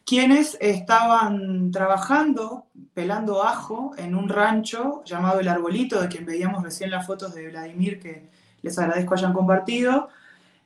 quienes 0.07 0.57
estaban 0.61 1.73
trabajando, 1.73 2.67
pelando 2.95 3.43
ajo 3.43 3.91
en 3.99 4.15
un 4.15 4.29
rancho 4.29 5.03
llamado 5.05 5.41
El 5.41 5.49
Arbolito, 5.49 6.01
de 6.01 6.07
quien 6.07 6.25
veíamos 6.25 6.63
recién 6.63 6.93
las 6.93 7.05
fotos 7.05 7.35
de 7.35 7.49
Vladimir, 7.49 7.99
que 7.99 8.31
les 8.63 8.79
agradezco 8.79 9.15
hayan 9.15 9.33
compartido, 9.33 10.09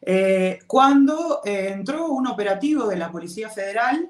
eh, 0.03 0.61
cuando 0.67 1.41
eh, 1.45 1.71
entró 1.73 2.09
un 2.09 2.27
operativo 2.27 2.87
de 2.87 2.97
la 2.97 3.11
Policía 3.11 3.49
Federal 3.49 4.09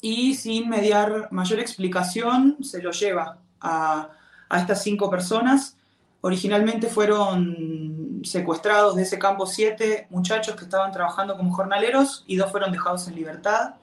y 0.00 0.34
sin 0.34 0.68
mediar 0.68 1.28
mayor 1.30 1.60
explicación 1.60 2.58
se 2.62 2.82
lo 2.82 2.92
lleva 2.92 3.38
a, 3.60 4.10
a 4.48 4.60
estas 4.60 4.82
cinco 4.82 5.10
personas. 5.10 5.76
Originalmente 6.20 6.88
fueron 6.88 8.20
secuestrados 8.24 8.96
de 8.96 9.02
ese 9.02 9.18
campo 9.18 9.46
siete 9.46 10.06
muchachos 10.10 10.56
que 10.56 10.64
estaban 10.64 10.92
trabajando 10.92 11.36
como 11.36 11.52
jornaleros 11.52 12.24
y 12.26 12.36
dos 12.36 12.50
fueron 12.50 12.72
dejados 12.72 13.08
en 13.08 13.14
libertad. 13.14 13.74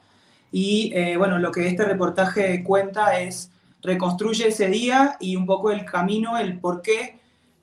Y 0.51 0.91
eh, 0.93 1.17
bueno, 1.17 1.37
lo 1.39 1.51
que 1.51 1.67
este 1.67 1.85
reportaje 1.85 2.63
cuenta 2.63 3.19
es, 3.19 3.51
reconstruye 3.81 4.47
ese 4.47 4.67
día 4.67 5.17
y 5.19 5.35
un 5.35 5.45
poco 5.45 5.71
el 5.71 5.85
camino, 5.85 6.37
el 6.37 6.59
por 6.59 6.81
qué 6.81 7.19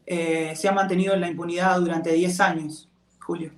eh, 0.07 0.53
se 0.57 0.69
ha 0.69 0.73
mantenido 0.73 1.15
en 1.15 1.21
la 1.21 1.29
impunidad 1.29 1.81
durante 1.81 2.13
10 2.13 2.41
años, 2.41 2.89
Julio. 3.23 3.53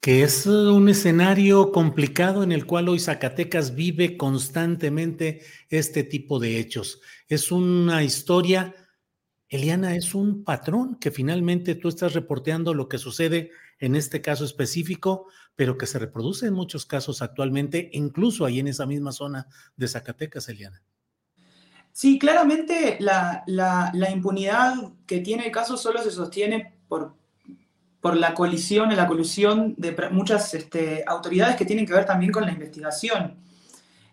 Que 0.00 0.22
es 0.22 0.46
un 0.46 0.88
escenario 0.88 1.72
complicado 1.72 2.42
en 2.42 2.52
el 2.52 2.66
cual 2.66 2.88
hoy 2.88 3.00
Zacatecas 3.00 3.74
vive 3.74 4.16
constantemente 4.18 5.40
este 5.70 6.04
tipo 6.04 6.38
de 6.38 6.58
hechos. 6.58 7.00
Es 7.26 7.50
una 7.50 8.02
historia, 8.02 8.74
Eliana, 9.48 9.96
es 9.96 10.14
un 10.14 10.44
patrón 10.44 10.96
que 10.96 11.10
finalmente 11.10 11.74
tú 11.74 11.88
estás 11.88 12.12
reporteando 12.12 12.74
lo 12.74 12.88
que 12.88 12.98
sucede 12.98 13.50
en 13.78 13.96
este 13.96 14.20
caso 14.20 14.44
específico, 14.44 15.26
pero 15.56 15.78
que 15.78 15.86
se 15.86 15.98
reproduce 15.98 16.46
en 16.46 16.54
muchos 16.54 16.84
casos 16.84 17.22
actualmente, 17.22 17.88
incluso 17.92 18.44
ahí 18.44 18.60
en 18.60 18.68
esa 18.68 18.86
misma 18.86 19.12
zona 19.12 19.46
de 19.76 19.88
Zacatecas, 19.88 20.48
Eliana. 20.48 20.82
Sí, 21.92 22.18
claramente 22.18 22.98
la, 23.00 23.44
impunidad 24.12 24.74
que 25.06 25.20
tiene 25.20 25.46
el 25.46 25.52
caso 25.52 25.76
solo 25.76 26.02
se 26.02 26.10
sostiene 26.10 26.76
por, 26.88 27.14
por 28.04 28.18
la 28.18 28.34
colisión, 28.34 28.94
la 28.94 29.06
colusión 29.06 29.74
de 29.78 29.96
muchas 30.10 30.52
este, 30.52 31.02
autoridades 31.06 31.56
que 31.56 31.64
tienen 31.64 31.86
que 31.86 31.94
ver 31.94 32.04
también 32.04 32.30
con 32.30 32.44
la 32.44 32.52
investigación. 32.52 33.34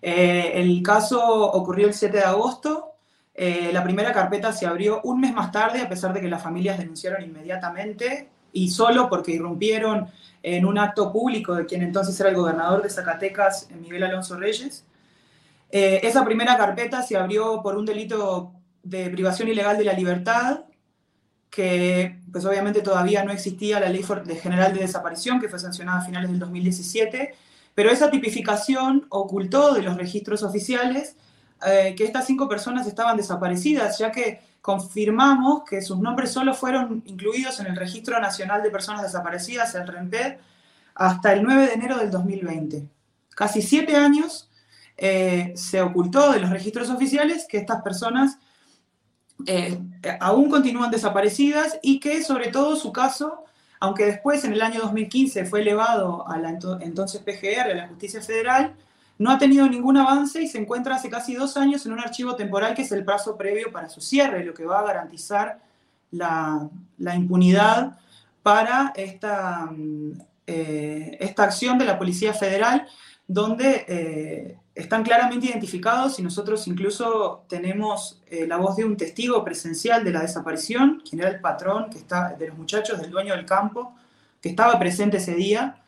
Eh, 0.01 0.53
el 0.55 0.81
caso 0.81 1.21
ocurrió 1.51 1.87
el 1.87 1.93
7 1.93 2.15
de 2.15 2.23
agosto, 2.23 2.93
eh, 3.35 3.69
la 3.73 3.83
primera 3.83 4.13
carpeta 4.13 4.53
se 4.53 4.65
abrió 4.65 5.01
un 5.03 5.19
mes 5.19 5.33
más 5.33 5.51
tarde, 5.51 5.81
a 5.81 5.89
pesar 5.89 6.13
de 6.13 6.21
que 6.21 6.29
las 6.29 6.41
familias 6.41 6.77
denunciaron 6.77 7.21
inmediatamente 7.21 8.29
y 8.53 8.71
solo 8.71 9.09
porque 9.09 9.33
irrumpieron 9.33 10.07
en 10.41 10.65
un 10.65 10.77
acto 10.77 11.11
público 11.11 11.53
de 11.55 11.65
quien 11.65 11.81
entonces 11.81 12.17
era 12.17 12.29
el 12.29 12.35
gobernador 12.37 12.81
de 12.81 12.89
Zacatecas, 12.89 13.67
Miguel 13.77 14.03
Alonso 14.03 14.39
Reyes. 14.39 14.85
Eh, 15.69 15.99
esa 16.03 16.23
primera 16.23 16.55
carpeta 16.55 17.01
se 17.01 17.17
abrió 17.17 17.61
por 17.61 17.75
un 17.75 17.85
delito 17.85 18.53
de 18.83 19.09
privación 19.09 19.49
ilegal 19.49 19.77
de 19.77 19.83
la 19.83 19.91
libertad, 19.91 20.61
que 21.51 22.21
pues 22.31 22.45
obviamente 22.45 22.81
todavía 22.81 23.23
no 23.25 23.31
existía 23.31 23.79
la 23.79 23.89
ley 23.89 24.03
general 24.41 24.73
de 24.73 24.79
desaparición, 24.79 25.39
que 25.39 25.49
fue 25.49 25.59
sancionada 25.59 25.99
a 25.99 26.05
finales 26.05 26.29
del 26.31 26.39
2017, 26.39 27.35
pero 27.75 27.91
esa 27.91 28.09
tipificación 28.09 29.05
ocultó 29.09 29.73
de 29.73 29.81
los 29.81 29.97
registros 29.97 30.43
oficiales 30.43 31.17
eh, 31.67 31.93
que 31.95 32.05
estas 32.05 32.25
cinco 32.25 32.47
personas 32.47 32.87
estaban 32.87 33.17
desaparecidas, 33.17 33.99
ya 33.99 34.11
que 34.11 34.39
confirmamos 34.61 35.63
que 35.69 35.81
sus 35.81 35.99
nombres 35.99 36.31
solo 36.31 36.53
fueron 36.53 37.03
incluidos 37.05 37.59
en 37.59 37.67
el 37.67 37.75
Registro 37.75 38.19
Nacional 38.19 38.63
de 38.63 38.71
Personas 38.71 39.01
Desaparecidas, 39.01 39.75
el 39.75 39.87
RENPED, 39.87 40.37
hasta 40.95 41.33
el 41.33 41.43
9 41.43 41.67
de 41.67 41.73
enero 41.73 41.97
del 41.97 42.11
2020. 42.11 42.87
Casi 43.35 43.61
siete 43.61 43.95
años 43.95 44.49
eh, 44.97 45.51
se 45.55 45.81
ocultó 45.81 46.31
de 46.31 46.39
los 46.39 46.49
registros 46.49 46.89
oficiales 46.89 47.45
que 47.49 47.57
estas 47.57 47.81
personas 47.81 48.37
eh, 49.47 49.79
aún 50.19 50.49
continúan 50.49 50.91
desaparecidas 50.91 51.79
y 51.81 51.99
que 51.99 52.23
sobre 52.23 52.49
todo 52.49 52.75
su 52.75 52.91
caso, 52.91 53.45
aunque 53.79 54.05
después 54.05 54.43
en 54.43 54.53
el 54.53 54.61
año 54.61 54.81
2015 54.81 55.45
fue 55.45 55.61
elevado 55.61 56.27
a 56.27 56.37
la 56.37 56.57
entonces 56.81 57.21
PGR, 57.21 57.71
a 57.71 57.75
la 57.75 57.87
Justicia 57.87 58.21
Federal, 58.21 58.75
no 59.17 59.29
ha 59.29 59.37
tenido 59.37 59.67
ningún 59.69 59.97
avance 59.97 60.41
y 60.41 60.47
se 60.47 60.57
encuentra 60.57 60.95
hace 60.95 61.09
casi 61.09 61.35
dos 61.35 61.55
años 61.55 61.85
en 61.85 61.93
un 61.93 61.99
archivo 61.99 62.35
temporal 62.35 62.73
que 62.73 62.81
es 62.81 62.91
el 62.91 63.05
plazo 63.05 63.37
previo 63.37 63.71
para 63.71 63.87
su 63.87 64.01
cierre, 64.01 64.43
lo 64.43 64.53
que 64.53 64.65
va 64.65 64.79
a 64.79 64.83
garantizar 64.83 65.59
la, 66.11 66.69
impunidad 67.15 67.99
para 68.41 68.93
esta, 68.95 69.67
mm, 69.71 70.21
eh, 70.47 71.17
esta 71.19 71.43
acción 71.43 71.77
de 71.77 71.85
la 71.85 71.99
Policía 71.99 72.33
Federal, 72.33 72.87
donde 73.27 73.85
eh, 73.87 74.57
están 74.73 75.03
claramente 75.03 75.47
identificados 75.47 76.19
y 76.19 76.23
nosotros 76.23 76.67
incluso 76.67 77.45
tenemos 77.49 78.21
eh, 78.27 78.47
la 78.47 78.57
voz 78.57 78.75
de 78.77 78.85
un 78.85 78.95
testigo 78.95 79.43
presencial 79.43 80.03
de 80.03 80.11
la 80.11 80.21
desaparición, 80.21 81.01
quien 81.07 81.21
era 81.21 81.29
el 81.29 81.41
patrón 81.41 81.89
que 81.89 81.97
está, 81.97 82.33
de 82.33 82.47
los 82.47 82.57
muchachos, 82.57 82.99
del 82.99 83.11
dueño 83.11 83.35
del 83.35 83.45
campo, 83.45 83.95
que 84.39 84.49
estaba 84.49 84.79
presente 84.79 85.17
ese 85.17 85.35
día, 85.35 85.81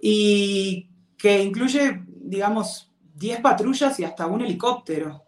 y 0.00 0.88
que 1.16 1.42
incluye 1.42 2.02
digamos, 2.24 2.90
10 3.14 3.40
patrullas 3.40 3.98
y 4.00 4.04
hasta 4.04 4.26
un 4.26 4.40
helicóptero. 4.40 5.24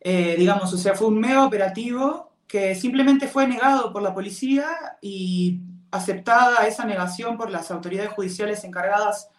Eh, 0.00 0.34
digamos, 0.36 0.72
o 0.72 0.76
sea, 0.76 0.94
fue 0.94 1.08
un 1.08 1.18
mega 1.18 1.46
operativo 1.46 2.32
que 2.46 2.74
simplemente 2.74 3.26
fue 3.26 3.46
negado 3.46 3.92
por 3.92 4.02
la 4.02 4.12
policía 4.12 4.66
y 5.00 5.60
aceptada 5.90 6.66
esa 6.66 6.84
negación 6.84 7.36
por 7.36 7.50
las 7.50 7.70
autoridades 7.70 8.12
judiciales 8.12 8.64
encargadas 8.64 9.30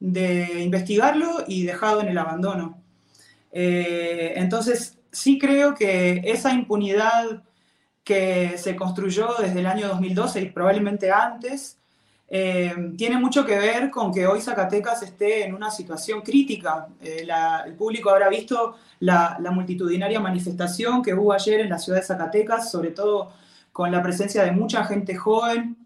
de 0.00 0.62
investigarlo 0.62 1.44
y 1.46 1.64
dejado 1.64 2.00
en 2.00 2.08
el 2.08 2.18
abandono. 2.18 2.82
Eh, 3.52 4.32
entonces, 4.36 4.98
sí 5.12 5.38
creo 5.38 5.74
que 5.74 6.22
esa 6.24 6.52
impunidad 6.52 7.44
que 8.02 8.58
se 8.58 8.74
construyó 8.74 9.28
desde 9.38 9.60
el 9.60 9.66
año 9.66 9.88
2012 9.88 10.40
y 10.40 10.46
probablemente 10.50 11.12
antes, 11.12 11.78
eh, 12.32 12.72
tiene 12.96 13.18
mucho 13.18 13.44
que 13.44 13.58
ver 13.58 13.90
con 13.90 14.12
que 14.12 14.24
hoy 14.26 14.40
Zacatecas 14.40 15.02
esté 15.02 15.44
en 15.44 15.54
una 15.54 15.68
situación 15.70 16.22
crítica. 16.22 16.86
Eh, 17.02 17.26
el 17.66 17.74
público 17.74 18.08
habrá 18.08 18.28
visto 18.28 18.76
la, 19.00 19.38
multitudinaria 19.52 20.20
manifestación 20.20 21.02
que 21.02 21.12
hubo 21.12 21.32
ayer 21.32 21.60
en 21.60 21.68
la 21.68 21.78
ciudad 21.78 21.98
de 21.98 22.06
Zacatecas, 22.06 22.70
sobre 22.70 22.92
todo 22.92 23.32
con 23.72 23.90
la 23.90 24.00
presencia 24.02 24.44
de 24.44 24.52
mucha 24.52 24.84
gente 24.84 25.16
joven 25.16 25.76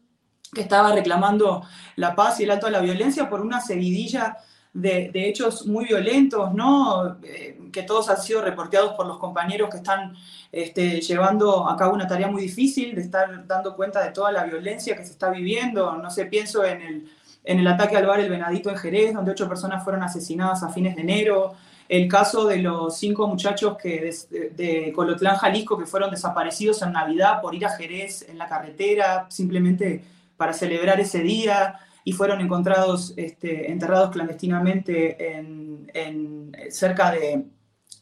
que 0.55 0.63
estaba 0.63 0.93
reclamando 0.93 1.63
la 1.97 2.15
paz 2.15 2.41
y 2.41 2.45
el 2.45 2.51
alto 2.51 2.67
de 2.67 2.73
la 2.73 2.81
violencia 2.81 3.29
por 3.29 3.41
una 3.41 3.61
seguidilla 3.61 4.37
de, 4.75 5.11
hechos 5.15 5.67
muy 5.67 5.85
violentos, 5.85 6.53
¿no? 6.53 7.17
Eh, 7.23 7.61
que 7.73 7.85
todos 7.85 8.11
han 8.11 8.21
sido 8.21 8.43
reporteados 8.43 8.95
por 8.95 9.07
los 9.07 9.19
compañeros 9.19 9.71
que 9.71 9.77
están 9.77 10.17
este, 10.51 11.01
llevando 11.01 11.69
a 11.69 11.77
cabo 11.77 11.95
una 11.95 12.09
tarea 12.09 12.29
muy 12.29 12.43
difícil 12.43 12.95
de 12.95 13.03
estar 13.03 13.47
dando 13.47 13.77
cuenta 13.77 14.03
de 14.03 14.11
toda 14.11 14.33
la 14.33 14.45
violencia 14.45 14.97
que 14.97 15.05
se 15.05 15.13
está 15.13 15.31
viviendo. 15.31 15.97
No 15.97 16.11
sé, 16.11 16.27
pienso 16.27 16.65
en 16.65 16.83
el, 16.83 17.09
en 17.45 17.61
el 17.61 17.67
ataque 17.69 17.97
al 17.97 18.07
bar 18.07 18.19
El 18.21 18.31
Venadito 18.31 18.69
en 18.69 18.77
Jerez, 18.77 19.15
donde 19.15 19.31
ocho 19.31 19.49
personas 19.49 19.85
fueron 19.85 20.03
asesinadas 20.03 20.63
a 20.65 20.71
fines 20.71 20.97
de 20.97 21.03
enero. 21.03 21.55
El 21.89 22.09
caso 22.09 22.47
de 22.47 22.59
los 22.59 22.97
cinco 22.97 23.29
muchachos 23.29 23.77
que 23.77 24.11
de, 24.31 24.93
Colotlán, 24.95 25.37
Jalisco, 25.37 25.79
que 25.79 25.87
fueron 25.87 26.11
desaparecidos 26.11 26.83
en 26.83 26.93
Navidad 26.93 27.41
por 27.41 27.55
ir 27.55 27.67
a 27.67 27.77
Jerez 27.77 28.27
en 28.29 28.39
la 28.39 28.49
carretera, 28.49 29.27
simplemente 29.29 30.03
para 30.37 30.53
celebrar 30.53 31.01
ese 31.01 31.21
día 31.21 31.79
y 32.05 32.13
fueron 32.13 32.41
encontrados 32.41 33.15
este, 33.17 33.71
enterrados 33.71 34.11
clandestinamente 34.11 35.37
en, 35.37 36.55
cerca 36.71 37.11
de, 37.11 37.47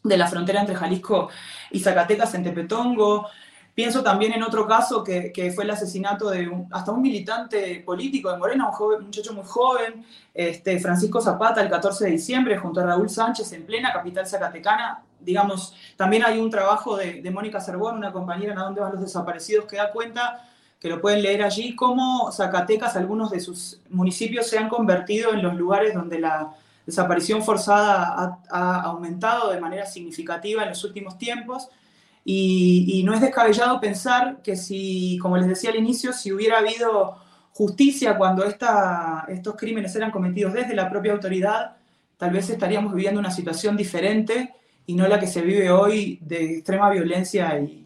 de 0.03 0.17
la 0.17 0.27
frontera 0.27 0.59
entre 0.59 0.75
Jalisco 0.75 1.29
y 1.71 1.79
Zacatecas 1.79 2.33
en 2.33 2.43
Tepetongo. 2.43 3.27
Pienso 3.73 4.03
también 4.03 4.33
en 4.33 4.43
otro 4.43 4.67
caso 4.67 5.03
que, 5.03 5.51
fue 5.55 5.63
el 5.63 5.71
asesinato 5.71 6.29
de 6.29 6.51
hasta 6.71 6.91
un 6.91 7.01
militante 7.01 7.81
político 7.83 8.31
de 8.31 8.37
Morena, 8.37 8.67
un, 8.67 8.71
joven, 8.71 9.05
muchacho 9.05 9.33
muy 9.33 9.45
joven, 9.45 10.05
este, 10.31 10.79
Francisco 10.79 11.19
Zapata, 11.19 11.59
el 11.61 11.69
14 11.69 12.05
de 12.05 12.11
diciembre, 12.11 12.57
junto 12.57 12.81
a 12.81 12.85
Raúl 12.85 13.09
Sánchez, 13.09 13.51
en 13.53 13.65
plena 13.65 13.91
capital 13.91 14.27
zacatecana. 14.27 15.03
Digamos, 15.19 15.73
también 15.97 16.23
hay 16.23 16.39
un 16.39 16.51
trabajo 16.51 16.97
de, 16.97 17.23
de 17.23 17.31
Mónica 17.31 17.59
Cervón, 17.59 17.97
una 17.97 18.11
compañera 18.11 18.53
en 18.53 18.59
A 18.59 18.63
dónde 18.63 18.81
van 18.81 18.91
los 18.91 19.01
desaparecidos, 19.01 19.65
que 19.65 19.77
da 19.77 19.91
cuenta, 19.91 20.47
que 20.83 20.89
lo 20.89 20.99
pueden 20.99 21.21
leer 21.21 21.41
allí, 21.41 21.77
cómo 21.77 22.29
Zacatecas, 22.29 22.97
algunos 22.97 23.31
de 23.31 23.39
sus 23.39 23.79
municipios 23.89 24.47
se 24.47 24.57
han 24.57 24.67
convertido 24.67 25.31
en 25.31 25.41
los 25.41 25.55
lugares 25.55 25.93
donde 25.93 26.19
la 26.19 26.51
desaparición 26.85 27.41
forzada 27.41 28.37
ha, 28.49 28.81
aumentado 28.81 29.49
de 29.49 29.61
manera 29.61 29.85
significativa 29.85 30.61
en 30.61 30.67
los 30.67 30.83
últimos 30.83 31.17
tiempos. 31.17 31.69
Y, 32.25 33.01
no 33.05 33.13
es 33.13 33.21
descabellado 33.21 33.79
pensar 33.79 34.41
que 34.43 34.57
si, 34.57 35.17
como 35.21 35.37
les 35.37 35.47
decía 35.47 35.69
al 35.69 35.77
inicio, 35.77 36.11
si 36.11 36.33
hubiera 36.33 36.59
habido 36.59 37.15
justicia 37.53 38.17
cuando 38.17 38.43
esta, 38.43 39.23
estos 39.29 39.55
crímenes 39.55 39.95
eran 39.95 40.11
cometidos 40.11 40.51
desde 40.51 40.75
la 40.75 40.89
propia 40.89 41.13
autoridad, 41.13 41.77
tal 42.17 42.31
vez 42.31 42.49
estaríamos 42.49 42.93
viviendo 42.93 43.21
una 43.21 43.31
situación 43.31 43.77
diferente 43.77 44.53
y 44.85 44.95
no 44.95 45.07
la 45.07 45.17
que 45.17 45.27
se 45.27 45.43
vive 45.43 45.71
hoy 45.71 46.19
de 46.21 46.55
extrema 46.57 46.89
violencia 46.89 47.57
y, 47.57 47.82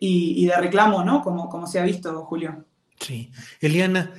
y, 0.00 0.46
de 0.46 0.56
reclamo, 0.56 1.04
¿no? 1.04 1.22
Como, 1.22 1.48
como 1.48 1.66
se 1.66 1.78
ha 1.78 1.84
visto, 1.84 2.24
Julio. 2.24 2.64
Sí. 3.00 3.30
Eliana, 3.60 4.12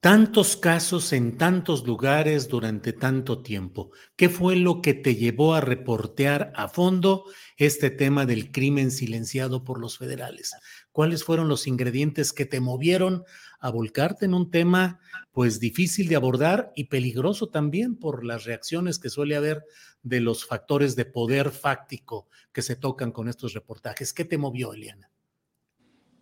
tantos 0.00 0.56
casos 0.56 1.12
en 1.12 1.36
tantos 1.36 1.84
lugares 1.84 2.48
durante 2.48 2.92
tanto 2.92 3.42
tiempo. 3.42 3.90
¿Qué 4.14 4.28
fue 4.28 4.54
lo 4.54 4.80
que 4.80 4.94
te 4.94 5.16
llevó 5.16 5.54
a 5.54 5.60
reportear 5.60 6.52
a 6.54 6.68
fondo 6.68 7.24
este 7.56 7.90
tema 7.90 8.24
del 8.24 8.52
crimen 8.52 8.92
silenciado 8.92 9.64
por 9.64 9.80
los 9.80 9.98
federales? 9.98 10.54
¿Cuáles 10.92 11.24
fueron 11.24 11.48
los 11.48 11.66
ingredientes 11.66 12.32
que 12.32 12.46
te 12.46 12.60
movieron 12.60 13.24
a 13.58 13.70
volcarte 13.70 14.24
en 14.24 14.34
un 14.34 14.52
tema 14.52 15.00
pues 15.32 15.58
difícil 15.58 16.08
de 16.08 16.16
abordar 16.16 16.72
y 16.76 16.84
peligroso 16.84 17.48
también 17.48 17.96
por 17.96 18.24
las 18.24 18.44
reacciones 18.44 19.00
que 19.00 19.10
suele 19.10 19.34
haber 19.34 19.64
de 20.02 20.20
los 20.20 20.46
factores 20.46 20.94
de 20.94 21.06
poder 21.06 21.50
fáctico 21.50 22.28
que 22.52 22.62
se 22.62 22.76
tocan 22.76 23.10
con 23.10 23.28
estos 23.28 23.52
reportajes? 23.52 24.12
¿Qué 24.12 24.24
te 24.24 24.38
movió, 24.38 24.72
Eliana? 24.72 25.10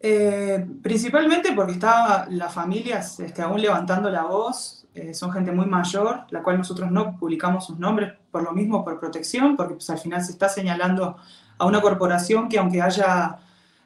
Eh, 0.09 0.65
principalmente 0.85 1.51
porque 1.51 1.73
estaba 1.73 2.29
las 2.31 2.55
familias 2.55 3.19
este, 3.19 3.43
aún 3.43 3.61
levantando 3.61 4.09
la 4.09 4.23
voz, 4.23 4.87
eh, 4.95 5.13
son 5.13 5.33
gente 5.33 5.51
muy 5.51 5.67
mayor, 5.67 6.21
la 6.31 6.45
cual 6.45 6.59
nosotros 6.59 6.93
no 6.93 7.19
publicamos 7.19 7.67
sus 7.67 7.77
nombres 7.77 8.13
por 8.31 8.45
lo 8.45 8.53
mismo, 8.53 8.85
por 8.85 9.01
protección, 9.01 9.57
porque 9.57 9.75
pues, 9.75 9.91
al 9.91 9.99
final 9.99 10.23
se 10.23 10.31
está 10.31 10.49
señalando 10.49 11.17
a 11.59 11.67
una 11.67 11.81
corporación 11.81 12.49
que 12.49 12.57
aunque 12.57 12.81
haya 12.81 13.39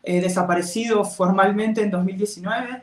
eh, 0.02 0.20
desaparecido 0.20 1.06
formalmente 1.06 1.80
en 1.80 1.90
2019, 1.90 2.82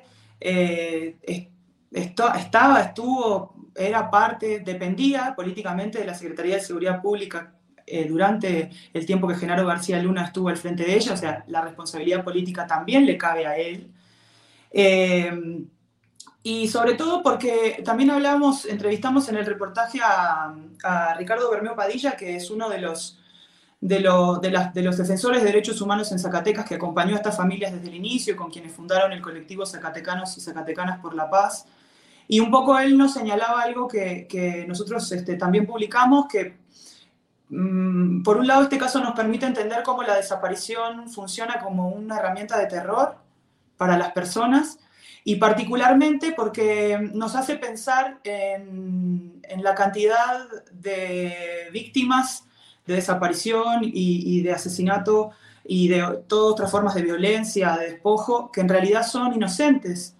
esto, 1.92 2.34
estaba, 2.34 2.82
estuvo, 2.82 3.54
era 3.76 4.10
parte, 4.10 4.62
dependía 4.62 5.36
políticamente 5.36 6.00
de 6.00 6.06
la 6.06 6.16
Secretaría 6.16 6.56
de 6.56 6.62
Seguridad 6.62 7.04
Pública 7.04 7.54
eh, 7.90 8.06
durante 8.06 8.70
el 8.94 9.06
tiempo 9.06 9.30
que 9.30 9.36
Genaro 9.36 9.66
García 9.66 10.02
Luna 10.04 10.26
estuvo 10.26 10.50
al 10.50 10.58
frente 10.58 10.84
de 10.84 10.96
ella, 10.96 11.14
o 11.14 11.18
sea, 11.18 11.46
la 11.48 11.62
responsabilidad 11.62 12.22
política 12.22 12.68
también 12.68 13.06
le 13.06 13.18
cabe 13.18 13.48
a 13.48 13.58
él. 13.58 13.90
Eh, 14.72 15.66
y 16.44 16.68
sobre 16.68 16.96
todo 16.96 17.24
porque 17.24 17.82
también 17.86 18.12
hablamos, 18.12 18.66
entrevistamos 18.66 19.30
en 19.30 19.38
el 19.38 19.46
reportaje 19.46 20.00
a, 20.04 20.54
Ricardo 21.18 21.50
Bermeo 21.50 21.78
Padilla, 21.78 22.18
que 22.18 22.36
es 22.36 22.52
uno 22.52 22.68
de 22.68 22.80
los, 22.80 23.20
de, 23.80 24.00
de, 24.74 24.82
los 24.82 24.98
defensores 24.98 25.42
de 25.42 25.48
derechos 25.48 25.80
humanos 25.80 26.12
en 26.12 26.20
Zacatecas, 26.20 26.66
que 26.66 26.76
acompañó 26.76 27.14
a 27.14 27.18
estas 27.18 27.38
familias 27.38 27.72
desde 27.72 27.88
el 27.88 27.96
inicio, 27.96 28.36
con 28.36 28.52
quienes 28.52 28.74
fundaron 28.74 29.14
el 29.14 29.22
colectivo 29.22 29.66
Zacatecanos 29.66 30.38
y 30.38 30.42
Zacatecanas 30.42 31.00
por 31.00 31.16
la 31.16 31.30
Paz. 31.30 31.66
Y 32.28 32.42
un 32.42 32.52
poco 32.52 32.78
él 32.78 32.98
nos 32.98 33.14
señalaba 33.14 33.62
algo 33.62 33.88
que, 33.88 34.28
que 34.28 34.66
nosotros 34.68 35.10
este, 35.14 35.36
también 35.36 35.66
publicamos, 35.66 36.28
que 36.28 36.66
por 37.50 38.38
un 38.38 38.48
lado, 38.48 38.64
este 38.64 38.78
caso 38.78 39.00
nos 39.00 39.16
permite 39.16 39.45
entender 39.45 39.82
cómo 39.84 40.04
la 40.04 40.16
desaparición 40.16 41.10
funciona 41.10 41.60
como 41.60 41.88
una 41.88 42.18
herramienta 42.18 42.58
de 42.60 42.68
terror 42.68 43.16
para 43.78 43.98
las 43.98 44.12
personas 44.12 44.80
y 45.24 45.36
particularmente 45.36 46.34
porque 46.34 46.98
nos 47.14 47.36
hace 47.36 47.56
pensar 47.56 48.20
en, 48.26 49.41
la 49.62 49.76
cantidad 49.76 50.50
de 50.72 51.70
víctimas 51.72 52.43
de 52.86 52.95
desaparición 52.95 53.82
y, 53.84 54.41
de 54.41 54.52
asesinato 54.52 55.32
y 55.64 55.88
de 55.88 56.24
todas 56.28 56.54
otras 56.54 56.72
formas 56.72 56.95
de 56.95 57.02
violencia, 57.02 57.78
de 57.78 57.91
despojo, 57.91 58.52
que 58.52 58.62
en 58.62 58.70
realidad 58.70 59.04
son 59.04 59.34
inocentes 59.34 60.16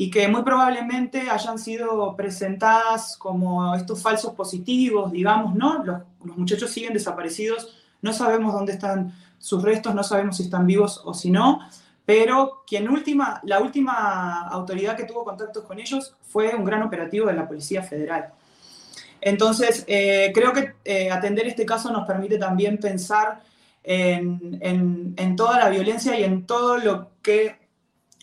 y 0.00 0.10
que 0.10 0.26
muy 0.28 0.42
probablemente 0.42 1.28
hayan 1.28 1.58
sido 1.58 2.16
presentadas 2.16 3.18
como 3.18 3.74
estos 3.74 4.00
falsos 4.00 4.32
positivos, 4.32 5.12
digamos, 5.12 5.54
¿no? 5.54 5.84
Los, 5.84 6.38
muchachos 6.38 6.70
siguen 6.70 6.94
desaparecidos, 6.94 7.76
no 8.00 8.14
sabemos 8.14 8.54
dónde 8.54 8.72
están 8.72 9.12
sus 9.38 9.62
restos, 9.62 9.94
no 9.94 10.02
sabemos 10.02 10.38
si 10.38 10.44
están 10.44 10.66
vivos 10.66 11.02
o 11.04 11.12
si 11.12 11.30
no, 11.30 11.60
pero 12.06 12.62
quien 12.66 12.88
última, 12.88 13.42
la 13.44 13.60
última 13.60 14.48
autoridad 14.48 14.96
que 14.96 15.04
tuvo 15.04 15.22
contactos 15.22 15.64
con 15.64 15.78
ellos 15.78 16.14
fue 16.22 16.54
un 16.54 16.64
gran 16.64 16.82
operativo 16.82 17.26
de 17.26 17.34
la 17.34 17.46
Policía 17.46 17.82
Federal. 17.82 18.30
Entonces, 19.20 19.84
eh, 19.86 20.32
creo 20.34 20.54
que 20.54 20.76
eh, 20.82 21.10
atender 21.10 21.46
este 21.46 21.66
caso 21.66 21.92
nos 21.92 22.06
permite 22.06 22.38
también 22.38 22.78
pensar 22.78 23.42
en, 23.84 25.36
toda 25.36 25.58
la 25.58 25.68
violencia 25.68 26.18
y 26.18 26.24
en 26.24 26.46
todo 26.46 26.78
lo 26.78 27.10
que 27.20 27.59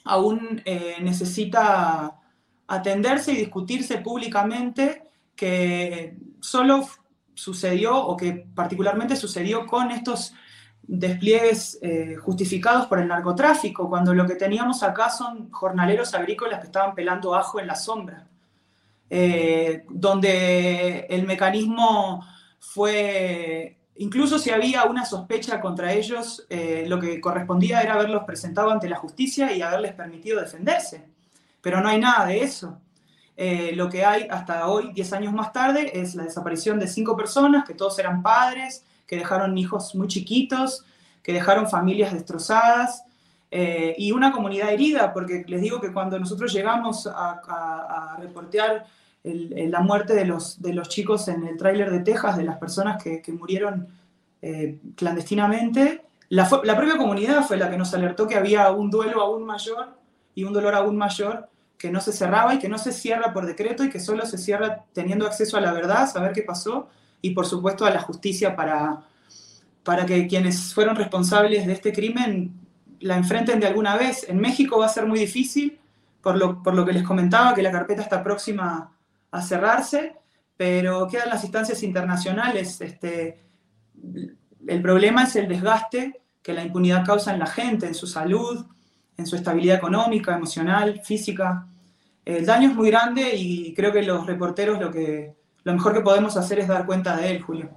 aún 0.07 0.61
eh, 0.65 0.95
necesita 1.01 2.19
atenderse 2.67 3.33
y 3.33 3.37
discutirse 3.37 3.97
públicamente, 3.99 5.03
que 5.35 6.17
solo 6.39 6.87
sucedió 7.33 7.95
o 7.97 8.17
que 8.17 8.47
particularmente 8.53 9.15
sucedió 9.15 9.65
con 9.67 9.91
estos 9.91 10.33
despliegues 10.87 11.77
eh, 11.81 12.15
justificados 12.15 12.87
por 12.87 12.99
el 12.99 13.07
narcotráfico, 13.07 13.89
cuando 13.89 14.13
lo 14.13 14.25
que 14.25 14.35
teníamos 14.35 14.83
acá 14.83 15.09
son 15.09 15.51
jornaleros 15.51 16.13
agrícolas 16.13 16.59
que 16.59 16.67
estaban 16.67 16.95
pelando 16.95 17.35
ajo 17.35 17.59
en 17.59 17.67
la 17.67 17.75
sombra, 17.75 18.27
eh, 19.09 19.85
donde 19.89 21.05
el 21.09 21.27
mecanismo 21.27 22.25
fue, 22.59 23.76
incluso 23.99 24.39
si 24.39 24.49
había 24.49 24.85
una 24.85 25.05
sospecha 25.05 25.59
contra 25.59 25.93
ellos, 25.93 26.45
eh, 26.49 26.85
lo 26.87 26.99
que 26.99 27.19
correspondía 27.21 27.81
era 27.81 27.93
haberlos 27.93 28.23
presentado 28.23 28.71
ante 28.71 28.89
la 28.89 28.97
justicia 28.97 29.55
y 29.55 29.61
haberles 29.61 29.93
permitido 29.93 30.39
defenderse. 30.39 31.05
Pero 31.61 31.81
no 31.81 31.89
hay 31.89 31.99
nada 31.99 32.25
de 32.25 32.43
eso. 32.43 32.79
lo 33.73 33.87
que 33.87 34.03
hay 34.03 34.27
hasta 34.31 34.67
hoy, 34.67 34.91
10 34.93 35.13
años 35.13 35.33
más 35.33 35.53
tarde, 35.53 35.91
es 35.93 36.15
la 36.15 36.23
desaparición 36.23 36.79
de 36.79 36.87
cinco 36.87 37.15
personas, 37.15 37.65
que 37.67 37.75
todos 37.75 37.99
eran 37.99 38.23
padres, 38.23 38.83
que 39.05 39.15
dejaron 39.15 39.55
hijos 39.57 39.93
muy 39.93 40.07
chiquitos, 40.07 40.85
que 41.21 41.33
dejaron 41.33 41.69
familias 41.69 42.13
destrozadas 42.13 43.03
eh, 43.49 43.95
y 43.97 44.11
una 44.11 44.31
comunidad 44.31 44.71
herida, 44.71 45.13
porque 45.13 45.45
les 45.47 45.61
digo 45.61 45.79
que 45.79 45.93
cuando 45.93 46.19
nosotros 46.19 46.51
llegamos 46.53 47.07
a, 47.07 48.17
reportear 48.19 48.85
la 49.69 49.81
muerte 49.81 50.13
de 50.13 50.25
los, 50.25 50.61
de 50.61 50.73
los 50.73 50.89
chicos 50.89 51.27
en 51.27 51.45
el 51.45 51.57
tráiler 51.57 51.91
de 51.91 51.99
Texas, 51.99 52.37
de 52.37 52.43
las 52.43 52.57
personas 52.57 53.01
que, 53.01 53.21
murieron 53.31 53.87
eh, 54.41 54.79
clandestinamente, 54.95 56.03
la, 56.29 56.49
la, 56.63 56.75
propia 56.75 56.97
comunidad 56.97 57.43
fue 57.43 57.57
la 57.57 57.69
que 57.69 57.77
nos 57.77 57.93
alertó 57.93 58.27
que 58.27 58.35
había 58.35 58.71
un 58.71 58.89
duelo 58.89 59.21
aún 59.21 59.45
mayor 59.45 59.95
y 60.35 60.43
un 60.43 60.53
dolor 60.53 60.75
aún 60.75 60.97
mayor 60.97 61.49
que 61.77 61.91
no 61.91 62.01
se 62.01 62.11
cerraba 62.11 62.55
y 62.55 62.59
que 62.59 62.69
no 62.69 62.77
se 62.77 62.91
cierra 62.91 63.33
por 63.33 63.45
decreto 63.45 63.83
y 63.83 63.89
que 63.89 63.99
solo 63.99 64.25
se 64.25 64.37
cierra 64.37 64.83
teniendo 64.93 65.25
acceso 65.25 65.57
a 65.57 65.61
la 65.61 65.71
verdad, 65.71 66.09
saber 66.09 66.33
qué 66.33 66.41
pasó 66.41 66.89
y 67.21 67.31
por 67.31 67.45
supuesto 67.45 67.85
a 67.85 67.91
la 67.91 68.01
justicia 68.01 68.55
para, 68.55 69.03
para 69.83 70.05
que 70.05 70.27
quienes 70.27 70.73
fueron 70.73 70.95
responsables 70.95 71.65
de 71.65 71.73
este 71.73 71.93
crimen 71.93 72.53
la 72.99 73.15
enfrenten 73.15 73.59
de 73.59 73.67
alguna 73.67 73.95
vez. 73.95 74.27
En 74.27 74.39
México 74.39 74.79
va 74.79 74.87
a 74.87 74.89
ser 74.89 75.05
muy 75.05 75.19
difícil, 75.19 75.79
por 76.21 76.37
lo, 76.37 76.63
por 76.63 76.73
lo 76.73 76.85
que 76.85 76.93
les 76.93 77.03
comentaba, 77.03 77.53
que 77.53 77.61
la 77.61 77.71
carpeta 77.71 78.01
está 78.01 78.23
próxima 78.23 78.91
a 79.37 79.41
cerrarse, 79.41 80.15
pero 80.55 81.07
quedan 81.07 81.29
las 81.29 81.43
instancias 81.43 81.83
internacionales. 81.83 82.81
Este, 82.81 83.45
el 84.67 84.81
problema 84.81 85.23
es 85.23 85.35
el 85.35 85.47
desgaste 85.47 86.21
que 86.41 86.53
la 86.53 86.63
impunidad 86.63 87.05
causa 87.05 87.33
en 87.33 87.39
la 87.39 87.47
gente, 87.47 87.87
en 87.87 87.95
su 87.95 88.07
salud, 88.07 88.65
en 89.17 89.25
su 89.25 89.35
estabilidad 89.35 89.77
económica, 89.77 90.35
emocional, 90.35 91.01
física. 91.03 91.67
El 92.23 92.45
daño 92.45 92.69
es 92.69 92.75
muy 92.75 92.89
grande 92.89 93.35
y 93.35 93.73
creo 93.73 93.91
que 93.91 94.03
los 94.03 94.25
reporteros 94.25 94.79
lo 94.79 94.91
que, 94.91 95.35
lo 95.63 95.73
mejor 95.73 95.93
que 95.93 96.01
podemos 96.01 96.37
hacer 96.37 96.59
es 96.59 96.67
dar 96.67 96.85
cuenta 96.85 97.15
de 97.17 97.31
él, 97.31 97.41
Julio. 97.41 97.69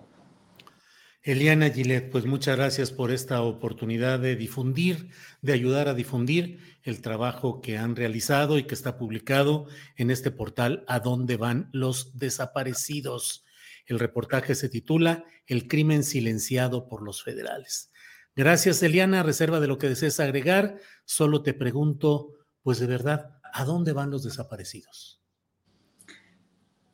Eliana 1.22 1.68
Gillet, 1.68 2.10
pues 2.10 2.24
muchas 2.24 2.56
gracias 2.56 2.90
por 2.90 3.10
esta 3.10 3.42
oportunidad 3.42 4.20
de 4.20 4.36
difundir, 4.36 5.10
de 5.42 5.52
ayudar 5.52 5.88
a 5.88 5.94
difundir 5.94 6.60
el 6.82 7.02
trabajo 7.02 7.60
que 7.60 7.76
han 7.76 7.94
realizado 7.94 8.58
y 8.58 8.64
que 8.64 8.74
está 8.74 8.96
publicado 8.96 9.66
en 9.96 10.10
este 10.10 10.30
portal 10.30 10.82
A 10.88 11.00
dónde 11.00 11.36
van 11.36 11.68
los 11.72 12.16
desaparecidos. 12.18 13.44
El 13.84 13.98
reportaje 13.98 14.54
se 14.54 14.70
titula 14.70 15.24
El 15.46 15.68
crimen 15.68 16.04
silenciado 16.04 16.88
por 16.88 17.02
los 17.02 17.22
federales. 17.22 17.92
Gracias, 18.34 18.82
Eliana. 18.82 19.22
Reserva 19.22 19.60
de 19.60 19.66
lo 19.66 19.76
que 19.76 19.90
desees 19.90 20.20
agregar. 20.20 20.78
Solo 21.04 21.42
te 21.42 21.52
pregunto, 21.52 22.32
pues 22.62 22.78
de 22.78 22.86
verdad, 22.86 23.38
¿a 23.52 23.64
dónde 23.66 23.92
van 23.92 24.10
los 24.10 24.22
desaparecidos? 24.22 25.20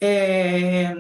Eh, 0.01 0.93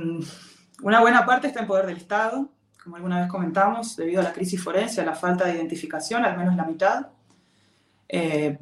una 0.82 1.00
buena 1.00 1.26
parte 1.26 1.48
está 1.48 1.60
en 1.60 1.66
poder 1.66 1.86
del 1.86 1.96
Estado, 1.96 2.55
como 2.86 2.94
alguna 2.94 3.18
vez 3.18 3.28
comentamos, 3.28 3.96
debido 3.96 4.20
a 4.20 4.22
la 4.22 4.32
crisis 4.32 4.62
forense, 4.62 5.00
a 5.00 5.04
la 5.04 5.16
falta 5.16 5.44
de 5.44 5.56
identificación, 5.56 6.24
al 6.24 6.38
menos 6.38 6.54
la 6.54 6.64
mitad. 6.64 7.08
Eh, 8.08 8.56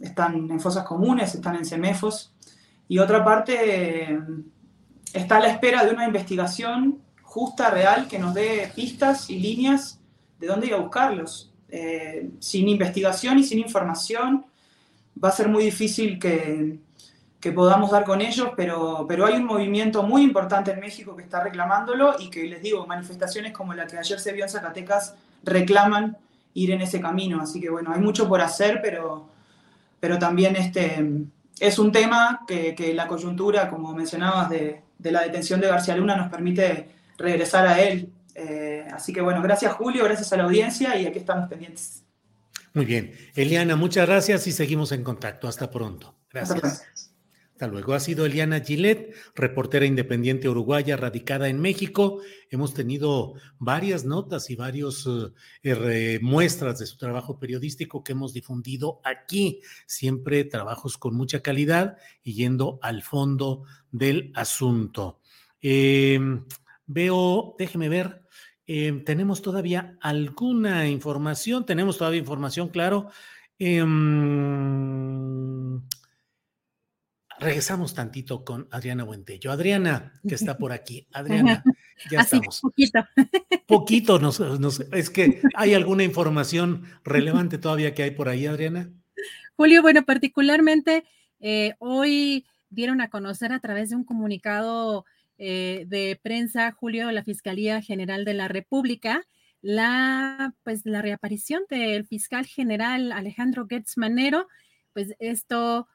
están 0.00 0.50
en 0.50 0.58
fosas 0.58 0.84
comunes, 0.84 1.32
están 1.32 1.54
en 1.54 1.64
semefos. 1.64 2.34
Y 2.88 2.98
otra 2.98 3.24
parte 3.24 4.10
eh, 4.14 4.20
está 5.12 5.36
a 5.36 5.40
la 5.40 5.46
espera 5.46 5.84
de 5.84 5.92
una 5.92 6.04
investigación 6.04 6.98
justa, 7.22 7.70
real, 7.70 8.08
que 8.08 8.18
nos 8.18 8.34
dé 8.34 8.72
pistas 8.74 9.30
y 9.30 9.38
líneas 9.38 10.00
de 10.40 10.48
dónde 10.48 10.66
ir 10.66 10.74
a 10.74 10.78
buscarlos. 10.78 11.52
sin 12.40 12.68
investigación 12.68 13.38
y 13.38 13.44
sin 13.44 13.60
información 13.60 14.44
va 15.22 15.28
a 15.28 15.32
ser 15.32 15.48
muy 15.48 15.62
difícil 15.62 16.18
que, 16.18 16.80
que 17.42 17.50
podamos 17.50 17.90
dar 17.90 18.04
con 18.04 18.20
ellos, 18.20 18.50
pero, 18.56 19.04
pero 19.08 19.26
hay 19.26 19.34
un 19.34 19.46
movimiento 19.46 20.04
muy 20.04 20.22
importante 20.22 20.70
en 20.70 20.78
México 20.78 21.16
que 21.16 21.24
está 21.24 21.42
reclamándolo 21.42 22.14
y 22.20 22.30
que 22.30 22.44
les 22.44 22.62
digo, 22.62 22.86
manifestaciones 22.86 23.52
como 23.52 23.74
la 23.74 23.84
que 23.84 23.98
ayer 23.98 24.20
se 24.20 24.32
vio 24.32 24.44
en 24.44 24.48
Zacatecas 24.48 25.16
reclaman 25.42 26.16
ir 26.54 26.70
en 26.70 26.82
ese 26.82 27.00
camino. 27.00 27.42
Así 27.42 27.60
que 27.60 27.68
bueno, 27.68 27.92
hay 27.92 28.00
mucho 28.00 28.28
por 28.28 28.40
hacer, 28.40 28.78
pero, 28.80 29.28
pero 29.98 30.20
también 30.20 30.54
este, 30.54 31.04
es 31.58 31.80
un 31.80 31.90
tema 31.90 32.42
que, 32.46 32.76
que 32.76 32.94
la 32.94 33.08
coyuntura, 33.08 33.68
como 33.68 33.92
mencionabas, 33.92 34.48
de, 34.48 34.80
de, 34.96 35.10
la 35.10 35.22
detención 35.22 35.60
de 35.60 35.66
García 35.66 35.96
Luna 35.96 36.14
nos 36.14 36.30
permite 36.30 36.90
regresar 37.18 37.66
a 37.66 37.80
él. 37.80 38.08
Eh, 38.36 38.86
así 38.92 39.12
que 39.12 39.20
bueno, 39.20 39.42
gracias 39.42 39.72
Julio, 39.72 40.04
gracias 40.04 40.32
a 40.32 40.36
la 40.36 40.44
audiencia 40.44 40.96
y 40.96 41.06
aquí 41.06 41.18
estamos 41.18 41.48
pendientes. 41.48 42.04
Muy 42.72 42.84
bien. 42.84 43.12
Eliana, 43.34 43.74
muchas 43.74 44.06
gracias 44.06 44.46
y 44.46 44.52
seguimos 44.52 44.92
en 44.92 45.02
contacto. 45.02 45.48
Hasta 45.48 45.68
pronto. 45.68 46.14
Gracias 46.30 46.84
luego. 47.66 47.94
Ha 47.94 48.00
sido 48.00 48.26
Eliana 48.26 48.60
Gillet, 48.60 49.14
reportera 49.34 49.86
independiente 49.86 50.48
uruguaya 50.48 50.96
radicada 50.96 51.48
en 51.48 51.60
México. 51.60 52.20
Hemos 52.50 52.74
tenido 52.74 53.34
varias 53.58 54.04
notas 54.04 54.50
y 54.50 54.56
varios 54.56 55.08
eh, 55.62 56.18
muestras 56.22 56.78
de 56.78 56.86
su 56.86 56.96
trabajo 56.96 57.38
periodístico 57.38 58.02
que 58.02 58.12
hemos 58.12 58.32
difundido 58.32 59.00
aquí. 59.04 59.60
Siempre 59.86 60.44
trabajos 60.44 60.98
con 60.98 61.14
mucha 61.14 61.40
calidad 61.40 61.96
y 62.22 62.34
yendo 62.34 62.78
al 62.82 63.02
fondo 63.02 63.64
del 63.90 64.32
asunto. 64.34 65.20
Em, 65.60 66.44
veo, 66.86 67.54
déjeme 67.58 67.88
ver. 67.88 68.22
Em, 68.66 69.04
tenemos 69.04 69.42
todavía 69.42 69.96
alguna 70.00 70.88
información, 70.88 71.66
tenemos 71.66 71.98
todavía 71.98 72.20
información, 72.20 72.68
claro. 72.68 73.08
Eh, 73.58 73.80
regresamos 77.42 77.94
tantito 77.94 78.44
con 78.44 78.68
Adriana 78.70 79.04
Buentello. 79.04 79.50
Adriana, 79.50 80.12
que 80.26 80.34
está 80.34 80.56
por 80.56 80.72
aquí. 80.72 81.06
Adriana, 81.12 81.62
ya 82.10 82.20
estamos. 82.20 82.60
Poquito. 82.60 83.04
Poquito, 83.66 84.18
nos, 84.18 84.40
es 84.92 85.10
que 85.10 85.42
hay 85.54 85.74
alguna 85.74 86.04
información 86.04 86.84
relevante 87.04 87.58
todavía 87.58 87.94
que 87.94 88.04
hay 88.04 88.10
por 88.12 88.28
ahí, 88.28 88.46
Adriana. 88.46 88.90
Julio, 89.56 89.82
bueno, 89.82 90.04
particularmente 90.04 91.04
eh, 91.40 91.74
hoy 91.78 92.46
dieron 92.70 93.00
a 93.00 93.10
conocer 93.10 93.52
a 93.52 93.60
través 93.60 93.90
de 93.90 93.96
un 93.96 94.04
comunicado 94.04 95.04
eh, 95.38 95.84
de 95.88 96.18
prensa, 96.22 96.72
Julio, 96.72 97.10
la 97.10 97.24
Fiscalía 97.24 97.82
General 97.82 98.24
de 98.24 98.34
la 98.34 98.48
República, 98.48 99.26
la, 99.60 100.54
pues, 100.64 100.84
la 100.84 101.02
reaparición 101.02 101.62
del 101.68 102.06
fiscal 102.06 102.46
general 102.46 103.12
Alejandro 103.12 103.66
Gertz 103.68 103.96
Manero, 103.96 104.48
pues 104.92 105.14
esto 105.18 105.88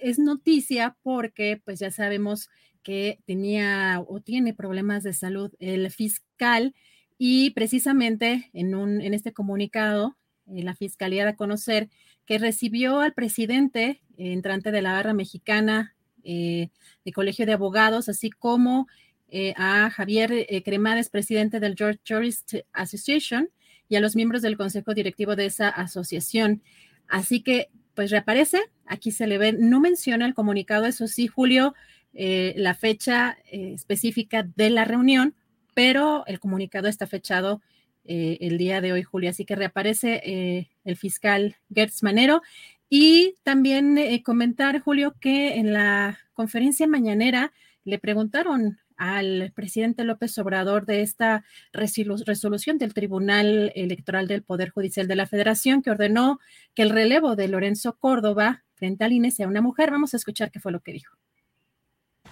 es 0.00 0.18
noticia 0.18 0.96
porque 1.02 1.60
pues 1.64 1.78
ya 1.78 1.90
sabemos 1.90 2.48
que 2.82 3.20
tenía 3.26 4.02
o 4.06 4.20
tiene 4.20 4.54
problemas 4.54 5.02
de 5.02 5.12
salud 5.12 5.52
el 5.58 5.90
fiscal 5.90 6.74
y 7.18 7.50
precisamente 7.50 8.48
en, 8.52 8.74
un, 8.74 9.00
en 9.00 9.12
este 9.12 9.32
comunicado 9.32 10.16
eh, 10.46 10.62
la 10.62 10.74
fiscalía 10.74 11.24
da 11.24 11.30
a 11.30 11.36
conocer 11.36 11.90
que 12.24 12.38
recibió 12.38 13.00
al 13.00 13.14
presidente 13.14 14.00
entrante 14.16 14.70
de 14.70 14.82
la 14.82 14.92
barra 14.92 15.14
mexicana 15.14 15.94
eh, 16.22 16.70
de 17.04 17.12
Colegio 17.12 17.46
de 17.46 17.52
Abogados, 17.52 18.08
así 18.08 18.30
como 18.30 18.86
eh, 19.28 19.54
a 19.56 19.90
Javier 19.90 20.46
Cremades, 20.64 21.10
presidente 21.10 21.60
del 21.60 21.74
George 21.76 22.00
Jurist 22.06 22.54
Association, 22.72 23.50
y 23.88 23.96
a 23.96 24.00
los 24.00 24.16
miembros 24.16 24.42
del 24.42 24.56
consejo 24.56 24.94
directivo 24.94 25.36
de 25.36 25.46
esa 25.46 25.68
asociación. 25.68 26.62
Así 27.06 27.42
que, 27.42 27.70
pues 27.94 28.10
reaparece, 28.10 28.60
aquí 28.88 29.10
se 29.10 29.26
le 29.26 29.38
ve, 29.38 29.52
no 29.52 29.80
menciona 29.80 30.26
el 30.26 30.34
comunicado, 30.34 30.86
eso 30.86 31.06
sí, 31.06 31.26
Julio, 31.26 31.74
la 32.12 32.74
fecha 32.74 33.38
específica 33.50 34.42
de 34.56 34.70
la 34.70 34.84
reunión, 34.84 35.34
pero 35.74 36.24
el 36.26 36.40
comunicado 36.40 36.88
está 36.88 37.06
fechado 37.06 37.60
el 38.04 38.58
día 38.58 38.80
de 38.80 38.92
hoy, 38.92 39.02
Julio. 39.02 39.30
Así 39.30 39.44
que 39.44 39.54
reaparece 39.54 40.66
el 40.84 40.96
fiscal 40.96 41.56
Gertz 41.72 42.02
Manero 42.02 42.42
y 42.90 43.34
también 43.42 43.98
eh, 43.98 44.22
comentar, 44.22 44.80
Julio, 44.80 45.14
que 45.20 45.56
en 45.56 45.72
la 45.72 46.18
conferencia 46.32 46.86
mañanera 46.86 47.52
le 47.84 47.98
preguntaron 47.98 48.78
al 48.96 49.52
presidente 49.54 50.04
López 50.04 50.36
Obrador 50.38 50.86
de 50.86 51.02
esta 51.02 51.44
resolución 51.72 52.78
del 52.78 52.94
Tribunal 52.94 53.72
Electoral 53.76 54.26
del 54.26 54.42
Poder 54.42 54.70
Judicial 54.70 55.06
de 55.06 55.16
la 55.16 55.26
Federación 55.26 55.82
que 55.82 55.90
ordenó 55.90 56.40
que 56.74 56.82
el 56.82 56.90
relevo 56.90 57.36
de 57.36 57.46
Lorenzo 57.46 57.96
Córdoba 57.96 58.64
frente 58.78 59.04
al 59.04 59.12
INE 59.12 59.30
sea 59.30 59.48
una 59.48 59.60
mujer. 59.60 59.90
Vamos 59.90 60.14
a 60.14 60.16
escuchar 60.16 60.50
qué 60.50 60.60
fue 60.60 60.72
lo 60.72 60.80
que 60.80 60.92
dijo. 60.92 61.14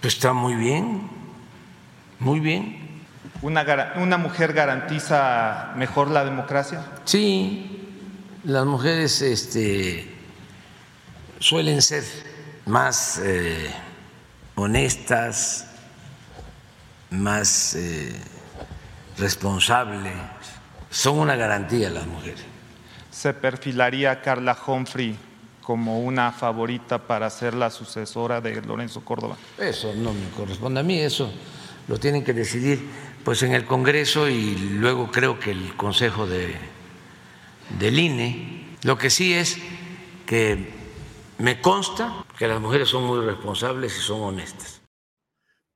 Está 0.02 0.32
muy 0.32 0.54
bien, 0.54 1.08
muy 2.20 2.40
bien. 2.40 2.86
¿Una, 3.42 3.92
una 3.96 4.18
mujer 4.18 4.52
garantiza 4.52 5.72
mejor 5.76 6.10
la 6.10 6.24
democracia? 6.24 6.84
Sí, 7.04 7.86
las 8.44 8.64
mujeres 8.64 9.20
este, 9.22 10.08
suelen 11.38 11.82
ser 11.82 12.04
más 12.66 13.20
eh, 13.22 13.70
honestas, 14.54 15.66
más 17.10 17.74
eh, 17.74 18.14
responsables, 19.18 20.14
son 20.90 21.18
una 21.18 21.36
garantía 21.36 21.90
las 21.90 22.06
mujeres. 22.06 22.44
¿Se 23.10 23.32
perfilaría 23.34 24.20
Carla 24.20 24.56
Humphrey 24.66 25.16
como 25.66 25.98
una 25.98 26.30
favorita 26.30 26.98
para 26.98 27.28
ser 27.28 27.54
la 27.54 27.70
sucesora 27.70 28.40
de 28.40 28.62
Lorenzo 28.62 29.00
Córdoba? 29.00 29.36
Eso 29.58 29.92
no 29.96 30.12
me 30.12 30.28
corresponde 30.36 30.78
a 30.78 30.84
mí, 30.84 31.00
eso 31.00 31.28
lo 31.88 31.98
tienen 31.98 32.22
que 32.22 32.32
decidir 32.32 32.88
pues 33.24 33.42
en 33.42 33.52
el 33.52 33.64
Congreso 33.64 34.28
y 34.28 34.54
luego 34.54 35.10
creo 35.10 35.40
que 35.40 35.50
el 35.50 35.76
Consejo 35.76 36.28
de, 36.28 36.54
del 37.80 37.98
INE. 37.98 38.76
Lo 38.84 38.96
que 38.96 39.10
sí 39.10 39.34
es 39.34 39.58
que 40.24 40.72
me 41.38 41.60
consta 41.60 42.24
que 42.38 42.46
las 42.46 42.60
mujeres 42.60 42.88
son 42.88 43.02
muy 43.02 43.26
responsables 43.26 43.98
y 43.98 44.00
son 44.00 44.20
honestas. 44.20 44.80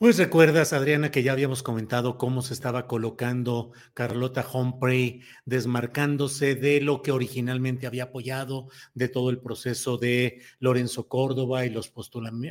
Pues 0.00 0.16
recuerdas, 0.16 0.72
Adriana, 0.72 1.10
que 1.10 1.22
ya 1.22 1.32
habíamos 1.32 1.62
comentado 1.62 2.16
cómo 2.16 2.40
se 2.40 2.54
estaba 2.54 2.86
colocando 2.86 3.72
Carlota 3.92 4.46
Humphrey, 4.50 5.20
desmarcándose 5.44 6.54
de 6.54 6.80
lo 6.80 7.02
que 7.02 7.12
originalmente 7.12 7.86
había 7.86 8.04
apoyado, 8.04 8.68
de 8.94 9.10
todo 9.10 9.28
el 9.28 9.40
proceso 9.40 9.98
de 9.98 10.40
Lorenzo 10.58 11.06
Córdoba 11.06 11.66
y 11.66 11.68
los 11.68 11.92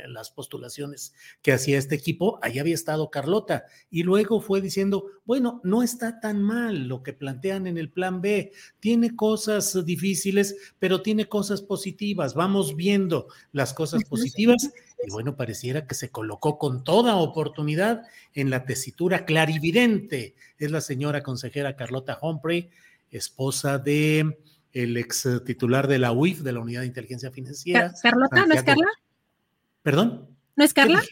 las 0.06 0.30
postulaciones 0.30 1.12
que 1.42 1.52
hacía 1.52 1.76
este 1.78 1.96
equipo. 1.96 2.38
Ahí 2.40 2.60
había 2.60 2.76
estado 2.76 3.10
Carlota 3.10 3.64
y 3.90 4.04
luego 4.04 4.40
fue 4.40 4.60
diciendo, 4.60 5.06
bueno, 5.24 5.60
no 5.64 5.82
está 5.82 6.20
tan 6.20 6.40
mal 6.40 6.86
lo 6.86 7.02
que 7.02 7.14
plantean 7.14 7.66
en 7.66 7.78
el 7.78 7.90
plan 7.90 8.20
B. 8.20 8.52
Tiene 8.78 9.16
cosas 9.16 9.84
difíciles, 9.84 10.54
pero 10.78 11.02
tiene 11.02 11.28
cosas 11.28 11.62
positivas. 11.62 12.34
Vamos 12.34 12.76
viendo 12.76 13.26
las 13.50 13.74
cosas 13.74 14.04
positivas 14.04 14.70
y 15.06 15.10
bueno, 15.10 15.36
pareciera 15.36 15.86
que 15.86 15.94
se 15.94 16.10
colocó 16.10 16.58
con 16.58 16.84
toda 16.84 17.16
oportunidad 17.16 18.02
en 18.34 18.50
la 18.50 18.64
tesitura 18.64 19.24
clarividente. 19.24 20.34
Es 20.58 20.70
la 20.70 20.80
señora 20.80 21.22
consejera 21.22 21.76
Carlota 21.76 22.18
Humphrey, 22.20 22.70
esposa 23.10 23.78
de 23.78 24.38
el 24.72 24.96
ex 24.96 25.28
titular 25.44 25.88
de 25.88 25.98
la 25.98 26.12
UIF, 26.12 26.40
de 26.40 26.52
la 26.52 26.60
Unidad 26.60 26.82
de 26.82 26.88
Inteligencia 26.88 27.30
Financiera. 27.30 27.92
¿Carlota? 28.02 28.46
¿No 28.46 28.54
es 28.54 28.62
Carla? 28.62 28.86
¿Perdón? 29.82 30.36
¿No 30.56 30.64
es 30.64 30.74
Carla? 30.74 31.02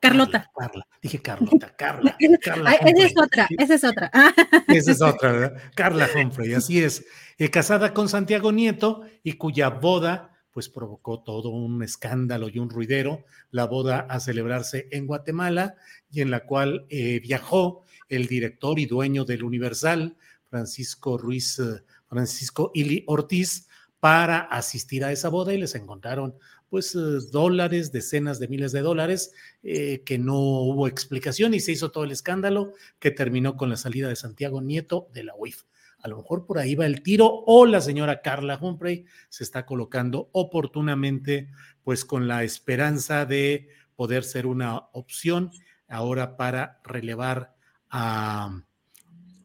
Carlota. 0.00 0.50
Carla, 0.58 0.86
dije 1.00 1.22
Carlota, 1.22 1.76
Carla. 1.76 2.16
Carla 2.42 2.72
esa 2.72 3.06
es 3.06 3.14
otra, 3.16 3.48
esa 3.56 3.74
es 3.74 3.84
otra. 3.84 4.10
esa 4.68 4.90
es 4.90 5.00
otra, 5.00 5.32
¿verdad? 5.32 5.62
Carla 5.76 6.08
Humphrey, 6.12 6.54
así 6.54 6.82
es. 6.82 7.06
Eh, 7.38 7.50
casada 7.50 7.94
con 7.94 8.08
Santiago 8.08 8.50
Nieto 8.50 9.02
y 9.22 9.34
cuya 9.34 9.70
boda 9.70 10.31
pues 10.52 10.68
provocó 10.68 11.20
todo 11.20 11.48
un 11.48 11.82
escándalo 11.82 12.48
y 12.48 12.58
un 12.58 12.70
ruidero, 12.70 13.24
la 13.50 13.66
boda 13.66 14.00
a 14.00 14.20
celebrarse 14.20 14.86
en 14.90 15.06
Guatemala 15.06 15.76
y 16.10 16.20
en 16.20 16.30
la 16.30 16.44
cual 16.44 16.86
eh, 16.90 17.20
viajó 17.20 17.84
el 18.08 18.26
director 18.26 18.78
y 18.78 18.86
dueño 18.86 19.24
del 19.24 19.44
Universal, 19.44 20.16
Francisco 20.50 21.16
Ruiz, 21.16 21.58
eh, 21.58 21.82
Francisco 22.06 22.70
Ili 22.74 23.02
Ortiz, 23.06 23.68
para 23.98 24.40
asistir 24.40 25.04
a 25.04 25.12
esa 25.12 25.28
boda 25.28 25.54
y 25.54 25.58
les 25.58 25.74
encontraron 25.74 26.34
pues 26.68 26.94
eh, 26.94 26.98
dólares, 27.30 27.92
decenas 27.92 28.38
de 28.38 28.48
miles 28.48 28.72
de 28.72 28.80
dólares, 28.80 29.32
que 29.62 30.18
no 30.18 30.38
hubo 30.38 30.88
explicación 30.88 31.54
y 31.54 31.60
se 31.60 31.72
hizo 31.72 31.90
todo 31.90 32.04
el 32.04 32.10
escándalo 32.10 32.72
que 32.98 33.10
terminó 33.10 33.56
con 33.56 33.70
la 33.70 33.76
salida 33.76 34.08
de 34.08 34.16
Santiago 34.16 34.60
Nieto 34.60 35.08
de 35.14 35.24
la 35.24 35.34
UIF. 35.36 35.62
A 36.02 36.08
lo 36.08 36.16
mejor 36.16 36.46
por 36.46 36.58
ahí 36.58 36.74
va 36.74 36.86
el 36.86 37.02
tiro 37.02 37.28
o 37.46 37.64
la 37.64 37.80
señora 37.80 38.20
Carla 38.22 38.58
Humphrey 38.60 39.04
se 39.28 39.44
está 39.44 39.64
colocando 39.64 40.28
oportunamente, 40.32 41.48
pues 41.84 42.04
con 42.04 42.28
la 42.28 42.42
esperanza 42.42 43.24
de 43.24 43.68
poder 43.94 44.24
ser 44.24 44.46
una 44.46 44.76
opción 44.92 45.50
ahora 45.88 46.36
para 46.36 46.80
relevar 46.84 47.54
a, 47.88 48.62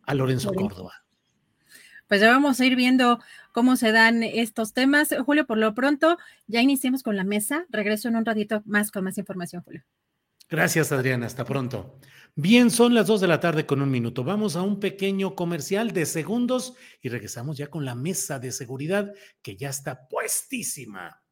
a 0.03 0.13
Lorenzo 0.15 0.51
Córdoba. 0.53 1.03
Pues 2.07 2.21
ya 2.21 2.29
vamos 2.29 2.59
a 2.59 2.65
ir 2.65 2.75
viendo 2.75 3.19
cómo 3.51 3.75
se 3.75 3.91
dan 3.91 4.23
estos 4.23 4.73
temas. 4.73 5.09
Julio, 5.25 5.45
por 5.45 5.57
lo 5.57 5.75
pronto, 5.75 6.17
ya 6.47 6.61
iniciemos 6.61 7.03
con 7.03 7.17
la 7.17 7.25
mesa. 7.25 7.65
Regreso 7.69 8.07
en 8.07 8.15
un 8.15 8.25
ratito 8.25 8.63
más 8.65 8.91
con 8.91 9.03
más 9.03 9.17
información, 9.17 9.61
Julio. 9.63 9.83
Gracias, 10.49 10.93
Adriana. 10.93 11.25
Hasta 11.25 11.43
pronto. 11.43 11.99
Bien, 12.39 12.69
son 12.69 12.93
las 12.93 13.07
dos 13.07 13.19
de 13.19 13.27
la 13.27 13.39
tarde 13.39 13.65
con 13.65 13.81
un 13.81 13.89
minuto. 13.89 14.23
Vamos 14.23 14.55
a 14.55 14.61
un 14.61 14.79
pequeño 14.79 15.33
comercial 15.33 15.91
de 15.91 16.05
segundos 16.05 16.75
y 17.01 17.09
regresamos 17.09 17.57
ya 17.57 17.65
con 17.71 17.83
la 17.83 17.95
mesa 17.95 18.37
de 18.37 18.51
seguridad 18.51 19.11
que 19.41 19.57
ya 19.57 19.69
está 19.69 20.07
puestísima. 20.07 21.23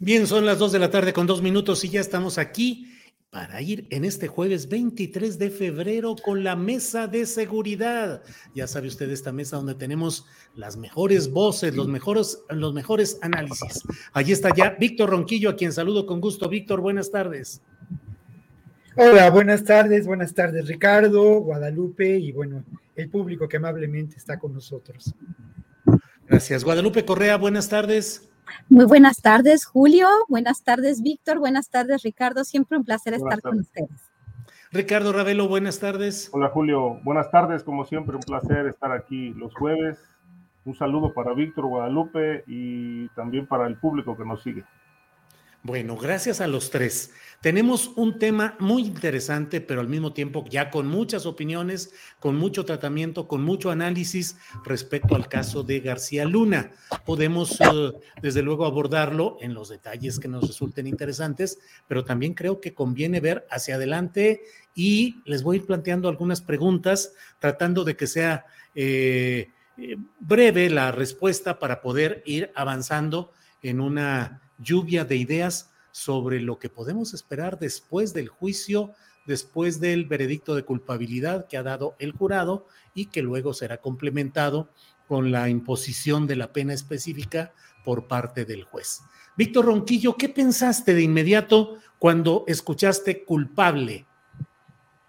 Bien, 0.00 0.28
son 0.28 0.46
las 0.46 0.60
dos 0.60 0.70
de 0.70 0.78
la 0.78 0.90
tarde 0.90 1.12
con 1.12 1.26
dos 1.26 1.42
minutos 1.42 1.82
y 1.82 1.88
ya 1.88 2.00
estamos 2.00 2.38
aquí 2.38 2.94
para 3.30 3.60
ir 3.60 3.88
en 3.90 4.04
este 4.04 4.28
jueves 4.28 4.68
23 4.68 5.40
de 5.40 5.50
febrero 5.50 6.14
con 6.14 6.44
la 6.44 6.54
mesa 6.54 7.08
de 7.08 7.26
seguridad. 7.26 8.22
Ya 8.54 8.68
sabe 8.68 8.86
usted 8.86 9.10
esta 9.10 9.32
mesa 9.32 9.56
donde 9.56 9.74
tenemos 9.74 10.24
las 10.54 10.76
mejores 10.76 11.32
voces, 11.32 11.74
los 11.74 11.88
mejores, 11.88 12.38
los 12.48 12.74
mejores 12.74 13.18
análisis. 13.22 13.82
Allí 14.12 14.30
está 14.30 14.54
ya 14.54 14.76
Víctor 14.78 15.10
Ronquillo, 15.10 15.50
a 15.50 15.56
quien 15.56 15.72
saludo 15.72 16.06
con 16.06 16.20
gusto. 16.20 16.48
Víctor, 16.48 16.80
buenas 16.80 17.10
tardes. 17.10 17.60
Hola, 18.94 19.30
buenas 19.30 19.64
tardes, 19.64 20.06
buenas 20.06 20.32
tardes 20.32 20.68
Ricardo, 20.68 21.40
Guadalupe 21.40 22.18
y 22.18 22.30
bueno, 22.30 22.62
el 22.94 23.10
público 23.10 23.48
que 23.48 23.56
amablemente 23.56 24.16
está 24.16 24.38
con 24.38 24.52
nosotros. 24.52 25.12
Gracias. 26.28 26.62
Guadalupe 26.62 27.04
Correa, 27.04 27.36
buenas 27.36 27.68
tardes. 27.68 28.27
Muy 28.68 28.84
buenas 28.84 29.22
tardes, 29.22 29.64
Julio. 29.64 30.08
Buenas 30.28 30.62
tardes, 30.62 31.02
Víctor. 31.02 31.38
Buenas 31.38 31.70
tardes, 31.70 32.02
Ricardo. 32.02 32.44
Siempre 32.44 32.78
un 32.78 32.84
placer 32.84 33.14
estar 33.14 33.40
con 33.40 33.60
ustedes. 33.60 34.10
Ricardo 34.70 35.12
Ravelo, 35.12 35.48
buenas 35.48 35.78
tardes. 35.78 36.28
Hola, 36.32 36.48
Julio. 36.48 37.00
Buenas 37.02 37.30
tardes, 37.30 37.62
como 37.62 37.86
siempre, 37.86 38.16
un 38.16 38.22
placer 38.22 38.66
estar 38.66 38.92
aquí 38.92 39.30
los 39.30 39.54
jueves. 39.54 39.98
Un 40.66 40.74
saludo 40.74 41.14
para 41.14 41.32
Víctor 41.32 41.66
Guadalupe 41.66 42.44
y 42.46 43.08
también 43.10 43.46
para 43.46 43.66
el 43.66 43.78
público 43.78 44.16
que 44.16 44.26
nos 44.26 44.42
sigue. 44.42 44.64
Bueno, 45.68 45.98
gracias 45.98 46.40
a 46.40 46.46
los 46.46 46.70
tres. 46.70 47.10
Tenemos 47.42 47.88
un 47.94 48.18
tema 48.18 48.56
muy 48.58 48.86
interesante, 48.86 49.60
pero 49.60 49.82
al 49.82 49.86
mismo 49.86 50.14
tiempo 50.14 50.46
ya 50.48 50.70
con 50.70 50.86
muchas 50.86 51.26
opiniones, 51.26 51.92
con 52.20 52.36
mucho 52.36 52.64
tratamiento, 52.64 53.28
con 53.28 53.42
mucho 53.42 53.70
análisis 53.70 54.38
respecto 54.64 55.14
al 55.14 55.28
caso 55.28 55.64
de 55.64 55.80
García 55.80 56.24
Luna. 56.24 56.72
Podemos, 57.04 57.60
eh, 57.60 57.92
desde 58.22 58.40
luego, 58.40 58.64
abordarlo 58.64 59.36
en 59.42 59.52
los 59.52 59.68
detalles 59.68 60.18
que 60.18 60.26
nos 60.26 60.48
resulten 60.48 60.86
interesantes, 60.86 61.58
pero 61.86 62.02
también 62.02 62.32
creo 62.32 62.62
que 62.62 62.72
conviene 62.72 63.20
ver 63.20 63.46
hacia 63.50 63.74
adelante 63.74 64.44
y 64.74 65.20
les 65.26 65.42
voy 65.42 65.58
a 65.58 65.66
planteando 65.66 66.08
algunas 66.08 66.40
preguntas, 66.40 67.12
tratando 67.40 67.84
de 67.84 67.94
que 67.94 68.06
sea 68.06 68.46
eh, 68.74 69.50
eh, 69.76 69.96
breve 70.18 70.70
la 70.70 70.92
respuesta 70.92 71.58
para 71.58 71.82
poder 71.82 72.22
ir 72.24 72.52
avanzando 72.54 73.32
en 73.60 73.82
una 73.82 74.47
lluvia 74.58 75.04
de 75.04 75.16
ideas 75.16 75.70
sobre 75.90 76.40
lo 76.40 76.58
que 76.58 76.68
podemos 76.68 77.14
esperar 77.14 77.58
después 77.58 78.12
del 78.14 78.28
juicio, 78.28 78.92
después 79.26 79.80
del 79.80 80.06
veredicto 80.06 80.54
de 80.54 80.64
culpabilidad 80.64 81.46
que 81.46 81.56
ha 81.56 81.62
dado 81.62 81.96
el 81.98 82.12
jurado 82.12 82.66
y 82.94 83.06
que 83.06 83.22
luego 83.22 83.54
será 83.54 83.78
complementado 83.78 84.70
con 85.06 85.32
la 85.32 85.48
imposición 85.48 86.26
de 86.26 86.36
la 86.36 86.52
pena 86.52 86.74
específica 86.74 87.52
por 87.84 88.06
parte 88.06 88.44
del 88.44 88.64
juez. 88.64 89.00
Víctor 89.36 89.66
Ronquillo, 89.66 90.16
¿qué 90.16 90.28
pensaste 90.28 90.94
de 90.94 91.02
inmediato 91.02 91.78
cuando 91.98 92.44
escuchaste 92.46 93.24
culpable 93.24 94.06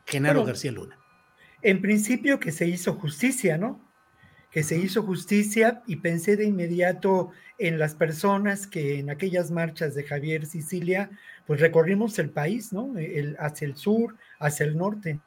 Genaro 0.06 0.46
García 0.46 0.72
Luna? 0.72 0.98
En 1.62 1.82
principio 1.82 2.40
que 2.40 2.52
se 2.52 2.68
hizo 2.68 2.94
justicia, 2.94 3.58
¿no? 3.58 3.89
Que 4.52 4.64
se 4.64 4.78
hizo 4.78 5.04
justicia 5.04 5.84
y 5.86 5.98
pensé 5.98 6.36
de 6.36 6.46
inmediato 6.46 7.32
en 7.58 7.78
las 7.78 7.94
personas 7.94 8.66
que 8.66 9.00
en 9.00 9.10
aquellas 9.10 9.52
marchas 9.52 9.94
de 9.94 10.04
Javier 10.04 10.46
Sicilia, 10.46 11.12
pues 11.46 11.60
recorrimos 11.60 12.18
el 12.20 12.32
país, 12.32 12.74
¿no? 12.74 12.94
Hacia 13.38 13.68
el 13.68 13.76
sur, 13.76 14.16
hacia 14.40 14.66
el 14.66 14.78
norte. 14.78 15.20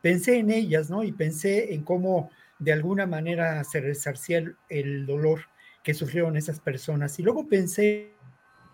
Pensé 0.00 0.38
en 0.38 0.50
ellas, 0.50 0.90
¿no? 0.90 1.02
Y 1.02 1.12
pensé 1.12 1.74
en 1.74 1.82
cómo 1.82 2.30
de 2.58 2.72
alguna 2.72 3.06
manera 3.06 3.62
se 3.64 3.80
resarcía 3.80 4.44
el, 4.68 5.06
dolor 5.06 5.40
que 5.82 5.94
sufrieron 5.94 6.36
esas 6.36 6.60
personas. 6.60 7.18
Y 7.18 7.22
luego 7.22 7.48
pensé 7.48 8.12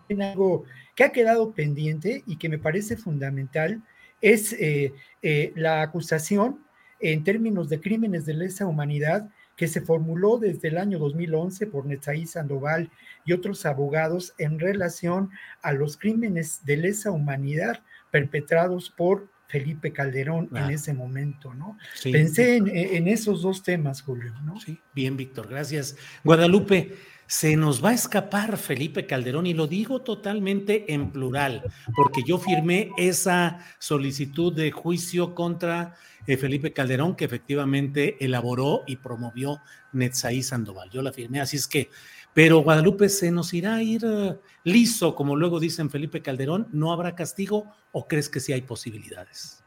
en 0.09 0.23
algo 0.23 0.65
que 0.95 1.05
ha 1.05 1.13
quedado 1.13 1.53
pendiente 1.53 2.23
y 2.27 2.37
que 2.37 2.49
me 2.49 2.59
parece 2.59 2.97
fundamental, 2.97 3.83
es 4.21 4.53
eh, 4.53 4.93
eh, 5.23 5.53
la 5.57 5.83
acusación 5.83 6.65
en 7.01 7.25
términos 7.25 7.69
de 7.69 7.81
crímenes 7.81 8.25
de 8.25 8.35
lesa 8.35 8.67
humanidad 8.67 9.29
que 9.57 9.69
se 9.69 9.81
formuló 9.81 10.39
desde 10.39 10.69
el 10.69 10.79
año 10.79 10.99
2011 10.99 11.67
por 11.67 11.87
Netzaí 11.87 12.27
Sandoval 12.27 12.91
y 13.25 13.33
otros 13.33 13.67
abogados 13.67 14.35
en 14.39 14.59
relación 14.59 15.31
a 15.63 15.73
los 15.73 15.97
crímenes 15.97 16.65
de 16.65 16.77
lesa 16.79 17.11
humanidad 17.11 17.83
perpetrados 18.11 18.91
por 18.91 19.29
Felipe 19.49 19.93
Calderón 19.93 20.49
en 20.55 20.71
ese 20.71 20.95
momento, 20.95 21.53
¿no? 21.53 21.77
Pensé 22.03 22.57
en, 22.57 23.07
esos 23.07 23.43
dos 23.43 23.63
temas, 23.63 24.01
Julio, 24.01 24.33
¿no? 24.45 24.59
Sí, 24.59 24.81
bien, 24.95 25.15
Víctor, 25.19 25.47
gracias. 25.47 25.95
Guadalupe, 26.25 26.97
se 27.33 27.57
nos 27.57 27.83
va 27.83 27.89
a 27.89 27.95
escapar 27.95 28.59
Felipe 28.59 29.07
Calderón 29.07 29.47
y 29.47 29.55
lo 29.55 29.67
digo 29.67 30.03
totalmente 30.03 30.93
en 30.93 31.11
plural, 31.11 31.63
porque 31.97 32.23
yo 32.27 32.37
firmé 32.37 32.91
esa 32.99 33.59
solicitud 33.79 34.55
de 34.55 34.71
juicio 34.71 35.35
contra 35.35 35.95
eh, 36.27 36.37
Felipe 36.37 36.75
Calderón, 36.75 37.17
que 37.17 37.25
efectivamente 37.25 38.23
elaboró 38.23 38.83
y 38.87 38.97
promovió 38.97 39.63
Netzaí 39.93 40.43
Sandoval. 40.43 40.91
Yo 40.91 41.01
la 41.01 41.11
firmé, 41.11 41.41
así 41.41 41.57
es 41.57 41.67
que, 41.67 41.89
pero 42.35 42.59
Guadalupe 42.59 43.09
se 43.09 43.31
nos 43.31 43.55
irá 43.55 43.77
a 43.77 43.83
ir 43.83 44.05
eh, 44.05 44.39
liso, 44.65 45.15
como 45.15 45.35
luego 45.35 45.59
dicen 45.59 45.89
Felipe 45.89 46.21
Calderón, 46.21 46.69
¿no 46.71 46.93
habrá 46.93 47.15
castigo 47.15 47.75
o 47.93 48.07
crees 48.07 48.29
que 48.29 48.41
sí 48.41 48.53
hay 48.53 48.61
posibilidades? 48.61 49.65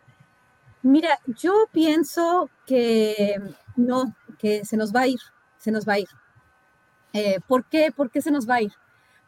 Mira, 0.84 1.20
yo 1.26 1.68
pienso 1.72 2.48
que 2.68 3.42
no, 3.76 4.16
que 4.38 4.64
se 4.66 4.78
nos 4.78 4.94
va 4.94 5.02
a 5.02 5.08
ir, 5.08 5.20
se 5.58 5.72
nos 5.72 5.88
va 5.88 5.94
a 5.94 6.00
ir. 6.00 6.08
Eh, 7.16 7.40
¿Por 7.48 7.66
qué? 7.66 7.92
¿Por 7.96 8.12
qué 8.12 8.22
se 8.22 8.30
nos 8.30 8.48
va 8.48 8.56
a 8.56 8.62
ir? 8.62 8.74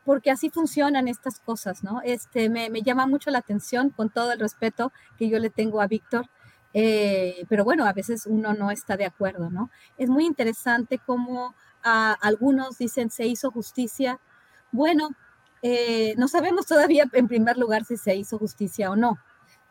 Porque 0.05 0.29
así 0.29 0.49
funcionan 0.49 1.07
estas 1.07 1.39
cosas, 1.39 1.83
¿no? 1.83 2.01
Este, 2.03 2.49
me, 2.49 2.69
me 2.69 2.81
llama 2.81 3.07
mucho 3.07 3.31
la 3.31 3.39
atención, 3.39 3.89
con 3.89 4.09
todo 4.09 4.31
el 4.33 4.39
respeto 4.39 4.91
que 5.17 5.29
yo 5.29 5.39
le 5.39 5.49
tengo 5.49 5.81
a 5.81 5.87
Víctor, 5.87 6.29
eh, 6.73 7.45
pero 7.49 7.63
bueno, 7.63 7.85
a 7.85 7.93
veces 7.93 8.27
uno 8.27 8.53
no 8.53 8.71
está 8.71 8.97
de 8.97 9.05
acuerdo, 9.05 9.49
¿no? 9.49 9.71
Es 9.97 10.09
muy 10.09 10.25
interesante 10.25 10.99
cómo 11.03 11.55
algunos 11.81 12.77
dicen 12.77 13.09
se 13.09 13.25
hizo 13.25 13.49
justicia. 13.49 14.19
Bueno, 14.71 15.09
eh, 15.61 16.13
no 16.17 16.27
sabemos 16.27 16.65
todavía 16.65 17.05
en 17.13 17.27
primer 17.27 17.57
lugar 17.57 17.85
si 17.85 17.97
se 17.97 18.15
hizo 18.15 18.37
justicia 18.37 18.91
o 18.91 18.95
no. 18.95 19.17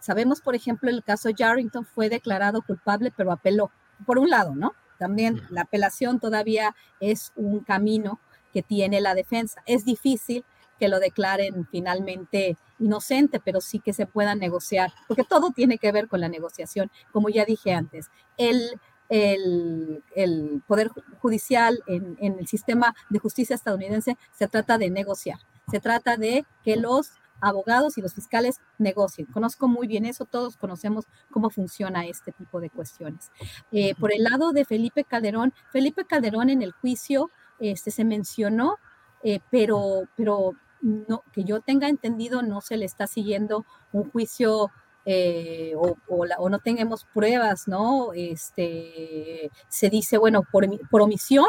Sabemos, 0.01 0.41
por 0.41 0.55
ejemplo, 0.55 0.91
el 0.91 1.05
caso 1.05 1.31
Jarrington 1.37 1.85
fue 1.85 2.09
declarado 2.09 2.62
culpable, 2.62 3.12
pero 3.17 3.33
apeló. 3.33 3.71
Por 4.05 4.19
un 4.19 4.31
lado, 4.31 4.55
¿no? 4.55 4.73
También 4.99 5.43
la 5.51 5.63
apelación 5.63 6.21
todavía 6.21 6.75
es 7.01 7.33
un 7.37 7.61
camino 7.61 8.21
que 8.53 8.63
tiene 8.63 9.01
la 9.01 9.15
defensa. 9.15 9.63
Es 9.67 9.85
difícil 9.85 10.45
que 10.79 10.89
lo 10.89 11.01
declaren 11.01 11.67
finalmente 11.71 12.57
inocente, 12.79 13.41
pero 13.41 13.61
sí 13.61 13.81
que 13.81 13.93
se 13.93 14.07
pueda 14.07 14.35
negociar, 14.35 14.93
porque 15.09 15.25
todo 15.25 15.51
tiene 15.51 15.79
que 15.79 15.93
ver 15.93 16.09
con 16.09 16.21
la 16.21 16.29
negociación, 16.29 16.91
como 17.13 17.29
ya 17.29 17.45
dije 17.45 17.73
antes. 17.73 18.09
El, 18.37 18.81
el, 19.09 20.03
el 20.15 20.63
Poder 20.67 20.91
Judicial 21.21 21.83
en, 21.87 22.17
en, 22.21 22.39
el 22.39 22.47
sistema 22.47 22.95
de 23.09 23.19
justicia 23.19 23.55
estadounidense 23.55 24.17
se 24.33 24.49
trata 24.49 24.79
de 24.79 24.91
negociar, 24.91 25.39
se 25.71 25.81
trata 25.81 26.17
de 26.17 26.45
que 26.65 26.77
los 26.77 27.13
abogados 27.41 27.99
y 27.99 28.03
los 28.03 28.14
fiscales 28.14 28.61
negocien. 28.78 29.26
Conozco 29.26 29.68
muy 29.68 29.87
bien 29.87 30.05
eso, 30.07 30.24
todos 30.24 30.57
conocemos 30.57 31.07
cómo 31.30 31.51
funciona 31.51 32.07
este 32.07 32.32
tipo 32.32 32.61
de 32.61 32.70
cuestiones. 32.70 33.30
Eh, 33.72 33.95
por 33.97 34.12
el 34.12 34.22
lado 34.24 34.53
de 34.53 34.64
Felipe 34.64 35.05
Calderón, 35.05 35.53
Felipe 35.70 36.05
Calderón 36.05 36.51
en 36.51 36.62
el 36.62 36.72
juicio 36.72 37.30
este, 37.59 37.91
se 37.91 38.05
mencionó, 38.05 38.76
eh, 39.22 39.41
pero, 39.51 40.03
pero 40.16 40.53
no, 40.80 41.22
que 41.32 41.45
yo 41.45 41.61
tenga 41.61 41.89
entendido, 41.89 42.43
no 42.43 42.61
se 42.61 42.76
le 42.76 42.84
está 42.84 43.07
siguiendo 43.07 43.64
un 43.93 44.11
juicio 44.11 44.70
eh, 45.05 45.74
o, 45.76 46.49
no 46.49 46.59
tengamos 46.59 47.07
pruebas, 47.14 47.68
¿no? 47.68 48.12
Este, 48.12 49.51
se 49.68 49.89
dice, 49.89 50.18
bueno, 50.18 50.43
por, 50.51 50.66
por 50.91 51.03
omisión 51.03 51.47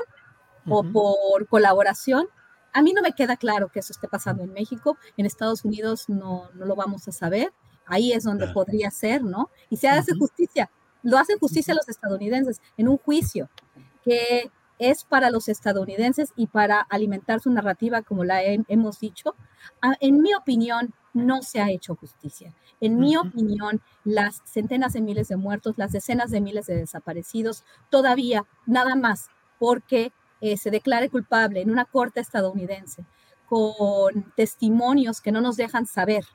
o 0.69 0.83
por 0.83 1.47
colaboración. 1.47 2.27
A 2.78 2.84
mí 2.84 2.93
no 2.93 3.01
me 3.01 3.13
queda 3.13 3.38
claro 3.38 3.69
que 3.69 3.80
eso 3.80 3.91
esté 3.91 4.07
pasando 4.07 4.43
en 4.43 4.53
México. 4.53 4.99
En 5.17 5.25
Estados 5.25 5.65
Unidos 5.65 6.09
no, 6.09 6.51
no 6.53 6.63
lo 6.63 6.75
vamos 6.75 7.07
a 7.07 7.11
saber. 7.11 7.51
Ahí 7.88 8.13
es 8.13 8.23
donde 8.23 8.49
podría 8.49 8.91
ser, 8.91 9.23
¿no? 9.23 9.49
Y 9.71 9.78
se 9.78 9.89
hace 9.89 10.13
justicia. 10.13 10.69
Lo 11.01 11.17
hacen 11.17 11.39
justicia 11.39 11.73
los 11.73 11.89
estadounidenses 11.89 12.61
en 12.78 12.88
un 12.88 12.99
juicio 12.99 13.49
que 14.03 14.51
es 14.78 15.05
para 15.05 15.32
los 15.32 15.49
estadounidenses 15.49 16.34
y 16.36 16.45
para 16.45 16.82
alimentar 16.82 17.39
su 17.39 17.49
narrativa, 17.49 18.03
como 18.03 18.23
la 18.23 18.43
hemos 18.43 18.99
dicho, 18.99 19.34
ah, 19.82 19.95
en 19.99 20.21
mi 20.21 20.36
opinión, 20.36 20.93
no 21.15 21.41
se 21.41 21.61
ha 21.61 21.71
hecho 21.71 21.95
justicia. 21.95 22.53
En 22.80 22.99
mi 22.99 23.17
opinión, 23.17 23.82
las 24.03 24.43
centenas 24.45 24.93
de 24.93 25.01
miles 25.01 25.30
de 25.30 25.36
muertos, 25.36 25.80
las 25.80 25.93
decenas 25.93 26.30
de 26.30 26.41
miles 26.41 26.67
de 26.67 26.75
desaparecidos, 26.75 27.65
todavía 27.89 28.45
nada 28.67 28.95
más 28.95 29.30
porque 29.57 30.13
eh, 30.41 30.57
se 30.57 30.71
declare 30.71 31.09
culpable 31.09 31.61
en 31.61 31.71
una 31.71 31.85
corte 31.85 32.19
estadounidense 32.19 33.03
con 33.47 34.31
testimonios 34.35 35.21
que 35.21 35.31
no 35.31 35.41
nos 35.41 35.55
dejan 35.55 35.85
saber 35.85 36.25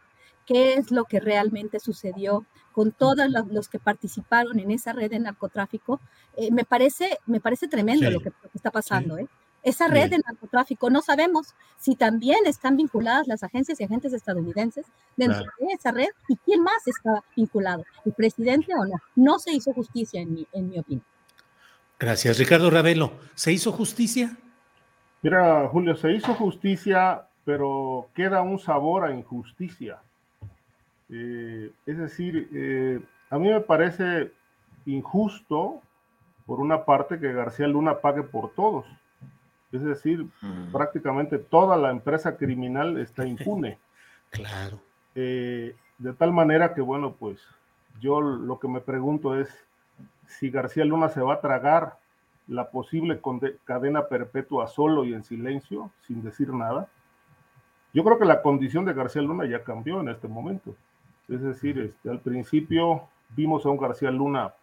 qué 0.46 0.74
es 0.74 0.90
lo 0.90 1.04
que 1.04 1.20
realmente 1.20 1.78
sucedió 1.78 2.46
con 2.72 2.90
todos 2.90 3.28
los 3.50 3.68
que 3.68 3.78
participaron 3.78 4.58
en 4.58 4.70
esa 4.70 4.92
red 4.92 5.10
de 5.10 5.18
narcotráfico, 5.18 6.00
eh, 6.36 6.50
me, 6.50 6.64
parece, 6.64 7.18
me 7.26 7.38
parece 7.38 7.68
tremendo 7.68 8.10
lo, 8.10 8.20
que, 8.20 8.32
está 8.54 8.70
pasando. 8.70 9.18
¿eh? 9.18 9.28
Esa 9.62 9.88
red 9.88 10.10
de 10.10 10.18
narcotráfico, 10.26 10.88
no 10.88 11.02
sabemos 11.02 11.54
si 11.78 11.94
también 11.94 12.38
están 12.46 12.76
vinculadas 12.76 13.28
las 13.28 13.42
agencias 13.42 13.78
y 13.78 13.84
agentes 13.84 14.12
estadounidenses 14.12 14.86
dentro 15.16 15.44
de 15.58 15.66
esa 15.74 15.92
red 15.92 16.08
y 16.28 16.36
quién 16.36 16.62
más 16.62 16.86
está 16.86 17.22
vinculado, 17.36 17.84
el 18.04 18.14
presidente 18.14 18.72
o 18.74 18.84
no. 18.86 18.96
No 19.14 19.38
se 19.38 19.52
hizo 19.52 19.72
justicia, 19.74 20.20
en 20.20 20.32
mi, 20.32 20.46
en 20.52 20.70
mi 20.70 20.78
opinión. 20.78 21.04
Gracias, 22.02 22.36
Ricardo 22.36 22.68
Ravelo. 22.68 23.12
¿Se 23.36 23.52
hizo 23.52 23.70
justicia? 23.70 24.36
Mira, 25.22 25.68
Julio, 25.68 25.94
se 25.94 26.10
hizo 26.10 26.34
justicia, 26.34 27.28
pero 27.44 28.08
queda 28.12 28.42
un 28.42 28.58
sabor 28.58 29.04
a 29.04 29.14
injusticia. 29.14 29.98
Eh, 31.08 31.70
es 31.86 31.98
decir, 31.98 32.48
eh, 32.52 33.00
a 33.30 33.38
mí 33.38 33.50
me 33.50 33.60
parece 33.60 34.32
injusto, 34.84 35.80
por 36.44 36.58
una 36.58 36.84
parte, 36.84 37.20
que 37.20 37.32
García 37.32 37.68
Luna 37.68 38.00
pague 38.00 38.24
por 38.24 38.52
todos. 38.52 38.84
Es 39.70 39.84
decir, 39.84 40.26
prácticamente 40.72 41.38
toda 41.38 41.76
la 41.76 41.92
empresa 41.92 42.36
criminal 42.36 42.98
está 42.98 43.24
impune. 43.24 43.78
Claro. 44.30 44.80
Eh, 45.14 45.76
de 45.98 46.12
tal 46.14 46.32
manera 46.32 46.72
que, 46.72 46.80
bueno, 46.80 47.12
pues 47.12 47.38
yo 48.00 48.22
lo 48.22 48.58
que 48.58 48.66
me 48.66 48.80
pregunto 48.80 49.38
es 49.38 49.48
si 50.26 50.50
García 50.50 50.84
Luna 50.84 51.08
se 51.08 51.20
va 51.20 51.34
a 51.34 51.40
tragar 51.40 51.98
la 52.48 52.70
posible 52.70 53.20
cadena 53.64 54.08
perpetua 54.08 54.66
solo 54.66 55.04
y 55.04 55.14
en 55.14 55.22
silencio, 55.22 55.90
sin 56.06 56.22
decir 56.22 56.52
nada, 56.52 56.88
Yo 57.94 58.02
creo 58.04 58.18
que 58.18 58.24
la 58.24 58.40
condición 58.40 58.86
de 58.86 58.94
García 58.94 59.20
Luna 59.20 59.44
ya 59.44 59.62
cambió 59.62 60.00
en 60.00 60.08
este 60.08 60.26
momento. 60.26 60.74
Es 61.28 61.42
decir, 61.42 61.78
este, 61.78 62.08
al 62.08 62.20
principio 62.20 63.06
vimos 63.36 63.66
a 63.66 63.68
un 63.68 63.76
García 63.76 64.10
Luna 64.10 64.54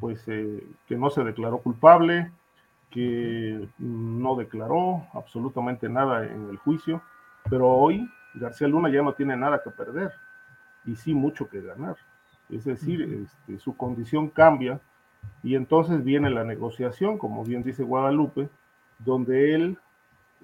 pues 0.00 0.24
eh, 0.26 0.66
que 0.88 0.96
no 0.96 1.08
se 1.10 1.22
declaró 1.22 1.58
culpable, 1.58 2.32
que 2.90 3.68
no 3.78 4.34
declaró 4.34 5.06
absolutamente 5.12 5.88
nada 5.88 6.26
en 6.26 6.50
el 6.50 6.56
juicio, 6.56 7.00
pero 7.48 7.68
hoy 7.68 8.10
García 8.34 8.66
Luna 8.66 8.90
ya 8.90 9.02
no 9.02 9.14
tiene 9.14 9.36
nada 9.36 9.62
que 9.62 9.70
perder 9.70 10.12
y 10.84 10.96
sí 10.96 11.14
mucho 11.14 11.48
que 11.48 11.60
ganar. 11.60 11.96
Es 12.52 12.64
decir, 12.64 13.24
este, 13.24 13.58
su 13.58 13.76
condición 13.76 14.28
cambia 14.28 14.80
y 15.42 15.54
entonces 15.54 16.04
viene 16.04 16.30
la 16.30 16.44
negociación, 16.44 17.16
como 17.16 17.44
bien 17.44 17.62
dice 17.62 17.82
Guadalupe, 17.82 18.48
donde 18.98 19.54
él 19.54 19.78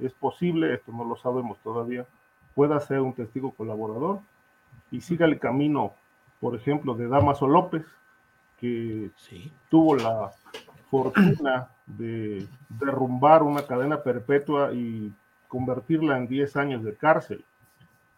es 0.01 0.13
posible, 0.15 0.75
esto 0.75 0.91
no 0.93 1.05
lo 1.05 1.17
sabemos 1.17 1.59
todavía, 1.59 2.07
pueda 2.55 2.81
ser 2.81 3.01
un 3.01 3.13
testigo 3.13 3.53
colaborador 3.53 4.21
y 4.91 5.03
siga 5.03 5.27
el 5.27 5.39
camino, 5.39 5.93
por 6.41 6.55
ejemplo, 6.55 6.95
de 6.95 7.09
Damaso 7.09 7.47
López, 7.47 7.85
que 8.59 9.11
tuvo 9.69 9.95
la 9.95 10.33
fortuna 10.91 11.69
de 11.87 12.47
derrumbar 12.69 13.43
una 13.43 13.63
cadena 13.63 14.03
perpetua 14.03 14.73
y 14.73 15.13
convertirla 15.47 16.17
en 16.17 16.27
10 16.27 16.57
años 16.57 16.85
de 16.85 16.97
cárcel. 16.97 17.45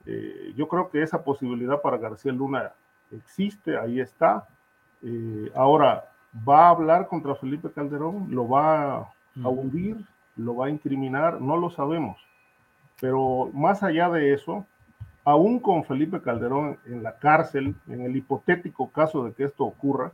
Eh, 0.06 0.52
yo 0.56 0.68
creo 0.68 0.90
que 0.90 1.02
esa 1.02 1.22
posibilidad 1.22 1.82
para 1.82 1.98
García 1.98 2.32
Luna 2.32 2.72
existe, 3.12 3.78
ahí 3.78 4.00
está. 4.00 4.46
Eh, 5.02 5.50
ahora, 5.54 6.10
¿va 6.48 6.66
a 6.66 6.70
hablar 6.70 7.06
contra 7.08 7.34
Felipe 7.34 7.70
Calderón? 7.70 8.28
¿Lo 8.30 8.48
va 8.48 8.96
a 8.96 9.48
hundir? 9.48 9.96
¿Lo 10.36 10.56
va 10.56 10.66
a 10.66 10.70
incriminar? 10.70 11.40
No 11.40 11.56
lo 11.56 11.70
sabemos. 11.70 12.18
Pero 13.00 13.50
más 13.52 13.82
allá 13.82 14.10
de 14.10 14.32
eso, 14.32 14.66
aún 15.24 15.58
con 15.58 15.84
Felipe 15.84 16.20
Calderón 16.20 16.78
en 16.86 17.02
la 17.02 17.16
cárcel, 17.16 17.74
en 17.88 18.02
el 18.02 18.16
hipotético 18.16 18.90
caso 18.90 19.24
de 19.24 19.32
que 19.32 19.44
esto 19.44 19.64
ocurra, 19.64 20.12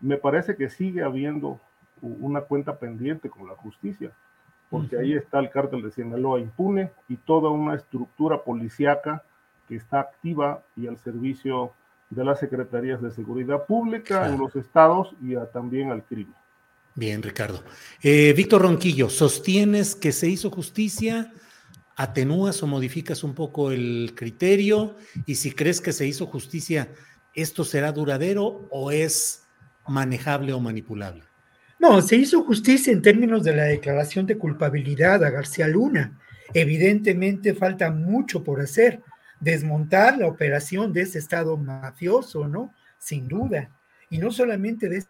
me 0.00 0.16
parece 0.16 0.56
que 0.56 0.68
sigue 0.68 1.02
habiendo 1.02 1.60
una 2.02 2.42
cuenta 2.42 2.78
pendiente 2.78 3.30
con 3.30 3.48
la 3.48 3.54
justicia, 3.54 4.12
porque 4.70 4.98
ahí 4.98 5.14
está 5.14 5.38
el 5.38 5.50
cártel 5.50 5.82
de 5.82 5.90
Sinaloa 5.90 6.40
impune 6.40 6.90
y 7.08 7.16
toda 7.16 7.50
una 7.50 7.74
estructura 7.74 8.42
policíaca 8.42 9.22
que 9.68 9.76
está 9.76 10.00
activa 10.00 10.62
y 10.76 10.86
al 10.86 10.98
servicio 10.98 11.72
de 12.14 12.24
las 12.24 12.40
secretarías 12.40 13.02
de 13.02 13.10
seguridad 13.10 13.64
pública 13.66 14.28
en 14.28 14.38
los 14.38 14.54
estados 14.56 15.14
y 15.22 15.34
también 15.52 15.90
al 15.90 16.04
crimen. 16.04 16.34
Bien, 16.94 17.22
Ricardo. 17.22 17.62
Eh, 18.02 18.32
Víctor 18.36 18.62
Ronquillo, 18.62 19.10
¿sostienes 19.10 19.96
que 19.96 20.12
se 20.12 20.28
hizo 20.28 20.50
justicia? 20.50 21.32
¿Atenúas 21.96 22.62
o 22.62 22.66
modificas 22.66 23.24
un 23.24 23.34
poco 23.34 23.72
el 23.72 24.12
criterio? 24.14 24.96
Y 25.26 25.34
si 25.34 25.52
crees 25.52 25.80
que 25.80 25.92
se 25.92 26.06
hizo 26.06 26.26
justicia, 26.26 26.88
¿esto 27.34 27.64
será 27.64 27.90
duradero 27.90 28.68
o 28.70 28.92
es 28.92 29.44
manejable 29.88 30.52
o 30.52 30.60
manipulable? 30.60 31.24
No, 31.80 32.00
se 32.00 32.16
hizo 32.16 32.44
justicia 32.44 32.92
en 32.92 33.02
términos 33.02 33.42
de 33.42 33.56
la 33.56 33.64
declaración 33.64 34.24
de 34.26 34.38
culpabilidad 34.38 35.22
a 35.24 35.30
García 35.30 35.66
Luna. 35.66 36.18
Evidentemente 36.52 37.54
falta 37.54 37.90
mucho 37.90 38.44
por 38.44 38.60
hacer 38.60 39.02
desmontar 39.44 40.16
la 40.16 40.26
operación 40.26 40.92
de 40.92 41.02
ese 41.02 41.18
Estado 41.18 41.56
mafioso, 41.58 42.48
¿no? 42.48 42.74
Sin 42.98 43.28
duda. 43.28 43.70
Y 44.08 44.16
no 44.16 44.32
solamente 44.32 44.88
de 44.88 44.98
ese 44.98 45.08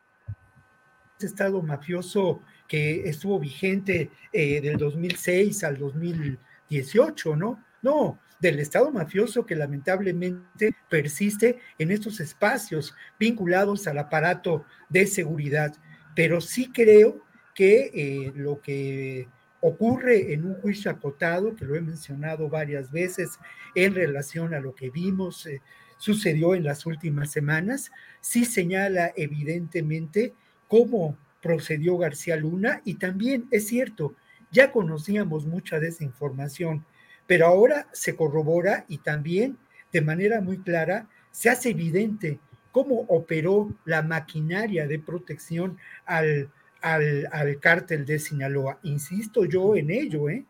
Estado 1.21 1.63
mafioso 1.63 2.43
que 2.67 3.09
estuvo 3.09 3.39
vigente 3.39 4.11
eh, 4.33 4.61
del 4.61 4.77
2006 4.77 5.63
al 5.63 5.79
2018, 5.79 7.37
¿no? 7.37 7.65
No, 7.81 8.19
del 8.41 8.59
Estado 8.59 8.91
mafioso 8.91 9.47
que 9.47 9.55
lamentablemente 9.55 10.75
persiste 10.89 11.61
en 11.79 11.93
estos 11.93 12.19
espacios 12.19 12.93
vinculados 13.19 13.87
al 13.87 13.99
aparato 13.99 14.65
de 14.89 15.07
seguridad. 15.07 15.73
Pero 16.17 16.41
sí 16.41 16.73
creo 16.73 17.23
que 17.55 17.93
eh, 17.95 18.33
lo 18.35 18.61
que 18.61 19.29
ocurre 19.67 20.35
en 20.35 20.45
un 20.45 20.61
juicio 20.61 20.91
acotado, 20.91 21.57
que 21.57 21.65
lo 21.65 21.75
he 21.75 21.81
mencionado 21.81 22.51
varias 22.51 22.93
veces 22.93 23.39
en 23.75 23.95
relación 23.95 24.53
a 24.53 24.61
lo 24.61 24.75
que 24.75 24.91
vimos, 24.91 25.47
eh, 25.47 25.63
sucedió 25.97 26.55
en 26.55 26.65
las 26.65 26.85
últimas 26.85 27.33
semanas, 27.33 27.91
sí 28.21 28.45
señala 28.45 29.15
evidentemente 29.17 30.35
cómo 30.69 31.17
procedió 31.41 31.97
García 31.97 32.37
Luna 32.37 32.83
y 32.85 32.97
también 32.97 33.47
es 33.51 33.67
cierto, 33.67 34.15
ya 34.51 34.71
conocíamos 34.71 35.47
mucha 35.47 35.81
de 35.81 35.89
esa 35.89 36.05
información, 36.05 36.85
pero 37.27 37.47
ahora 37.47 37.89
se 37.93 38.17
corrobora 38.17 38.85
y 38.87 38.99
también 38.99 39.57
de 39.95 40.03
manera 40.03 40.43
muy 40.43 40.59
clara 40.59 41.09
se 41.31 41.49
hace 41.49 41.71
evidente 41.71 42.39
cómo 42.71 43.07
operó 43.09 43.75
la 43.87 44.03
maquinaria 44.03 44.87
de 44.87 44.99
protección 44.99 45.79
al 46.05 46.51
al, 46.85 47.59
cártel 47.61 48.05
de 48.05 48.19
Sinaloa. 48.19 48.79
Insisto 48.83 49.47
yo 49.47 49.75
en 49.75 49.91
ello, 49.91 50.29
¿eh? 50.29 50.45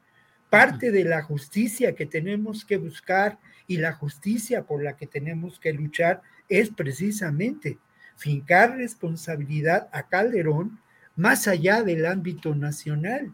Parte 0.51 0.91
de 0.91 1.05
la 1.05 1.23
justicia 1.23 1.95
que 1.95 2.07
tenemos 2.07 2.65
que 2.65 2.77
buscar 2.77 3.39
y 3.69 3.77
la 3.77 3.93
justicia 3.93 4.65
por 4.65 4.83
la 4.83 4.97
que 4.97 5.07
tenemos 5.07 5.61
que 5.61 5.73
luchar 5.73 6.23
es 6.49 6.71
precisamente 6.71 7.79
fincar 8.17 8.77
responsabilidad 8.77 9.89
a 9.93 10.09
Calderón 10.09 10.81
más 11.17 11.47
allá 11.47 11.83
del 11.83 12.05
ámbito 12.05 12.55
nacional, 12.55 13.33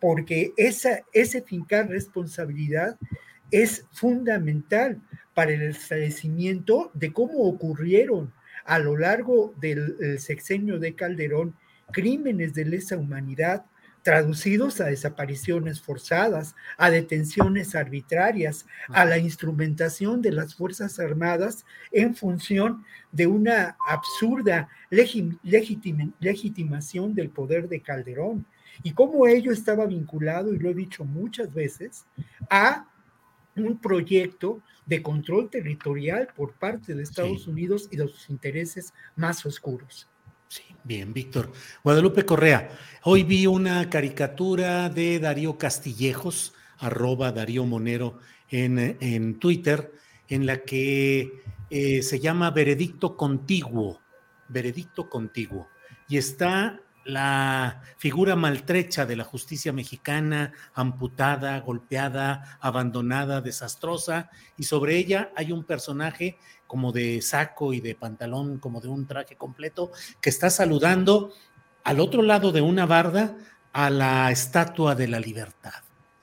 porque 0.00 0.52
esa, 0.56 1.02
ese 1.12 1.42
fincar 1.42 1.88
responsabilidad 1.88 2.96
es 3.50 3.84
fundamental 3.92 5.00
para 5.34 5.52
el 5.52 5.62
esclarecimiento 5.62 6.90
de 6.94 7.12
cómo 7.12 7.40
ocurrieron 7.44 8.32
a 8.64 8.78
lo 8.78 8.96
largo 8.96 9.54
del 9.60 10.18
sexenio 10.18 10.78
de 10.78 10.94
Calderón 10.94 11.54
crímenes 11.92 12.54
de 12.54 12.64
lesa 12.64 12.96
humanidad 12.96 13.66
traducidos 14.02 14.80
a 14.80 14.86
desapariciones 14.86 15.80
forzadas, 15.80 16.54
a 16.76 16.90
detenciones 16.90 17.74
arbitrarias, 17.74 18.66
a 18.88 19.04
la 19.04 19.18
instrumentación 19.18 20.22
de 20.22 20.32
las 20.32 20.54
Fuerzas 20.54 20.98
Armadas 20.98 21.64
en 21.92 22.14
función 22.14 22.84
de 23.12 23.28
una 23.28 23.76
absurda 23.86 24.68
legitimación 24.90 27.14
del 27.14 27.30
poder 27.30 27.68
de 27.68 27.80
Calderón. 27.80 28.44
Y 28.82 28.92
cómo 28.92 29.26
ello 29.26 29.52
estaba 29.52 29.86
vinculado, 29.86 30.52
y 30.52 30.58
lo 30.58 30.70
he 30.70 30.74
dicho 30.74 31.04
muchas 31.04 31.54
veces, 31.54 32.04
a 32.50 32.86
un 33.54 33.78
proyecto 33.78 34.62
de 34.86 35.02
control 35.02 35.50
territorial 35.50 36.28
por 36.34 36.54
parte 36.54 36.94
de 36.94 37.02
Estados 37.02 37.46
Unidos 37.46 37.88
y 37.92 37.96
de 37.96 38.08
sus 38.08 38.30
intereses 38.30 38.92
más 39.14 39.44
oscuros. 39.46 40.08
Sí, 40.52 40.64
bien, 40.84 41.14
Víctor. 41.14 41.50
Guadalupe 41.82 42.26
Correa, 42.26 42.68
hoy 43.04 43.22
vi 43.22 43.46
una 43.46 43.88
caricatura 43.88 44.90
de 44.90 45.18
Darío 45.18 45.56
Castillejos, 45.56 46.52
arroba 46.76 47.32
Darío 47.32 47.64
Monero 47.64 48.18
en, 48.50 48.98
en 49.00 49.38
Twitter, 49.38 49.94
en 50.28 50.44
la 50.44 50.58
que 50.58 51.40
eh, 51.70 52.02
se 52.02 52.20
llama 52.20 52.50
Veredicto 52.50 53.16
Contiguo, 53.16 54.02
Veredicto 54.50 55.08
Contiguo, 55.08 55.68
y 56.06 56.18
está 56.18 56.78
la 57.04 57.82
figura 57.96 58.36
maltrecha 58.36 59.06
de 59.06 59.16
la 59.16 59.24
justicia 59.24 59.72
mexicana, 59.72 60.52
amputada, 60.74 61.58
golpeada, 61.60 62.58
abandonada, 62.60 63.40
desastrosa, 63.40 64.30
y 64.56 64.64
sobre 64.64 64.96
ella 64.96 65.32
hay 65.36 65.52
un 65.52 65.64
personaje 65.64 66.38
como 66.66 66.92
de 66.92 67.20
saco 67.22 67.72
y 67.72 67.80
de 67.80 67.94
pantalón, 67.94 68.58
como 68.58 68.80
de 68.80 68.88
un 68.88 69.06
traje 69.06 69.36
completo, 69.36 69.90
que 70.20 70.30
está 70.30 70.48
saludando 70.50 71.32
al 71.84 72.00
otro 72.00 72.22
lado 72.22 72.52
de 72.52 72.60
una 72.60 72.86
barda 72.86 73.36
a 73.72 73.90
la 73.90 74.30
estatua 74.30 74.94
de 74.94 75.08
la 75.08 75.20
libertad. 75.20 75.82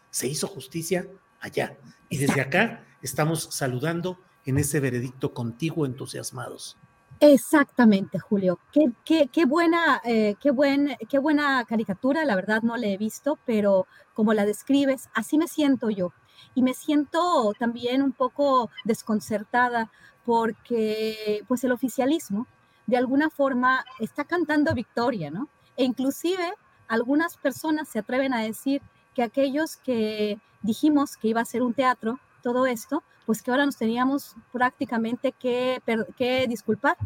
Se 0.10 0.28
hizo 0.28 0.48
justicia 0.48 1.08
allá, 1.40 1.78
y 2.10 2.18
desde 2.18 2.42
acá 2.42 2.84
estamos 3.02 3.50
saludando 3.52 4.20
en 4.46 4.58
ese 4.58 4.80
veredicto 4.80 5.34
contigo 5.34 5.86
entusiasmados. 5.86 6.78
Exactamente, 7.22 8.18
Julio. 8.18 8.60
Qué, 8.72 9.46
buena, 9.46 10.02
eh, 10.06 10.36
qué, 10.40 10.52
buen, 10.52 10.96
qué 11.10 11.20
buena 11.20 11.66
caricatura, 11.66 12.24
la 12.24 12.36
verdad 12.36 12.62
no 12.62 12.78
la 12.78 12.88
he 12.88 12.98
visto, 12.98 13.38
pero 13.46 13.88
como 14.14 14.34
la 14.34 14.46
describes, 14.46 15.10
así 15.14 15.38
me 15.38 15.48
siento 15.48 15.90
yo. 15.90 16.14
Y 16.56 16.64
me 16.64 16.74
siento 16.74 17.52
también 17.60 18.02
un 18.02 18.14
poco 18.14 18.70
desconcertada 18.86 19.92
porque 20.24 21.44
pues 21.48 21.64
el 21.66 21.74
oficialismo 21.74 22.48
de 22.88 22.98
alguna 22.98 23.30
forma 23.30 23.84
está 24.00 24.24
cantando 24.24 24.74
victoria, 24.74 25.30
¿no? 25.30 25.50
E 25.76 25.84
inclusive 25.84 26.54
algunas 26.88 27.36
personas 27.38 27.90
se 27.90 28.00
atreven 28.00 28.34
a 28.34 28.42
decir 28.42 28.82
que 29.14 29.24
aquellos 29.24 29.76
que 29.76 30.40
dijimos 30.62 31.18
que 31.18 31.28
iba 31.28 31.42
a 31.42 31.46
ser 31.46 31.64
un 31.64 31.74
teatro, 31.74 32.18
todo 32.42 32.66
esto, 32.66 33.04
pues 33.26 33.42
que 33.42 33.52
ahora 33.52 33.66
nos 33.66 33.78
teníamos 33.78 34.36
prácticamente 34.52 35.32
que, 35.32 35.82
que 36.18 36.48
disculpar, 36.48 36.98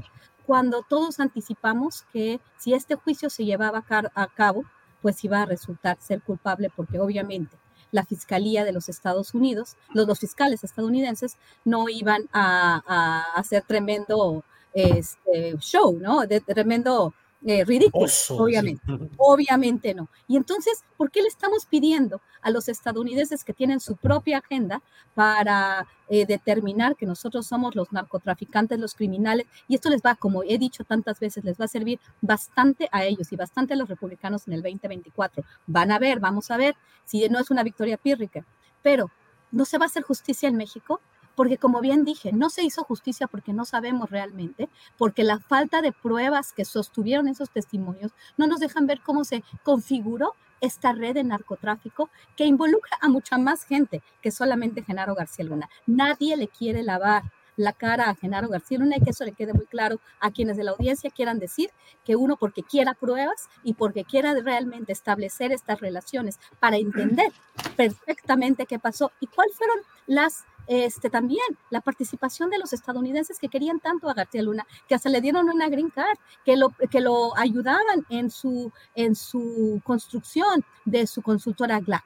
cuando 0.45 0.81
todos 0.81 1.19
anticipamos 1.19 2.03
que 2.11 2.39
si 2.57 2.73
este 2.73 2.95
juicio 2.95 3.29
se 3.29 3.45
llevaba 3.45 3.83
a 4.15 4.27
cabo, 4.27 4.63
pues 5.01 5.23
iba 5.23 5.41
a 5.41 5.45
resultar 5.45 5.97
ser 5.99 6.21
culpable, 6.21 6.71
porque 6.75 6.99
obviamente 6.99 7.57
la 7.91 8.05
Fiscalía 8.05 8.65
de 8.65 8.73
los 8.73 8.89
Estados 8.89 9.33
Unidos, 9.33 9.77
los, 9.93 10.19
fiscales 10.19 10.63
estadounidenses 10.63 11.37
no 11.63 11.87
iban 11.89 12.27
a, 12.33 13.23
hacer 13.35 13.63
tremendo 13.63 14.43
este, 14.73 15.55
show, 15.59 15.97
¿no? 15.99 16.25
De, 16.25 16.41
tremendo 16.41 17.13
eh, 17.45 17.65
ridículo, 17.65 18.07
obviamente. 18.29 18.81
Obviamente 19.17 19.93
no. 19.93 20.09
Y 20.27 20.37
entonces, 20.37 20.83
¿por 20.95 21.11
qué 21.11 21.21
le 21.21 21.27
estamos 21.27 21.65
pidiendo 21.65 22.21
a 22.41 22.49
los 22.49 22.69
estadounidenses 22.69 23.43
que 23.43 23.53
tienen 23.53 23.79
su 23.79 23.97
propia 23.97 24.37
agenda 24.37 24.81
para 25.13 25.85
eh, 26.07 26.25
determinar 26.25 26.95
que 26.95 27.05
nosotros 27.05 27.45
somos 27.45 27.75
los 27.75 27.91
narcotraficantes, 27.91 28.79
los 28.79 28.93
criminales? 28.93 29.45
Y 29.67 29.75
esto 29.75 29.89
les 29.89 30.01
va, 30.01 30.15
como 30.15 30.43
he 30.43 30.57
dicho 30.57 30.85
tantas 30.85 31.19
veces, 31.19 31.43
les 31.43 31.59
va 31.59 31.65
a 31.65 31.69
servir 31.69 31.99
bastante 32.21 32.87
a 32.91 33.03
ellos 33.03 33.31
y 33.33 33.35
bastante 33.35 33.73
a 33.73 33.77
los 33.77 33.89
republicanos 33.89 34.47
en 34.47 34.53
el 34.53 34.61
2024. 34.61 35.43
Van 35.67 35.91
a 35.91 35.99
ver, 35.99 36.19
vamos 36.19 36.49
a 36.49 36.57
ver 36.57 36.75
si 37.03 37.27
no 37.27 37.39
es 37.39 37.51
una 37.51 37.63
victoria 37.63 37.97
pírrica. 37.97 38.45
Pero, 38.81 39.11
¿no 39.51 39.65
se 39.65 39.77
va 39.77 39.85
a 39.85 39.87
hacer 39.87 40.03
justicia 40.03 40.47
en 40.47 40.55
México? 40.55 41.01
Porque 41.35 41.57
como 41.57 41.81
bien 41.81 42.05
dije, 42.05 42.31
no 42.31 42.49
se 42.49 42.63
hizo 42.63 42.83
justicia 42.83 43.27
porque 43.27 43.53
no 43.53 43.65
sabemos 43.65 44.09
realmente, 44.09 44.69
porque 44.97 45.23
la 45.23 45.39
falta 45.39 45.81
de 45.81 45.91
pruebas 45.91 46.53
que 46.53 46.65
sostuvieron 46.65 47.27
esos 47.27 47.49
testimonios 47.49 48.11
no 48.37 48.47
nos 48.47 48.59
dejan 48.59 48.87
ver 48.87 49.01
cómo 49.01 49.23
se 49.23 49.43
configuró 49.63 50.33
esta 50.61 50.93
red 50.93 51.15
de 51.15 51.23
narcotráfico 51.23 52.09
que 52.37 52.45
involucra 52.45 52.97
a 53.01 53.09
mucha 53.09 53.37
más 53.37 53.65
gente 53.65 54.01
que 54.21 54.31
solamente 54.31 54.83
Genaro 54.83 55.13
García 55.13 55.45
Luna. 55.45 55.69
Nadie 55.85 56.37
le 56.37 56.47
quiere 56.47 56.83
lavar 56.83 57.23
la 57.55 57.73
cara 57.73 58.09
a 58.09 58.15
Genaro 58.15 58.47
García 58.47 58.79
Luna 58.79 58.97
y 58.97 59.01
que 59.01 59.11
eso 59.11 59.25
le 59.25 59.33
quede 59.33 59.53
muy 59.53 59.65
claro 59.65 59.99
a 60.19 60.31
quienes 60.31 60.57
de 60.57 60.63
la 60.63 60.71
audiencia 60.71 61.11
quieran 61.11 61.39
decir 61.39 61.69
que 62.03 62.15
uno 62.15 62.37
porque 62.37 62.63
quiera 62.63 62.93
pruebas 62.93 63.49
y 63.63 63.73
porque 63.73 64.05
quiera 64.05 64.33
realmente 64.33 64.91
establecer 64.91 65.51
estas 65.51 65.79
relaciones 65.79 66.39
para 66.59 66.77
entender 66.77 67.31
perfectamente 67.75 68.65
qué 68.65 68.79
pasó 68.79 69.11
y 69.19 69.27
cuáles 69.27 69.55
fueron 69.55 69.77
las 70.07 70.45
este, 70.67 71.09
también 71.09 71.43
la 71.69 71.81
participación 71.81 72.49
de 72.49 72.59
los 72.59 72.73
estadounidenses 72.73 73.39
que 73.39 73.49
querían 73.49 73.79
tanto 73.79 74.09
a 74.09 74.13
García 74.13 74.41
Luna, 74.41 74.65
que 74.87 74.95
hasta 74.95 75.09
le 75.09 75.21
dieron 75.21 75.49
una 75.49 75.69
green 75.69 75.89
card, 75.89 76.17
que 76.45 76.57
lo, 76.57 76.69
que 76.91 77.01
lo 77.01 77.35
ayudaban 77.37 78.05
en 78.09 78.29
su, 78.29 78.71
en 78.95 79.15
su 79.15 79.81
construcción 79.83 80.63
de 80.85 81.07
su 81.07 81.21
consultora 81.21 81.79
GLAC. 81.79 82.03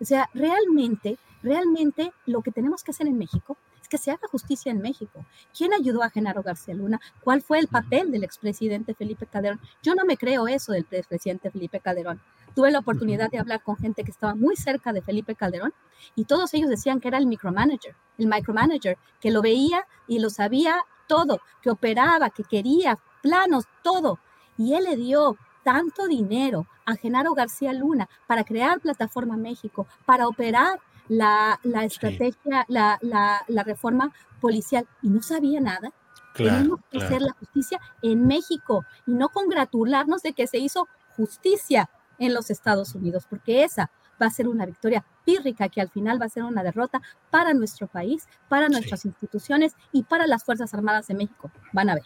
O 0.00 0.04
sea, 0.04 0.28
realmente, 0.34 1.18
realmente 1.42 2.12
lo 2.26 2.42
que 2.42 2.50
tenemos 2.50 2.82
que 2.82 2.90
hacer 2.90 3.06
en 3.06 3.18
México 3.18 3.56
es 3.82 3.88
que 3.88 3.98
se 3.98 4.10
haga 4.10 4.28
justicia 4.28 4.72
en 4.72 4.80
México. 4.80 5.24
¿Quién 5.56 5.72
ayudó 5.74 6.02
a 6.02 6.10
Genaro 6.10 6.42
García 6.42 6.74
Luna? 6.74 7.00
¿Cuál 7.22 7.42
fue 7.42 7.58
el 7.58 7.68
papel 7.68 8.10
del 8.10 8.24
expresidente 8.24 8.94
Felipe 8.94 9.26
Calderón? 9.26 9.60
Yo 9.82 9.94
no 9.94 10.04
me 10.04 10.16
creo 10.16 10.48
eso 10.48 10.72
del 10.72 10.86
expresidente 10.90 11.50
Felipe 11.50 11.80
Calderón. 11.80 12.20
Tuve 12.54 12.70
la 12.70 12.80
oportunidad 12.80 13.30
de 13.30 13.38
hablar 13.38 13.62
con 13.62 13.76
gente 13.76 14.04
que 14.04 14.10
estaba 14.10 14.34
muy 14.34 14.56
cerca 14.56 14.92
de 14.92 15.02
Felipe 15.02 15.34
Calderón 15.34 15.72
y 16.14 16.24
todos 16.24 16.52
ellos 16.54 16.68
decían 16.68 17.00
que 17.00 17.08
era 17.08 17.18
el 17.18 17.26
micromanager, 17.26 17.94
el 18.18 18.26
micromanager, 18.26 18.98
que 19.20 19.30
lo 19.30 19.42
veía 19.42 19.86
y 20.06 20.18
lo 20.18 20.30
sabía 20.30 20.84
todo, 21.06 21.40
que 21.62 21.70
operaba, 21.70 22.30
que 22.30 22.44
quería 22.44 22.98
planos, 23.22 23.64
todo. 23.82 24.18
Y 24.56 24.74
él 24.74 24.84
le 24.84 24.96
dio 24.96 25.36
tanto 25.62 26.06
dinero 26.06 26.66
a 26.86 26.94
Genaro 26.94 27.34
García 27.34 27.72
Luna 27.72 28.08
para 28.26 28.44
crear 28.44 28.80
Plataforma 28.80 29.36
México, 29.36 29.86
para 30.06 30.28
operar 30.28 30.80
la, 31.08 31.58
estrategia, 31.82 32.64
la, 32.68 32.98
la, 33.00 33.62
reforma 33.64 34.12
policial, 34.40 34.86
y 35.02 35.08
no 35.08 35.22
sabía 35.22 35.60
nada. 35.60 35.92
Tenemos 36.34 36.80
que 36.90 36.98
hacer 36.98 37.20
la 37.22 37.32
justicia 37.32 37.80
en 38.02 38.26
México 38.26 38.84
y 39.06 39.12
no 39.12 39.28
congratularnos 39.28 40.22
de 40.22 40.32
que 40.32 40.46
se 40.46 40.58
hizo 40.58 40.86
justicia 41.16 41.90
en 42.20 42.32
los 42.32 42.50
Estados 42.50 42.94
Unidos, 42.94 43.26
porque 43.28 43.64
esa 43.64 43.90
va 44.22 44.26
a 44.26 44.30
ser 44.30 44.46
una 44.46 44.66
victoria 44.66 45.04
pírrica 45.24 45.68
que 45.68 45.80
al 45.80 45.90
final 45.90 46.20
va 46.20 46.26
a 46.26 46.28
ser 46.28 46.44
una 46.44 46.62
derrota 46.62 47.00
para 47.30 47.52
nuestro 47.54 47.88
país, 47.88 48.28
para 48.48 48.68
nuestras 48.68 49.04
instituciones 49.04 49.74
y 49.90 50.04
para 50.04 50.28
las 50.28 50.44
Fuerzas 50.44 50.72
Armadas 50.72 51.08
de 51.08 51.14
México. 51.14 51.50
Van 51.72 51.90
a 51.90 51.94
ver. 51.94 52.04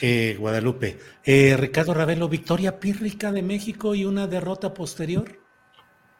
Eh, 0.00 0.36
Guadalupe, 0.38 0.98
eh, 1.24 1.56
Ricardo 1.58 1.92
Ravelo, 1.92 2.28
victoria 2.28 2.80
pírrica 2.80 3.30
de 3.32 3.42
México 3.42 3.94
y 3.94 4.06
una 4.06 4.26
derrota 4.26 4.72
posterior. 4.72 5.38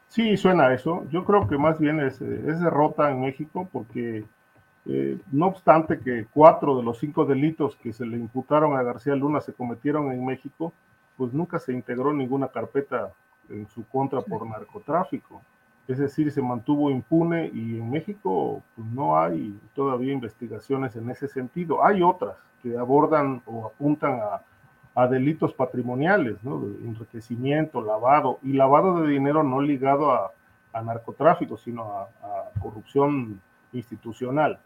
Sí, 0.08 0.36
suena 0.36 0.74
eso. 0.74 1.06
Yo 1.10 1.24
creo 1.24 1.48
que 1.48 1.56
más 1.56 1.78
bien 1.78 2.00
es, 2.00 2.20
es 2.20 2.60
derrota 2.60 3.10
en 3.10 3.20
México 3.20 3.68
porque 3.72 4.24
eh, 4.86 5.18
no 5.30 5.46
obstante 5.46 6.00
que 6.00 6.26
cuatro 6.32 6.76
de 6.76 6.82
los 6.82 6.98
cinco 6.98 7.24
delitos 7.24 7.76
que 7.76 7.92
se 7.92 8.06
le 8.06 8.16
imputaron 8.16 8.76
a 8.76 8.82
García 8.82 9.14
Luna 9.14 9.40
se 9.40 9.52
cometieron 9.52 10.10
en 10.10 10.24
México, 10.24 10.72
pues 11.20 11.34
nunca 11.34 11.59
se 11.59 11.74
integró 11.74 12.14
ninguna 12.14 12.48
carpeta 12.48 13.12
en 13.51 13.68
su 13.68 13.86
contra 13.88 14.22
por 14.22 14.47
narcotráfico. 14.47 15.42
Es 15.86 15.98
decir, 15.98 16.32
se 16.32 16.40
mantuvo 16.40 16.90
impune 16.90 17.51
y 17.52 17.76
en 17.76 17.90
México 17.90 18.62
pues, 18.74 18.88
no 18.88 19.18
hay 19.18 19.55
todavía 19.74 20.14
investigaciones 20.14 20.97
en 20.97 21.10
ese 21.10 21.28
sentido. 21.28 21.84
Hay 21.84 22.02
otras 22.02 22.38
que 22.62 22.78
abordan 22.78 23.42
o 23.44 23.66
apuntan 23.66 24.18
a, 24.94 25.06
delitos 25.09 25.52
patrimoniales, 25.52 26.42
¿no? 26.42 26.60
de 26.60 26.88
enriquecimiento, 26.88 27.82
lavado, 27.82 28.38
y 28.42 28.55
lavado 28.55 29.02
de 29.02 29.09
dinero 29.09 29.42
no 29.42 29.60
ligado 29.60 30.12
a, 30.12 30.32
narcotráfico, 30.82 31.59
sino 31.59 31.82
a, 31.82 32.09
corrupción 32.62 33.42
institucional. 33.74 34.59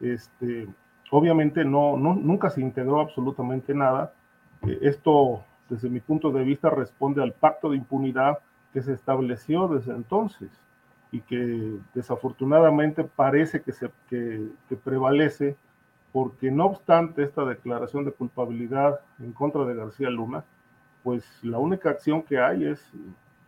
Este, 0.00 0.68
obviamente 1.10 1.64
no, 1.64 1.96
no, 1.96 2.14
nunca 2.14 2.50
se 2.50 2.60
integró 2.60 3.00
absolutamente 3.00 3.72
nada. 3.72 4.12
Eh, 4.66 4.78
esto 4.82 5.44
desde 5.68 5.88
mi 5.88 6.00
punto 6.00 6.30
de 6.30 6.44
vista, 6.44 6.70
responde 6.70 7.22
al 7.22 7.32
pacto 7.32 7.70
de 7.70 7.76
impunidad 7.76 8.38
que 8.72 8.82
se 8.82 8.92
estableció 8.92 9.68
desde 9.68 9.92
entonces 9.92 10.50
y 11.10 11.20
que 11.20 11.78
desafortunadamente 11.94 13.04
parece 13.04 13.62
que, 13.62 13.72
se, 13.72 13.88
que, 14.08 14.48
prevalece 14.82 15.56
porque 16.12 16.50
no 16.50 16.66
obstante 16.66 17.22
esta 17.22 17.44
declaración 17.44 18.04
de 18.04 18.12
culpabilidad 18.12 19.00
en 19.20 19.32
contra 19.32 19.64
de 19.64 19.74
García 19.74 20.10
Luna, 20.10 20.44
pues 21.02 21.24
la 21.42 21.58
única 21.58 21.90
acción 21.90 22.22
que 22.22 22.40
hay 22.40 22.64
es 22.64 22.90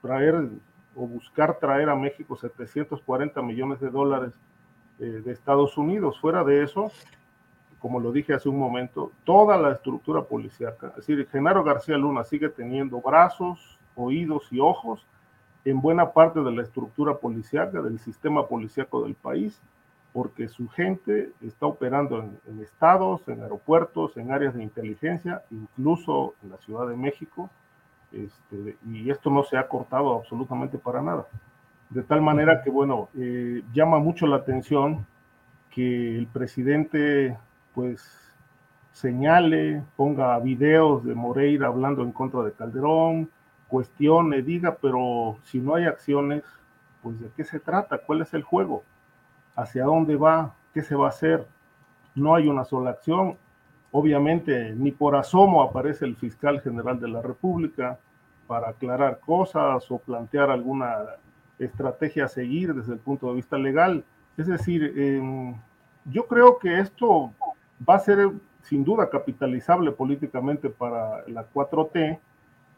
traer 0.01 0.49
o 0.95 1.07
buscar 1.07 1.59
traer 1.59 1.91
a 1.91 1.97
México 1.97 2.37
740 2.37 3.43
millones 3.43 3.81
de 3.81 3.91
dólares 3.91 4.33
eh, 4.99 5.23
de 5.25 5.33
Estados 5.33 5.77
Unidos. 5.77 6.19
Fuera 6.21 6.45
de 6.45 6.63
eso, 6.63 6.91
como 7.87 8.01
lo 8.01 8.11
dije 8.11 8.35
hace 8.35 8.49
un 8.49 8.59
momento, 8.59 9.13
toda 9.23 9.57
la 9.57 9.71
estructura 9.71 10.25
policíaca. 10.25 10.89
Es 10.99 11.07
decir, 11.07 11.25
Genaro 11.31 11.63
García 11.63 11.97
Luna 11.97 12.25
sigue 12.25 12.49
teniendo 12.49 13.01
brazos, 13.01 13.79
oídos 13.95 14.49
y 14.51 14.59
ojos 14.59 15.07
en 15.65 15.81
buena 15.81 16.11
parte 16.11 16.41
de 16.41 16.51
la 16.51 16.63
estructura 16.63 17.19
policíaca, 17.19 17.81
del 17.81 18.01
sistema 18.01 18.49
policíaco 18.49 19.05
del 19.05 19.15
país, 19.15 19.63
porque 20.13 20.49
su 20.49 20.69
gente 20.69 21.31
está 21.41 21.67
operando 21.67 22.29
en, 22.49 22.61
estados, 22.61 23.21
en 23.29 23.41
aeropuertos, 23.45 24.17
en 24.17 24.33
áreas 24.33 24.55
de 24.55 24.65
inteligencia, 24.65 25.45
incluso 25.53 26.35
en 26.43 26.51
la 26.51 26.57
Ciudad 26.57 26.89
de 26.89 26.97
México, 26.97 27.49
este, 28.11 28.77
y 28.91 29.09
esto 29.11 29.31
no 29.31 29.45
se 29.45 29.59
ha 29.59 29.69
cortado 29.69 30.13
absolutamente 30.17 30.77
para 30.77 31.01
nada. 31.03 31.29
De 31.91 32.03
tal 32.03 32.21
manera 32.21 32.65
que, 32.65 32.71
bueno, 32.71 33.11
eh, 33.17 33.63
llama 33.73 34.01
mucho 34.01 34.27
la 34.27 34.39
atención 34.39 35.07
que 35.71 36.19
el 36.19 36.27
presidente 36.27 37.39
pues 37.77 38.03
señale, 38.91 39.83
ponga 39.97 40.39
videos 40.39 41.05
de 41.05 41.15
Moreira 41.15 41.67
hablando 41.67 42.03
en 42.03 42.11
contra 42.11 42.43
de 42.43 42.53
Calderón, 42.53 43.29
cuestione, 43.69 44.41
diga, 44.41 44.79
pero 44.81 45.37
si 45.45 45.59
no 45.59 45.75
hay 45.75 45.85
acciones, 45.85 46.43
pues 47.03 47.21
de 47.21 47.29
qué 47.37 47.45
se 47.45 47.61
trata, 47.61 47.99
cuál 47.99 48.23
es 48.23 48.33
el 48.33 48.43
juego, 48.43 48.83
hacia 49.55 49.85
dónde 49.85 50.17
va, 50.17 50.55
qué 50.73 50.81
se 50.81 50.95
va 50.97 51.07
a 51.07 51.11
hacer. 51.11 51.47
No 52.15 52.35
hay 52.35 52.49
una 52.49 52.65
sola 52.65 52.93
acción. 52.93 53.37
Obviamente, 53.93 54.75
ni 54.75 54.91
por 54.91 55.15
asomo 55.15 55.63
aparece 55.63 56.07
el 56.07 56.17
fiscal 56.17 56.63
general 56.63 56.99
de 56.99 57.09
la 57.09 57.21
República 57.21 57.99
para 58.47 58.71
aclarar 58.71 59.21
cosas 59.21 59.91
o 59.91 59.99
plantear 59.99 60.51
alguna 60.51 60.97
estrategia 61.59 62.25
a 62.25 62.29
seguir 62.29 62.73
desde 62.73 62.95
el 62.95 63.01
punto 63.01 63.29
de 63.29 63.35
vista 63.35 63.59
legal. 63.59 64.03
Es 64.39 64.47
decir, 64.47 64.95
em, 64.97 65.55
yo 66.07 66.27
creo 66.27 66.59
que 66.59 66.79
esto 66.79 67.33
va 67.89 67.97
a 67.97 68.01
ser 68.01 68.31
sin 68.63 68.85
duda 68.85 69.09
capitalizable 69.09 69.93
políticamente 69.93 70.69
para 70.71 71.27
la 71.29 71.49
4T, 71.53 72.19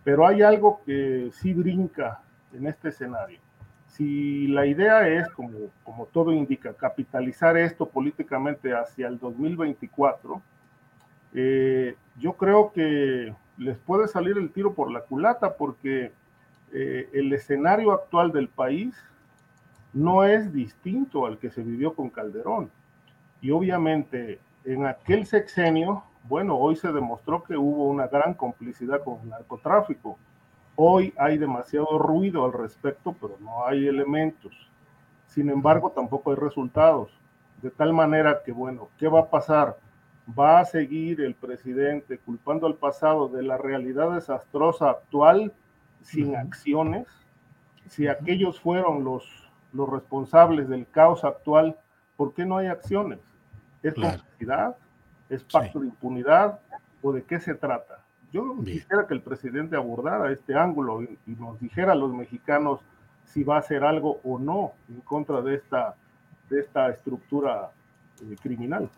pero 0.04 0.26
hay 0.26 0.42
algo 0.42 0.80
que 0.84 1.30
sí 1.32 1.54
brinca 1.54 2.20
en 2.52 2.66
este 2.66 2.88
escenario. 2.88 3.38
Si 3.86 4.46
la 4.48 4.66
idea 4.66 5.08
es, 5.08 5.28
como, 5.30 5.50
como 5.82 6.06
todo 6.06 6.32
indica, 6.32 6.74
capitalizar 6.74 7.56
esto 7.56 7.88
políticamente 7.88 8.74
hacia 8.74 9.08
el 9.08 9.18
2024, 9.18 10.42
eh, 11.34 11.96
yo 12.18 12.34
creo 12.34 12.72
que 12.72 13.34
les 13.56 13.78
puede 13.78 14.08
salir 14.08 14.36
el 14.38 14.50
tiro 14.50 14.74
por 14.74 14.90
la 14.90 15.00
culata 15.00 15.54
porque 15.54 16.12
eh, 16.72 17.08
el 17.12 17.32
escenario 17.32 17.92
actual 17.92 18.30
del 18.30 18.48
país 18.48 18.94
no 19.92 20.24
es 20.24 20.52
distinto 20.52 21.26
al 21.26 21.38
que 21.38 21.50
se 21.50 21.62
vivió 21.62 21.94
con 21.94 22.10
Calderón. 22.10 22.70
Y 23.40 23.50
obviamente 23.50 24.38
en 24.68 24.84
aquel 24.84 25.24
sexenio, 25.24 26.04
bueno, 26.24 26.54
hoy 26.56 26.76
se 26.76 26.92
demostró 26.92 27.42
que 27.42 27.56
hubo 27.56 27.86
una 27.86 28.06
gran 28.06 28.34
complicidad 28.34 29.02
con 29.02 29.18
el 29.22 29.30
narcotráfico. 29.30 30.18
Hoy 30.76 31.14
hay 31.16 31.38
demasiado 31.38 31.98
ruido 31.98 32.44
al 32.44 32.52
respecto, 32.52 33.16
pero 33.18 33.38
no 33.40 33.66
hay 33.66 33.88
elementos. 33.88 34.52
Sin 35.26 35.48
embargo, 35.48 35.90
tampoco 35.92 36.30
hay 36.30 36.36
resultados. 36.36 37.10
De 37.62 37.70
tal 37.70 37.94
manera 37.94 38.42
que, 38.44 38.52
bueno, 38.52 38.90
¿qué 38.98 39.08
va 39.08 39.20
a 39.20 39.30
pasar? 39.30 39.78
¿Va 40.38 40.60
a 40.60 40.66
seguir 40.66 41.22
el 41.22 41.34
presidente 41.34 42.18
culpando 42.18 42.66
al 42.66 42.74
pasado 42.74 43.28
de 43.28 43.42
la 43.42 43.56
realidad 43.56 44.12
desastrosa 44.12 44.90
actual 44.90 45.50
sin 46.02 46.36
acciones? 46.36 47.06
Si 47.86 48.06
aquellos 48.06 48.60
fueron 48.60 49.02
los, 49.02 49.50
los 49.72 49.88
responsables 49.88 50.68
del 50.68 50.86
caos 50.90 51.24
actual, 51.24 51.78
¿por 52.18 52.34
qué 52.34 52.44
no 52.44 52.58
hay 52.58 52.66
acciones? 52.66 53.20
¿Es 53.82 53.94
complicidad? 53.94 54.76
¿Es 55.28 55.42
pacto 55.44 55.80
de 55.80 55.86
impunidad? 55.86 56.60
¿O 57.02 57.12
de 57.12 57.22
qué 57.22 57.38
se 57.40 57.54
trata? 57.54 58.00
Yo 58.32 58.56
quisiera 58.64 59.06
que 59.06 59.14
el 59.14 59.22
presidente 59.22 59.76
abordara 59.76 60.30
este 60.32 60.54
ángulo 60.54 61.02
y, 61.02 61.18
nos 61.26 61.58
dijera 61.60 61.92
a 61.92 61.94
los 61.94 62.12
mexicanos 62.12 62.80
si 63.24 63.42
va 63.42 63.56
a 63.56 63.60
hacer 63.60 63.84
algo 63.84 64.20
o 64.24 64.38
no 64.38 64.72
en 64.88 65.00
contra 65.00 65.40
de 65.40 65.54
esta, 65.54 65.94
de 66.50 66.60
esta 66.60 66.90
estructura 66.90 67.70
eh, 68.20 68.36
criminal. 68.42 68.90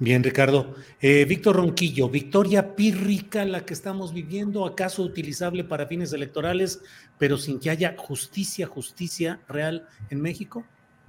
Bien, 0.00 0.22
Ricardo. 0.22 0.76
Eh, 1.00 1.24
Víctor 1.24 1.56
Ronquillo, 1.56 2.08
victoria 2.08 2.76
pírrica 2.76 3.44
la 3.44 3.64
que 3.64 3.74
estamos 3.74 4.14
viviendo, 4.14 4.64
acaso 4.64 5.02
utilizable 5.02 5.64
para 5.64 5.86
fines 5.86 6.12
electorales, 6.12 6.82
pero 7.18 7.36
sin 7.36 7.58
que 7.58 7.70
haya 7.70 7.96
justicia, 7.98 8.66
justicia 8.66 9.40
real 9.48 9.88
en 10.10 10.20
México. 10.20 10.64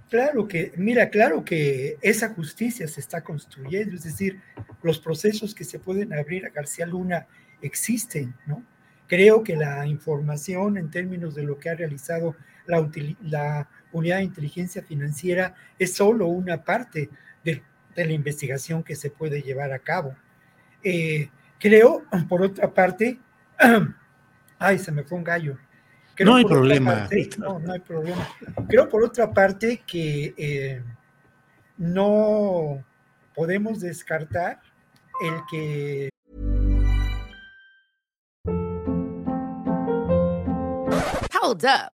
Claro 0.10 0.48
que, 0.48 0.74
mira, 0.76 1.10
claro 1.10 1.46
que 1.46 1.98
esa 2.02 2.30
justicia 2.30 2.88
se 2.88 3.00
está 3.00 3.22
construyendo, 3.22 3.96
es 3.96 4.04
decir, 4.04 4.42
los 4.82 5.00
procesos 5.00 5.54
que 5.54 5.64
se 5.64 5.78
pueden 5.78 6.14
abrir 6.14 6.48
a 6.48 6.50
García 6.50 6.88
Luna 6.88 7.28
existen, 7.62 8.34
¿no? 8.48 8.64
Creo 9.08 9.44
que 9.44 9.56
la 9.56 9.86
información 9.86 10.78
en 10.78 10.90
términos 10.90 11.36
de 11.36 11.44
lo 11.44 11.60
que 11.60 11.70
ha 11.70 11.76
realizado 11.76 12.36
la, 12.66 13.68
unidad 13.92 14.18
de 14.18 14.24
inteligencia 14.24 14.82
financiera 14.82 15.54
es 15.78 15.94
solo 15.94 16.28
una 16.28 16.64
parte 16.64 17.10
de, 17.44 17.62
la 17.96 18.12
investigación 18.12 18.84
que 18.84 18.96
se 18.96 19.12
puede 19.12 19.42
llevar 19.42 19.74
a 19.74 19.80
cabo. 19.80 20.16
Eh, 20.84 21.30
creo, 21.60 22.04
por 22.30 22.42
otra 22.42 22.74
parte, 22.74 23.20
ay, 24.60 24.80
se 24.80 24.92
me 24.92 25.04
fue 25.04 25.18
un 25.18 25.24
gallo 25.24 25.58
no 26.26 26.36
hay 26.36 26.46
problema. 26.46 27.08
no, 27.38 27.60
no 27.60 27.74
hay 27.74 27.80
problema. 27.80 28.28
Creo 28.68 28.90
por 28.90 29.04
otra 29.04 29.34
parte 29.34 29.84
que 29.86 30.34
eh, 30.38 30.84
no 31.78 32.84
podemos 33.36 33.80
descartar 33.80 34.60
el 35.22 35.34
que... 35.50 36.10
Hold 41.42 41.66
up. 41.66 41.99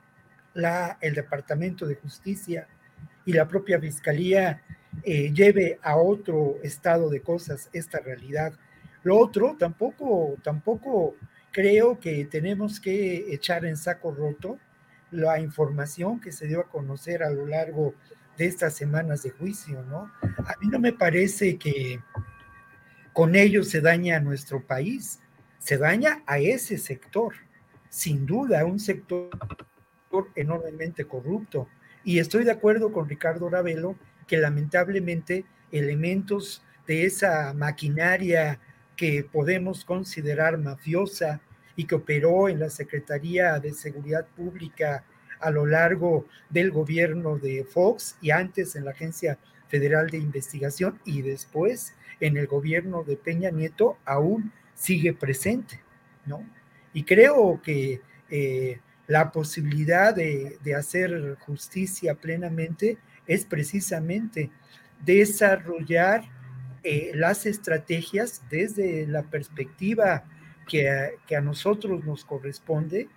la, 0.53 0.97
el 1.01 1.13
Departamento 1.13 1.85
de 1.85 1.95
Justicia 1.95 2.67
y 3.25 3.33
la 3.33 3.47
propia 3.47 3.79
Fiscalía 3.79 4.61
eh, 5.03 5.31
lleve 5.33 5.79
a 5.81 5.95
otro 5.95 6.57
estado 6.63 7.09
de 7.09 7.21
cosas 7.21 7.69
esta 7.73 7.99
realidad. 7.99 8.53
Lo 9.03 9.17
otro, 9.17 9.55
tampoco, 9.57 10.35
tampoco 10.43 11.15
creo 11.51 11.99
que 11.99 12.25
tenemos 12.25 12.79
que 12.79 13.33
echar 13.33 13.65
en 13.65 13.77
saco 13.77 14.11
roto 14.11 14.59
la 15.11 15.39
información 15.39 16.19
que 16.19 16.31
se 16.31 16.47
dio 16.47 16.61
a 16.61 16.69
conocer 16.69 17.23
a 17.23 17.29
lo 17.29 17.45
largo 17.45 17.93
de 18.37 18.45
estas 18.45 18.73
semanas 18.73 19.23
de 19.23 19.31
juicio, 19.31 19.83
¿no? 19.83 20.11
A 20.21 20.55
mí 20.61 20.67
no 20.67 20.79
me 20.79 20.93
parece 20.93 21.57
que 21.57 21.99
con 23.13 23.35
ello 23.35 23.63
se 23.63 23.81
daña 23.81 24.17
a 24.17 24.21
nuestro 24.21 24.65
país, 24.65 25.19
se 25.59 25.77
daña 25.77 26.23
a 26.25 26.39
ese 26.39 26.77
sector, 26.77 27.33
sin 27.89 28.25
duda, 28.25 28.65
un 28.65 28.79
sector 28.79 29.29
enormemente 30.35 31.05
corrupto. 31.05 31.67
Y 32.03 32.19
estoy 32.19 32.43
de 32.43 32.51
acuerdo 32.51 32.91
con 32.91 33.07
Ricardo 33.07 33.49
Ravelo 33.49 33.95
que 34.27 34.37
lamentablemente 34.37 35.45
elementos 35.71 36.63
de 36.87 37.05
esa 37.05 37.53
maquinaria 37.53 38.59
que 38.95 39.23
podemos 39.23 39.85
considerar 39.85 40.57
mafiosa 40.57 41.41
y 41.75 41.85
que 41.85 41.95
operó 41.95 42.49
en 42.49 42.59
la 42.59 42.69
Secretaría 42.69 43.59
de 43.59 43.73
Seguridad 43.73 44.27
Pública 44.35 45.03
a 45.39 45.49
lo 45.49 45.65
largo 45.65 46.27
del 46.49 46.71
gobierno 46.71 47.37
de 47.37 47.63
Fox 47.63 48.17
y 48.21 48.31
antes 48.31 48.75
en 48.75 48.85
la 48.85 48.91
Agencia 48.91 49.39
Federal 49.67 50.09
de 50.09 50.17
Investigación 50.17 50.99
y 51.05 51.21
después 51.21 51.95
en 52.19 52.37
el 52.37 52.47
gobierno 52.47 53.03
de 53.03 53.15
Peña 53.15 53.49
Nieto 53.49 53.97
aún 54.05 54.51
sigue 54.75 55.13
presente, 55.13 55.79
¿no? 56.25 56.45
Y 56.93 57.03
creo 57.03 57.61
que 57.63 58.01
eh, 58.29 58.79
la 59.11 59.29
posibilidad 59.33 60.15
de, 60.15 60.57
hacer 60.73 61.35
justicia 61.39 62.15
plenamente 62.15 62.97
es 63.27 63.43
precisamente 63.43 64.49
desarrollar 65.03 66.23
eh, 66.81 67.11
las 67.13 67.45
estrategias 67.45 68.41
desde 68.49 69.05
la 69.07 69.23
perspectiva 69.23 70.23
que 70.65 70.87
a, 71.35 71.41
nosotros 71.41 72.05
nos 72.05 72.23
corresponde 72.23 73.09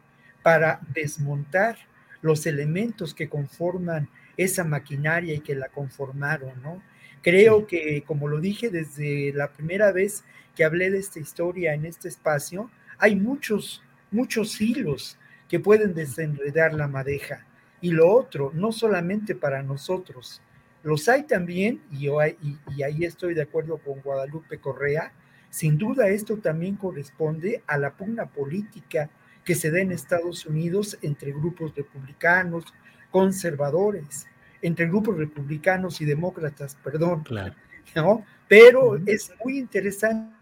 para 0.43 0.81
desmontar 0.93 1.79
los 2.23 2.45
elementos 2.45 3.15
que 3.15 3.29
conforman 3.29 4.09
esa 4.37 4.65
maquinaria 4.65 5.35
y 5.35 5.41
que 5.41 5.55
la 5.55 5.69
conformaron, 5.69 6.61
¿no? 6.61 6.83
Creo 7.23 7.69
que, 7.69 8.03
como 8.05 8.27
lo 8.27 8.41
dije 8.41 8.69
desde 8.69 9.33
la 9.33 9.53
primera 9.53 9.93
vez 9.93 10.25
que 10.57 10.65
hablé 10.65 10.91
de 10.91 10.99
esta 10.99 11.21
historia 11.21 11.73
en 11.73 11.87
este 11.87 12.09
espacio, 12.09 12.69
hay 12.99 13.15
muchos, 13.15 13.81
muchos 14.11 14.61
hilos 14.61 15.19
que 15.55 15.61
pueden 15.61 15.95
desenredar 15.95 16.75
la 16.75 16.89
madeja. 16.89 17.47
Y 17.81 17.93
lo 17.93 18.11
otro, 18.11 18.51
no 18.55 18.73
solamente 18.73 19.37
para 19.37 19.63
nosotros, 19.63 20.43
los 20.83 21.09
hay 21.09 21.23
también, 21.29 21.81
y, 21.93 22.09
ahí 22.09 23.05
estoy 23.05 23.35
de 23.35 23.43
acuerdo 23.43 23.79
con 23.79 24.01
Guadalupe 24.01 24.59
Correa, 24.59 25.13
sin 25.51 25.79
duda 25.79 26.09
esto 26.09 26.39
también 26.39 26.75
corresponde 26.75 27.63
a 27.69 27.79
la 27.79 27.93
pugna 27.93 28.27
política 28.27 29.09
que 29.45 29.55
se 29.55 29.71
da 29.71 29.79
en 29.79 29.93
Estados 29.93 30.45
Unidos 30.45 30.99
entre 31.03 31.31
grupos 31.31 31.73
republicanos, 31.77 32.65
conservadores, 33.13 34.27
entre 34.61 34.89
grupos 34.89 35.17
republicanos 35.17 36.01
y 36.01 36.05
demócratas, 36.05 36.77
perdón. 36.83 37.23
Claro. 37.23 37.55
¿no? 37.95 38.27
Pero 38.49 38.97
es 39.07 39.33
muy 39.45 39.59
interesante 39.59 40.35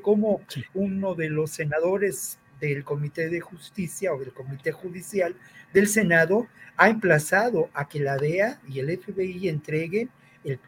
cómo 0.00 0.40
uno 0.72 1.14
de 1.14 1.28
los 1.28 1.50
senadores 1.50 2.38
del 2.60 2.84
Comité 2.84 3.28
de 3.28 3.40
Justicia 3.40 4.12
o 4.12 4.18
del 4.18 4.32
Comité 4.32 4.72
Judicial 4.72 5.34
del 5.72 5.88
Senado 5.88 6.46
ha 6.76 6.88
emplazado 6.88 7.70
a 7.74 7.88
que 7.88 8.00
la 8.00 8.16
DEA 8.16 8.60
y 8.68 8.80
el 8.80 8.98
FBI 8.98 9.48
entreguen 9.48 10.10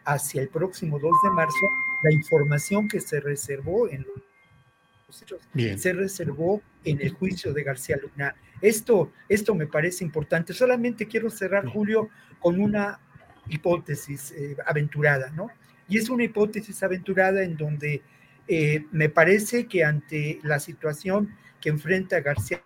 hacia 0.05 0.43
el 0.43 0.49
próximo 0.49 0.99
2 0.99 1.13
de 1.23 1.31
marzo 1.31 1.67
la 2.03 2.13
información 2.13 2.89
que 2.89 3.01
se 3.01 3.21
reservó 3.21 3.89
en 3.89 4.05
los 5.09 5.23
hechos, 5.23 5.41
se 5.81 5.93
reservó 5.93 6.63
en 6.85 7.01
el 7.01 7.11
juicio 7.11 7.53
de 7.53 7.63
García 7.63 7.97
Luna. 7.97 8.35
Esto, 8.61 9.13
esto 9.29 9.55
me 9.55 9.67
parece 9.67 10.05
importante. 10.05 10.53
Solamente 10.53 11.07
quiero 11.07 11.31
cerrar, 11.31 11.67
Julio, 11.67 12.09
con 12.39 12.61
una 12.61 13.01
hipótesis 13.49 14.33
eh, 14.33 14.57
aventurada, 14.67 15.31
¿no? 15.31 15.49
Y 15.89 15.99
es 15.99 16.11
una 16.11 16.25
hipótesis 16.25 16.83
aventurada 16.83 17.43
en 17.43 17.57
donde 17.57 18.03
eh, 18.47 18.85
me 18.93 19.09
parece 19.09 19.67
que 19.67 19.85
ante 19.85 20.39
la 20.43 20.61
situación 20.61 21.35
que 21.61 21.69
enfrenta 21.69 22.21
García 22.21 22.63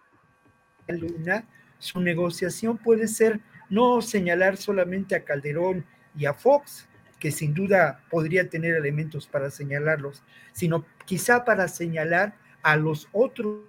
Luna, 0.89 1.47
su 1.78 2.01
negociación 2.01 2.78
puede 2.78 3.09
ser 3.09 3.40
no 3.69 4.02
señalar 4.02 4.56
solamente 4.56 5.14
a 5.14 5.24
Calderón 5.24 5.85
y 6.16 6.27
a 6.27 6.35
Fox, 6.35 6.89
que 7.19 7.31
sin 7.31 7.55
duda 7.55 8.05
podría 8.10 8.48
tener 8.48 8.74
elementos 8.74 9.27
para 9.27 9.51
señalarlos, 9.51 10.23
sino 10.52 10.85
quizá 11.06 11.44
para 11.44 11.69
señalar 11.69 12.35
a 12.62 12.77
los 12.77 13.09
otros 13.12 13.62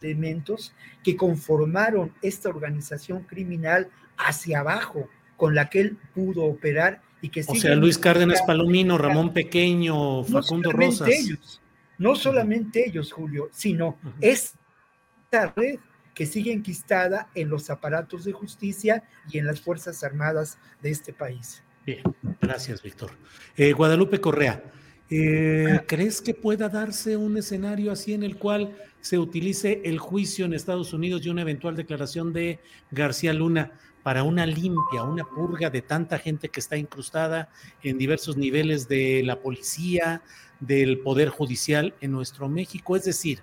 elementos 0.00 0.74
que 1.02 1.16
conformaron 1.16 2.12
esta 2.22 2.48
organización 2.48 3.24
criminal 3.24 3.90
hacia 4.16 4.60
abajo, 4.60 5.08
con 5.36 5.54
la 5.54 5.68
que 5.68 5.80
él 5.80 5.98
pudo 6.14 6.44
operar 6.44 7.02
y 7.20 7.30
que... 7.30 7.44
O 7.46 7.54
sea, 7.54 7.74
Luis 7.74 7.98
Cárdenas 7.98 8.42
Palomino, 8.42 8.98
Ramón 8.98 9.32
Pequeño, 9.32 10.22
Facundo 10.24 10.70
no 10.72 10.78
Rosas. 10.78 11.08
Ellos, 11.08 11.60
no 11.98 12.16
solamente 12.16 12.88
ellos, 12.88 13.12
Julio, 13.12 13.48
sino 13.52 13.98
esta 14.20 15.52
red 15.56 15.78
que 16.14 16.26
sigue 16.26 16.52
enquistada 16.52 17.28
en 17.34 17.48
los 17.48 17.70
aparatos 17.70 18.24
de 18.24 18.32
justicia 18.32 19.02
y 19.28 19.38
en 19.38 19.46
las 19.46 19.60
Fuerzas 19.60 20.02
Armadas 20.04 20.58
de 20.80 20.90
este 20.90 21.12
país. 21.12 21.62
Bien, 21.84 22.02
gracias, 22.40 22.82
Víctor. 22.82 23.10
Eh, 23.56 23.72
Guadalupe 23.72 24.20
Correa, 24.20 24.62
eh, 25.10 25.66
ah. 25.70 25.84
¿crees 25.86 26.22
que 26.22 26.32
pueda 26.32 26.68
darse 26.68 27.16
un 27.16 27.36
escenario 27.36 27.92
así 27.92 28.14
en 28.14 28.22
el 28.22 28.36
cual 28.38 28.76
se 29.00 29.18
utilice 29.18 29.82
el 29.84 29.98
juicio 29.98 30.46
en 30.46 30.54
Estados 30.54 30.94
Unidos 30.94 31.26
y 31.26 31.28
una 31.28 31.42
eventual 31.42 31.76
declaración 31.76 32.32
de 32.32 32.60
García 32.90 33.34
Luna 33.34 33.72
para 34.04 34.22
una 34.22 34.46
limpia, 34.46 35.02
una 35.02 35.24
purga 35.24 35.70
de 35.70 35.82
tanta 35.82 36.18
gente 36.18 36.50
que 36.50 36.60
está 36.60 36.76
incrustada 36.76 37.48
en 37.82 37.98
diversos 37.98 38.36
niveles 38.36 38.86
de 38.86 39.22
la 39.24 39.40
policía, 39.40 40.22
del 40.60 41.00
poder 41.00 41.30
judicial 41.30 41.94
en 42.02 42.12
nuestro 42.12 42.48
México? 42.48 42.96
Es 42.96 43.04
decir, 43.04 43.40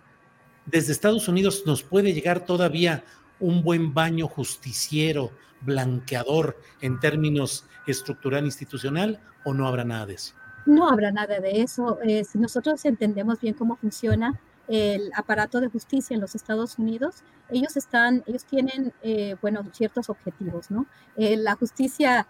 desde 0.67 0.93
Estados 0.93 1.27
Unidos 1.27 1.63
nos 1.65 1.81
puede 1.81 2.13
llegar 2.13 2.45
todavía 2.45 3.03
un 3.39 3.63
buen 3.63 3.93
baño 3.93 4.27
justiciero, 4.27 5.31
blanqueador 5.61 6.57
en 6.79 6.99
términos 6.99 7.65
estructural 7.87 8.45
institucional 8.45 9.19
o 9.43 9.55
no 9.55 9.67
habrá 9.67 9.83
nada 9.83 10.05
de 10.05 10.13
eso? 10.13 10.35
No 10.67 10.87
habrá 10.87 11.11
nada 11.11 11.39
de 11.39 11.63
eso. 11.63 11.97
Eh, 12.03 12.23
nosotros 12.35 12.85
entendemos 12.85 13.41
bien 13.41 13.55
cómo 13.55 13.77
funciona 13.77 14.39
el 14.71 15.11
aparato 15.15 15.59
de 15.59 15.67
justicia 15.67 16.15
en 16.15 16.21
los 16.21 16.33
Estados 16.33 16.79
Unidos, 16.79 17.23
ellos 17.49 17.75
están, 17.75 18.23
ellos 18.25 18.45
tienen, 18.45 18.93
eh, 19.03 19.35
bueno, 19.41 19.65
ciertos 19.73 20.09
objetivos, 20.09 20.71
¿no? 20.71 20.85
Eh, 21.17 21.35
la 21.35 21.55
justicia, 21.55 22.25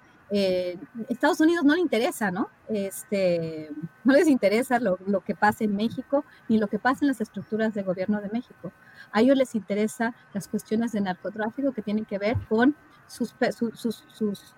Estados 1.09 1.41
Unidos 1.41 1.65
no 1.65 1.75
le 1.75 1.81
interesa, 1.81 2.31
¿no? 2.31 2.49
Este, 2.69 3.69
no 4.05 4.13
les 4.13 4.29
interesa 4.29 4.79
lo, 4.79 4.97
lo, 5.05 5.19
que 5.19 5.35
pasa 5.35 5.65
en 5.65 5.75
México 5.75 6.23
ni 6.47 6.57
lo 6.57 6.67
que 6.67 6.79
pasa 6.79 6.99
en 7.01 7.09
las 7.09 7.19
estructuras 7.19 7.73
de 7.73 7.83
gobierno 7.83 8.21
de 8.21 8.29
México. 8.29 8.71
A 9.11 9.21
ellos 9.21 9.37
les 9.37 9.55
interesa 9.55 10.13
las 10.33 10.47
cuestiones 10.47 10.91
de 10.91 11.01
narcotráfico 11.01 11.71
que 11.71 11.81
tienen 11.81 12.05
que 12.05 12.17
ver 12.17 12.37
con 12.47 12.75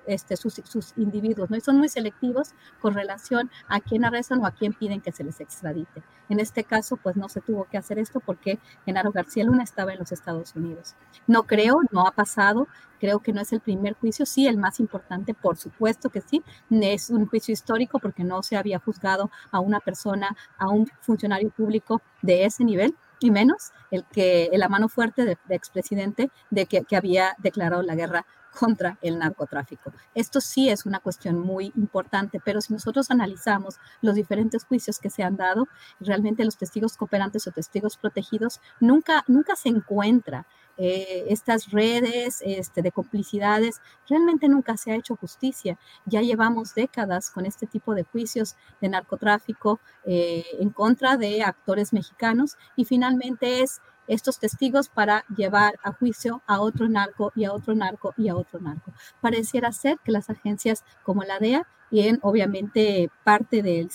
este, 0.05 0.37
sus, 0.37 0.61
sus, 0.63 0.93
individuos, 0.95 1.49
¿no? 1.49 1.57
Y 1.57 1.61
son 1.61 1.79
muy 1.79 1.89
selectivos 1.89 2.53
con 2.81 2.93
relación 2.93 3.49
a 3.67 3.79
quién 3.79 4.05
arrestan 4.05 4.41
o 4.41 4.45
a 4.45 4.51
quién 4.51 4.73
piden 4.73 5.01
que 5.01 5.11
se 5.11 5.23
les 5.23 5.39
extradite. 5.41 6.03
En 6.29 6.39
este 6.39 6.63
caso, 6.63 6.97
pues 6.97 7.15
no 7.15 7.29
se 7.29 7.41
tuvo 7.41 7.65
que 7.65 7.77
hacer 7.77 7.97
esto 7.97 8.19
porque 8.19 8.59
Genaro 8.85 9.11
García 9.11 9.43
Luna 9.43 9.63
estaba 9.63 9.93
en 9.93 9.99
los 9.99 10.11
Estados 10.11 10.55
Unidos. 10.55 10.95
No 11.25 11.43
creo, 11.43 11.79
no 11.91 12.05
ha 12.05 12.11
pasado, 12.11 12.67
creo 12.99 13.19
que 13.19 13.33
no 13.33 13.41
es 13.41 13.51
el 13.53 13.59
primer 13.59 13.95
juicio, 13.95 14.25
sí, 14.25 14.47
el 14.47 14.57
más 14.57 14.79
importante, 14.79 15.33
por 15.33 15.57
supuesto 15.57 16.09
que 16.09 16.21
sí, 16.21 16.43
es 16.69 17.09
un 17.09 17.25
juicio 17.25 17.53
histórico 17.53 17.99
porque 17.99 18.23
no 18.23 18.43
se 18.43 18.55
había 18.55 18.79
juzgado 18.79 19.31
a 19.51 19.59
una 19.59 19.79
persona, 19.79 20.35
a 20.57 20.69
un 20.69 20.87
funcionario 21.01 21.49
público 21.49 22.01
de 22.21 22.45
ese 22.45 22.63
nivel, 22.63 22.95
y 23.23 23.31
menos 23.31 23.71
el 23.91 24.05
que 24.05 24.49
la 24.53 24.69
mano 24.69 24.89
fuerte 24.89 25.25
del 25.25 25.37
de 25.47 25.55
expresidente 25.55 26.31
de 26.49 26.65
que, 26.65 26.83
que, 26.83 26.95
había 26.95 27.35
declarado 27.39 27.81
la 27.81 27.95
guerra 27.95 28.25
contra 28.57 28.97
el 29.01 29.17
narcotráfico. 29.17 29.91
Esto 30.13 30.39
sí 30.39 30.69
es 30.69 30.85
una 30.85 30.99
cuestión 30.99 31.39
muy 31.39 31.73
importante, 31.75 32.39
pero 32.43 32.61
si 32.61 32.73
nosotros 32.73 33.09
analizamos 33.09 33.79
los 34.01 34.15
diferentes 34.15 34.63
juicios 34.63 34.99
que 34.99 35.09
se 35.09 35.23
han 35.23 35.35
dado, 35.35 35.67
realmente 35.99 36.45
los 36.45 36.57
testigos 36.57 36.95
cooperantes 36.95 37.47
o 37.47 37.51
testigos 37.51 37.97
protegidos 37.97 38.61
nunca, 38.79 39.23
nunca 39.27 39.55
se 39.55 39.69
encuentra 39.69 40.45
eh, 40.77 41.25
estas 41.29 41.71
redes 41.71 42.41
este, 42.45 42.81
de 42.81 42.91
complicidades, 42.91 43.81
realmente 44.09 44.47
nunca 44.49 44.77
se 44.77 44.91
ha 44.91 44.95
hecho 44.95 45.15
justicia. 45.15 45.77
Ya 46.05 46.21
llevamos 46.21 46.73
décadas 46.75 47.29
con 47.29 47.45
este 47.45 47.67
tipo 47.67 47.93
de 47.93 48.03
juicios 48.03 48.55
de 48.81 48.89
narcotráfico 48.89 49.79
eh, 50.05 50.45
en 50.59 50.69
contra 50.69 51.17
de 51.17 51.43
actores 51.43 51.93
mexicanos 51.93 52.57
y 52.75 52.85
finalmente 52.85 53.61
es 53.61 53.81
estos 54.07 54.39
testigos 54.39 54.89
para 54.89 55.23
llevar 55.35 55.79
a 55.83 55.93
juicio 55.93 56.41
a 56.45 56.59
otro 56.59 56.89
narco 56.89 57.31
y 57.35 57.45
a 57.45 57.53
otro 57.53 57.73
narco 57.73 58.13
y 58.17 58.29
a 58.29 58.35
otro 58.35 58.59
narco. 58.59 58.91
Pareciera 59.21 59.71
ser 59.71 59.97
que 60.03 60.11
las 60.11 60.29
agencias 60.29 60.83
como 61.03 61.23
la 61.23 61.39
DEA 61.39 61.67
y 61.91 62.07
en 62.07 62.19
obviamente 62.21 63.09
parte 63.23 63.61
del, 63.61 63.89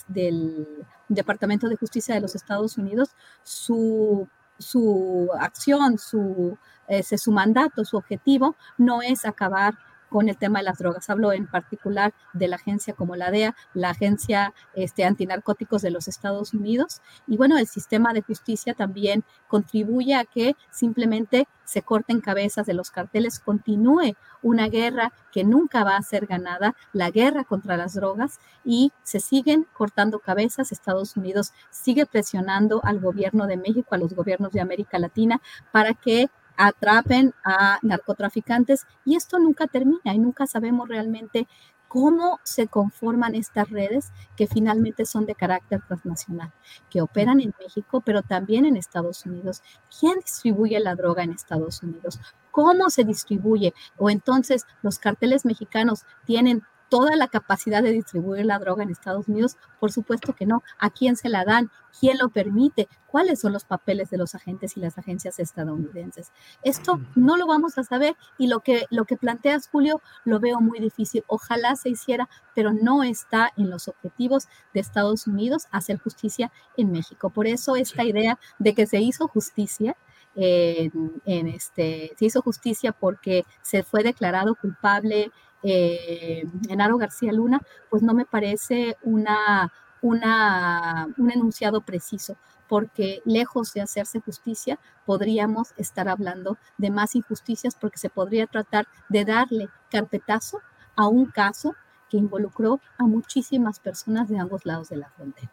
Departamento 1.08 1.68
de 1.68 1.76
Justicia 1.76 2.14
de 2.14 2.20
los 2.20 2.34
Estados 2.34 2.76
Unidos, 2.76 3.16
su, 3.42 4.28
su 4.58 5.28
acción, 5.38 5.98
su, 5.98 6.58
ese, 6.86 7.18
su 7.18 7.32
mandato, 7.32 7.84
su 7.84 7.96
objetivo 7.96 8.56
no 8.76 9.02
es 9.02 9.24
acabar 9.24 9.74
con 10.08 10.28
el 10.28 10.36
tema 10.36 10.60
de 10.60 10.64
las 10.64 10.78
drogas. 10.78 11.08
Hablo 11.10 11.32
en 11.32 11.46
particular 11.46 12.12
de 12.32 12.48
la 12.48 12.56
agencia 12.56 12.94
como 12.94 13.16
la 13.16 13.30
DEA, 13.30 13.54
la 13.74 13.90
agencia 13.90 14.54
este, 14.74 15.04
antinarcóticos 15.04 15.82
de 15.82 15.90
los 15.90 16.08
Estados 16.08 16.54
Unidos. 16.54 17.02
Y 17.26 17.36
bueno, 17.36 17.58
el 17.58 17.66
sistema 17.66 18.12
de 18.12 18.22
justicia 18.22 18.74
también 18.74 19.24
contribuye 19.48 20.14
a 20.14 20.24
que 20.24 20.56
simplemente 20.70 21.46
se 21.64 21.82
corten 21.82 22.22
cabezas 22.22 22.66
de 22.66 22.72
los 22.72 22.90
carteles, 22.90 23.40
continúe 23.40 24.16
una 24.40 24.68
guerra 24.68 25.12
que 25.32 25.44
nunca 25.44 25.84
va 25.84 25.96
a 25.96 26.02
ser 26.02 26.26
ganada, 26.26 26.74
la 26.94 27.10
guerra 27.10 27.44
contra 27.44 27.76
las 27.76 27.92
drogas, 27.92 28.40
y 28.64 28.92
se 29.02 29.20
siguen 29.20 29.66
cortando 29.74 30.18
cabezas. 30.18 30.72
Estados 30.72 31.16
Unidos 31.16 31.52
sigue 31.70 32.06
presionando 32.06 32.80
al 32.84 33.00
gobierno 33.00 33.46
de 33.46 33.58
México, 33.58 33.94
a 33.94 33.98
los 33.98 34.14
gobiernos 34.14 34.52
de 34.52 34.62
América 34.62 34.98
Latina, 34.98 35.42
para 35.70 35.92
que 35.92 36.30
atrapen 36.58 37.32
a 37.44 37.78
narcotraficantes 37.82 38.86
y 39.04 39.16
esto 39.16 39.38
nunca 39.38 39.66
termina 39.68 40.12
y 40.12 40.18
nunca 40.18 40.46
sabemos 40.46 40.88
realmente 40.88 41.46
cómo 41.86 42.38
se 42.42 42.66
conforman 42.66 43.34
estas 43.34 43.70
redes 43.70 44.12
que 44.36 44.46
finalmente 44.46 45.06
son 45.06 45.24
de 45.24 45.34
carácter 45.34 45.80
transnacional, 45.86 46.52
que 46.90 47.00
operan 47.00 47.40
en 47.40 47.54
México, 47.58 48.02
pero 48.02 48.22
también 48.22 48.66
en 48.66 48.76
Estados 48.76 49.24
Unidos. 49.24 49.62
¿Quién 49.98 50.18
distribuye 50.18 50.78
la 50.80 50.94
droga 50.94 51.22
en 51.22 51.30
Estados 51.30 51.82
Unidos? 51.82 52.20
¿Cómo 52.50 52.90
se 52.90 53.04
distribuye? 53.04 53.72
O 53.96 54.10
entonces 54.10 54.66
los 54.82 54.98
carteles 54.98 55.46
mexicanos 55.46 56.04
tienen 56.26 56.62
toda 56.88 57.16
la 57.16 57.28
capacidad 57.28 57.82
de 57.82 57.92
distribuir 57.92 58.46
la 58.46 58.58
droga 58.58 58.82
en 58.82 58.90
Estados 58.90 59.28
Unidos? 59.28 59.56
Por 59.80 59.92
supuesto 59.92 60.34
que 60.34 60.46
no. 60.46 60.62
¿A 60.78 60.90
quién 60.90 61.16
se 61.16 61.28
la 61.28 61.44
dan? 61.44 61.70
¿Quién 61.98 62.18
lo 62.18 62.28
permite? 62.28 62.88
¿Cuáles 63.06 63.40
son 63.40 63.52
los 63.52 63.64
papeles 63.64 64.10
de 64.10 64.18
los 64.18 64.34
agentes 64.34 64.76
y 64.76 64.80
las 64.80 64.98
agencias 64.98 65.38
estadounidenses? 65.38 66.32
Esto 66.62 67.00
no 67.14 67.36
lo 67.36 67.46
vamos 67.46 67.78
a 67.78 67.84
saber 67.84 68.16
y 68.36 68.48
lo 68.48 68.60
que, 68.60 68.86
lo 68.90 69.04
que 69.04 69.16
planteas, 69.16 69.68
Julio, 69.68 70.00
lo 70.24 70.40
veo 70.40 70.60
muy 70.60 70.78
difícil. 70.78 71.24
Ojalá 71.26 71.76
se 71.76 71.90
hiciera, 71.90 72.28
pero 72.54 72.72
no 72.72 73.02
está 73.02 73.52
en 73.56 73.70
los 73.70 73.88
objetivos 73.88 74.48
de 74.74 74.80
Estados 74.80 75.26
Unidos 75.26 75.66
hacer 75.70 75.98
justicia 75.98 76.52
en 76.76 76.92
México. 76.92 77.30
Por 77.30 77.46
eso 77.46 77.76
esta 77.76 78.04
idea 78.04 78.38
de 78.58 78.74
que 78.74 78.86
se 78.86 79.00
hizo 79.00 79.28
justicia 79.28 79.96
en, 80.34 81.20
en, 81.24 81.48
este, 81.48 82.12
se 82.16 82.26
hizo 82.26 82.42
justicia 82.42 82.92
porque 82.92 83.44
se 83.62 83.82
fue 83.82 84.02
declarado 84.02 84.54
culpable 84.54 85.32
eh, 85.62 86.44
Genaro 86.66 86.98
García 86.98 87.32
Luna, 87.32 87.60
pues 87.90 88.02
no 88.02 88.14
me 88.14 88.24
parece 88.24 88.96
una, 89.02 89.72
una, 90.02 91.08
un 91.16 91.30
enunciado 91.30 91.80
preciso, 91.80 92.36
porque 92.68 93.22
lejos 93.24 93.72
de 93.72 93.80
hacerse 93.80 94.20
justicia, 94.20 94.78
podríamos 95.06 95.72
estar 95.76 96.08
hablando 96.08 96.58
de 96.76 96.90
más 96.90 97.14
injusticias 97.14 97.74
porque 97.74 97.98
se 97.98 98.10
podría 98.10 98.46
tratar 98.46 98.86
de 99.08 99.24
darle 99.24 99.68
carpetazo 99.90 100.60
a 100.96 101.08
un 101.08 101.26
caso 101.26 101.74
que 102.10 102.16
involucró 102.16 102.80
a 102.98 103.04
muchísimas 103.04 103.80
personas 103.80 104.28
de 104.28 104.38
ambos 104.38 104.64
lados 104.64 104.88
de 104.88 104.96
la 104.96 105.10
frontera. 105.10 105.50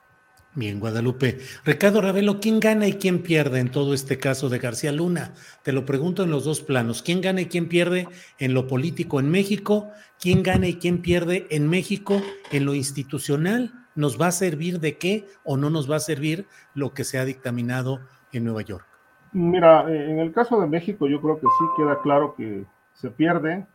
Bien, 0.57 0.79
Guadalupe. 0.79 1.39
Ricardo 1.65 1.99
Ravelo, 1.99 2.39
¿quién 2.39 2.61
gana 2.61 2.87
y 2.87 2.93
quién 2.93 3.21
pierde 3.21 3.59
en 3.59 3.69
todo 3.69 3.93
este 3.93 4.17
caso 4.17 4.47
de 4.47 4.57
García 4.57 4.93
Luna? 4.93 5.33
Te 5.63 5.73
lo 5.73 5.83
pregunto 5.85 6.23
en 6.23 6.31
los 6.31 6.45
dos 6.45 6.61
planos. 6.61 7.01
¿Quién 7.01 7.19
gana 7.19 7.41
y 7.41 7.47
quién 7.47 7.67
pierde 7.67 8.07
en 8.39 8.53
lo 8.53 8.65
político 8.65 9.19
en 9.19 9.29
México? 9.29 9.91
¿Quién 10.17 10.43
gana 10.43 10.67
y 10.67 10.75
quién 10.75 11.01
pierde 11.01 11.45
en 11.49 11.67
México 11.67 12.21
en 12.53 12.63
lo 12.63 12.73
institucional? 12.73 13.73
¿Nos 13.95 14.19
va 14.19 14.27
a 14.27 14.31
servir 14.31 14.79
de 14.79 14.97
qué 14.97 15.25
o 15.43 15.57
no 15.57 15.69
nos 15.69 15.91
va 15.91 15.97
a 15.97 15.99
servir 15.99 16.47
lo 16.73 16.93
que 16.93 17.03
se 17.03 17.19
ha 17.19 17.25
dictaminado 17.25 17.99
en 18.31 18.45
Nueva 18.45 18.61
York? 18.61 18.87
Mira, 19.33 19.91
eh, 19.91 20.09
en 20.09 20.19
el 20.19 20.31
caso 20.31 20.61
de 20.61 20.67
México 20.67 21.09
yo 21.09 21.19
creo 21.19 21.35
que 21.35 21.47
sí 21.47 21.65
queda 21.75 22.01
claro 22.01 22.33
que 22.33 22.63
se 22.93 23.11
pierde, 23.11 23.65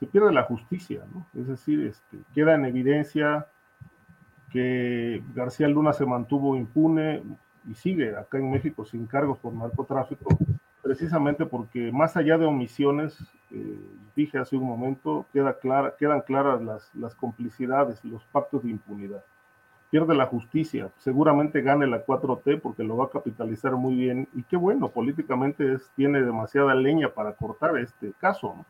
se 0.00 0.06
pierde 0.06 0.32
la 0.32 0.44
justicia, 0.44 1.04
¿no? 1.12 1.26
Es 1.38 1.46
decir, 1.46 1.86
este, 1.86 2.16
queda 2.34 2.54
en 2.54 2.64
evidencia 2.64 3.48
que 4.50 5.22
García 5.34 5.68
Luna 5.68 5.92
se 5.92 6.06
mantuvo 6.06 6.56
impune 6.56 7.22
y 7.68 7.74
sigue 7.74 8.16
acá 8.16 8.38
en 8.38 8.50
México 8.50 8.84
sin 8.84 9.06
cargos 9.06 9.38
por 9.38 9.52
narcotráfico, 9.52 10.38
precisamente 10.82 11.46
porque 11.46 11.90
más 11.90 12.16
allá 12.16 12.38
de 12.38 12.46
omisiones, 12.46 13.18
eh, 13.50 13.78
dije 14.14 14.38
hace 14.38 14.56
un 14.56 14.64
momento, 14.64 15.26
queda 15.32 15.58
clara, 15.58 15.94
quedan 15.98 16.20
claras 16.20 16.62
las, 16.62 16.94
las 16.94 17.14
complicidades, 17.14 18.04
los 18.04 18.24
pactos 18.26 18.62
de 18.62 18.70
impunidad. 18.70 19.24
Pierde 19.90 20.14
la 20.14 20.26
justicia, 20.26 20.90
seguramente 20.98 21.62
gane 21.62 21.86
la 21.86 22.04
4T 22.04 22.60
porque 22.60 22.82
lo 22.82 22.96
va 22.96 23.06
a 23.06 23.10
capitalizar 23.10 23.72
muy 23.72 23.94
bien 23.94 24.28
y 24.34 24.42
qué 24.44 24.56
bueno, 24.56 24.88
políticamente 24.88 25.74
es, 25.74 25.90
tiene 25.96 26.22
demasiada 26.22 26.74
leña 26.74 27.08
para 27.08 27.32
cortar 27.32 27.76
este 27.78 28.12
caso. 28.20 28.64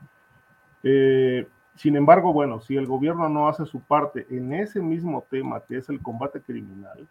Eh, 0.83 1.47
sin 1.77 1.95
embargo, 1.95 2.33
bueno, 2.33 2.61
si 2.61 2.77
el 2.77 2.87
gobierno 2.87 3.29
no 3.29 3.49
hace 3.49 3.67
su 3.67 3.81
parte 3.81 4.27
en 4.31 4.55
ese 4.55 4.81
mismo 4.81 5.25
tema 5.31 5.61
que 5.61 5.77
es 5.77 5.89
el 5.91 6.01
combate 6.01 6.41
criminal 6.41 7.07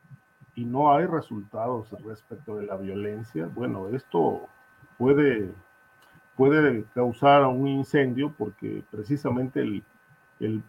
y 0.56 0.66
no 0.66 0.92
hay 0.92 1.06
resultados 1.06 1.92
respecto 2.04 2.58
de 2.58 2.66
la 2.66 2.76
violencia, 2.76 3.48
bueno, 3.54 3.90
esto 3.90 4.48
puede, 4.98 5.52
puede 6.36 6.84
causar 6.96 7.46
un 7.46 7.68
incendio 7.68 8.34
porque 8.36 8.84
precisamente 8.90 9.62
el, 9.62 9.84
el, 10.40 10.64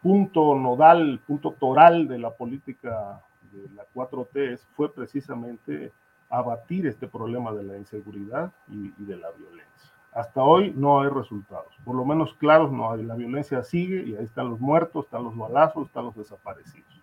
punto 0.00 0.54
nodal, 0.54 1.10
el 1.10 1.18
punto 1.18 1.50
toral 1.50 2.06
de 2.06 2.18
la 2.18 2.30
política 2.30 3.20
de 3.52 3.68
la 3.74 3.84
4T 3.92 4.58
fue 4.74 4.94
precisamente 4.94 5.92
abatir 6.30 6.86
este 6.86 7.08
problema 7.08 7.52
de 7.52 7.64
la 7.64 7.76
inseguridad 7.76 8.52
y, 8.68 8.92
y 8.96 9.04
de 9.04 9.16
la 9.16 9.30
violencia. 9.32 9.97
Hasta 10.12 10.42
hoy 10.42 10.72
no 10.74 11.00
hay 11.00 11.08
resultados, 11.08 11.72
por 11.84 11.94
lo 11.94 12.04
menos 12.04 12.34
claros 12.34 12.72
no 12.72 12.90
hay. 12.90 13.04
La 13.04 13.14
violencia 13.14 13.62
sigue 13.62 14.02
y 14.02 14.16
ahí 14.16 14.24
están 14.24 14.50
los 14.50 14.58
muertos, 14.58 15.04
están 15.04 15.24
los 15.24 15.36
balazos, 15.36 15.86
están 15.86 16.06
los 16.06 16.16
desaparecidos. 16.16 17.00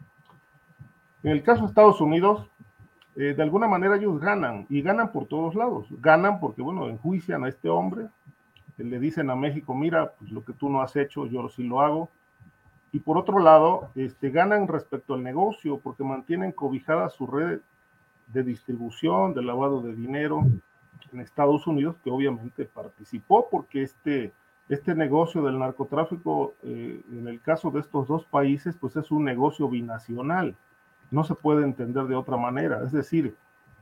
En 1.24 1.32
el 1.32 1.44
caso 1.44 1.62
de 1.62 1.68
Estados 1.68 2.02
Unidos, 2.02 2.48
eh, 3.16 3.34
de 3.34 3.44
alguna 3.44 3.68
manera 3.68 3.96
ellos 3.96 4.20
ganan 4.20 4.66
y 4.70 4.82
ganan 4.82 5.12
por 5.12 5.28
todos 5.28 5.56
lados. 5.56 5.88
Ganan 6.02 6.40
porque, 6.40 6.62
bueno, 6.62 6.90
enjuician 6.90 7.46
a 7.46 7.50
este 7.50 7.70
hombre, 7.70 8.08
le 8.78 9.00
dicen 9.00 9.30
a 9.30 9.36
México, 9.36 9.74
mira, 9.74 10.12
pues 10.20 10.32
lo 10.32 10.44
que 10.44 10.54
tú 10.54 10.70
no 10.70 10.82
has 10.82 10.96
hecho, 10.96 11.26
yo 11.28 11.48
sí 11.50 11.64
lo 11.64 11.82
hago. 11.82 12.10
Y 12.92 13.00
por 13.00 13.18
otro 13.18 13.40
lado, 13.40 13.90
este, 13.96 14.30
ganan 14.30 14.68
respecto 14.68 15.14
al 15.14 15.24
negocio 15.24 15.80
porque 15.80 16.04
mantienen 16.04 16.52
cobijada 16.52 17.10
su 17.10 17.28
red 17.28 17.60
de 18.28 18.44
distribución, 18.44 19.34
de 19.34 19.44
lavado 19.44 19.82
de 19.82 19.96
dinero 19.96 20.46
en 21.12 21.22
Estados 21.22 21.66
Unidos, 21.68 21.96
que 22.04 22.10
obviamente 22.10 22.66
participó 22.66 23.48
porque 23.50 23.84
este, 23.84 24.32
este 24.70 24.96
negocio 24.96 25.44
del 25.44 25.60
narcotráfico, 25.60 26.54
eh, 26.64 27.02
en 27.12 27.28
el 27.28 27.42
caso 27.42 27.72
de 27.72 27.80
estos 27.80 28.08
dos 28.08 28.26
países, 28.26 28.76
pues 28.80 28.96
es 28.96 29.12
un 29.12 29.24
negocio 29.24 29.70
binacional 29.70 30.56
no 31.12 31.24
se 31.24 31.36
puede 31.36 31.64
entender 31.64 32.06
de 32.06 32.16
otra 32.16 32.38
manera. 32.38 32.82
Es 32.84 32.92
decir, 32.92 33.36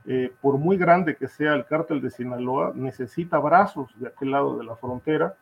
eh, 0.06 0.32
por 0.40 0.58
muy 0.58 0.76
grande 0.76 1.16
que 1.16 1.28
sea 1.28 1.54
el 1.54 1.64
cártel 1.64 2.00
de 2.00 2.10
Sinaloa, 2.10 2.72
necesita 2.74 3.38
brazos 3.38 3.90
de 3.96 4.08
aquel 4.08 4.30
lado 4.30 4.58
de 4.58 4.64
la 4.64 4.76
frontera, 4.76 5.34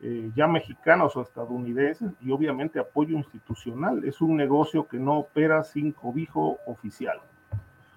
eh, 0.00 0.30
ya 0.34 0.48
mexicanos 0.48 1.16
o 1.16 1.22
estadounidenses, 1.22 2.10
y 2.20 2.32
obviamente 2.32 2.80
apoyo 2.80 3.16
institucional. 3.16 4.04
Es 4.04 4.20
un 4.20 4.36
negocio 4.36 4.86
que 4.86 4.98
no 4.98 5.18
opera 5.18 5.62
sin 5.62 5.92
cobijo 5.92 6.58
oficial. 6.66 7.18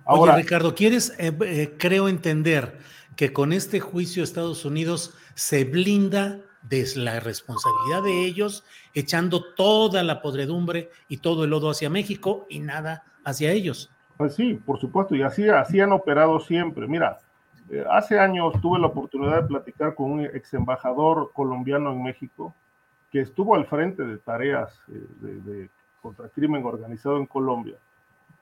Ahora, 0.08 0.34
Oye, 0.34 0.44
Ricardo, 0.44 0.76
¿quieres, 0.76 1.16
eh, 1.18 1.76
creo 1.80 2.08
entender, 2.08 2.78
que 3.16 3.34
con 3.34 3.54
este 3.54 3.80
juicio 3.80 4.24
Estados 4.24 4.66
Unidos 4.66 5.18
se 5.36 5.66
blinda 5.66 6.40
de 6.64 6.86
la 6.96 7.20
responsabilidad 7.20 8.04
de 8.04 8.26
ellos, 8.26 8.64
echando 8.94 9.54
toda 9.54 10.04
la 10.04 10.22
podredumbre 10.22 10.90
y 11.08 11.18
todo 11.18 11.44
el 11.44 11.52
lodo 11.52 11.70
hacia 11.70 11.90
México 11.90 12.46
y 12.50 12.60
nada 12.60 13.04
hacia 13.24 13.52
ellos. 13.52 13.92
Pues 14.18 14.36
sí, 14.36 14.56
por 14.66 14.80
supuesto, 14.80 15.16
y 15.16 15.22
así, 15.22 15.48
así 15.50 15.80
han 15.80 15.92
operado 15.92 16.40
siempre. 16.40 16.88
Mira, 16.88 17.20
eh, 17.70 17.84
hace 17.92 18.20
años 18.20 18.54
tuve 18.62 18.80
la 18.80 18.88
oportunidad 18.88 19.42
de 19.42 19.48
platicar 19.48 19.96
con 19.96 20.12
un 20.12 20.22
ex 20.22 20.54
embajador 20.54 21.32
colombiano 21.34 21.92
en 21.92 22.04
México 22.04 22.54
que 23.12 23.22
estuvo 23.22 23.56
al 23.56 23.66
frente 23.66 24.04
de 24.04 24.18
tareas 24.18 24.80
eh, 24.88 25.06
de, 25.20 25.70
contra 26.02 26.30
crimen 26.30 26.66
organizado 26.66 27.18
en 27.18 27.26
Colombia 27.26 27.76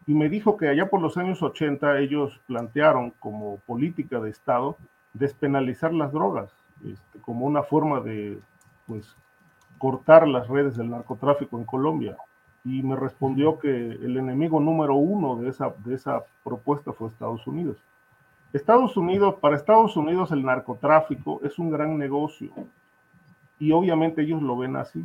y 0.06 0.14
me 0.14 0.30
dijo 0.30 0.58
que 0.58 0.68
allá 0.68 0.90
por 0.90 1.02
los 1.02 1.18
años 1.18 1.42
80 1.42 2.00
ellos 2.00 2.40
plantearon 2.48 3.12
como 3.20 3.58
política 3.66 4.20
de 4.20 4.30
Estado 4.30 4.78
despenalizar 5.14 5.94
las 5.94 6.12
drogas 6.12 6.52
este, 6.84 7.20
como 7.20 7.46
una 7.46 7.64
forma 7.64 8.02
de 8.02 8.40
pues 8.88 9.16
cortar 9.78 10.28
las 10.28 10.48
redes 10.48 10.76
del 10.76 10.90
narcotráfico 10.90 11.58
en 11.58 11.66
Colombia 11.66 12.18
y 12.66 12.82
me 12.82 12.96
respondió 12.96 13.60
que 13.60 13.70
el 13.70 14.18
enemigo 14.18 14.60
número 14.60 14.96
uno 14.96 15.36
de 15.36 15.50
esa, 15.50 15.74
de 15.84 15.96
esa 15.96 16.24
propuesta 16.44 16.94
fue 16.94 17.10
Estados 17.10 17.46
Unidos. 17.46 17.78
Estados 18.54 18.96
Unidos, 18.98 19.36
para 19.42 19.56
Estados 19.56 19.98
Unidos 19.98 20.32
el 20.32 20.44
narcotráfico 20.44 21.42
es 21.44 21.60
un 21.60 21.72
gran 21.72 21.98
negocio 21.98 22.52
y 23.60 23.72
obviamente 23.72 24.22
ellos 24.22 24.42
lo 24.42 24.58
ven 24.58 24.76
así. 24.76 25.04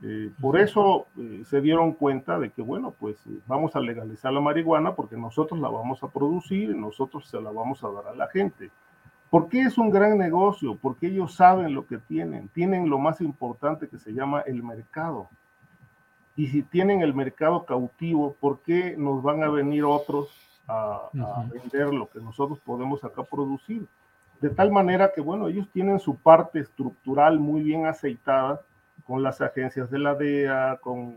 Eh, 0.00 0.30
por 0.40 0.58
eso 0.58 1.06
eh, 1.18 1.42
se 1.44 1.60
dieron 1.60 1.92
cuenta 1.92 2.38
de 2.38 2.50
que, 2.50 2.62
bueno, 2.62 2.94
pues 2.98 3.16
eh, 3.26 3.40
vamos 3.48 3.74
a 3.74 3.80
legalizar 3.80 4.32
la 4.32 4.40
marihuana 4.40 4.94
porque 4.94 5.16
nosotros 5.16 5.58
la 5.58 5.68
vamos 5.68 6.02
a 6.04 6.08
producir 6.08 6.70
y 6.70 6.78
nosotros 6.78 7.26
se 7.26 7.40
la 7.40 7.50
vamos 7.50 7.82
a 7.82 7.90
dar 7.90 8.06
a 8.08 8.14
la 8.14 8.28
gente. 8.28 8.70
¿Por 9.28 9.48
qué 9.48 9.62
es 9.62 9.76
un 9.76 9.90
gran 9.90 10.16
negocio? 10.16 10.78
Porque 10.80 11.08
ellos 11.08 11.34
saben 11.34 11.74
lo 11.74 11.86
que 11.86 11.98
tienen. 11.98 12.48
Tienen 12.48 12.88
lo 12.88 12.98
más 12.98 13.20
importante 13.20 13.88
que 13.88 13.98
se 13.98 14.12
llama 14.12 14.40
el 14.42 14.62
mercado. 14.62 15.28
Y 16.36 16.46
si 16.46 16.62
tienen 16.62 17.02
el 17.02 17.12
mercado 17.12 17.64
cautivo, 17.64 18.36
¿por 18.40 18.60
qué 18.60 18.94
nos 18.96 19.22
van 19.22 19.42
a 19.42 19.48
venir 19.48 19.84
otros 19.84 20.28
a, 20.68 21.10
vender 21.52 21.92
lo 21.92 22.08
que 22.08 22.20
nosotros 22.20 22.60
podemos 22.60 23.02
acá 23.02 23.24
producir? 23.24 23.86
De 24.40 24.48
tal 24.48 24.70
manera 24.70 25.10
que, 25.12 25.20
bueno, 25.20 25.48
ellos 25.48 25.68
tienen 25.72 25.98
su 25.98 26.14
parte 26.14 26.60
estructural 26.60 27.40
muy 27.40 27.62
bien 27.62 27.86
aceitada 27.86 28.62
con 29.08 29.22
las 29.22 29.40
agencias 29.40 29.90
de 29.90 29.98
la 29.98 30.14
DEA, 30.14 30.78
con 30.82 31.16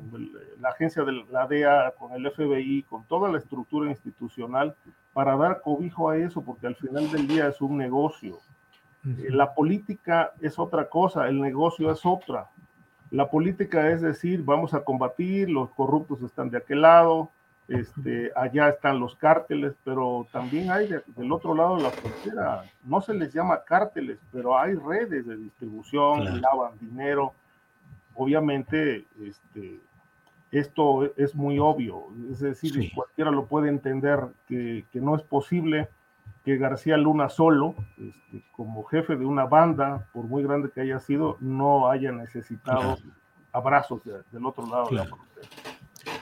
la 0.61 0.69
agencia 0.69 1.03
de 1.03 1.11
la 1.29 1.45
DEA, 1.45 1.93
con 1.99 2.13
el 2.13 2.31
FBI, 2.31 2.83
con 2.83 3.03
toda 3.03 3.29
la 3.29 3.37
estructura 3.37 3.89
institucional 3.89 4.73
para 5.11 5.35
dar 5.35 5.59
cobijo 5.59 6.09
a 6.09 6.15
eso, 6.15 6.41
porque 6.41 6.67
al 6.67 6.75
final 6.77 7.11
del 7.11 7.27
día 7.27 7.49
es 7.49 7.59
un 7.59 7.77
negocio. 7.77 8.39
La 9.03 9.53
política 9.53 10.31
es 10.39 10.57
otra 10.57 10.87
cosa, 10.87 11.27
el 11.27 11.41
negocio 11.41 11.91
es 11.91 12.05
otra. 12.05 12.49
La 13.09 13.29
política 13.29 13.89
es 13.89 14.01
decir, 14.01 14.41
vamos 14.41 14.73
a 14.73 14.85
combatir, 14.85 15.49
los 15.49 15.69
corruptos 15.71 16.21
están 16.21 16.49
de 16.49 16.59
aquel 16.59 16.83
lado, 16.83 17.29
este, 17.67 18.31
allá 18.37 18.69
están 18.69 19.01
los 19.01 19.17
cárteles, 19.17 19.73
pero 19.83 20.25
también 20.31 20.71
hay 20.71 20.87
del 20.87 21.31
otro 21.33 21.53
lado 21.53 21.75
de 21.75 21.83
la 21.83 21.89
frontera, 21.89 22.63
no 22.85 23.01
se 23.01 23.13
les 23.13 23.33
llama 23.33 23.65
cárteles, 23.65 24.17
pero 24.31 24.57
hay 24.57 24.75
redes 24.75 25.27
de 25.27 25.35
distribución, 25.35 26.39
lavan 26.39 26.79
dinero. 26.79 27.33
Obviamente, 28.15 29.05
este, 29.21 29.79
esto 30.51 31.13
es 31.15 31.33
muy 31.35 31.59
obvio, 31.59 32.07
es 32.31 32.39
decir, 32.39 32.91
cualquiera 32.93 33.31
lo 33.31 33.45
puede 33.45 33.69
entender 33.69 34.19
que, 34.47 34.85
que 34.91 34.99
no 34.99 35.15
es 35.15 35.21
posible 35.21 35.87
que 36.43 36.57
García 36.57 36.97
Luna 36.97 37.29
solo, 37.29 37.75
este, 37.97 38.43
como 38.51 38.83
jefe 38.83 39.15
de 39.15 39.25
una 39.25 39.45
banda, 39.45 40.07
por 40.13 40.25
muy 40.25 40.43
grande 40.43 40.71
que 40.73 40.81
haya 40.81 40.99
sido, 40.99 41.37
no 41.39 41.89
haya 41.89 42.11
necesitado 42.11 42.97
abrazos 43.51 44.01
del 44.03 44.45
otro 44.45 44.65
lado 44.67 44.89
de 44.89 44.95
la 44.95 45.05
frontera. 45.05 45.47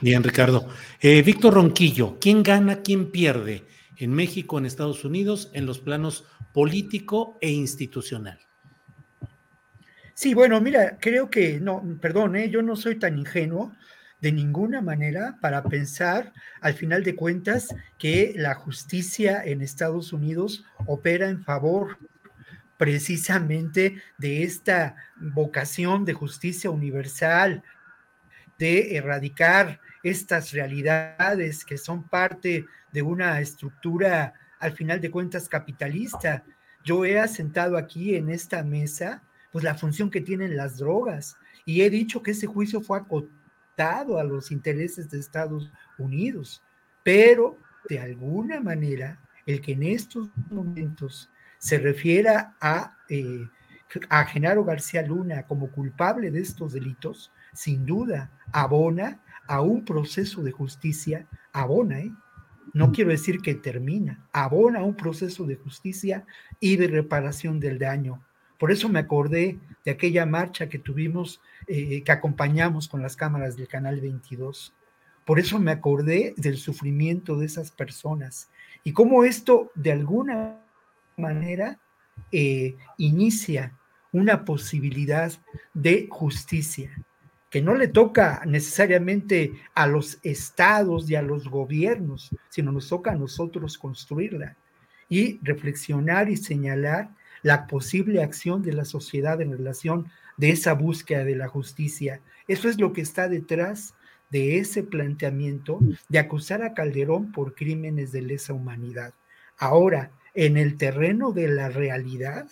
Bien, 0.02 0.24
Ricardo. 0.24 0.68
Eh, 1.00 1.22
Víctor 1.22 1.54
Ronquillo, 1.54 2.18
¿quién 2.20 2.44
gana, 2.44 2.82
quién 2.82 3.12
pierde 3.12 3.66
en 3.96 4.14
México, 4.14 4.58
en 4.58 4.66
Estados 4.66 5.06
Unidos, 5.06 5.50
en 5.54 5.66
los 5.66 5.80
planos 5.80 6.26
político 6.54 7.38
e 7.42 7.50
institucional? 7.52 8.40
Sí, 10.20 10.34
bueno, 10.34 10.60
mira, 10.60 10.98
creo 11.00 11.30
que, 11.30 11.62
no, 11.62 11.82
perdón, 12.02 12.36
eh, 12.36 12.50
yo 12.50 12.62
no 12.62 12.76
soy 12.76 13.00
tan 13.00 13.18
ingenuo 13.18 13.74
de 14.20 14.34
ninguna 14.34 14.82
manera 14.82 15.38
para 15.40 15.64
pensar, 15.64 16.34
al 16.60 16.74
final 16.74 17.06
de 17.06 17.16
cuentas, 17.16 17.74
que 17.98 18.34
la 18.36 18.54
justicia 18.54 19.42
en 19.46 19.62
Estados 19.62 20.12
Unidos 20.12 20.66
opera 20.88 21.30
en 21.30 21.42
favor 21.42 22.00
precisamente 22.76 24.04
de 24.18 24.44
esta 24.44 24.98
vocación 25.16 26.04
de 26.04 26.12
justicia 26.12 26.70
universal, 26.70 27.64
de 28.58 28.98
erradicar 28.98 29.80
estas 30.04 30.52
realidades 30.52 31.64
que 31.64 31.78
son 31.78 32.04
parte 32.10 32.66
de 32.92 33.02
una 33.02 33.40
estructura, 33.40 34.34
al 34.60 34.74
final 34.74 35.00
de 35.00 35.12
cuentas, 35.12 35.48
capitalista. 35.48 36.44
Yo 36.84 37.06
he 37.06 37.18
asentado 37.18 37.78
aquí 37.78 38.16
en 38.18 38.30
esta 38.30 38.66
mesa, 38.66 39.24
pues 39.52 39.64
la 39.64 39.76
función 39.76 40.10
que 40.10 40.22
tienen 40.22 40.56
las 40.56 40.78
drogas, 40.78 41.38
y 41.66 41.82
he 41.82 41.90
dicho 41.90 42.22
que 42.24 42.32
ese 42.32 42.48
juicio 42.48 42.82
fue 42.82 42.98
acotado 42.98 44.18
a 44.18 44.24
los 44.24 44.52
intereses 44.52 45.10
de 45.10 45.20
Estados 45.20 45.72
Unidos, 45.98 46.62
pero 47.04 47.58
de 47.88 48.00
alguna 48.00 48.60
manera 48.60 49.20
el 49.46 49.62
que 49.62 49.74
en 49.74 49.84
estos 49.84 50.30
momentos 50.50 51.30
se 51.58 51.78
refiera 51.78 52.56
a, 52.62 52.98
eh, 53.10 53.48
a 54.10 54.26
Genaro 54.26 54.64
García 54.64 55.02
Luna 55.02 55.44
como 55.44 55.72
culpable 55.72 56.32
de 56.32 56.40
estos 56.40 56.74
delitos, 56.74 57.32
sin 57.54 57.86
duda 57.86 58.32
abona 58.52 59.20
a 59.48 59.62
un 59.62 59.84
proceso 59.84 60.44
de 60.44 60.52
justicia, 60.52 61.28
abona, 61.52 62.00
¿eh? 62.00 62.12
no 62.74 62.92
quiero 62.92 63.10
decir 63.10 63.40
que 63.42 63.56
termina, 63.56 64.24
abona 64.32 64.84
un 64.84 64.96
proceso 64.96 65.46
de 65.46 65.56
justicia 65.56 66.26
y 66.60 66.78
de 66.78 66.88
reparación 66.88 67.60
del 67.60 67.80
daño. 67.80 68.22
Por 68.60 68.72
eso 68.72 68.90
me 68.90 69.00
acordé 69.00 69.58
de 69.86 69.92
aquella 69.92 70.26
marcha 70.26 70.68
que 70.68 70.78
tuvimos, 70.78 71.42
eh, 71.66 72.04
que 72.04 72.12
acompañamos 72.12 72.88
con 72.90 73.02
las 73.02 73.16
cámaras 73.16 73.56
del 73.56 73.70
Canal 73.70 74.02
22. 74.02 74.74
Por 75.26 75.40
eso 75.40 75.60
me 75.60 75.72
acordé 75.72 76.34
del 76.38 76.58
sufrimiento 76.58 77.38
de 77.38 77.46
esas 77.46 77.72
personas 77.72 78.50
y 78.84 78.92
cómo 78.92 79.24
esto 79.24 79.72
de 79.76 79.94
alguna 79.94 80.60
manera 81.16 81.80
eh, 82.32 82.76
inicia 82.98 83.74
una 84.12 84.44
posibilidad 84.44 85.32
de 85.74 86.08
justicia 86.10 86.92
que 87.50 87.62
no 87.62 87.76
le 87.76 87.88
toca 87.88 88.44
necesariamente 88.46 89.54
a 89.74 89.88
los 89.88 90.20
estados 90.22 91.10
y 91.10 91.16
a 91.16 91.22
los 91.22 91.48
gobiernos, 91.48 92.30
sino 92.50 92.72
nos 92.72 92.90
toca 92.90 93.12
a 93.12 93.16
nosotros 93.16 93.78
construirla 93.78 94.56
y 95.08 95.40
reflexionar 95.42 96.30
y 96.30 96.38
señalar 96.38 97.10
la 97.42 97.68
posible 97.68 98.24
acción 98.24 98.62
de 98.62 98.74
la 98.74 98.86
sociedad 98.86 99.42
en 99.42 99.52
relación 99.52 100.12
de 100.38 100.52
esa 100.52 100.74
búsqueda 100.74 101.24
de 101.24 101.36
la 101.36 101.48
justicia. 101.48 102.22
Eso 102.48 102.70
es 102.70 102.80
lo 102.80 102.94
que 102.94 103.02
está 103.02 103.28
detrás 103.28 103.94
de 104.30 104.58
ese 104.58 104.84
planteamiento 104.84 105.80
de 106.08 106.20
acusar 106.20 106.62
a 106.64 106.74
Calderón 106.74 107.32
por 107.32 107.56
crímenes 107.56 108.12
de 108.12 108.22
lesa 108.22 108.54
humanidad. 108.54 109.14
Ahora, 109.58 110.12
en 110.34 110.58
el 110.58 110.78
terreno 110.78 111.32
de 111.32 111.48
la 111.48 111.70
realidad, 111.70 112.48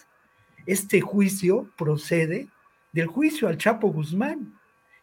este 0.65 1.01
juicio 1.01 1.71
procede 1.77 2.49
del 2.91 3.07
juicio 3.07 3.47
al 3.47 3.57
Chapo 3.57 3.89
Guzmán, 3.89 4.53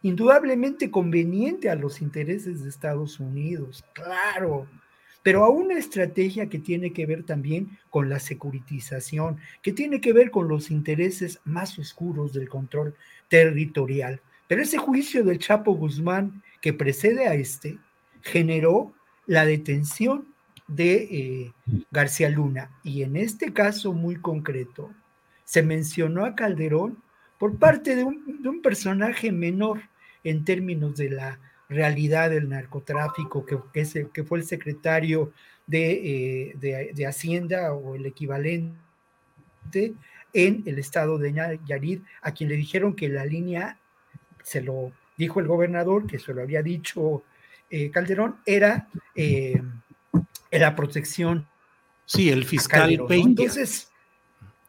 indudablemente 0.03 0.91
conveniente 0.91 1.71
a 1.71 1.77
los 1.77 2.03
intereses 2.03 2.63
de 2.63 2.69
Estados 2.69 3.21
Unidos, 3.21 3.85
claro, 3.95 4.67
pero 5.25 5.43
a 5.43 5.49
una 5.49 5.79
estrategia 5.79 6.51
que 6.51 6.59
tiene 6.59 6.93
que 6.93 7.07
ver 7.07 7.25
también 7.25 7.79
con 7.89 8.11
la 8.11 8.21
securitización, 8.21 9.39
que 9.63 9.73
tiene 9.73 10.03
que 10.03 10.13
ver 10.13 10.31
con 10.31 10.49
los 10.49 10.71
intereses 10.71 11.41
más 11.45 11.79
oscuros 11.79 12.35
del 12.35 12.51
control 12.51 12.95
territorial. 13.29 14.21
Pero 14.47 14.61
ese 14.61 14.77
juicio 14.77 15.25
del 15.25 15.39
Chapo 15.39 15.73
Guzmán 15.73 16.43
que 16.61 16.75
precede 16.75 17.27
a 17.27 17.35
este 17.35 17.79
generó 18.21 18.93
la 19.27 19.47
detención 19.47 20.29
de 20.69 20.95
eh, 20.95 21.53
García 21.91 22.29
Luna 22.29 22.71
y 22.83 23.03
en 23.03 23.17
este 23.17 23.55
caso 23.55 23.95
muy 23.95 24.17
concreto 24.17 24.91
se 25.45 25.63
mencionó 25.63 26.27
a 26.27 26.35
Calderón 26.35 27.03
por 27.39 27.59
parte 27.59 27.97
de 27.97 28.05
un, 28.05 28.43
de 28.43 28.49
un 28.51 28.61
personaje 28.61 29.33
menor 29.33 29.81
en 30.23 30.45
términos 30.45 30.97
de 30.97 31.11
la 31.11 31.39
realidad 31.69 32.31
del 32.31 32.49
narcotráfico, 32.49 33.45
que, 33.45 33.59
que 34.13 34.25
fue 34.25 34.39
el 34.39 34.45
secretario 34.45 35.33
de, 35.67 36.53
eh, 36.53 36.93
de, 36.95 37.07
Hacienda 37.07 37.73
o 37.73 37.95
el 37.95 38.07
equivalente 38.07 38.75
en 40.33 40.63
el 40.67 40.79
estado 40.79 41.19
de 41.19 41.33
Nayarit, 41.33 42.03
a 42.23 42.33
quien 42.33 42.49
le 42.49 42.57
dijeron 42.57 42.95
que 42.95 43.09
la 43.09 43.25
línea, 43.25 43.79
se 44.43 44.61
lo 44.61 44.93
dijo 45.17 45.41
el 45.41 45.47
gobernador, 45.47 46.07
que 46.07 46.19
se 46.19 46.35
lo 46.35 46.43
había 46.43 46.63
dicho 46.63 47.23
eh, 47.71 47.91
Calderón, 47.91 48.37
era 48.45 48.89
eh, 49.15 49.61
la 50.51 50.77
protección. 50.77 51.47
Sí, 52.05 52.31
el 52.31 52.45
fiscal 52.45 53.01
Entonces, 53.09 53.91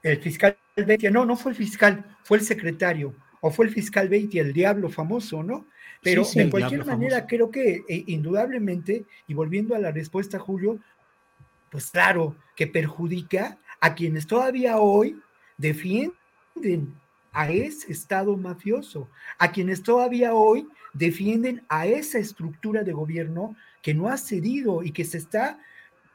el 0.02 0.22
fiscal 0.22 0.58
Beitia, 0.76 1.12
no, 1.12 1.26
no 1.26 1.36
fue 1.36 1.52
el 1.52 1.58
fiscal, 1.58 2.18
fue 2.24 2.38
el 2.38 2.44
secretario 2.44 3.14
o 3.42 3.52
fue 3.52 3.66
el 3.66 3.72
fiscal 3.72 4.10
Beatty, 4.10 4.40
el 4.40 4.54
diablo 4.54 4.90
famoso, 4.90 5.44
¿no? 5.44 5.68
Pero 6.06 6.24
de 6.36 6.50
cualquier 6.52 6.86
manera, 6.86 7.26
creo 7.26 7.50
que 7.50 7.84
eh, 7.90 8.04
indudablemente, 8.06 9.06
y 9.28 9.34
volviendo 9.34 9.76
a 9.76 9.80
la 9.80 9.92
respuesta, 9.92 10.38
Julio, 10.38 10.80
pues 11.72 11.90
claro, 11.90 12.36
que 12.56 12.68
perjudica 12.68 13.58
a 13.82 13.96
quienes 13.96 14.28
todavía 14.28 14.78
hoy 14.78 15.20
defienden 15.58 16.94
a 17.34 17.50
ese 17.50 17.92
Estado 17.92 18.38
mafioso, 18.38 19.10
a 19.40 19.52
quienes 19.52 19.82
todavía 19.82 20.34
hoy 20.34 20.68
defienden 20.94 21.64
a 21.68 21.88
esa 21.88 22.20
estructura 22.20 22.84
de 22.84 22.94
gobierno 22.94 23.56
que 23.82 23.96
no 23.96 24.08
ha 24.08 24.18
cedido 24.18 24.84
y 24.84 24.92
que 24.92 25.06
se 25.06 25.18
está 25.18 25.60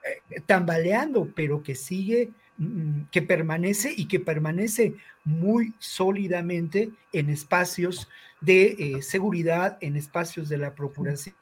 eh, 0.05 0.41
tambaleando, 0.47 1.29
pero 1.35 1.63
que 1.63 1.75
sigue 1.75 2.31
Mm, 2.61 3.05
que 3.11 3.23
permanece 3.23 3.95
y 3.97 4.05
que 4.05 4.21
permanece 4.21 4.95
muy 5.25 5.73
sólidamente 5.79 6.91
en 7.11 7.31
espacios 7.31 8.07
de 8.41 8.77
eh, 8.79 9.03
seguridad, 9.03 9.79
en 9.81 9.97
espacios 9.97 10.49
de 10.49 10.59
la 10.59 10.75
procuración 10.75 11.35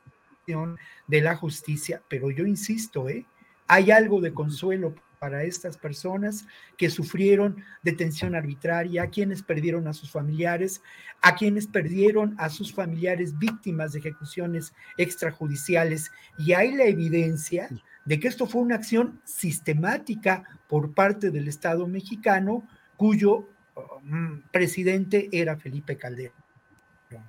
de 1.06 1.20
la 1.20 1.36
justicia. 1.36 2.02
Pero 2.08 2.30
yo 2.30 2.46
insisto, 2.46 3.08
¿eh? 3.08 3.26
hay 3.66 3.90
algo 3.90 4.20
de 4.20 4.32
consuelo 4.32 4.94
para 5.18 5.42
estas 5.42 5.76
personas 5.76 6.46
que 6.76 6.90
sufrieron 6.90 7.62
detención 7.82 8.34
arbitraria, 8.34 9.02
a 9.02 9.10
quienes 9.10 9.42
perdieron 9.42 9.88
a 9.88 9.92
sus 9.92 10.10
familiares, 10.10 10.80
a 11.22 11.34
quienes 11.34 11.66
perdieron 11.66 12.34
a 12.38 12.48
sus 12.48 12.72
familiares 12.72 13.36
víctimas 13.36 13.92
de 13.92 13.98
ejecuciones 13.98 14.72
extrajudiciales. 14.96 16.10
Y 16.38 16.52
hay 16.52 16.72
la 16.72 16.84
evidencia 16.84 17.68
de 18.04 18.20
que 18.20 18.28
esto 18.28 18.46
fue 18.46 18.62
una 18.62 18.76
acción 18.76 19.20
sistemática 19.24 20.44
por 20.68 20.94
parte 20.94 21.30
del 21.30 21.48
Estado 21.48 21.86
mexicano, 21.86 22.66
cuyo 22.96 23.48
um, 24.02 24.42
presidente 24.52 25.28
era 25.32 25.56
Felipe 25.56 25.96
Calderón. 25.96 26.47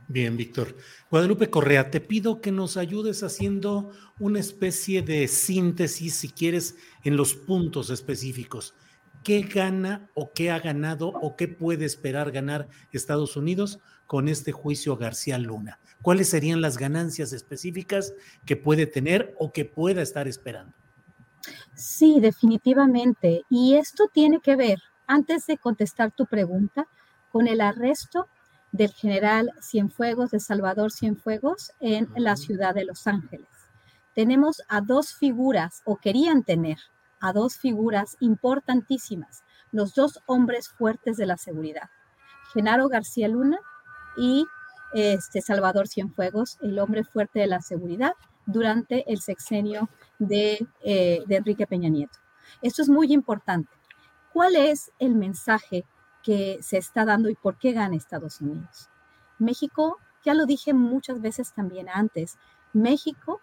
Bien, 0.08 0.36
Víctor. 0.36 0.76
Guadalupe 1.10 1.50
Correa, 1.50 1.90
te 1.90 2.02
pido 2.02 2.42
que 2.42 2.52
nos 2.52 2.78
ayudes 2.78 3.24
haciendo 3.24 3.92
una 4.20 4.40
especie 4.40 5.02
de 5.02 5.28
síntesis, 5.28 6.16
si 6.16 6.30
quieres, 6.30 6.76
en 7.04 7.16
los 7.16 7.34
puntos 7.34 7.90
específicos. 7.90 8.76
¿Qué 9.24 9.42
gana 9.42 10.10
o 10.16 10.32
qué 10.34 10.52
ha 10.52 10.60
ganado 10.60 11.10
o 11.10 11.36
qué 11.36 11.48
puede 11.48 11.86
esperar 11.86 12.32
ganar 12.32 12.68
Estados 12.92 13.38
Unidos 13.38 13.80
con 14.08 14.28
este 14.28 14.52
juicio 14.52 14.98
García 14.98 15.38
Luna? 15.38 15.80
cuáles 16.02 16.30
serían 16.30 16.62
las 16.62 16.78
ganancias 16.78 17.34
específicas 17.34 18.14
que 18.46 18.56
puede 18.56 18.86
tener 18.86 19.36
o 19.40 19.52
que 19.52 19.66
pueda 19.66 20.02
estar 20.02 20.28
esperando. 20.28 20.74
Sí, 21.74 22.20
definitivamente. 22.20 23.44
Y 23.50 23.76
esto 23.76 24.10
tiene 24.14 24.40
que 24.42 24.56
ver, 24.56 24.80
antes 25.08 25.48
de 25.48 25.58
contestar 25.58 26.12
tu 26.12 26.26
pregunta, 26.26 26.88
con 27.32 27.48
el 27.48 27.62
arresto 27.62 28.28
del 28.72 28.92
general 28.92 29.52
Cienfuegos, 29.62 30.32
de 30.32 30.40
Salvador 30.40 30.92
Cienfuegos, 30.92 31.72
en 31.80 32.10
la 32.16 32.36
ciudad 32.36 32.76
de 32.76 32.86
Los 32.86 33.08
Ángeles. 33.08 33.48
Tenemos 34.16 34.62
a 34.68 34.82
dos 34.82 35.14
figuras, 35.14 35.82
o 35.86 35.98
querían 35.98 36.44
tener 36.44 36.78
a 37.20 37.34
dos 37.34 37.58
figuras 37.58 38.18
importantísimas, 38.20 39.44
los 39.72 39.94
dos 39.94 40.20
hombres 40.26 40.70
fuertes 40.70 41.18
de 41.18 41.26
la 41.26 41.38
seguridad, 41.38 41.90
Genaro 42.54 42.88
García 42.90 43.28
Luna 43.28 43.60
y 44.18 44.46
este, 44.94 45.42
Salvador 45.42 45.88
Cienfuegos, 45.88 46.58
el 46.62 46.80
hombre 46.80 47.04
fuerte 47.04 47.40
de 47.40 47.48
la 47.48 47.62
seguridad, 47.62 48.14
durante 48.46 49.12
el 49.12 49.22
sexenio 49.22 49.90
de, 50.18 50.66
eh, 50.84 51.22
de 51.28 51.36
Enrique 51.36 51.68
Peña 51.68 51.90
Nieto. 51.90 52.18
Esto 52.62 52.82
es 52.82 52.90
muy 52.90 53.14
importante. 53.14 53.72
¿Cuál 54.34 54.56
es 54.56 54.92
el 54.98 55.16
mensaje 55.16 55.86
que 56.24 56.60
se 56.62 56.78
está 56.78 57.06
dando 57.06 57.30
y 57.30 57.36
por 57.36 57.58
qué 57.58 57.72
gana 57.72 57.96
Estados 57.96 58.42
Unidos? 58.42 58.90
México, 59.38 59.98
ya 60.24 60.34
lo 60.34 60.46
dije 60.46 60.74
muchas 60.74 61.22
veces 61.22 61.54
también 61.54 61.88
antes, 61.90 62.38
México, 62.74 63.42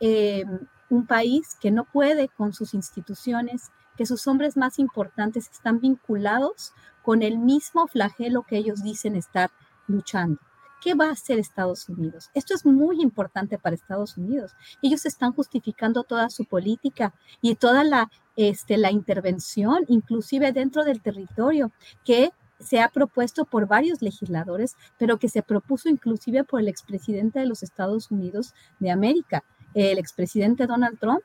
eh, 0.00 0.44
un 0.90 1.06
país 1.06 1.56
que 1.60 1.70
no 1.70 1.84
puede 1.84 2.28
con 2.28 2.52
sus 2.52 2.74
instituciones, 2.74 3.70
que 3.96 4.06
sus 4.06 4.26
hombres 4.26 4.56
más 4.56 4.78
importantes 4.78 5.50
están 5.50 5.80
vinculados 5.80 6.72
con 7.02 7.22
el 7.22 7.38
mismo 7.38 7.88
flagelo 7.88 8.42
que 8.42 8.56
ellos 8.56 8.82
dicen 8.82 9.16
estar 9.16 9.50
luchando. 9.86 10.38
¿Qué 10.80 10.94
va 10.94 11.06
a 11.06 11.12
hacer 11.12 11.38
Estados 11.38 11.88
Unidos? 11.88 12.30
Esto 12.34 12.54
es 12.54 12.64
muy 12.64 13.02
importante 13.02 13.58
para 13.58 13.74
Estados 13.74 14.16
Unidos. 14.16 14.52
Ellos 14.82 15.06
están 15.06 15.32
justificando 15.32 16.04
toda 16.04 16.30
su 16.30 16.44
política 16.44 17.14
y 17.40 17.56
toda 17.56 17.82
la, 17.82 18.10
este, 18.36 18.76
la 18.76 18.92
intervención, 18.92 19.84
inclusive 19.88 20.52
dentro 20.52 20.84
del 20.84 21.02
territorio, 21.02 21.72
que 22.04 22.30
se 22.60 22.80
ha 22.80 22.88
propuesto 22.88 23.44
por 23.44 23.66
varios 23.66 24.02
legisladores, 24.02 24.76
pero 24.98 25.18
que 25.18 25.28
se 25.28 25.42
propuso 25.42 25.88
inclusive 25.88 26.44
por 26.44 26.60
el 26.60 26.68
expresidente 26.68 27.38
de 27.38 27.46
los 27.46 27.62
Estados 27.62 28.10
Unidos 28.10 28.54
de 28.78 28.90
América, 28.90 29.44
el 29.74 29.98
expresidente 29.98 30.66
Donald 30.66 30.98
Trump, 30.98 31.22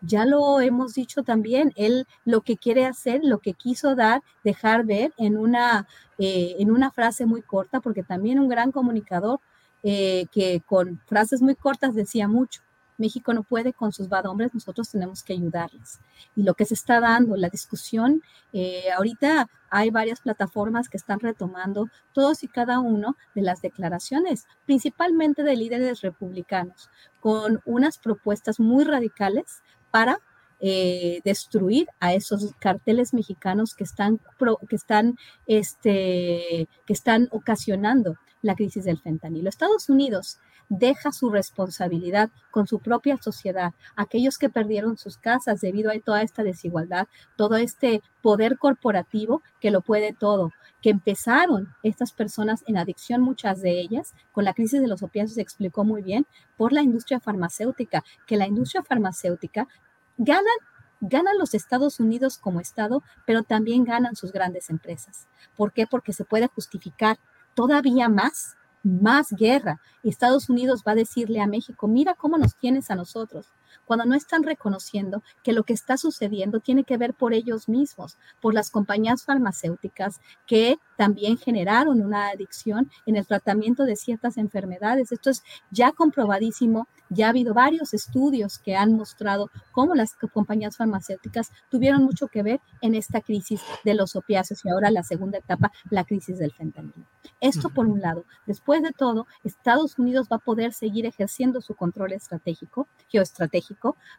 ya 0.00 0.24
lo 0.24 0.60
hemos 0.60 0.94
dicho 0.94 1.22
también, 1.22 1.72
él 1.76 2.06
lo 2.24 2.42
que 2.42 2.56
quiere 2.56 2.86
hacer, 2.86 3.20
lo 3.24 3.38
que 3.38 3.54
quiso 3.54 3.94
dar, 3.94 4.22
dejar 4.42 4.84
ver 4.84 5.12
en 5.16 5.36
una, 5.36 5.86
eh, 6.18 6.56
en 6.58 6.70
una 6.70 6.90
frase 6.90 7.26
muy 7.26 7.42
corta, 7.42 7.80
porque 7.80 8.02
también 8.02 8.38
un 8.38 8.48
gran 8.48 8.72
comunicador 8.72 9.40
eh, 9.82 10.26
que 10.32 10.62
con 10.64 11.00
frases 11.06 11.42
muy 11.42 11.54
cortas 11.54 11.94
decía 11.94 12.28
mucho. 12.28 12.62
México 12.98 13.32
no 13.34 13.42
puede 13.42 13.72
con 13.72 13.92
sus 13.92 14.08
bad 14.08 14.26
hombres, 14.26 14.54
nosotros 14.54 14.90
tenemos 14.90 15.22
que 15.22 15.32
ayudarles. 15.32 16.00
Y 16.36 16.42
lo 16.42 16.54
que 16.54 16.64
se 16.64 16.74
está 16.74 17.00
dando, 17.00 17.36
la 17.36 17.48
discusión, 17.48 18.22
eh, 18.52 18.90
ahorita 18.96 19.48
hay 19.70 19.90
varias 19.90 20.20
plataformas 20.20 20.88
que 20.88 20.96
están 20.96 21.20
retomando 21.20 21.88
todos 22.12 22.44
y 22.44 22.48
cada 22.48 22.80
uno 22.80 23.16
de 23.34 23.42
las 23.42 23.60
declaraciones, 23.60 24.46
principalmente 24.66 25.42
de 25.42 25.56
líderes 25.56 26.00
republicanos, 26.00 26.90
con 27.20 27.60
unas 27.64 27.98
propuestas 27.98 28.60
muy 28.60 28.84
radicales 28.84 29.62
para 29.90 30.18
eh, 30.60 31.20
destruir 31.24 31.88
a 32.00 32.14
esos 32.14 32.54
carteles 32.58 33.12
mexicanos 33.12 33.74
que 33.74 33.84
están, 33.84 34.20
que 34.68 34.76
están, 34.76 35.16
este, 35.46 36.68
que 36.86 36.92
están 36.92 37.28
ocasionando 37.32 38.16
la 38.40 38.54
crisis 38.54 38.84
del 38.84 39.00
fentanilo. 39.00 39.48
Estados 39.48 39.88
Unidos 39.88 40.38
deja 40.68 41.12
su 41.12 41.30
responsabilidad 41.30 42.30
con 42.50 42.66
su 42.66 42.78
propia 42.78 43.16
sociedad, 43.16 43.72
aquellos 43.96 44.38
que 44.38 44.48
perdieron 44.48 44.96
sus 44.96 45.18
casas 45.18 45.60
debido 45.60 45.90
a 45.90 45.98
toda 46.00 46.22
esta 46.22 46.42
desigualdad, 46.42 47.06
todo 47.36 47.56
este 47.56 48.02
poder 48.22 48.58
corporativo 48.58 49.42
que 49.60 49.70
lo 49.70 49.80
puede 49.80 50.12
todo, 50.12 50.52
que 50.80 50.90
empezaron 50.90 51.74
estas 51.82 52.12
personas 52.12 52.64
en 52.66 52.76
adicción, 52.76 53.20
muchas 53.20 53.60
de 53.60 53.80
ellas, 53.80 54.14
con 54.32 54.44
la 54.44 54.54
crisis 54.54 54.80
de 54.80 54.88
los 54.88 55.02
opiáceos 55.02 55.34
se 55.34 55.42
explicó 55.42 55.84
muy 55.84 56.02
bien, 56.02 56.26
por 56.56 56.72
la 56.72 56.82
industria 56.82 57.20
farmacéutica, 57.20 58.04
que 58.26 58.36
la 58.36 58.46
industria 58.46 58.82
farmacéutica 58.82 59.68
ganan 60.16 60.44
ganan 61.00 61.36
los 61.38 61.54
Estados 61.54 62.00
Unidos 62.00 62.38
como 62.38 62.60
Estado, 62.60 63.02
pero 63.26 63.42
también 63.42 63.84
ganan 63.84 64.16
sus 64.16 64.32
grandes 64.32 64.70
empresas. 64.70 65.26
¿Por 65.54 65.72
qué? 65.72 65.86
Porque 65.86 66.14
se 66.14 66.24
puede 66.24 66.46
justificar 66.46 67.18
todavía 67.54 68.08
más 68.08 68.56
más 68.84 69.32
guerra. 69.32 69.80
Estados 70.02 70.48
Unidos 70.48 70.82
va 70.86 70.92
a 70.92 70.96
decirle 70.96 71.40
a 71.40 71.46
México, 71.46 71.88
mira 71.88 72.14
cómo 72.14 72.38
nos 72.38 72.54
tienes 72.56 72.90
a 72.90 72.94
nosotros, 72.94 73.46
cuando 73.84 74.04
no 74.04 74.14
están 74.14 74.42
reconociendo 74.42 75.22
que 75.42 75.52
lo 75.52 75.64
que 75.64 75.72
está 75.72 75.96
sucediendo 75.96 76.60
tiene 76.60 76.84
que 76.84 76.96
ver 76.96 77.14
por 77.14 77.34
ellos 77.34 77.68
mismos, 77.68 78.18
por 78.40 78.54
las 78.54 78.70
compañías 78.70 79.24
farmacéuticas 79.24 80.20
que 80.46 80.78
también 80.96 81.36
generaron 81.36 82.00
una 82.00 82.28
adicción 82.28 82.90
en 83.06 83.16
el 83.16 83.26
tratamiento 83.26 83.84
de 83.84 83.96
ciertas 83.96 84.36
enfermedades. 84.36 85.12
Esto 85.12 85.30
es 85.30 85.42
ya 85.70 85.92
comprobadísimo, 85.92 86.88
ya 87.08 87.26
ha 87.26 87.30
habido 87.30 87.54
varios 87.54 87.94
estudios 87.94 88.58
que 88.58 88.76
han 88.76 88.94
mostrado 88.94 89.50
cómo 89.72 89.94
las 89.94 90.14
compañías 90.14 90.76
farmacéuticas 90.76 91.50
tuvieron 91.70 92.04
mucho 92.04 92.28
que 92.28 92.42
ver 92.42 92.60
en 92.80 92.94
esta 92.94 93.20
crisis 93.20 93.62
de 93.84 93.94
los 93.94 94.16
opiáceos 94.16 94.64
y 94.64 94.70
ahora 94.70 94.90
la 94.90 95.02
segunda 95.02 95.38
etapa, 95.38 95.72
la 95.90 96.04
crisis 96.04 96.38
del 96.38 96.52
fentanilo. 96.52 97.06
Esto 97.40 97.70
por 97.70 97.86
un 97.86 98.00
lado. 98.00 98.24
Después 98.46 98.82
de 98.82 98.92
todo, 98.92 99.26
Estados 99.42 99.98
Unidos 99.98 100.28
va 100.30 100.36
a 100.36 100.40
poder 100.40 100.72
seguir 100.72 101.06
ejerciendo 101.06 101.60
su 101.60 101.74
control 101.74 102.12
estratégico, 102.12 102.88
geoestratégico, 103.08 103.63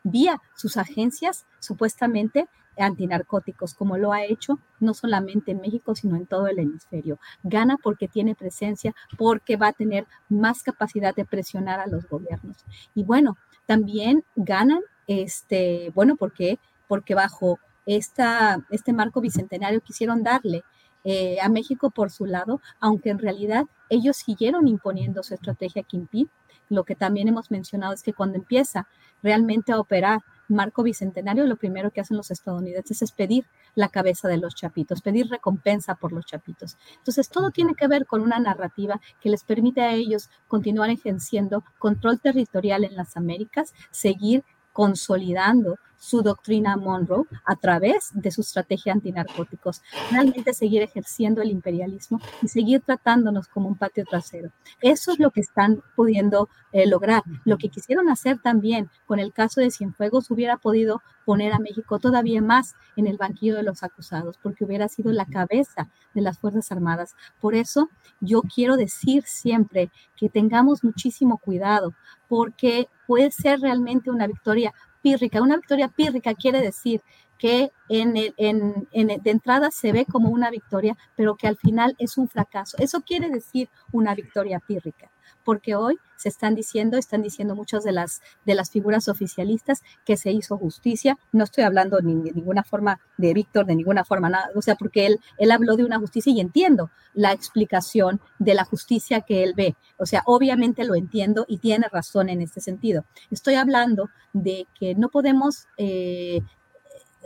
vía 0.03 0.41
sus 0.55 0.77
agencias 0.77 1.45
supuestamente 1.59 2.47
antinarcóticos, 2.77 3.73
como 3.73 3.97
lo 3.97 4.11
ha 4.11 4.25
hecho 4.25 4.59
no 4.81 4.93
solamente 4.93 5.51
en 5.51 5.61
México, 5.61 5.95
sino 5.95 6.17
en 6.17 6.25
todo 6.25 6.47
el 6.47 6.59
hemisferio. 6.59 7.19
Gana 7.43 7.77
porque 7.81 8.07
tiene 8.09 8.35
presencia, 8.35 8.93
porque 9.17 9.55
va 9.55 9.67
a 9.67 9.73
tener 9.73 10.07
más 10.27 10.61
capacidad 10.61 11.15
de 11.15 11.25
presionar 11.25 11.79
a 11.79 11.87
los 11.87 12.07
gobiernos. 12.07 12.65
Y 12.93 13.03
bueno, 13.03 13.37
también 13.65 14.25
ganan, 14.35 14.81
este, 15.07 15.91
bueno, 15.95 16.17
porque 16.17 16.59
porque 16.87 17.15
bajo 17.15 17.59
esta, 17.85 18.65
este 18.69 18.93
marco 18.93 19.21
bicentenario 19.21 19.81
quisieron 19.81 20.23
darle 20.23 20.63
eh, 21.03 21.37
a 21.41 21.49
México 21.49 21.91
por 21.91 22.09
su 22.09 22.25
lado, 22.25 22.61
aunque 22.79 23.09
en 23.09 23.19
realidad 23.19 23.65
ellos 23.89 24.17
siguieron 24.17 24.67
imponiendo 24.67 25.21
su 25.23 25.33
estrategia 25.33 25.83
Kimpin. 25.83 26.29
Lo 26.69 26.83
que 26.83 26.95
también 26.95 27.27
hemos 27.27 27.51
mencionado 27.51 27.93
es 27.93 28.03
que 28.03 28.13
cuando 28.13 28.37
empieza 28.37 28.87
realmente 29.21 29.71
a 29.71 29.79
operar 29.79 30.21
marco 30.47 30.83
bicentenario, 30.83 31.45
lo 31.45 31.55
primero 31.55 31.91
que 31.91 32.01
hacen 32.01 32.17
los 32.17 32.31
estadounidenses 32.31 33.01
es 33.01 33.11
pedir 33.11 33.45
la 33.73 33.89
cabeza 33.89 34.27
de 34.27 34.37
los 34.37 34.55
chapitos, 34.55 35.01
pedir 35.01 35.27
recompensa 35.27 35.95
por 35.95 36.11
los 36.11 36.25
chapitos. 36.25 36.77
Entonces, 36.97 37.29
todo 37.29 37.51
tiene 37.51 37.73
que 37.75 37.87
ver 37.87 38.05
con 38.05 38.21
una 38.21 38.39
narrativa 38.39 39.01
que 39.21 39.29
les 39.29 39.43
permite 39.43 39.81
a 39.81 39.93
ellos 39.93 40.29
continuar 40.47 40.89
ejerciendo 40.89 41.63
control 41.79 42.19
territorial 42.19 42.83
en 42.83 42.95
las 42.95 43.17
Américas, 43.17 43.73
seguir 43.91 44.43
consolidando 44.71 45.77
su 45.97 46.21
doctrina 46.21 46.77
Monroe 46.77 47.25
a 47.45 47.55
través 47.55 48.09
de 48.13 48.31
su 48.31 48.41
estrategia 48.41 48.93
antinarcóticos, 48.93 49.81
realmente 50.11 50.53
seguir 50.53 50.81
ejerciendo 50.81 51.41
el 51.41 51.51
imperialismo 51.51 52.19
y 52.41 52.47
seguir 52.47 52.81
tratándonos 52.81 53.47
como 53.47 53.67
un 53.67 53.75
patio 53.75 54.05
trasero. 54.05 54.51
Eso 54.81 55.11
es 55.11 55.19
lo 55.19 55.31
que 55.31 55.41
están 55.41 55.81
pudiendo 55.95 56.49
eh, 56.71 56.87
lograr. 56.87 57.23
Lo 57.43 57.57
que 57.57 57.69
quisieron 57.69 58.09
hacer 58.09 58.39
también 58.39 58.89
con 59.05 59.19
el 59.19 59.33
caso 59.33 59.61
de 59.61 59.71
Cienfuegos 59.71 60.31
hubiera 60.31 60.57
podido 60.57 61.01
poner 61.25 61.53
a 61.53 61.59
México 61.59 61.99
todavía 61.99 62.41
más 62.41 62.75
en 62.95 63.07
el 63.07 63.17
banquillo 63.17 63.55
de 63.55 63.63
los 63.63 63.83
acusados, 63.83 64.37
porque 64.41 64.63
hubiera 64.63 64.87
sido 64.87 65.11
la 65.11 65.25
cabeza 65.25 65.89
de 66.13 66.21
las 66.21 66.37
Fuerzas 66.37 66.71
Armadas. 66.71 67.15
Por 67.41 67.55
eso 67.55 67.89
yo 68.21 68.41
quiero 68.43 68.77
decir 68.77 69.23
siempre 69.25 69.91
que 70.15 70.29
tengamos 70.29 70.83
muchísimo 70.83 71.39
cuidado, 71.39 71.93
porque 72.27 72.87
puede 73.07 73.31
ser 73.31 73.59
realmente 73.59 74.09
una 74.09 74.27
victoria 74.27 74.73
pírrica. 75.05 75.39
Una 75.39 75.57
victoria 75.57 75.87
pírrica 75.87 76.33
quiere 76.33 76.61
decir 76.61 76.99
que 77.37 77.71
en, 77.89 78.15
en, 78.37 78.87
de 78.91 79.31
entrada 79.31 79.69
se 79.71 79.91
ve 79.91 80.05
como 80.05 80.29
una 80.29 80.49
victoria, 80.49 80.97
pero 81.15 81.35
que 81.35 81.47
al 81.47 81.57
final 81.57 81.95
es 81.99 82.17
un 82.17 82.27
fracaso. 82.29 82.77
Eso 82.79 83.01
quiere 83.01 83.29
decir 83.29 83.69
una 83.91 84.15
victoria 84.15 84.59
pírrica 84.59 85.11
porque 85.45 85.75
hoy 85.75 85.97
se 86.17 86.29
están 86.29 86.55
diciendo, 86.55 86.97
están 86.97 87.21
diciendo 87.21 87.55
muchas 87.55 87.83
de 87.83 87.91
las, 87.91 88.21
de 88.45 88.55
las 88.55 88.71
figuras 88.71 89.07
oficialistas 89.07 89.83
que 90.05 90.17
se 90.17 90.31
hizo 90.31 90.57
justicia. 90.57 91.17
No 91.31 91.43
estoy 91.43 91.63
hablando 91.63 91.97
de 91.97 92.03
ninguna 92.03 92.63
forma 92.63 92.99
de 93.17 93.33
Víctor, 93.33 93.65
de 93.65 93.75
ninguna 93.75 94.03
forma, 94.03 94.29
nada, 94.29 94.49
o 94.55 94.61
sea, 94.61 94.75
porque 94.75 95.05
él, 95.05 95.19
él 95.37 95.51
habló 95.51 95.77
de 95.77 95.85
una 95.85 95.99
justicia 95.99 96.33
y 96.33 96.39
entiendo 96.39 96.89
la 97.13 97.31
explicación 97.31 98.19
de 98.39 98.55
la 98.55 98.65
justicia 98.65 99.21
que 99.21 99.43
él 99.43 99.53
ve. 99.55 99.75
O 99.97 100.05
sea, 100.05 100.23
obviamente 100.25 100.83
lo 100.83 100.95
entiendo 100.95 101.45
y 101.47 101.59
tiene 101.59 101.87
razón 101.91 102.29
en 102.29 102.41
este 102.41 102.59
sentido. 102.59 103.05
Estoy 103.29 103.55
hablando 103.55 104.09
de 104.33 104.67
que 104.77 104.95
no 104.95 105.09
podemos, 105.09 105.67
eh, 105.77 106.41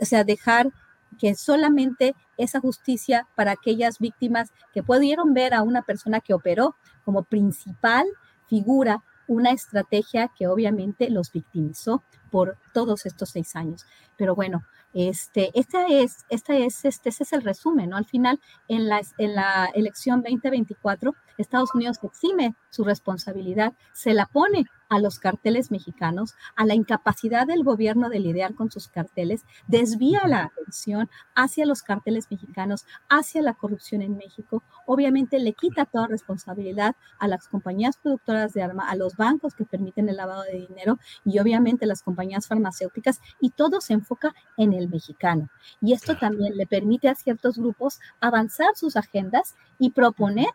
o 0.00 0.04
sea, 0.04 0.24
dejar 0.24 0.70
que 1.18 1.34
solamente 1.34 2.14
esa 2.36 2.60
justicia 2.60 3.26
para 3.34 3.52
aquellas 3.52 3.98
víctimas 3.98 4.52
que 4.72 4.82
pudieron 4.82 5.34
ver 5.34 5.54
a 5.54 5.62
una 5.62 5.82
persona 5.82 6.20
que 6.20 6.34
operó 6.34 6.76
como 7.04 7.24
principal 7.24 8.06
figura 8.48 9.02
una 9.26 9.50
estrategia 9.50 10.30
que 10.36 10.48
obviamente 10.48 11.08
los 11.08 11.30
victimizó 11.30 12.02
por 12.30 12.58
todos 12.74 13.06
estos 13.06 13.30
seis 13.30 13.54
años. 13.54 13.86
Pero 14.16 14.34
bueno, 14.34 14.64
este, 14.92 15.52
esta 15.54 15.86
es, 15.86 16.24
esta 16.30 16.56
es, 16.56 16.84
este, 16.84 17.10
es 17.10 17.32
el 17.32 17.42
resumen, 17.42 17.90
¿no? 17.90 17.96
Al 17.96 18.06
final, 18.06 18.40
en 18.66 18.88
la, 18.88 19.00
en 19.18 19.36
la 19.36 19.66
elección 19.74 20.22
2024, 20.22 21.14
Estados 21.40 21.74
Unidos 21.74 21.98
exime 22.02 22.54
su 22.70 22.84
responsabilidad, 22.84 23.74
se 23.92 24.14
la 24.14 24.26
pone 24.26 24.66
a 24.90 24.98
los 24.98 25.20
carteles 25.20 25.70
mexicanos, 25.70 26.34
a 26.56 26.66
la 26.66 26.74
incapacidad 26.74 27.46
del 27.46 27.62
gobierno 27.62 28.08
de 28.08 28.18
lidiar 28.18 28.54
con 28.54 28.72
sus 28.72 28.88
carteles, 28.88 29.44
desvía 29.68 30.26
la 30.26 30.44
atención 30.44 31.08
hacia 31.36 31.64
los 31.64 31.82
carteles 31.82 32.26
mexicanos, 32.28 32.86
hacia 33.08 33.40
la 33.40 33.54
corrupción 33.54 34.02
en 34.02 34.16
México, 34.16 34.64
obviamente 34.86 35.38
le 35.38 35.52
quita 35.52 35.84
toda 35.84 36.08
responsabilidad 36.08 36.96
a 37.20 37.28
las 37.28 37.46
compañías 37.46 37.96
productoras 37.98 38.52
de 38.52 38.62
armas, 38.62 38.86
a 38.90 38.96
los 38.96 39.16
bancos 39.16 39.54
que 39.54 39.64
permiten 39.64 40.08
el 40.08 40.16
lavado 40.16 40.42
de 40.42 40.66
dinero 40.66 40.98
y 41.24 41.38
obviamente 41.38 41.86
las 41.86 42.02
compañías 42.02 42.48
farmacéuticas 42.48 43.20
y 43.40 43.50
todo 43.50 43.80
se 43.80 43.92
enfoca 43.92 44.34
en 44.56 44.72
el 44.72 44.88
mexicano. 44.88 45.48
Y 45.80 45.92
esto 45.92 46.16
también 46.16 46.56
le 46.56 46.66
permite 46.66 47.08
a 47.08 47.14
ciertos 47.14 47.58
grupos 47.58 48.00
avanzar 48.20 48.74
sus 48.74 48.96
agendas 48.96 49.54
y 49.78 49.90
proponer 49.90 50.48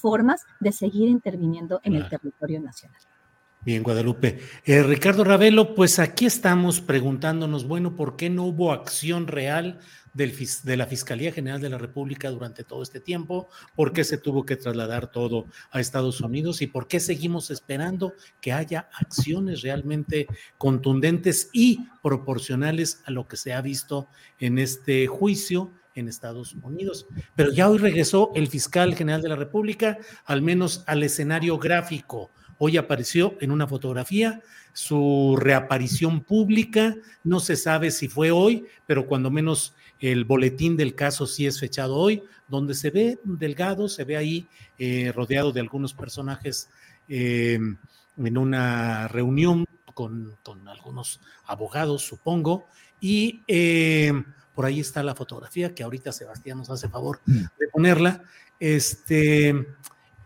formas 0.00 0.44
de 0.58 0.72
seguir 0.72 1.08
interviniendo 1.08 1.80
en 1.84 1.94
el 1.94 2.08
territorio 2.08 2.60
nacional. 2.60 3.00
Bien, 3.62 3.82
Guadalupe. 3.82 4.40
Eh, 4.64 4.82
Ricardo 4.82 5.22
Ravelo, 5.22 5.74
pues 5.74 5.98
aquí 5.98 6.24
estamos 6.24 6.80
preguntándonos, 6.80 7.66
bueno, 7.66 7.94
¿por 7.94 8.16
qué 8.16 8.30
no 8.30 8.44
hubo 8.44 8.72
acción 8.72 9.26
real 9.26 9.78
del, 10.14 10.34
de 10.62 10.76
la 10.78 10.86
Fiscalía 10.86 11.30
General 11.30 11.60
de 11.60 11.68
la 11.68 11.76
República 11.76 12.30
durante 12.30 12.64
todo 12.64 12.82
este 12.82 13.00
tiempo? 13.00 13.50
¿Por 13.74 13.92
qué 13.92 14.02
se 14.04 14.16
tuvo 14.16 14.46
que 14.46 14.56
trasladar 14.56 15.10
todo 15.10 15.44
a 15.72 15.78
Estados 15.78 16.22
Unidos? 16.22 16.62
¿Y 16.62 16.68
por 16.68 16.88
qué 16.88 17.00
seguimos 17.00 17.50
esperando 17.50 18.14
que 18.40 18.54
haya 18.54 18.88
acciones 18.98 19.60
realmente 19.60 20.26
contundentes 20.56 21.50
y 21.52 21.86
proporcionales 22.02 23.02
a 23.04 23.10
lo 23.10 23.28
que 23.28 23.36
se 23.36 23.52
ha 23.52 23.60
visto 23.60 24.08
en 24.38 24.58
este 24.58 25.06
juicio? 25.06 25.70
En 25.94 26.08
Estados 26.08 26.54
Unidos. 26.62 27.06
Pero 27.34 27.52
ya 27.52 27.68
hoy 27.68 27.78
regresó 27.78 28.30
el 28.34 28.48
fiscal 28.48 28.94
general 28.94 29.22
de 29.22 29.28
la 29.28 29.36
República, 29.36 29.98
al 30.24 30.42
menos 30.42 30.84
al 30.86 31.02
escenario 31.02 31.58
gráfico 31.58 32.30
Hoy 32.62 32.76
apareció 32.76 33.38
en 33.40 33.52
una 33.52 33.66
fotografía 33.66 34.42
su 34.74 35.34
reaparición 35.40 36.20
pública. 36.20 36.94
No 37.24 37.40
se 37.40 37.56
sabe 37.56 37.90
si 37.90 38.06
fue 38.06 38.30
hoy, 38.32 38.66
pero 38.84 39.06
cuando 39.06 39.30
menos 39.30 39.74
el 39.98 40.26
boletín 40.26 40.76
del 40.76 40.94
caso 40.94 41.26
sí 41.26 41.46
es 41.46 41.58
fechado 41.58 41.96
hoy, 41.96 42.22
donde 42.48 42.74
se 42.74 42.90
ve 42.90 43.18
delgado, 43.24 43.88
se 43.88 44.04
ve 44.04 44.18
ahí 44.18 44.46
eh, 44.78 45.10
rodeado 45.16 45.52
de 45.52 45.60
algunos 45.60 45.94
personajes 45.94 46.68
eh, 47.08 47.58
en 48.18 48.38
una 48.38 49.08
reunión 49.08 49.64
con, 49.94 50.36
algunos 50.68 51.22
abogados, 51.46 52.02
supongo, 52.02 52.66
y 53.00 53.40
eh, 53.48 54.12
por 54.60 54.66
ahí 54.66 54.80
está 54.80 55.02
la 55.02 55.14
fotografía 55.14 55.74
que 55.74 55.82
ahorita 55.82 56.12
Sebastián 56.12 56.58
nos 56.58 56.68
hace 56.68 56.90
favor 56.90 57.22
mm. 57.24 57.44
de 57.58 57.68
ponerla. 57.72 58.24
Este, 58.58 59.54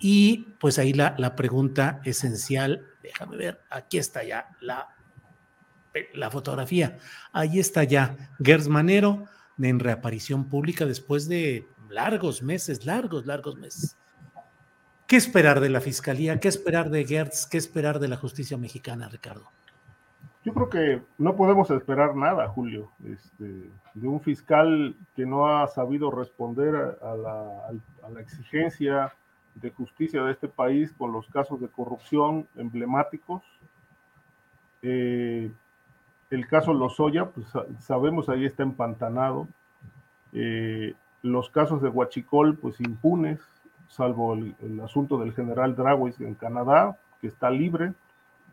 y 0.01 0.57
pues 0.59 0.81
ahí 0.81 0.93
la, 0.93 1.15
la 1.19 1.37
pregunta 1.37 2.01
esencial, 2.05 2.85
déjame 3.01 3.37
ver, 3.37 3.61
aquí 3.71 3.97
está 3.97 4.25
ya 4.25 4.49
la, 4.61 4.89
la 6.15 6.33
fotografía, 6.33 6.99
ahí 7.33 7.61
está 7.61 7.85
ya 7.85 8.35
Gers 8.43 8.67
Manero 8.67 9.27
en 9.57 9.79
reaparición 9.79 10.49
pública 10.49 10.85
después 10.85 11.29
de 11.29 11.69
largos 11.89 12.43
meses, 12.43 12.85
largos, 12.87 13.27
largos 13.27 13.55
meses. 13.55 13.97
¿Qué 15.07 15.15
esperar 15.15 15.61
de 15.61 15.69
la 15.69 15.81
Fiscalía? 15.81 16.41
¿Qué 16.41 16.49
esperar 16.49 16.91
de 16.91 17.05
Gertz? 17.05 17.47
¿Qué 17.47 17.57
esperar 17.57 18.01
de 18.01 18.09
la 18.09 18.17
justicia 18.17 18.57
mexicana, 18.57 19.09
Ricardo? 19.09 19.53
Yo 20.45 20.53
creo 20.53 20.69
que 20.69 21.03
no 21.17 21.37
podemos 21.37 21.71
esperar 21.71 22.15
nada, 22.15 22.49
Julio, 22.49 22.91
este, 23.07 23.71
de 23.95 24.09
un 24.09 24.21
fiscal 24.21 24.95
que 25.17 25.25
no 25.25 25.49
ha 25.49 25.67
sabido 25.69 26.11
responder 26.11 26.99
a 27.01 27.15
la, 27.17 28.21
exigencia 28.21 29.15
de 29.55 29.71
justicia 29.71 30.23
de 30.23 30.33
este 30.33 30.49
país 30.49 30.93
con 30.93 31.13
los 31.13 31.29
casos 31.29 31.61
de 31.63 31.69
corrupción 31.69 32.47
emblemáticos. 32.57 33.43
Eh, 34.83 35.51
el 36.29 36.47
caso 36.47 36.75
Lozoya, 36.75 37.31
pues 37.31 37.47
sabemos 37.81 38.29
ahí 38.29 38.45
está 38.45 38.65
empantanado. 38.65 39.49
Eh, 40.35 40.95
los 41.23 41.49
casos 41.49 41.81
de 41.81 41.89
Huachicol, 41.89 42.59
pues 42.59 42.81
impunes, 42.81 43.41
salvo 43.89 44.35
el, 44.35 44.81
asunto 44.85 45.19
del 45.19 45.33
general 45.33 45.75
Dragos 45.75 46.21
en 46.21 46.35
Canadá, 46.35 46.99
que 47.23 47.29
está 47.29 47.49
libre, 47.49 47.95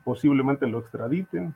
posiblemente 0.05 0.67
lo 0.67 0.79
extraditen. 0.79 1.53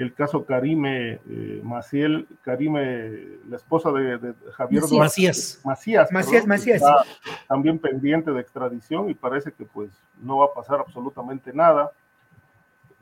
El 0.00 0.14
caso 0.14 0.44
Karime 0.44 1.20
eh, 1.28 1.60
Maciel, 1.62 2.26
Karime, 2.42 3.38
la 3.48 3.56
esposa 3.56 3.92
de, 3.92 4.34
Javier 4.52 4.82
Macías. 4.82 5.60
Macías, 5.64 6.10
Macías, 6.12 6.46
Macías. 6.46 6.82
también 7.48 7.78
pendiente 7.78 8.30
de 8.30 8.40
extradición 8.40 9.10
y 9.10 9.14
parece 9.14 9.52
que 9.52 9.64
pues 9.64 9.90
no 10.22 10.38
va 10.38 10.46
a 10.46 10.54
pasar 10.54 10.80
absolutamente 10.80 11.52
nada. 11.52 11.92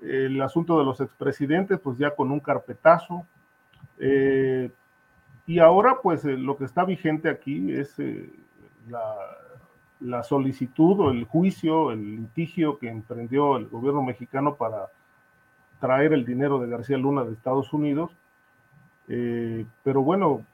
El 0.01 0.41
asunto 0.43 0.79
de 0.79 0.85
los 0.85 1.01
expresidentes, 1.01 1.79
pues 1.81 1.99
ya 1.99 2.15
con 2.15 2.31
un 2.31 2.41
carpetazo. 2.41 3.27
Eh, 3.99 4.71
y 5.49 5.61
ahora, 5.61 6.01
pues 6.03 6.27
eh, 6.27 6.37
lo 6.37 6.59
que 6.59 6.67
está 6.67 6.85
vigente 6.85 7.31
aquí 7.31 7.73
es 7.73 7.99
eh, 7.99 8.31
la, 10.01 10.23
solicitud 10.23 11.01
o 11.01 11.11
el 11.11 11.25
juicio, 11.25 11.91
el 11.91 12.17
litigio 12.17 12.79
que 12.79 12.91
emprendió 12.91 13.57
el 13.57 13.67
gobierno 13.67 14.03
mexicano 14.03 14.57
para 14.57 14.89
traer 15.81 16.13
el 16.13 16.25
dinero 16.25 16.59
de 16.59 16.69
García 16.69 16.99
Luna 16.99 17.25
de 17.25 17.33
Estados 17.33 17.73
Unidos. 17.73 18.11
Eh, 19.09 19.65
pero 19.83 20.03
bueno, 20.03 20.45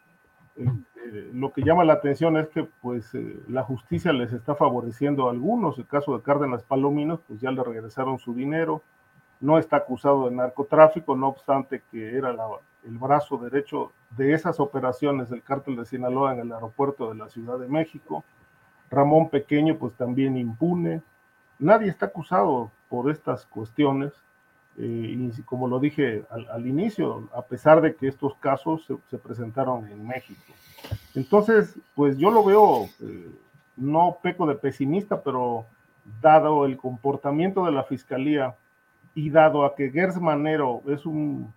lo 1.32 1.52
que 1.52 1.62
llama 1.62 1.84
la 1.84 1.94
atención 1.94 2.36
es 2.36 2.48
que 2.48 2.64
pues 2.80 3.10
la 3.48 3.62
justicia 3.62 4.12
les 4.12 4.32
está 4.32 4.54
favoreciendo 4.54 5.28
a 5.28 5.32
algunos. 5.32 5.78
El 5.78 5.86
caso 5.86 6.16
de 6.16 6.22
Cárdenas 6.22 6.62
Palominos, 6.62 7.20
pues 7.26 7.40
ya 7.40 7.50
le 7.50 7.62
regresaron 7.62 8.18
su 8.18 8.34
dinero. 8.34 8.82
No 9.40 9.58
está 9.58 9.78
acusado 9.78 10.28
de 10.28 10.36
narcotráfico, 10.36 11.16
no 11.16 11.28
obstante 11.28 11.82
que 11.90 12.16
era 12.16 12.30
el 12.84 12.98
brazo 12.98 13.36
derecho 13.36 13.92
de 14.16 14.32
esas 14.32 14.60
operaciones 14.60 15.28
del 15.28 15.42
cártel 15.42 15.76
de 15.76 15.84
Sinaloa 15.84 16.32
en 16.32 16.40
el 16.40 16.52
aeropuerto 16.52 17.10
de 17.10 17.16
la 17.16 17.28
Ciudad 17.28 17.58
de 17.58 17.68
México. 17.68 18.24
Ramón 18.90 19.28
Pequeño, 19.28 19.76
pues 19.76 19.94
también 19.94 20.36
impune. 20.36 21.02
Nadie 21.58 21.88
está 21.88 22.06
acusado 22.06 22.70
por 22.88 23.10
estas 23.10 23.44
cuestiones. 23.46 24.12
Eh, 24.76 25.30
y 25.36 25.42
como 25.42 25.68
lo 25.68 25.78
dije 25.78 26.24
al, 26.30 26.66
inicio, 26.66 27.28
a 27.32 27.42
pesar 27.42 27.80
de 27.80 27.94
que 27.94 28.08
estos 28.08 28.34
casos 28.36 28.84
se, 29.08 29.18
presentaron 29.18 29.88
en 29.88 30.06
México. 30.06 30.52
Entonces, 31.14 31.78
pues 31.94 32.18
yo 32.18 32.30
lo 32.30 32.44
veo, 32.44 32.86
eh, 33.00 33.30
no 33.76 34.18
peco 34.20 34.46
de 34.46 34.56
pesimista, 34.56 35.22
pero 35.22 35.64
dado 36.20 36.66
el 36.66 36.76
comportamiento 36.76 37.64
de 37.64 37.72
la 37.72 37.84
fiscalía 37.84 38.56
y 39.14 39.30
dado 39.30 39.64
a 39.64 39.76
que 39.76 39.90
Gers 39.90 40.20
Manero 40.20 40.82
es 40.88 41.06
un 41.06 41.52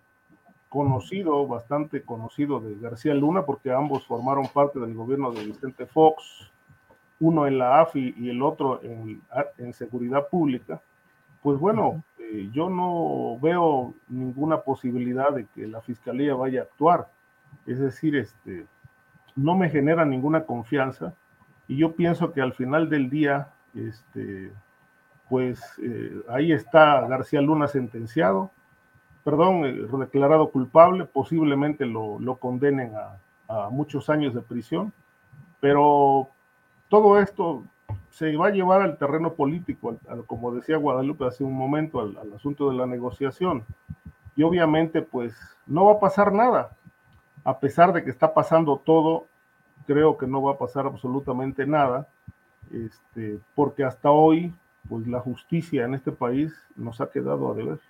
conocido, 0.68 1.46
bastante 1.46 2.02
conocido 2.02 2.60
de 2.60 2.76
García 2.78 3.14
Luna, 3.14 3.42
porque 3.42 3.72
ambos 3.72 4.06
formaron 4.06 4.46
parte 4.46 4.78
del 4.78 4.94
gobierno 4.94 5.32
de 5.32 5.44
Vicente 5.44 5.86
Fox, 5.86 6.52
uno 7.18 7.48
en 7.48 7.58
la 7.58 7.80
AFI 7.80 8.14
y 8.16 8.30
el 8.30 8.42
otro 8.42 8.80
en, 8.82 9.20
en 9.56 9.72
Seguridad 9.72 10.28
Pública, 10.28 10.80
pues 11.42 11.58
bueno, 11.58 12.02
eh, 12.30 12.50
yo 12.52 12.68
no 12.68 13.38
veo 13.40 13.94
ninguna 14.08 14.60
posibilidad 14.60 15.32
de 15.32 15.46
que 15.54 15.66
la 15.66 15.80
Fiscalía 15.80 16.34
vaya 16.34 16.60
a 16.60 16.64
actuar. 16.64 17.08
Es 17.66 17.78
decir, 17.78 18.16
este, 18.16 18.66
no 19.36 19.56
me 19.56 19.70
genera 19.70 20.04
ninguna 20.04 20.44
confianza 20.44 21.14
y 21.68 21.76
yo 21.76 21.94
pienso 21.94 22.32
que 22.32 22.40
al 22.40 22.54
final 22.54 22.88
del 22.88 23.10
día, 23.10 23.48
este, 23.74 24.50
pues 25.28 25.60
eh, 25.82 26.22
ahí 26.28 26.52
está 26.52 27.06
García 27.06 27.42
Luna 27.42 27.68
sentenciado, 27.68 28.50
perdón, 29.22 29.66
eh, 29.66 29.86
declarado 29.98 30.50
culpable, 30.50 31.04
posiblemente 31.04 31.84
lo, 31.84 32.18
condenen 32.40 32.92
a, 32.96 33.18
muchos 33.70 34.10
años 34.10 34.34
de 34.34 34.42
prisión, 34.42 34.92
pero 35.58 36.28
todo 36.88 37.18
esto 37.18 37.64
se 38.10 38.36
va 38.36 38.48
a 38.48 38.50
llevar 38.50 38.82
al 38.82 38.98
terreno 38.98 39.34
político, 39.34 39.96
como 40.26 40.54
decía 40.54 40.76
Guadalupe 40.76 41.26
hace 41.26 41.44
un 41.44 41.54
momento, 41.54 42.00
al, 42.00 42.16
asunto 42.34 42.70
de 42.70 42.76
la 42.76 42.86
negociación. 42.86 43.64
Y 44.36 44.42
obviamente, 44.42 45.02
pues 45.02 45.34
no 45.66 45.86
va 45.86 45.94
a 45.94 46.00
pasar 46.00 46.32
nada. 46.32 46.76
A 47.44 47.58
pesar 47.58 47.92
de 47.92 48.04
que 48.04 48.10
está 48.10 48.34
pasando 48.34 48.80
todo, 48.84 49.26
creo 49.86 50.16
que 50.16 50.26
no 50.26 50.42
va 50.42 50.52
a 50.52 50.58
pasar 50.58 50.86
absolutamente 50.86 51.66
nada, 51.66 52.08
este, 52.72 53.38
porque 53.54 53.84
hasta 53.84 54.10
hoy, 54.10 54.52
pues 54.88 55.06
la 55.06 55.20
justicia 55.20 55.84
en 55.84 55.94
este 55.94 56.12
país 56.12 56.52
nos 56.76 57.00
ha 57.00 57.10
quedado 57.10 57.50
a 57.50 57.54
deber. 57.54 57.80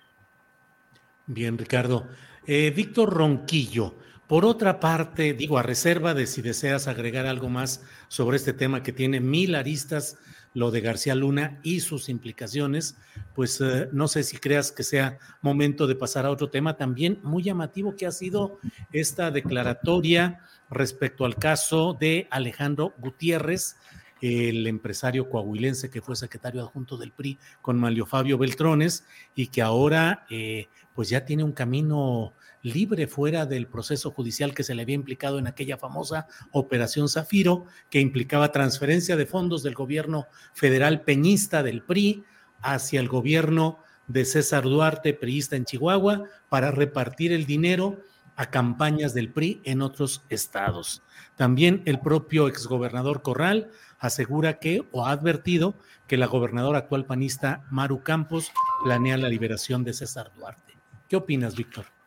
Bien, 1.27 1.57
Ricardo. 1.57 2.07
Eh, 2.47 2.73
Víctor 2.75 3.13
Ronquillo, 3.13 3.93
por 4.29 4.45
otra 4.45 4.79
parte, 4.79 5.33
digo, 5.33 5.57
a 5.57 5.63
reserva 5.63 6.13
de 6.13 6.27
si 6.27 6.43
deseas 6.43 6.87
agregar 6.87 7.25
algo 7.25 7.49
más 7.49 7.81
sobre 8.09 8.37
este 8.37 8.53
tema 8.53 8.83
que 8.83 8.93
tiene 8.93 9.19
mil 9.19 9.55
aristas, 9.55 10.19
lo 10.53 10.69
de 10.69 10.81
García 10.81 11.15
Luna 11.15 11.59
y 11.63 11.79
sus 11.79 12.09
implicaciones, 12.09 12.95
pues 13.33 13.59
eh, 13.59 13.89
no 13.91 14.07
sé 14.07 14.21
si 14.21 14.37
creas 14.37 14.71
que 14.71 14.83
sea 14.83 15.17
momento 15.41 15.87
de 15.87 15.95
pasar 15.95 16.27
a 16.27 16.29
otro 16.29 16.51
tema 16.51 16.77
también 16.77 17.19
muy 17.23 17.41
llamativo 17.41 17.95
que 17.95 18.05
ha 18.05 18.11
sido 18.11 18.59
esta 18.91 19.31
declaratoria 19.31 20.43
respecto 20.69 21.25
al 21.25 21.35
caso 21.35 21.97
de 21.99 22.27
Alejandro 22.29 22.93
Gutiérrez, 22.99 23.77
el 24.21 24.67
empresario 24.67 25.27
coahuilense 25.27 25.89
que 25.89 26.03
fue 26.03 26.15
secretario 26.15 26.61
adjunto 26.61 26.97
del 26.97 27.13
PRI 27.13 27.39
con 27.63 27.79
Malio 27.79 28.05
Fabio 28.05 28.37
Beltrones 28.37 29.05
y 29.33 29.47
que 29.47 29.63
ahora 29.63 30.27
eh, 30.29 30.67
pues 30.93 31.09
ya 31.09 31.25
tiene 31.25 31.43
un 31.43 31.53
camino 31.53 32.33
libre 32.61 33.07
fuera 33.07 33.45
del 33.45 33.67
proceso 33.67 34.11
judicial 34.11 34.53
que 34.53 34.63
se 34.63 34.75
le 34.75 34.81
había 34.81 34.95
implicado 34.95 35.39
en 35.39 35.47
aquella 35.47 35.77
famosa 35.77 36.27
operación 36.51 37.09
Zafiro, 37.09 37.65
que 37.89 37.99
implicaba 37.99 38.51
transferencia 38.51 39.15
de 39.15 39.25
fondos 39.25 39.63
del 39.63 39.75
gobierno 39.75 40.27
federal 40.53 41.01
peñista 41.01 41.63
del 41.63 41.81
PRI 41.83 42.23
hacia 42.61 42.99
el 42.99 43.07
gobierno 43.07 43.79
de 44.07 44.25
César 44.25 44.63
Duarte, 44.63 45.13
priista 45.13 45.55
en 45.55 45.65
Chihuahua, 45.65 46.23
para 46.49 46.71
repartir 46.71 47.31
el 47.31 47.45
dinero 47.45 48.01
a 48.35 48.49
campañas 48.49 49.13
del 49.13 49.31
PRI 49.31 49.61
en 49.65 49.81
otros 49.81 50.23
estados. 50.29 51.03
También 51.35 51.83
el 51.85 51.99
propio 51.99 52.47
exgobernador 52.47 53.21
Corral 53.21 53.69
asegura 53.99 54.59
que 54.59 54.87
o 54.91 55.05
ha 55.05 55.11
advertido 55.11 55.75
que 56.07 56.17
la 56.17 56.25
gobernadora 56.25 56.79
actual 56.79 57.05
panista 57.05 57.65
Maru 57.69 58.01
Campos 58.01 58.51
planea 58.83 59.17
la 59.17 59.29
liberación 59.29 59.83
de 59.83 59.93
César 59.93 60.31
Duarte. 60.35 60.77
¿Qué 61.07 61.17
opinas, 61.17 61.55
Víctor? 61.55 61.98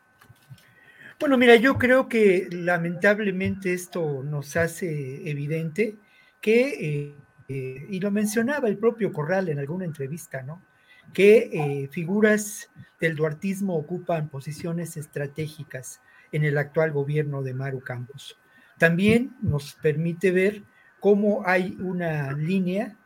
Bueno, 1.23 1.39
mira, 1.39 1.55
yo 1.55 1.79
creo 1.79 2.09
que 2.09 2.49
lamentablemente 2.51 3.73
esto 3.73 4.25
nos 4.25 4.57
hace 4.57 5.31
evidente 5.31 5.97
que, 6.41 6.71
eh, 6.81 7.15
eh, 7.49 7.87
y 7.89 8.01
lo 8.01 8.11
mencionaba 8.11 8.67
el 8.67 8.77
propio 8.77 9.13
Corral 9.13 9.49
en 9.49 9.61
alguna 9.61 9.85
entrevista, 9.85 10.43
¿no? 10.43 10.61
Que 11.13 11.49
eh, 11.53 11.89
figuras 11.93 12.73
del 13.01 13.15
duartismo 13.15 13.77
ocupan 13.77 14.31
posiciones 14.31 14.97
estratégicas 14.97 16.01
en 16.33 16.43
el 16.43 16.59
actual 16.59 16.91
gobierno 16.91 17.45
de 17.45 17.55
Maru 17.55 17.79
Campos. 17.83 18.37
También 18.77 19.37
nos 19.43 19.75
permite 19.75 20.33
ver 20.33 20.65
cómo 20.99 21.47
hay 21.47 21.77
una 21.79 22.33
línea 22.33 22.97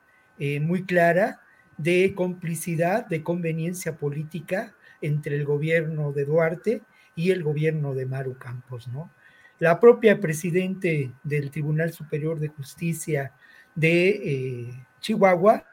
muy 0.63 0.85
clara 0.85 1.43
de 1.77 2.15
complicidad, 2.17 3.07
de 3.07 3.23
conveniencia 3.23 3.99
política 3.99 4.75
entre 5.03 5.37
el 5.37 5.45
gobierno 5.45 6.13
de 6.13 6.25
Duarte 6.25 6.83
y 7.17 7.31
el 7.31 7.43
gobierno 7.43 7.95
de 7.95 8.07
Maru 8.07 8.39
Campos, 8.39 8.87
¿no? 8.89 9.11
La 9.59 9.81
propia 9.81 10.21
presidente 10.21 11.13
del 11.25 11.51
Tribunal 11.51 11.93
Superior 11.93 12.39
de 12.39 12.49
Justicia 12.49 13.33
de 13.75 14.09
eh, 14.09 14.87
Chihuahua, 15.01 15.65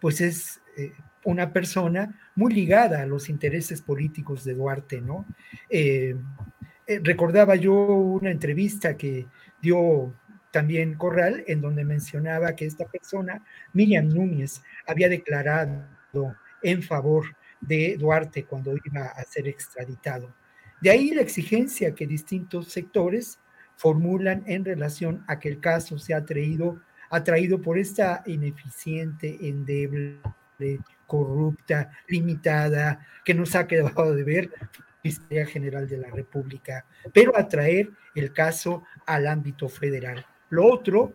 pues 0.00 0.22
es, 0.22 0.62
eh, 0.78 0.94
una 1.24 1.52
persona 1.52 2.18
muy 2.34 2.54
ligada 2.54 3.02
a 3.02 3.06
los 3.06 3.28
intereses 3.28 3.82
políticos 3.82 4.44
de 4.44 4.54
Duarte, 4.54 5.00
¿no? 5.00 5.26
Eh, 5.68 6.16
recordaba 7.02 7.56
yo 7.56 7.74
una 7.74 8.30
entrevista 8.30 8.96
que 8.96 9.26
dio 9.60 10.14
también 10.52 10.94
Corral, 10.94 11.44
en 11.48 11.60
donde 11.60 11.84
mencionaba 11.84 12.56
que 12.56 12.64
esta 12.64 12.86
persona, 12.86 13.44
Miriam 13.74 14.08
Núñez, 14.08 14.62
había 14.86 15.08
declarado 15.08 15.84
en 16.62 16.82
favor 16.82 17.26
de 17.66 17.96
Duarte 17.98 18.44
cuando 18.44 18.74
iba 18.84 19.06
a 19.06 19.24
ser 19.24 19.48
extraditado. 19.48 20.34
De 20.80 20.90
ahí 20.90 21.10
la 21.10 21.22
exigencia 21.22 21.94
que 21.94 22.06
distintos 22.06 22.68
sectores 22.68 23.38
formulan 23.76 24.42
en 24.46 24.64
relación 24.64 25.24
a 25.26 25.38
que 25.38 25.48
el 25.48 25.60
caso 25.60 25.98
sea 25.98 26.24
traído, 26.24 26.80
atraído 27.10 27.60
por 27.60 27.78
esta 27.78 28.22
ineficiente, 28.26 29.38
endeble, 29.48 30.20
corrupta, 31.06 31.90
limitada, 32.08 33.06
que 33.24 33.34
nos 33.34 33.54
ha 33.54 33.66
quedado 33.66 34.14
de 34.14 34.24
ver 34.24 34.50
Fiscalía 35.02 35.46
General 35.46 35.86
de 35.86 35.98
la 35.98 36.10
República, 36.10 36.84
pero 37.12 37.36
atraer 37.36 37.90
el 38.14 38.32
caso 38.32 38.82
al 39.06 39.26
ámbito 39.26 39.68
federal. 39.68 40.26
Lo 40.50 40.66
otro, 40.66 41.14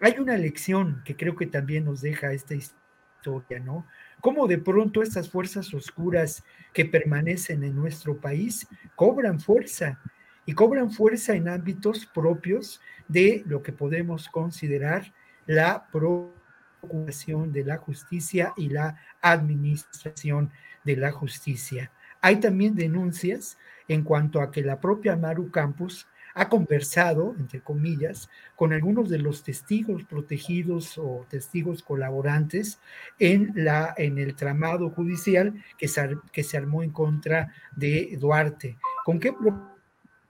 hay 0.00 0.18
una 0.18 0.36
lección 0.36 1.02
que 1.04 1.16
creo 1.16 1.34
que 1.36 1.46
también 1.46 1.84
nos 1.84 2.02
deja 2.02 2.32
esta 2.32 2.54
historia, 2.54 3.60
¿no? 3.60 3.86
Cómo 4.22 4.46
de 4.46 4.58
pronto 4.58 5.02
estas 5.02 5.28
fuerzas 5.28 5.74
oscuras 5.74 6.44
que 6.72 6.84
permanecen 6.84 7.64
en 7.64 7.74
nuestro 7.74 8.16
país 8.16 8.68
cobran 8.94 9.40
fuerza 9.40 10.00
y 10.46 10.52
cobran 10.54 10.92
fuerza 10.92 11.34
en 11.34 11.48
ámbitos 11.48 12.06
propios 12.06 12.80
de 13.08 13.42
lo 13.46 13.64
que 13.64 13.72
podemos 13.72 14.28
considerar 14.28 15.12
la 15.44 15.88
procuración 15.90 17.50
de 17.50 17.64
la 17.64 17.78
justicia 17.78 18.54
y 18.56 18.68
la 18.68 18.96
administración 19.20 20.52
de 20.84 20.96
la 20.98 21.10
justicia. 21.10 21.90
Hay 22.20 22.36
también 22.36 22.76
denuncias 22.76 23.58
en 23.88 24.04
cuanto 24.04 24.40
a 24.40 24.52
que 24.52 24.62
la 24.62 24.78
propia 24.78 25.16
Maru 25.16 25.50
Campos 25.50 26.06
ha 26.34 26.48
conversado, 26.48 27.34
entre 27.38 27.60
comillas, 27.60 28.28
con 28.56 28.72
algunos 28.72 29.08
de 29.08 29.18
los 29.18 29.42
testigos 29.42 30.04
protegidos 30.04 30.98
o 30.98 31.26
testigos 31.28 31.82
colaborantes 31.82 32.80
en, 33.18 33.52
la, 33.54 33.94
en 33.96 34.18
el 34.18 34.34
tramado 34.34 34.90
judicial 34.90 35.54
que 35.78 35.88
se, 35.88 36.16
que 36.32 36.42
se 36.42 36.56
armó 36.56 36.82
en 36.82 36.90
contra 36.90 37.52
de 37.76 38.16
Duarte. 38.18 38.76
¿Con 39.04 39.18
qué 39.18 39.32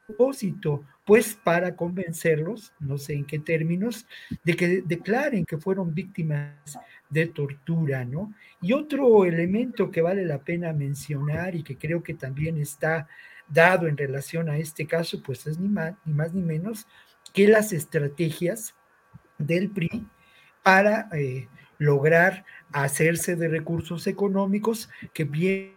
propósito? 0.06 0.84
Pues 1.04 1.34
para 1.34 1.74
convencerlos, 1.74 2.72
no 2.78 2.96
sé 2.96 3.14
en 3.14 3.24
qué 3.24 3.40
términos, 3.40 4.06
de 4.44 4.54
que 4.54 4.82
declaren 4.82 5.44
que 5.44 5.58
fueron 5.58 5.94
víctimas 5.94 6.78
de 7.10 7.26
tortura, 7.26 8.04
¿no? 8.04 8.32
Y 8.60 8.72
otro 8.72 9.24
elemento 9.24 9.90
que 9.90 10.00
vale 10.00 10.24
la 10.24 10.38
pena 10.38 10.72
mencionar 10.72 11.56
y 11.56 11.64
que 11.64 11.76
creo 11.76 12.04
que 12.04 12.14
también 12.14 12.56
está 12.56 13.08
dado 13.48 13.86
en 13.86 13.96
relación 13.96 14.48
a 14.48 14.58
este 14.58 14.86
caso, 14.86 15.22
pues 15.22 15.46
es 15.46 15.58
ni 15.58 15.68
más 15.68 16.34
ni, 16.34 16.42
menos 16.42 16.86
que 17.32 17.48
las 17.48 17.72
estrategias 17.72 18.74
del 19.38 19.70
PRI 19.70 20.06
para 20.62 21.08
eh, 21.12 21.48
lograr 21.78 22.44
hacerse 22.72 23.36
de 23.36 23.48
recursos 23.48 24.06
económicos 24.06 24.88
que 25.12 25.24
bien 25.24 25.74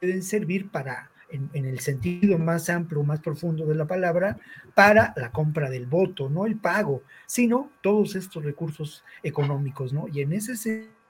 pueden 0.00 0.22
servir 0.22 0.70
para, 0.70 1.10
en, 1.30 1.50
en, 1.52 1.66
el 1.66 1.80
sentido 1.80 2.38
más 2.38 2.70
amplio, 2.70 3.02
más 3.02 3.20
profundo 3.20 3.66
de 3.66 3.74
la 3.74 3.86
palabra, 3.86 4.38
para 4.74 5.12
la 5.16 5.30
compra 5.30 5.68
del 5.68 5.86
voto, 5.86 6.28
no 6.28 6.46
el 6.46 6.56
pago, 6.56 7.02
sino 7.26 7.70
todos 7.82 8.14
estos 8.14 8.44
recursos 8.44 9.04
económicos, 9.22 9.92
¿no? 9.92 10.06
Y 10.08 10.20
en 10.22 10.32
ese 10.32 10.56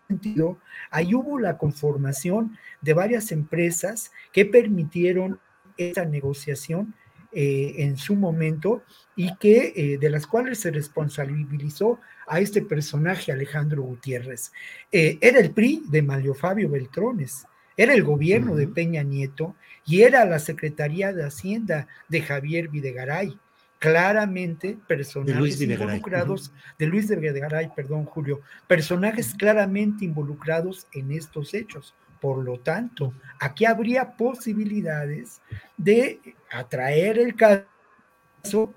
sentido, 0.09 0.59
ahí 0.91 1.15
hubo 1.15 1.39
la 1.39 1.59
conformación 1.59 2.57
de 2.81 2.95
varias 2.95 3.33
empresas 3.33 4.13
que 4.33 4.45
permitieron 4.45 5.41
esa 5.77 6.05
negociación 6.05 6.95
eh, 7.37 7.83
en 7.83 7.97
su 7.97 8.15
momento 8.15 8.85
y 9.17 9.35
que 9.39 9.73
eh, 9.75 9.99
de 9.99 10.09
las 10.09 10.25
cuales 10.25 10.61
se 10.61 10.71
responsabilizó 10.71 11.99
a 12.29 12.39
este 12.39 12.63
personaje 12.63 13.33
Alejandro 13.33 13.83
Gutiérrez. 13.83 14.53
Eh, 14.93 15.19
era 15.21 15.41
el 15.41 15.51
PRI 15.51 15.83
de 15.89 16.01
Mario 16.03 16.35
Fabio 16.35 16.69
Beltrones, 16.69 17.45
era 17.77 17.93
el 17.93 18.05
gobierno 18.05 18.55
de 18.55 18.69
Peña 18.69 19.03
Nieto 19.03 19.57
y 19.85 20.03
era 20.03 20.25
la 20.25 20.39
Secretaría 20.39 21.13
de 21.13 21.25
Hacienda 21.25 21.89
de 22.09 22.23
Javier 22.23 22.69
Videgaray. 22.69 23.37
Claramente 23.81 24.79
personajes 24.87 25.61
involucrados, 25.61 26.53
de 26.79 26.87
Luis 26.87 27.09
de 27.09 27.17
Videgaray, 27.17 27.73
perdón, 27.75 28.05
Julio, 28.05 28.43
personajes 28.69 29.35
claramente 29.35 30.05
involucrados 30.05 30.87
en 30.93 31.11
estos 31.11 31.53
hechos. 31.53 31.95
Por 32.25 32.43
lo 32.43 32.59
tanto, 32.59 33.13
aquí 33.39 33.67
habría 33.67 34.17
posibilidades 34.17 35.43
de 35.77 36.21
atraer 36.51 37.19
el 37.19 37.37
caso, 37.37 38.73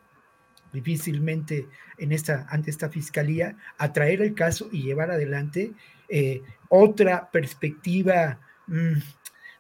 difícilmente 0.74 1.66
en 1.98 2.12
esta, 2.12 2.46
ante 2.50 2.72
esta 2.72 2.90
fiscalía, 2.90 3.56
atraer 3.78 4.22
el 4.22 4.34
caso 4.34 4.68
y 4.70 4.82
llevar 4.84 5.12
adelante 5.12 5.72
eh, 6.10 6.42
otra 6.68 7.32
perspectiva 7.32 8.38
mm, 8.68 9.00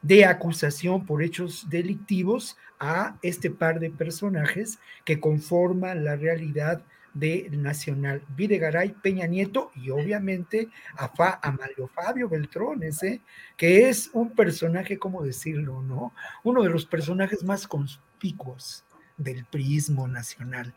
de 0.01 0.25
acusación 0.25 1.05
por 1.05 1.23
hechos 1.23 1.69
delictivos 1.69 2.57
a 2.81 3.17
este 3.21 3.49
par 3.49 3.79
de 3.79 3.89
personajes 3.89 4.79
que 5.05 5.21
conforman 5.21 6.03
la 6.03 6.17
realidad 6.17 6.83
de 7.19 7.49
Nacional, 7.51 8.21
Videgaray, 8.35 8.93
Peña 9.01 9.25
Nieto 9.27 9.71
y 9.75 9.89
obviamente 9.89 10.69
a, 10.95 11.09
Fa, 11.09 11.39
Mario 11.57 11.87
Fabio 11.87 12.29
Beltrones, 12.29 13.01
¿eh? 13.03 13.21
que 13.55 13.89
es 13.89 14.09
un 14.13 14.31
personaje, 14.31 14.97
¿cómo 14.97 15.23
decirlo? 15.23 15.81
no? 15.81 16.13
Uno 16.43 16.63
de 16.63 16.69
los 16.69 16.85
personajes 16.85 17.43
más 17.43 17.67
conspicuos 17.67 18.83
del 19.17 19.45
prismo 19.45 20.07
nacional. 20.07 20.73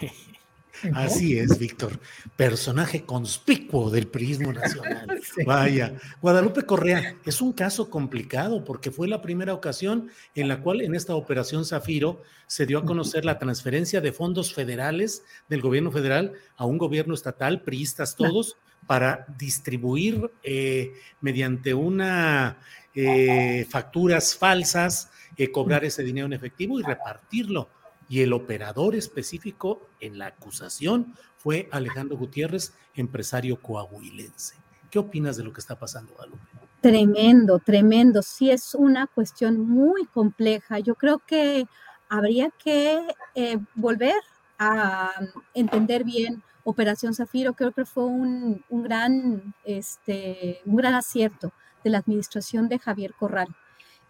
Así 0.92 1.38
es, 1.38 1.58
Víctor. 1.58 1.98
Personaje 2.36 3.04
conspicuo 3.04 3.90
del 3.90 4.06
prismo 4.06 4.52
nacional. 4.52 5.20
Vaya. 5.46 5.94
Guadalupe 6.20 6.62
Correa, 6.62 7.16
es 7.24 7.40
un 7.40 7.52
caso 7.52 7.90
complicado 7.90 8.64
porque 8.64 8.90
fue 8.90 9.08
la 9.08 9.22
primera 9.22 9.54
ocasión 9.54 10.10
en 10.34 10.48
la 10.48 10.60
cual 10.60 10.80
en 10.80 10.94
esta 10.94 11.14
operación 11.14 11.64
Zafiro 11.64 12.22
se 12.46 12.66
dio 12.66 12.78
a 12.78 12.84
conocer 12.84 13.24
la 13.24 13.38
transferencia 13.38 14.00
de 14.00 14.12
fondos 14.12 14.52
federales 14.52 15.22
del 15.48 15.60
gobierno 15.60 15.90
federal 15.90 16.32
a 16.56 16.66
un 16.66 16.78
gobierno 16.78 17.14
estatal, 17.14 17.62
priistas 17.62 18.16
todos, 18.16 18.56
para 18.86 19.26
distribuir 19.38 20.30
eh, 20.42 20.92
mediante 21.20 21.72
una 21.72 22.58
eh, 22.94 23.66
facturas 23.68 24.36
falsas, 24.36 25.10
eh, 25.36 25.50
cobrar 25.50 25.84
ese 25.84 26.02
dinero 26.02 26.26
en 26.26 26.34
efectivo 26.34 26.78
y 26.78 26.82
repartirlo 26.82 27.68
y 28.14 28.22
el 28.22 28.32
operador 28.32 28.94
específico 28.94 29.88
en 29.98 30.18
la 30.18 30.26
acusación 30.26 31.16
fue 31.36 31.68
Alejandro 31.72 32.16
Gutiérrez, 32.16 32.72
empresario 32.94 33.60
coahuilense. 33.60 34.54
¿Qué 34.88 35.00
opinas 35.00 35.36
de 35.36 35.42
lo 35.42 35.52
que 35.52 35.60
está 35.60 35.76
pasando, 35.76 36.12
Guadalupe? 36.12 36.44
Tremendo, 36.80 37.58
tremendo. 37.58 38.22
Sí, 38.22 38.52
es 38.52 38.76
una 38.76 39.08
cuestión 39.08 39.58
muy 39.58 40.06
compleja. 40.06 40.78
Yo 40.78 40.94
creo 40.94 41.22
que 41.26 41.66
habría 42.08 42.50
que 42.50 43.04
eh, 43.34 43.58
volver 43.74 44.22
a 44.60 45.10
entender 45.52 46.04
bien 46.04 46.40
Operación 46.62 47.14
Zafiro. 47.14 47.54
Creo 47.54 47.72
que 47.72 47.84
fue 47.84 48.04
un, 48.04 48.64
gran, 48.70 49.56
este, 49.64 50.60
un 50.66 50.76
gran 50.76 50.94
acierto 50.94 51.52
de 51.82 51.90
la 51.90 51.98
administración 51.98 52.68
de 52.68 52.78
Javier 52.78 53.12
Corral. 53.14 53.48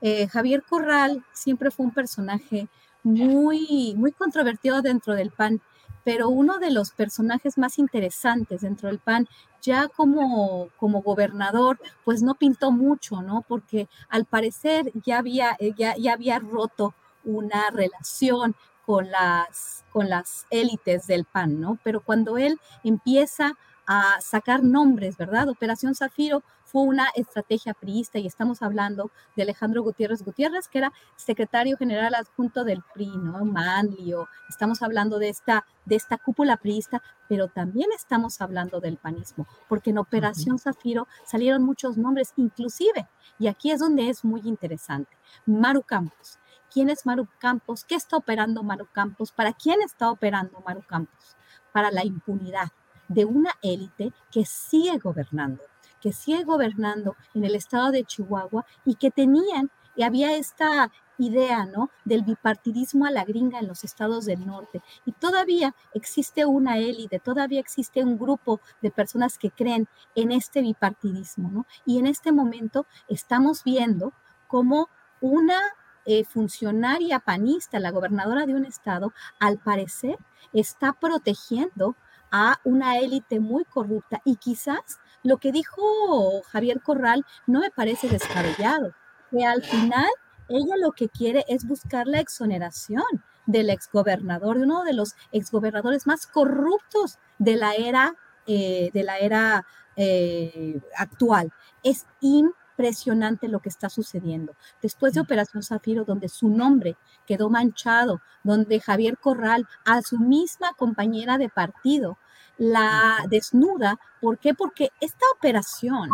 Eh, 0.02 0.28
Javier 0.28 0.62
Corral 0.62 1.24
siempre 1.32 1.70
fue 1.70 1.86
un 1.86 1.94
personaje 1.94 2.68
muy, 3.04 3.94
muy 3.96 4.12
controvertido 4.12 4.82
dentro 4.82 5.14
del 5.14 5.30
PAN, 5.30 5.60
pero 6.04 6.28
uno 6.28 6.58
de 6.58 6.70
los 6.70 6.90
personajes 6.90 7.56
más 7.56 7.78
interesantes 7.78 8.62
dentro 8.62 8.88
del 8.88 8.98
PAN, 8.98 9.28
ya 9.62 9.88
como, 9.88 10.68
como 10.76 11.02
gobernador, 11.02 11.78
pues 12.04 12.22
no 12.22 12.34
pintó 12.34 12.70
mucho, 12.72 13.22
¿no? 13.22 13.42
Porque 13.48 13.88
al 14.08 14.24
parecer 14.26 14.92
ya 15.04 15.18
había, 15.18 15.56
eh, 15.58 15.72
ya, 15.76 15.96
ya 15.96 16.12
había 16.14 16.38
roto 16.38 16.94
una 17.24 17.70
relación 17.70 18.54
con 18.84 19.10
las, 19.10 19.84
con 19.92 20.10
las 20.10 20.46
élites 20.50 21.06
del 21.06 21.24
PAN, 21.24 21.60
¿no? 21.60 21.78
Pero 21.82 22.02
cuando 22.02 22.36
él 22.36 22.60
empieza 22.82 23.56
a 23.86 24.20
sacar 24.20 24.62
nombres, 24.62 25.16
¿verdad? 25.16 25.48
Operación 25.48 25.94
Zafiro 25.94 26.42
fue 26.74 26.82
una 26.82 27.06
estrategia 27.14 27.72
priista 27.72 28.18
y 28.18 28.26
estamos 28.26 28.60
hablando 28.60 29.12
de 29.36 29.44
Alejandro 29.44 29.84
Gutiérrez 29.84 30.24
Gutiérrez, 30.24 30.66
que 30.66 30.78
era 30.78 30.92
secretario 31.14 31.76
general 31.76 32.16
adjunto 32.16 32.64
del 32.64 32.82
PRI, 32.92 33.16
¿no? 33.16 33.44
Manlio, 33.44 34.26
estamos 34.48 34.82
hablando 34.82 35.20
de 35.20 35.28
esta, 35.28 35.64
de 35.84 35.94
esta 35.94 36.18
cúpula 36.18 36.56
priista, 36.56 37.00
pero 37.28 37.46
también 37.46 37.90
estamos 37.94 38.40
hablando 38.40 38.80
del 38.80 38.96
panismo, 38.96 39.46
porque 39.68 39.90
en 39.90 39.98
Operación 39.98 40.58
Zafiro 40.58 41.06
salieron 41.24 41.62
muchos 41.62 41.96
nombres, 41.96 42.32
inclusive, 42.36 43.08
y 43.38 43.46
aquí 43.46 43.70
es 43.70 43.78
donde 43.78 44.08
es 44.08 44.24
muy 44.24 44.40
interesante, 44.40 45.16
Maru 45.46 45.82
Campos. 45.82 46.40
¿Quién 46.72 46.90
es 46.90 47.06
Maru 47.06 47.28
Campos? 47.38 47.84
¿Qué 47.84 47.94
está 47.94 48.16
operando 48.16 48.64
Maru 48.64 48.88
Campos? 48.90 49.30
¿Para 49.30 49.52
quién 49.52 49.80
está 49.80 50.10
operando 50.10 50.60
Maru 50.66 50.82
Campos? 50.84 51.36
Para 51.72 51.92
la 51.92 52.04
impunidad 52.04 52.72
de 53.06 53.24
una 53.24 53.52
élite 53.62 54.12
que 54.32 54.44
sigue 54.44 54.98
gobernando 54.98 55.62
que 56.04 56.12
sigue 56.12 56.44
gobernando 56.44 57.16
en 57.32 57.46
el 57.46 57.54
estado 57.54 57.90
de 57.90 58.04
Chihuahua 58.04 58.66
y 58.84 58.96
que 58.96 59.10
tenían, 59.10 59.70
y 59.96 60.02
había 60.02 60.36
esta 60.36 60.92
idea, 61.16 61.64
¿no? 61.64 61.88
Del 62.04 62.24
bipartidismo 62.24 63.06
a 63.06 63.10
la 63.10 63.24
gringa 63.24 63.58
en 63.58 63.68
los 63.68 63.84
estados 63.84 64.26
del 64.26 64.44
norte. 64.44 64.82
Y 65.06 65.12
todavía 65.12 65.74
existe 65.94 66.44
una 66.44 66.76
élite, 66.76 67.20
todavía 67.20 67.58
existe 67.58 68.04
un 68.04 68.18
grupo 68.18 68.60
de 68.82 68.90
personas 68.90 69.38
que 69.38 69.50
creen 69.50 69.88
en 70.14 70.30
este 70.30 70.60
bipartidismo, 70.60 71.50
¿no? 71.50 71.66
Y 71.86 71.98
en 71.98 72.06
este 72.06 72.32
momento 72.32 72.84
estamos 73.08 73.64
viendo 73.64 74.12
cómo 74.46 74.90
una 75.22 75.58
eh, 76.04 76.24
funcionaria 76.24 77.18
panista, 77.18 77.80
la 77.80 77.92
gobernadora 77.92 78.44
de 78.44 78.54
un 78.54 78.66
estado, 78.66 79.14
al 79.40 79.56
parecer 79.56 80.18
está 80.52 80.92
protegiendo 80.92 81.96
a 82.30 82.60
una 82.64 82.98
élite 82.98 83.40
muy 83.40 83.64
corrupta 83.64 84.20
y 84.24 84.36
quizás 84.36 84.98
lo 85.24 85.38
que 85.38 85.50
dijo 85.50 86.42
Javier 86.52 86.80
Corral 86.80 87.26
no 87.46 87.60
me 87.60 87.70
parece 87.70 88.08
descabellado, 88.08 88.94
que 89.30 89.44
al 89.44 89.62
final 89.62 90.06
ella 90.48 90.76
lo 90.78 90.92
que 90.92 91.08
quiere 91.08 91.44
es 91.48 91.66
buscar 91.66 92.06
la 92.06 92.20
exoneración 92.20 93.04
del 93.46 93.70
exgobernador, 93.70 94.58
de 94.58 94.64
uno 94.64 94.84
de 94.84 94.92
los 94.92 95.16
exgobernadores 95.32 96.06
más 96.06 96.26
corruptos 96.26 97.18
de 97.38 97.56
la 97.56 97.74
era, 97.74 98.14
eh, 98.46 98.90
de 98.92 99.02
la 99.02 99.18
era 99.18 99.66
eh, 99.96 100.80
actual. 100.96 101.52
Es 101.82 102.06
impresionante 102.20 103.48
lo 103.48 103.60
que 103.60 103.70
está 103.70 103.88
sucediendo. 103.88 104.54
Después 104.82 105.14
de 105.14 105.20
Operación 105.20 105.62
Zafiro, 105.62 106.04
donde 106.04 106.28
su 106.28 106.48
nombre 106.48 106.96
quedó 107.26 107.48
manchado, 107.48 108.20
donde 108.42 108.80
Javier 108.80 109.16
Corral, 109.18 109.66
a 109.86 110.02
su 110.02 110.18
misma 110.18 110.72
compañera 110.76 111.38
de 111.38 111.48
partido, 111.48 112.18
la 112.58 113.24
desnuda. 113.28 113.98
¿Por 114.20 114.38
qué? 114.38 114.54
Porque 114.54 114.90
esta 115.00 115.26
operación 115.36 116.10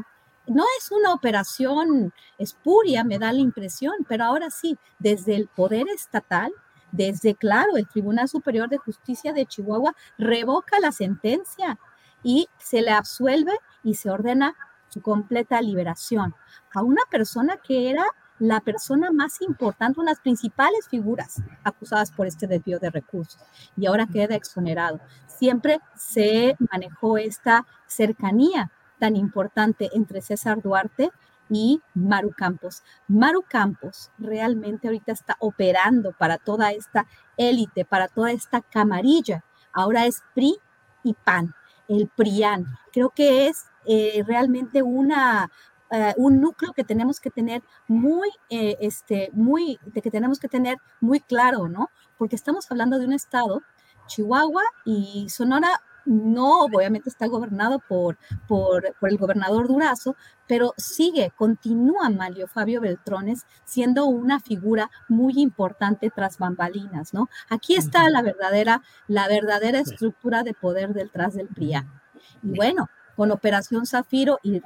no 0.47 0.65
es 0.79 0.91
una 0.91 1.13
operación 1.13 2.13
espuria, 2.39 3.05
me 3.05 3.19
da 3.19 3.33
la 3.33 3.41
impresión, 3.41 3.95
pero 4.09 4.25
ahora 4.25 4.51
sí, 4.51 4.77
desde 4.99 5.37
el 5.37 5.49
poder 5.49 5.87
estatal, 5.89 6.51
desde, 6.93 7.37
claro, 7.37 7.77
el 7.77 7.89
Tribunal 7.89 8.29
Superior 8.29 8.69
de 8.69 8.79
Justicia 8.79 9.33
de 9.33 9.47
Chihuahua 9.47 9.95
revoca 10.19 10.81
la 10.81 10.91
sentencia 10.91 11.79
y 12.23 12.49
se 12.59 12.83
le 12.83 12.91
absuelve 12.91 13.53
y 13.85 13.95
se 13.95 14.11
ordena 14.11 14.57
su 14.89 15.01
completa 15.01 15.63
liberación 15.63 16.35
a 16.75 16.83
una 16.83 17.03
persona 17.11 17.57
que 17.59 17.91
era 17.91 18.05
la 18.41 18.61
persona 18.61 19.13
más 19.13 19.41
importante, 19.43 20.01
unas 20.01 20.19
principales 20.19 20.89
figuras 20.89 21.43
acusadas 21.63 22.11
por 22.11 22.27
este 22.27 22.47
desvío 22.47 22.79
de 22.79 22.91
recursos 22.91 23.41
y 23.77 23.87
ahora 23.87 24.07
queda 24.07 24.35
exonerado. 24.35 24.99
Siempre 25.27 25.79
se 25.95 26.57
manejó 26.73 27.19
esta 27.19 27.67
cercanía 27.87 28.73
tan 28.99 29.15
importante 29.15 29.91
entre 29.93 30.23
César 30.23 30.61
Duarte 30.63 31.11
y 31.51 31.83
Maru 31.95 32.33
Campos. 32.37 32.83
Maru 33.09 33.43
Campos 33.47 34.11
realmente 34.19 34.89
ahorita 34.89 35.13
está 35.13 35.37
operando 35.39 36.13
para 36.13 36.39
toda 36.39 36.73
esta 36.73 37.07
élite, 37.37 37.85
para 37.85 38.09
toda 38.09 38.33
esta 38.33 38.63
camarilla. 38.63 39.45
Ahora 39.73 40.07
es 40.07 40.23
PRI 40.35 40.57
y 41.03 41.15
PAN, 41.15 41.55
el 41.89 42.09
PRIAN. 42.09 42.67
Creo 42.93 43.11
que 43.11 43.49
es 43.49 43.67
eh, 43.87 44.23
realmente 44.27 44.83
una 44.83 45.51
eh, 45.91 46.15
un 46.17 46.41
núcleo 46.41 46.73
que 46.73 46.85
tenemos 46.85 47.21
que 47.21 47.31
tener 47.31 47.63
muy, 47.89 48.29
eh, 48.49 48.77
este, 48.81 49.31
muy, 49.33 49.79
de 49.87 50.03
que 50.03 50.11
tenemos 50.11 50.39
que 50.39 50.49
tener 50.49 50.79
muy 51.01 51.21
claro, 51.21 51.69
¿no? 51.69 51.91
Porque 52.17 52.37
estamos 52.37 52.71
hablando 52.71 52.99
de 52.99 53.07
un 53.07 53.13
estado, 53.13 53.63
Chihuahua 54.07 54.63
y 54.85 55.29
Sonora 55.29 55.81
no, 56.05 56.61
obviamente 56.61 57.09
está 57.09 57.27
gobernado 57.27 57.79
por, 57.79 58.19
por, 58.49 58.95
el 59.03 59.19
gobernador 59.19 59.69
Durazo, 59.69 60.17
pero 60.47 60.73
sigue, 60.77 61.33
continúa 61.37 62.11
Mario 62.11 62.49
Fabio 62.49 62.81
Beltrones 62.81 63.47
siendo 63.65 64.07
una 64.07 64.41
figura 64.41 64.91
muy 65.09 65.35
importante 65.37 66.11
tras 66.11 66.39
bambalinas, 66.39 67.15
¿no? 67.15 67.29
Aquí 67.49 67.75
está 67.75 68.09
la 68.11 68.23
verdadera, 68.23 68.83
la 69.09 69.29
verdadera 69.29 69.81
estructura 69.81 70.43
de 70.43 70.55
poder 70.55 70.95
detrás 70.95 71.35
del 71.35 71.49
PRIA. 71.49 71.87
Y 72.43 72.57
bueno, 72.57 72.89
con 73.17 73.31
Operación 73.31 73.87
Zafiro 73.87 74.39
y 74.43 74.61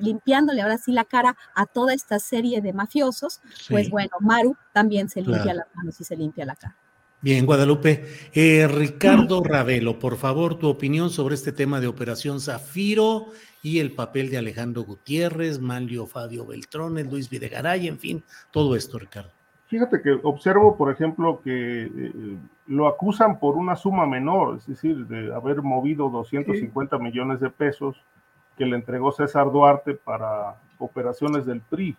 limpiándole 0.00 0.62
ahora 0.62 0.78
sí 0.78 0.92
la 0.92 1.04
cara 1.04 1.36
a 1.54 1.66
toda 1.66 1.94
esta 1.94 2.18
serie 2.18 2.60
de 2.60 2.72
mafiosos, 2.72 3.40
pues 3.68 3.90
bueno, 3.90 4.12
Maru 4.20 4.56
también 4.72 5.08
se 5.08 5.22
limpia 5.22 5.54
las 5.54 5.66
manos 5.74 6.00
y 6.00 6.04
se 6.04 6.16
limpia 6.16 6.44
la 6.44 6.56
cara. 6.56 6.76
Bien, 7.20 7.46
Guadalupe. 7.46 8.06
Eh, 8.32 8.68
Ricardo 8.68 9.42
Ravelo, 9.42 9.98
por 9.98 10.16
favor, 10.16 10.56
tu 10.56 10.68
opinión 10.68 11.10
sobre 11.10 11.34
este 11.34 11.50
tema 11.50 11.80
de 11.80 11.88
Operación 11.88 12.40
Zafiro 12.40 13.32
y 13.60 13.80
el 13.80 13.92
papel 13.92 14.30
de 14.30 14.38
Alejandro 14.38 14.84
Gutiérrez, 14.84 15.58
Manlio 15.58 16.06
Fabio 16.06 16.46
Beltrones, 16.46 17.10
Luis 17.10 17.28
Videgaray, 17.28 17.88
en 17.88 17.98
fin, 17.98 18.24
todo 18.52 18.76
esto, 18.76 19.00
Ricardo. 19.00 19.37
Fíjate 19.68 20.00
que 20.00 20.18
observo, 20.22 20.76
por 20.78 20.90
ejemplo, 20.90 21.42
que 21.42 21.82
eh, 21.84 22.38
lo 22.66 22.88
acusan 22.88 23.38
por 23.38 23.56
una 23.56 23.76
suma 23.76 24.06
menor, 24.06 24.56
es 24.56 24.66
decir, 24.66 25.06
de 25.06 25.34
haber 25.34 25.60
movido 25.60 26.08
250 26.08 26.98
millones 26.98 27.38
de 27.40 27.50
pesos 27.50 28.02
que 28.56 28.64
le 28.64 28.76
entregó 28.76 29.12
César 29.12 29.52
Duarte 29.52 29.92
para 29.92 30.56
operaciones 30.78 31.44
del 31.44 31.60
PRI. 31.60 31.96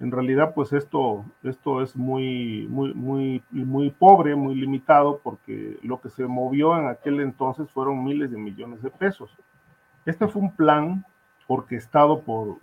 En 0.00 0.10
realidad, 0.10 0.54
pues 0.54 0.72
esto, 0.72 1.26
esto 1.42 1.82
es 1.82 1.94
muy, 1.94 2.66
muy, 2.70 2.94
muy, 2.94 3.42
muy 3.50 3.90
pobre, 3.90 4.34
muy 4.34 4.54
limitado, 4.54 5.20
porque 5.22 5.78
lo 5.82 6.00
que 6.00 6.08
se 6.08 6.26
movió 6.26 6.78
en 6.78 6.88
aquel 6.88 7.20
entonces 7.20 7.68
fueron 7.70 8.02
miles 8.02 8.30
de 8.30 8.38
millones 8.38 8.80
de 8.80 8.90
pesos. 8.90 9.30
Este 10.06 10.26
fue 10.26 10.40
un 10.40 10.52
plan 10.52 11.04
orquestado 11.48 12.22
por 12.22 12.56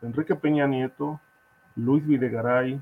Enrique 0.00 0.34
Peña 0.34 0.66
Nieto, 0.66 1.20
Luis 1.74 2.06
Videgaray, 2.06 2.80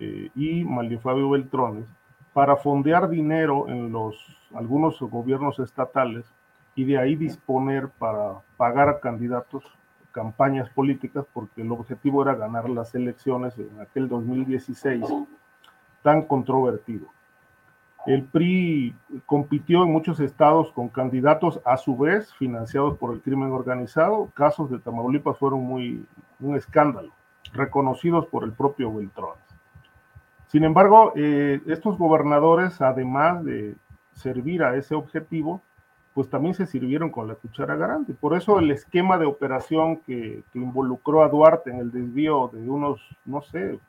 eh, 0.00 0.30
y 0.34 0.64
Mario 0.64 1.00
Fabio 1.00 1.30
Beltrones 1.30 1.86
para 2.32 2.56
fondear 2.56 3.08
dinero 3.08 3.68
en 3.68 3.92
los 3.92 4.16
algunos 4.54 5.00
gobiernos 5.00 5.58
estatales 5.58 6.24
y 6.74 6.84
de 6.84 6.98
ahí 6.98 7.16
disponer 7.16 7.88
para 7.88 8.40
pagar 8.56 8.88
a 8.88 9.00
candidatos 9.00 9.64
campañas 10.12 10.68
políticas 10.70 11.26
porque 11.32 11.62
el 11.62 11.72
objetivo 11.72 12.22
era 12.22 12.34
ganar 12.34 12.70
las 12.70 12.94
elecciones 12.94 13.58
en 13.58 13.80
aquel 13.80 14.08
2016 14.08 15.04
tan 16.02 16.22
controvertido. 16.22 17.08
El 18.06 18.22
PRI 18.24 18.94
compitió 19.24 19.82
en 19.82 19.90
muchos 19.90 20.20
estados 20.20 20.70
con 20.72 20.88
candidatos 20.88 21.60
a 21.64 21.78
su 21.78 21.96
vez 21.96 22.32
financiados 22.34 22.98
por 22.98 23.14
el 23.14 23.22
crimen 23.22 23.50
organizado. 23.50 24.30
Casos 24.34 24.70
de 24.70 24.78
Tamaulipas 24.78 25.38
fueron 25.38 25.64
muy 25.64 26.04
un 26.38 26.54
escándalo, 26.54 27.12
reconocidos 27.54 28.26
por 28.26 28.44
el 28.44 28.52
propio 28.52 28.92
Beltrán. 28.92 29.43
Sin 30.54 30.62
embargo, 30.62 31.12
eh, 31.16 31.60
estos 31.66 31.98
gobernadores, 31.98 32.80
además 32.80 33.44
de 33.44 33.74
servir 34.12 34.62
a 34.62 34.76
ese 34.76 34.94
objetivo, 34.94 35.60
pues 36.14 36.30
también 36.30 36.54
se 36.54 36.66
sirvieron 36.66 37.10
con 37.10 37.26
la 37.26 37.34
cuchara 37.34 37.74
grande. 37.74 38.14
Por 38.14 38.36
eso 38.36 38.60
el 38.60 38.70
esquema 38.70 39.18
de 39.18 39.26
operación 39.26 39.96
que, 39.96 40.44
involucró 40.54 41.24
a 41.24 41.28
Duarte 41.28 41.72
en 41.72 41.80
el 41.80 41.90
desvío 41.90 42.52
de 42.52 42.70
unos, 42.70 43.00
no 43.24 43.42
sé, 43.42 43.80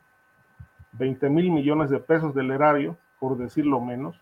20 0.94 1.30
mil 1.30 1.52
millones 1.52 1.92
de 1.92 2.00
pesos 2.00 2.34
del 2.34 2.50
erario, 2.50 2.98
por 3.20 3.38
decirlo 3.38 3.80
menos, 3.80 4.20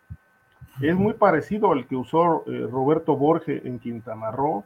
es 0.82 0.98
muy 0.98 1.14
parecido 1.14 1.72
al 1.72 1.88
que 1.88 1.96
usó 1.96 2.44
eh, 2.48 2.68
Roberto 2.70 3.16
Borge 3.16 3.66
en 3.66 3.80
Quintana 3.80 4.32
Roo 4.32 4.66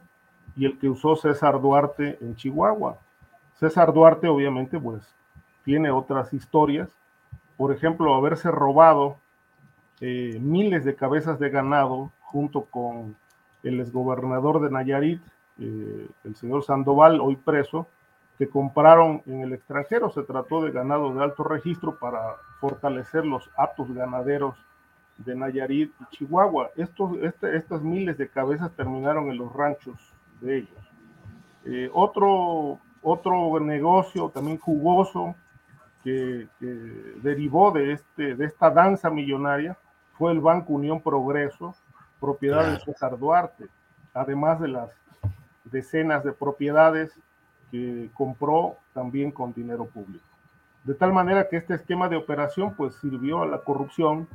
y 0.56 0.64
el 0.64 0.80
que 0.80 0.88
usó 0.88 1.14
César 1.14 1.60
Duarte 1.60 2.18
en 2.20 2.34
Chihuahua. 2.34 2.98
César 3.54 3.92
Duarte, 3.92 4.26
obviamente, 4.26 4.80
pues 4.80 5.14
tiene 5.62 5.92
otras 5.92 6.34
historias, 6.34 6.90
por 7.58 7.72
ejemplo, 7.72 8.14
haberse 8.14 8.50
robado 8.52 9.16
eh, 10.00 10.38
miles 10.40 10.84
de 10.84 10.94
cabezas 10.94 11.40
de 11.40 11.50
ganado 11.50 12.12
junto 12.20 12.62
con 12.62 13.16
el 13.64 13.80
exgobernador 13.80 14.60
de 14.62 14.70
Nayarit, 14.70 15.20
eh, 15.58 16.08
el 16.22 16.36
señor 16.36 16.62
Sandoval, 16.62 17.20
hoy 17.20 17.34
preso, 17.34 17.88
que 18.38 18.48
compraron 18.48 19.22
en 19.26 19.40
el 19.40 19.52
extranjero. 19.52 20.08
Se 20.10 20.22
trató 20.22 20.62
de 20.62 20.70
ganado 20.70 21.12
de 21.12 21.20
alto 21.20 21.42
registro 21.42 21.98
para 21.98 22.36
fortalecer 22.60 23.26
los 23.26 23.50
actos 23.56 23.92
ganaderos 23.92 24.54
de 25.16 25.34
Nayarit 25.34 25.92
y 26.00 26.16
Chihuahua. 26.16 26.70
Estos, 26.76 27.18
este, 27.22 27.56
estas 27.56 27.82
miles 27.82 28.16
de 28.18 28.28
cabezas 28.28 28.70
terminaron 28.76 29.30
en 29.30 29.38
los 29.38 29.52
ranchos 29.52 29.96
de 30.40 30.58
ellos. 30.58 30.92
Eh, 31.64 31.90
otro, 31.92 32.78
otro 33.02 33.58
negocio 33.58 34.28
también 34.28 34.58
jugoso 34.58 35.34
que, 36.04 36.46
derivó 37.22 37.70
de, 37.70 37.92
este, 37.92 38.34
de 38.34 38.46
esta 38.46 38.70
danza 38.70 39.10
millonaria 39.10 39.76
fue 40.16 40.32
el 40.32 40.40
Banco 40.40 40.72
Unión 40.72 41.00
Progreso, 41.00 41.74
propiedad 42.20 42.72
de 42.72 42.80
César 42.80 43.18
Duarte, 43.18 43.66
además 44.14 44.60
de 44.60 44.68
las 44.68 44.90
decenas 45.64 46.24
de 46.24 46.32
propiedades 46.32 47.12
que 47.70 48.10
compró 48.14 48.76
también 48.94 49.30
con 49.30 49.52
dinero 49.52 49.86
público. 49.86 50.24
De 50.84 50.94
tal 50.94 51.12
manera 51.12 51.48
que 51.48 51.58
este 51.58 51.74
esquema 51.74 52.08
de 52.08 52.16
operación 52.16 52.74
pues 52.74 52.94
sirvió 52.96 53.42
a 53.42 53.46
la 53.46 53.58
corrupción. 53.58 54.26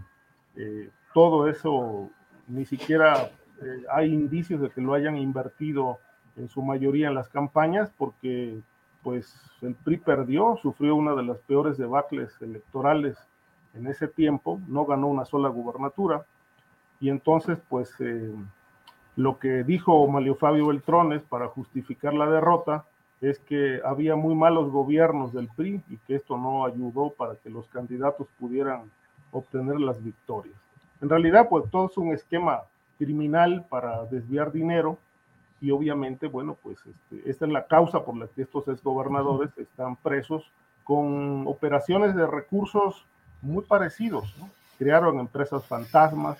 Eh, 0.55 0.89
todo 1.13 1.47
eso 1.47 2.09
ni 2.47 2.65
siquiera 2.65 3.31
eh, 3.61 3.83
hay 3.91 4.13
indicios 4.13 4.61
de 4.61 4.69
que 4.69 4.81
lo 4.81 4.93
hayan 4.93 5.17
invertido 5.17 5.99
en 6.35 6.49
su 6.49 6.61
mayoría 6.61 7.07
en 7.07 7.15
las 7.15 7.29
campañas, 7.29 7.91
porque 7.97 8.59
pues 9.03 9.35
el 9.61 9.75
PRI 9.75 9.97
perdió, 9.97 10.57
sufrió 10.61 10.95
una 10.95 11.13
de 11.13 11.23
las 11.23 11.37
peores 11.39 11.77
debacles 11.77 12.31
electorales 12.41 13.17
en 13.73 13.87
ese 13.87 14.07
tiempo, 14.07 14.59
no 14.67 14.85
ganó 14.85 15.07
una 15.07 15.25
sola 15.25 15.49
gubernatura, 15.49 16.25
y 16.99 17.09
entonces 17.09 17.57
pues 17.69 17.93
eh, 17.99 18.33
lo 19.15 19.37
que 19.39 19.63
dijo 19.63 20.07
Malio 20.07 20.35
Fabio 20.35 20.67
Beltrones 20.67 21.21
para 21.23 21.47
justificar 21.47 22.13
la 22.13 22.27
derrota 22.27 22.85
es 23.21 23.39
que 23.39 23.79
había 23.85 24.15
muy 24.15 24.35
malos 24.35 24.69
gobiernos 24.71 25.33
del 25.33 25.47
PRI 25.55 25.81
y 25.89 25.97
que 25.97 26.15
esto 26.15 26.37
no 26.37 26.65
ayudó 26.65 27.11
para 27.11 27.35
que 27.35 27.49
los 27.49 27.67
candidatos 27.67 28.27
pudieran 28.39 28.91
obtener 29.31 29.79
las 29.79 30.03
victorias. 30.03 30.55
En 31.01 31.09
realidad, 31.09 31.47
pues 31.49 31.69
todo 31.69 31.87
es 31.87 31.97
un 31.97 32.13
esquema 32.13 32.63
criminal 32.97 33.65
para 33.69 34.05
desviar 34.05 34.51
dinero 34.51 34.97
y 35.63 35.71
obviamente, 35.71 36.27
bueno, 36.27 36.57
pues 36.61 36.77
este, 36.85 37.29
esta 37.29 37.45
es 37.45 37.51
la 37.53 37.67
causa 37.67 38.03
por 38.03 38.17
la 38.17 38.27
que 38.27 38.41
estos 38.41 38.67
exgobernadores 38.67 39.57
están 39.57 39.95
presos 39.95 40.51
con 40.83 41.47
operaciones 41.47 42.13
de 42.17 42.27
recursos 42.27 43.05
muy 43.41 43.63
parecidos. 43.63 44.35
Crearon 44.77 45.21
empresas 45.21 45.65
fantasmas 45.65 46.37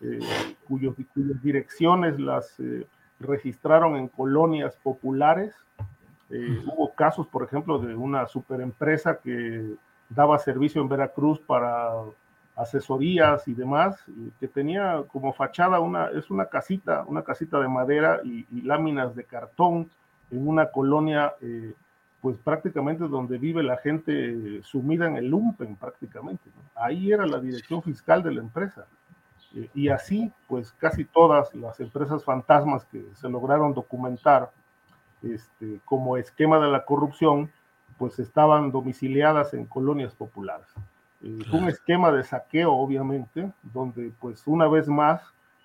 eh, 0.00 0.20
cuyas 0.66 0.94
direcciones 1.42 2.18
las 2.18 2.58
eh, 2.60 2.86
registraron 3.20 3.96
en 3.96 4.08
colonias 4.08 4.74
populares. 4.82 5.54
Eh, 6.30 6.64
hubo 6.64 6.94
casos, 6.94 7.26
por 7.26 7.44
ejemplo, 7.44 7.78
de 7.78 7.94
una 7.94 8.26
superempresa 8.26 9.18
que 9.18 9.74
daba 10.08 10.38
servicio 10.38 10.80
en 10.80 10.88
Veracruz 10.88 11.38
para 11.40 11.92
asesorías 12.56 13.46
y 13.48 13.54
demás, 13.54 14.04
que 14.38 14.48
tenía 14.48 15.02
como 15.10 15.32
fachada 15.32 15.80
una, 15.80 16.08
es 16.08 16.30
una 16.30 16.46
casita, 16.46 17.04
una 17.06 17.22
casita 17.22 17.58
de 17.58 17.68
madera 17.68 18.20
y, 18.24 18.44
láminas 18.62 19.14
de 19.14 19.24
cartón 19.24 19.90
en 20.30 20.46
una 20.46 20.70
colonia, 20.70 21.34
eh, 21.40 21.72
pues 22.20 22.36
prácticamente 22.38 23.04
donde 23.08 23.38
vive 23.38 23.62
la 23.62 23.78
gente 23.78 24.62
sumida 24.62 25.06
en 25.06 25.16
el 25.16 25.28
lumpen 25.28 25.76
prácticamente. 25.76 26.50
Ahí 26.74 27.10
era 27.12 27.26
la 27.26 27.40
dirección 27.40 27.82
fiscal 27.82 28.22
de 28.22 28.32
la 28.32 28.40
empresa. 28.40 28.86
Eh, 29.54 29.68
y 29.74 29.88
así, 29.88 30.30
pues 30.46 30.72
casi 30.72 31.04
todas 31.04 31.54
las 31.54 31.80
empresas 31.80 32.24
fantasmas 32.24 32.84
que 32.86 33.04
se 33.14 33.28
lograron 33.28 33.74
documentar 33.74 34.50
este, 35.22 35.80
como 35.84 36.16
esquema 36.16 36.58
de 36.58 36.70
la 36.70 36.84
corrupción, 36.84 37.50
pues 37.98 38.18
estaban 38.18 38.72
domiciliadas 38.72 39.54
en 39.54 39.66
colonias 39.66 40.14
populares. 40.14 40.66
Eh, 41.22 41.38
un 41.52 41.68
esquema 41.68 42.10
de 42.10 42.24
saqueo, 42.24 42.72
obviamente, 42.72 43.52
donde 43.62 44.12
pues 44.20 44.46
una 44.46 44.68
vez 44.68 44.88
más 44.88 45.22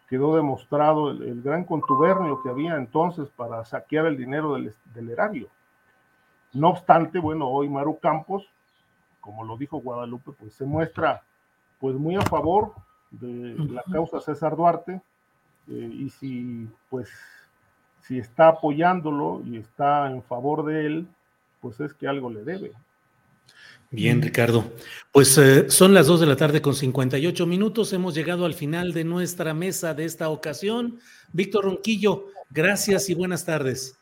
quedó 0.08 0.36
demostrado 0.36 1.12
el, 1.12 1.42
gran 1.42 1.64
contubernio 1.64 2.42
que 2.42 2.50
había 2.50 2.76
entonces 2.76 3.30
para 3.30 3.66
saquear 3.66 4.06
el 4.06 4.18
dinero 4.18 4.54
del, 4.54 5.10
erario. 5.10 5.50
No 6.54 6.70
obstante, 6.70 7.20
bueno, 7.20 7.50
hoy 7.50 7.68
Maru 7.68 8.00
Campos, 8.00 8.48
como 9.20 9.44
lo 9.44 9.58
dijo 9.58 9.80
Guadalupe, 9.80 10.32
pues 10.32 10.54
se 10.54 10.66
muestra 10.66 11.24
pues 11.80 11.96
muy 11.96 12.16
a 12.16 12.22
favor 12.22 12.74
de 13.12 13.56
la 13.70 13.84
causa 13.92 14.22
César 14.22 14.56
Duarte 14.56 15.02
eh, 15.68 15.90
y 15.94 16.10
si 16.10 16.70
pues 16.90 17.10
si 18.02 18.18
está 18.18 18.48
apoyándolo 18.50 19.42
y 19.46 19.58
está 19.58 20.10
en 20.10 20.24
favor 20.24 20.66
de 20.66 20.86
él, 20.86 21.08
pues 21.60 21.80
es 21.82 21.94
que 21.94 22.08
algo 22.08 22.30
le 22.30 22.44
debe. 22.44 22.72
Bien, 23.90 24.22
Ricardo. 24.22 24.74
Pues 25.14 25.38
eh, 25.38 25.70
son 25.70 25.94
las 25.94 26.08
2 26.08 26.20
de 26.20 26.26
la 26.26 26.36
tarde 26.36 26.62
con 26.62 26.76
58 26.76 27.46
minutos. 27.46 27.94
Hemos 27.94 28.14
llegado 28.14 28.46
al 28.46 28.54
final 28.54 28.94
de 28.94 29.06
nuestra 29.06 29.54
mesa 29.54 29.94
de 29.94 30.04
esta 30.06 30.30
ocasión. 30.30 31.00
Víctor 31.32 31.66
Ronquillo, 31.66 32.26
gracias 32.50 33.10
y 33.10 33.14
buenas 33.14 33.46
tardes. 33.46 33.98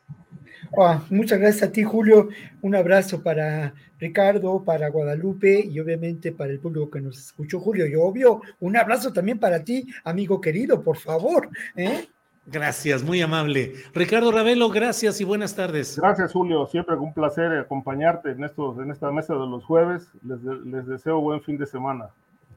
Ah, 0.76 1.04
muchas 1.10 1.38
gracias 1.38 1.68
a 1.68 1.72
ti, 1.72 1.84
Julio. 1.84 2.28
Un 2.62 2.74
abrazo 2.74 3.22
para 3.22 3.74
Ricardo, 3.98 4.64
para 4.64 4.90
Guadalupe 4.90 5.60
y 5.60 5.78
obviamente 5.78 6.32
para 6.32 6.50
el 6.50 6.58
público 6.58 6.90
que 6.90 7.00
nos 7.00 7.18
escuchó, 7.18 7.60
Julio. 7.60 7.86
Y 7.86 7.94
obvio, 7.94 8.42
un 8.60 8.76
abrazo 8.76 9.12
también 9.12 9.38
para 9.38 9.62
ti, 9.62 9.86
amigo 10.04 10.40
querido, 10.40 10.82
por 10.82 10.96
favor. 10.96 11.48
¿eh? 11.76 12.08
Gracias, 12.46 13.02
muy 13.02 13.20
amable. 13.20 13.74
Ricardo 13.92 14.30
Ravelo, 14.30 14.70
gracias 14.70 15.20
y 15.20 15.24
buenas 15.24 15.56
tardes. 15.56 15.98
Gracias, 15.98 16.32
Julio. 16.32 16.66
Siempre 16.66 16.94
un 16.94 17.12
placer 17.12 17.52
acompañarte 17.52 18.30
en, 18.30 18.44
estos, 18.44 18.78
en 18.78 18.90
esta 18.90 19.10
mesa 19.10 19.34
de 19.34 19.46
los 19.46 19.64
jueves. 19.64 20.08
Les, 20.22 20.40
les 20.42 20.86
deseo 20.86 21.20
buen 21.20 21.42
fin 21.42 21.58
de 21.58 21.66
semana. 21.66 22.10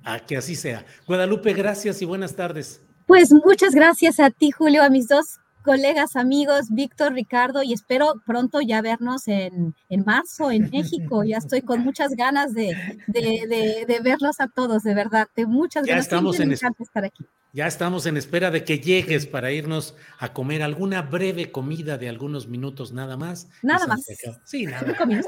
Ah, 0.03 0.19
que 0.19 0.37
así 0.37 0.55
sea. 0.55 0.85
Guadalupe, 1.07 1.53
gracias 1.53 2.01
y 2.01 2.05
buenas 2.05 2.35
tardes. 2.35 2.81
Pues 3.07 3.31
muchas 3.31 3.73
gracias 3.73 4.19
a 4.19 4.29
ti, 4.29 4.51
Julio, 4.51 4.83
a 4.83 4.89
mis 4.89 5.07
dos 5.07 5.39
colegas, 5.63 6.15
amigos, 6.15 6.69
Víctor, 6.69 7.13
Ricardo, 7.13 7.63
y 7.63 7.73
espero 7.73 8.13
pronto 8.25 8.61
ya 8.61 8.81
vernos 8.81 9.27
en, 9.27 9.75
en 9.89 10.03
marzo 10.05 10.51
en 10.51 10.69
México. 10.69 11.23
Ya 11.23 11.37
estoy 11.37 11.61
con 11.61 11.83
muchas 11.83 12.15
ganas 12.15 12.53
de, 12.53 12.75
de, 13.07 13.85
de, 13.87 13.99
verlos 14.01 14.39
a 14.39 14.47
todos, 14.47 14.83
de 14.83 14.93
verdad. 14.93 15.27
De 15.35 15.45
muchas 15.45 15.85
ya 15.85 15.93
ganas. 15.93 16.05
Estamos 16.05 16.39
en 16.39 16.51
estar 16.51 16.73
aquí. 17.03 17.25
Ya 17.51 17.65
estamos 17.65 18.05
en 18.05 18.15
espera 18.15 18.51
de 18.51 18.63
que 18.63 18.79
llegues 18.79 19.25
para 19.25 19.51
irnos 19.51 19.95
a 20.19 20.33
comer 20.33 20.61
alguna 20.61 21.01
breve 21.01 21.51
comida 21.51 21.97
de 21.97 22.07
algunos 22.07 22.47
minutos 22.47 22.91
nada 22.91 23.17
más. 23.17 23.49
Nada 23.63 23.87
más. 23.87 24.05
Sí, 24.45 24.67
nada 24.67 24.95
más. 25.05 25.25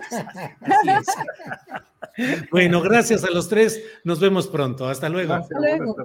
bueno, 2.52 2.82
gracias 2.82 3.24
a 3.24 3.32
los 3.32 3.50
tres. 3.50 3.82
Nos 4.04 4.20
vemos 4.20 4.48
pronto. 4.48 4.88
Hasta 4.88 5.10
luego. 5.10 5.34
Hasta 5.34 5.60
luego. 5.60 5.96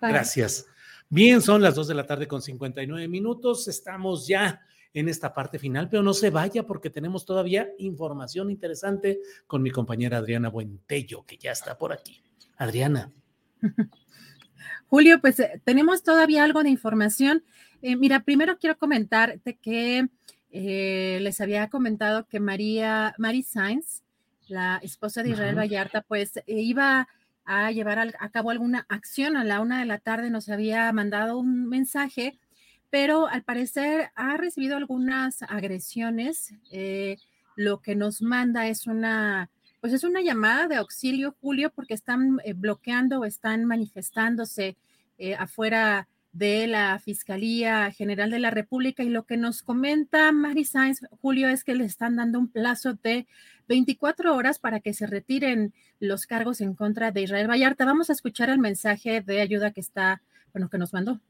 Gracias. 0.00 0.66
Bien, 1.08 1.40
son 1.40 1.62
las 1.62 1.74
dos 1.74 1.88
de 1.88 1.94
la 1.94 2.06
tarde 2.06 2.28
con 2.28 2.42
59 2.42 3.08
minutos. 3.08 3.66
Estamos 3.66 4.26
ya 4.26 4.60
en 4.92 5.08
esta 5.08 5.32
parte 5.32 5.58
final, 5.58 5.88
pero 5.88 6.02
no 6.02 6.12
se 6.12 6.28
vaya 6.30 6.66
porque 6.66 6.90
tenemos 6.90 7.24
todavía 7.24 7.70
información 7.78 8.50
interesante 8.50 9.20
con 9.46 9.62
mi 9.62 9.70
compañera 9.70 10.18
Adriana 10.18 10.50
Buentello, 10.50 11.24
que 11.24 11.38
ya 11.38 11.52
está 11.52 11.78
por 11.78 11.92
aquí. 11.92 12.22
Adriana. 12.58 13.10
Julio, 14.90 15.20
pues 15.20 15.38
eh, 15.38 15.62
tenemos 15.64 16.02
todavía 16.02 16.42
algo 16.42 16.64
de 16.64 16.68
información. 16.68 17.44
Eh, 17.80 17.94
mira, 17.94 18.24
primero 18.24 18.58
quiero 18.58 18.76
comentarte 18.76 19.56
que 19.56 20.08
eh, 20.50 21.18
les 21.22 21.40
había 21.40 21.68
comentado 21.70 22.26
que 22.26 22.40
María, 22.40 23.14
Mary 23.16 23.44
Sainz, 23.44 24.02
la 24.48 24.80
esposa 24.82 25.22
de 25.22 25.30
Israel 25.30 25.56
Vallarta, 25.56 26.02
pues 26.02 26.40
iba 26.44 27.06
a 27.44 27.70
llevar 27.70 28.00
a 28.18 28.28
cabo 28.30 28.50
alguna 28.50 28.84
acción 28.88 29.36
a 29.36 29.44
la 29.44 29.60
una 29.60 29.78
de 29.78 29.86
la 29.86 29.98
tarde, 29.98 30.28
nos 30.28 30.48
había 30.48 30.92
mandado 30.92 31.38
un 31.38 31.68
mensaje, 31.68 32.40
pero 32.90 33.28
al 33.28 33.44
parecer 33.44 34.10
ha 34.16 34.36
recibido 34.38 34.76
algunas 34.76 35.42
agresiones. 35.42 36.52
lo 37.54 37.80
que 37.80 37.94
nos 37.94 38.22
manda 38.22 38.66
es 38.66 38.88
una 38.88 39.50
pues 39.80 39.92
es 39.92 40.04
una 40.04 40.20
llamada 40.20 40.68
de 40.68 40.76
auxilio, 40.76 41.34
Julio, 41.40 41.70
porque 41.74 41.94
están 41.94 42.38
eh, 42.44 42.52
bloqueando 42.52 43.20
o 43.20 43.24
están 43.24 43.64
manifestándose 43.64 44.76
eh, 45.18 45.34
afuera 45.34 46.08
de 46.32 46.66
la 46.66 46.98
Fiscalía 46.98 47.90
General 47.90 48.30
de 48.30 48.38
la 48.38 48.50
República 48.50 49.02
y 49.02 49.08
lo 49.08 49.24
que 49.24 49.36
nos 49.36 49.62
comenta 49.62 50.30
Mari 50.32 50.64
Sainz, 50.64 51.00
Julio, 51.20 51.48
es 51.48 51.64
que 51.64 51.74
le 51.74 51.84
están 51.84 52.16
dando 52.16 52.38
un 52.38 52.48
plazo 52.48 52.94
de 53.02 53.26
24 53.68 54.34
horas 54.36 54.58
para 54.58 54.80
que 54.80 54.94
se 54.94 55.06
retiren 55.06 55.72
los 55.98 56.26
cargos 56.26 56.60
en 56.60 56.74
contra 56.74 57.10
de 57.10 57.22
Israel 57.22 57.50
Vallarta. 57.50 57.84
Vamos 57.84 58.10
a 58.10 58.12
escuchar 58.12 58.50
el 58.50 58.58
mensaje 58.58 59.22
de 59.22 59.40
ayuda 59.40 59.72
que 59.72 59.80
está, 59.80 60.22
bueno, 60.52 60.68
que 60.68 60.78
nos 60.78 60.92
mandó. 60.92 61.20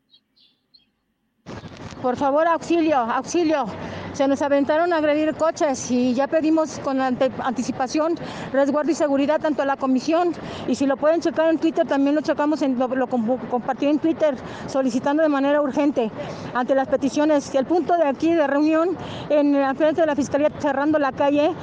Por 2.03 2.17
favor, 2.17 2.47
auxilio, 2.47 2.97
auxilio. 2.97 3.67
Se 4.13 4.27
nos 4.27 4.43
aventaron 4.43 4.93
a 4.93 4.99
agredir 4.99 5.35
coches 5.35 5.91
y 5.91 6.15
ya 6.15 6.27
pedimos 6.27 6.79
con 6.81 7.01
anticipación 7.01 8.17
resguardo 8.53 8.91
y 8.91 8.95
seguridad 8.95 9.41
tanto 9.41 9.63
a 9.63 9.65
la 9.65 9.77
comisión 9.77 10.33
y 10.67 10.75
si 10.75 10.87
lo 10.87 10.97
pueden 10.97 11.21
checar 11.21 11.49
en 11.49 11.59
Twitter 11.59 11.87
también 11.87 12.17
lo 12.17 12.21
checamos, 12.21 12.61
en, 12.63 12.79
lo, 12.79 12.89
lo 12.89 13.07
compartí 13.07 13.87
en 13.87 13.99
Twitter 13.99 14.37
solicitando 14.67 15.23
de 15.23 15.29
manera 15.29 15.63
urgente 15.63 16.11
ante 16.55 16.75
las 16.75 16.89
peticiones. 16.89 17.55
El 17.55 17.67
punto 17.67 17.97
de 17.97 18.05
aquí 18.05 18.33
de 18.33 18.47
reunión 18.47 18.97
en 19.29 19.61
la 19.61 19.75
frente 19.75 20.01
de 20.01 20.07
la 20.07 20.17
Fiscalía 20.17 20.51
cerrando 20.59 20.99
la 20.99 21.13
calle 21.13 21.55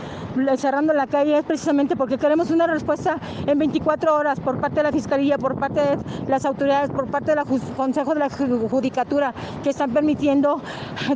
cerrando 0.57 0.93
la 0.93 1.07
calle 1.07 1.37
es 1.37 1.45
precisamente 1.45 1.95
porque 1.95 2.17
queremos 2.17 2.51
una 2.51 2.67
respuesta 2.67 3.17
en 3.45 3.57
24 3.57 4.15
horas 4.15 4.39
por 4.39 4.59
parte 4.59 4.77
de 4.77 4.83
la 4.83 4.91
Fiscalía, 4.91 5.37
por 5.37 5.57
parte 5.57 5.79
de 5.79 5.97
las 6.27 6.45
autoridades, 6.45 6.91
por 6.91 7.07
parte 7.07 7.33
del 7.33 7.43
Consejo 7.75 8.13
de 8.13 8.19
la 8.19 8.29
Judicatura, 8.29 9.33
que 9.63 9.69
están 9.69 9.91
permitiendo 9.91 10.61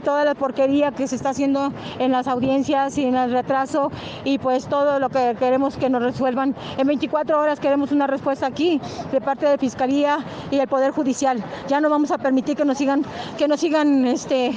toda 0.04 0.26
la 0.26 0.36
porquería 0.36 0.92
que 0.92 1.08
se 1.08 1.16
está 1.22 1.30
haciendo 1.30 1.72
en 2.00 2.12
las 2.12 2.28
audiencias 2.28 2.98
y 2.98 3.06
en 3.06 3.16
el 3.16 3.32
retraso 3.32 3.92
y 4.26 4.40
pues 4.40 4.68
todo 4.68 5.00
lo 5.00 5.10
que 5.10 5.36
queremos 5.38 5.78
que 5.78 5.88
nos 5.90 6.02
resuelvan. 6.02 6.56
En 6.78 6.88
24 6.88 7.40
horas 7.40 7.60
queremos 7.60 7.92
una 7.92 8.08
respuesta 8.08 8.48
aquí 8.48 8.82
de 9.12 9.22
parte 9.22 9.46
de 9.46 9.58
Fiscalía 9.60 10.26
y 10.50 10.58
el 10.58 10.68
Poder 10.68 10.92
Judicial. 10.92 11.44
Ya 11.68 11.80
no 11.80 11.90
vamos 11.90 12.10
a 12.10 12.18
permitir 12.18 12.58
que 12.58 12.66
nos 12.66 12.80
sigan, 12.80 13.06
que 13.38 13.48
nos 13.48 13.60
sigan 13.60 14.06
este, 14.08 14.52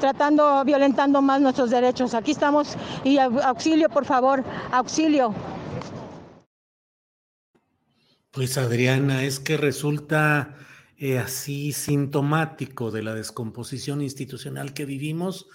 tratando, 0.00 0.62
violentando 0.64 1.22
más 1.22 1.40
nuestros 1.40 1.70
derechos. 1.70 2.12
Aquí 2.12 2.32
estamos 2.32 2.76
y 3.04 3.16
auxilio, 3.18 3.88
por 3.88 4.04
favor, 4.04 4.44
auxilio. 4.70 5.34
Pues 8.32 8.58
Adriana, 8.58 9.24
es 9.24 9.40
que 9.40 9.56
resulta 9.56 10.56
eh, 10.98 11.18
así 11.18 11.72
sintomático 11.72 12.90
de 12.90 13.02
la 13.02 13.14
descomposición 13.14 14.02
institucional 14.02 14.74
que 14.74 14.84
vivimos, 14.84 15.46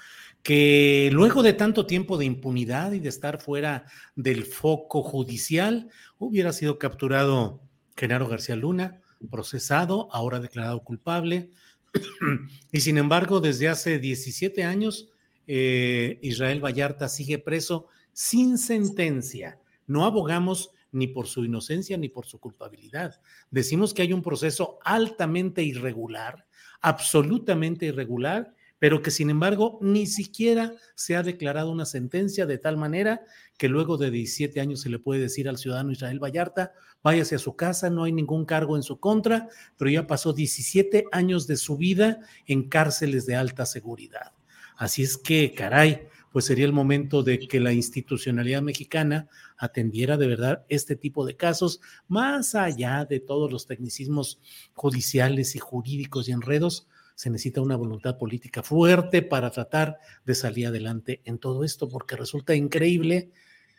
que 0.44 1.10
luego 1.12 1.44
de 1.44 1.54
tanto 1.54 1.86
tiempo 1.86 2.18
de 2.18 2.26
impunidad 2.26 2.94
y 2.94 3.00
de 3.00 3.10
estar 3.10 3.42
fuera 3.42 3.86
del 4.16 4.46
foco 4.46 5.04
judicial, 5.04 5.90
hubiera 6.18 6.54
sido 6.54 6.80
capturado 6.80 7.62
Genaro 7.96 8.28
García 8.28 8.56
Luna, 8.56 9.02
procesado, 9.30 10.08
ahora 10.12 10.40
declarado 10.40 10.84
culpable. 10.84 11.52
y 12.72 12.80
sin 12.82 12.98
embargo, 12.98 13.40
desde 13.40 13.68
hace 13.68 14.00
17 14.00 14.64
años, 14.64 15.10
eh, 15.48 16.20
Israel 16.22 16.64
Vallarta 16.64 17.10
sigue 17.10 17.40
preso 17.40 17.88
sin 18.14 18.58
sentencia. 18.58 19.60
No 19.86 20.06
abogamos 20.06 20.72
ni 20.92 21.08
por 21.08 21.28
su 21.28 21.46
inocencia 21.46 21.98
ni 21.98 22.10
por 22.10 22.26
su 22.26 22.40
culpabilidad. 22.40 23.22
Decimos 23.52 23.94
que 23.94 24.02
hay 24.02 24.14
un 24.14 24.22
proceso 24.22 24.80
altamente 24.84 25.64
irregular, 25.64 26.46
absolutamente 26.82 27.86
irregular, 27.86 28.54
pero 28.80 29.02
que 29.02 29.12
sin 29.12 29.30
embargo 29.30 29.80
ni 29.82 30.06
siquiera 30.06 30.74
se 30.96 31.16
ha 31.16 31.24
declarado 31.24 31.72
una 31.72 31.86
sentencia 31.86 32.46
de 32.46 32.58
tal 32.58 32.78
manera 32.78 33.22
que 33.58 33.70
luego 33.70 33.98
de 33.98 34.12
17 34.12 34.60
años 34.60 34.82
se 34.82 34.90
le 34.90 35.00
puede 35.00 35.22
decir 35.22 35.50
al 35.50 35.58
ciudadano 35.58 35.92
Israel 35.92 36.20
Vallarta, 36.24 36.74
váyase 37.04 37.36
a 37.36 37.40
su 37.40 37.56
casa, 37.56 37.90
no 37.90 38.04
hay 38.04 38.12
ningún 38.12 38.46
cargo 38.46 38.76
en 38.76 38.84
su 38.84 39.00
contra, 39.00 39.50
pero 39.78 39.90
ya 39.90 40.08
pasó 40.08 40.34
17 40.34 41.06
años 41.12 41.48
de 41.48 41.58
su 41.58 41.78
vida 41.78 42.20
en 42.46 42.70
cárceles 42.70 43.26
de 43.26 43.36
alta 43.36 43.66
seguridad. 43.66 44.34
Así 44.76 45.02
es 45.02 45.18
que, 45.18 45.54
caray, 45.54 46.08
pues 46.32 46.46
sería 46.46 46.66
el 46.66 46.74
momento 46.74 47.24
de 47.24 47.40
que 47.40 47.60
la 47.60 47.74
institucionalidad 47.74 48.62
mexicana 48.62 49.28
atendiera 49.58 50.18
de 50.18 50.28
verdad 50.28 50.66
este 50.70 50.96
tipo 50.96 51.26
de 51.26 51.36
casos, 51.36 51.82
más 52.08 52.54
allá 52.54 53.06
de 53.06 53.20
todos 53.20 53.52
los 53.52 53.66
tecnicismos 53.66 54.40
judiciales 54.76 55.56
y 55.56 55.60
jurídicos 55.60 56.30
y 56.30 56.34
enredos, 56.34 56.88
se 57.18 57.32
necesita 57.32 57.62
una 57.62 57.76
voluntad 57.76 58.20
política 58.20 58.62
fuerte 58.62 59.24
para 59.24 59.50
tratar 59.50 59.98
de 60.24 60.36
salir 60.36 60.68
adelante 60.68 61.22
en 61.26 61.40
todo 61.40 61.64
esto, 61.64 61.90
porque 61.90 62.16
resulta 62.16 62.54
increíble 62.54 63.32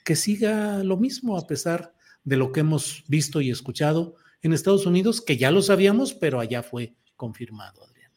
que 0.04 0.16
siga 0.16 0.82
lo 0.82 0.96
mismo 0.96 1.38
a 1.38 1.46
pesar 1.46 1.94
de 2.24 2.36
lo 2.36 2.50
que 2.50 2.60
hemos 2.60 3.04
visto 3.06 3.40
y 3.40 3.52
escuchado 3.52 4.16
en 4.42 4.52
Estados 4.52 4.86
Unidos, 4.86 5.20
que 5.20 5.36
ya 5.36 5.52
lo 5.52 5.62
sabíamos, 5.62 6.14
pero 6.14 6.40
allá 6.40 6.64
fue 6.64 6.96
confirmado, 7.14 7.84
Adrián. 7.84 8.10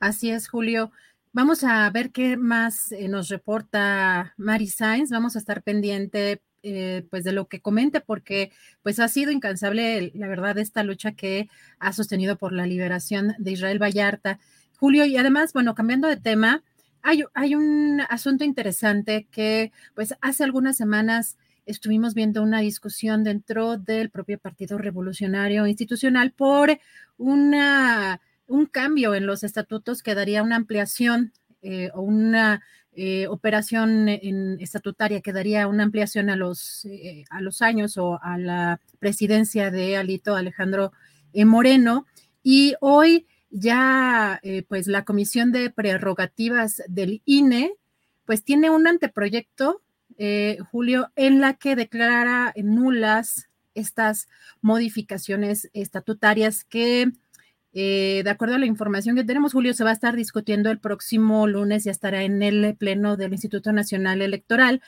Así 0.00 0.28
es, 0.28 0.48
Julio. 0.48 0.92
Vamos 1.32 1.64
a 1.64 1.88
ver 1.88 2.12
qué 2.12 2.36
más 2.36 2.92
eh, 2.92 3.08
nos 3.08 3.30
reporta 3.30 4.34
Mari 4.36 4.66
Sainz. 4.66 5.08
Vamos 5.08 5.34
a 5.36 5.38
estar 5.38 5.62
pendiente 5.62 6.42
eh, 6.68 7.06
pues 7.10 7.22
de 7.22 7.30
lo 7.30 7.46
que 7.46 7.60
comente 7.60 8.00
porque 8.00 8.50
pues 8.82 8.98
ha 8.98 9.06
sido 9.06 9.30
incansable 9.30 10.10
la 10.16 10.26
verdad 10.26 10.58
esta 10.58 10.82
lucha 10.82 11.12
que 11.12 11.48
ha 11.78 11.92
sostenido 11.92 12.36
por 12.38 12.52
la 12.52 12.66
liberación 12.66 13.36
de 13.38 13.52
Israel 13.52 13.80
Vallarta. 13.80 14.40
Julio, 14.76 15.04
y 15.04 15.16
además, 15.16 15.52
bueno, 15.52 15.76
cambiando 15.76 16.08
de 16.08 16.16
tema, 16.16 16.64
hay, 17.02 17.22
hay 17.34 17.54
un 17.54 18.02
asunto 18.08 18.42
interesante 18.42 19.28
que 19.30 19.70
pues 19.94 20.16
hace 20.20 20.42
algunas 20.42 20.76
semanas 20.76 21.38
estuvimos 21.66 22.14
viendo 22.14 22.42
una 22.42 22.58
discusión 22.62 23.22
dentro 23.22 23.76
del 23.76 24.10
propio 24.10 24.36
Partido 24.40 24.76
Revolucionario 24.76 25.68
Institucional 25.68 26.32
por 26.32 26.80
una 27.16 28.20
un 28.48 28.66
cambio 28.66 29.14
en 29.14 29.26
los 29.26 29.44
estatutos 29.44 30.02
que 30.02 30.16
daría 30.16 30.42
una 30.42 30.56
ampliación 30.56 31.32
eh, 31.62 31.90
o 31.94 32.00
una 32.00 32.60
eh, 32.96 33.26
operación 33.28 34.08
en, 34.08 34.58
estatutaria 34.60 35.20
que 35.20 35.32
daría 35.32 35.68
una 35.68 35.84
ampliación 35.84 36.30
a 36.30 36.36
los, 36.36 36.84
eh, 36.86 37.24
a 37.30 37.40
los 37.40 37.62
años 37.62 37.98
o 37.98 38.18
a 38.22 38.38
la 38.38 38.80
presidencia 38.98 39.70
de 39.70 39.96
Alito 39.96 40.34
Alejandro 40.34 40.92
Moreno. 41.34 42.06
Y 42.42 42.74
hoy 42.80 43.26
ya 43.50 44.40
pues 44.68 44.86
la 44.86 45.04
Comisión 45.04 45.52
de 45.52 45.68
Prerrogativas 45.70 46.82
del 46.88 47.20
INE 47.26 47.74
pues 48.24 48.42
tiene 48.42 48.70
un 48.70 48.86
anteproyecto, 48.86 49.82
Julio, 50.70 51.12
en 51.14 51.40
la 51.40 51.54
que 51.54 51.76
declara 51.76 52.54
nulas 52.56 53.48
estas 53.74 54.28
modificaciones 54.62 55.68
estatutarias 55.74 56.64
que 56.64 57.12
eh, 57.78 58.22
de 58.24 58.30
acuerdo 58.30 58.54
a 58.54 58.58
la 58.58 58.64
información 58.64 59.16
que 59.16 59.24
tenemos, 59.24 59.52
Julio 59.52 59.74
se 59.74 59.84
va 59.84 59.90
a 59.90 59.92
estar 59.92 60.16
discutiendo 60.16 60.70
el 60.70 60.78
próximo 60.78 61.46
lunes 61.46 61.84
y 61.84 61.90
estará 61.90 62.22
en 62.22 62.42
el 62.42 62.74
pleno 62.74 63.18
del 63.18 63.32
Instituto 63.32 63.70
Nacional 63.70 64.22
Electoral, 64.22 64.80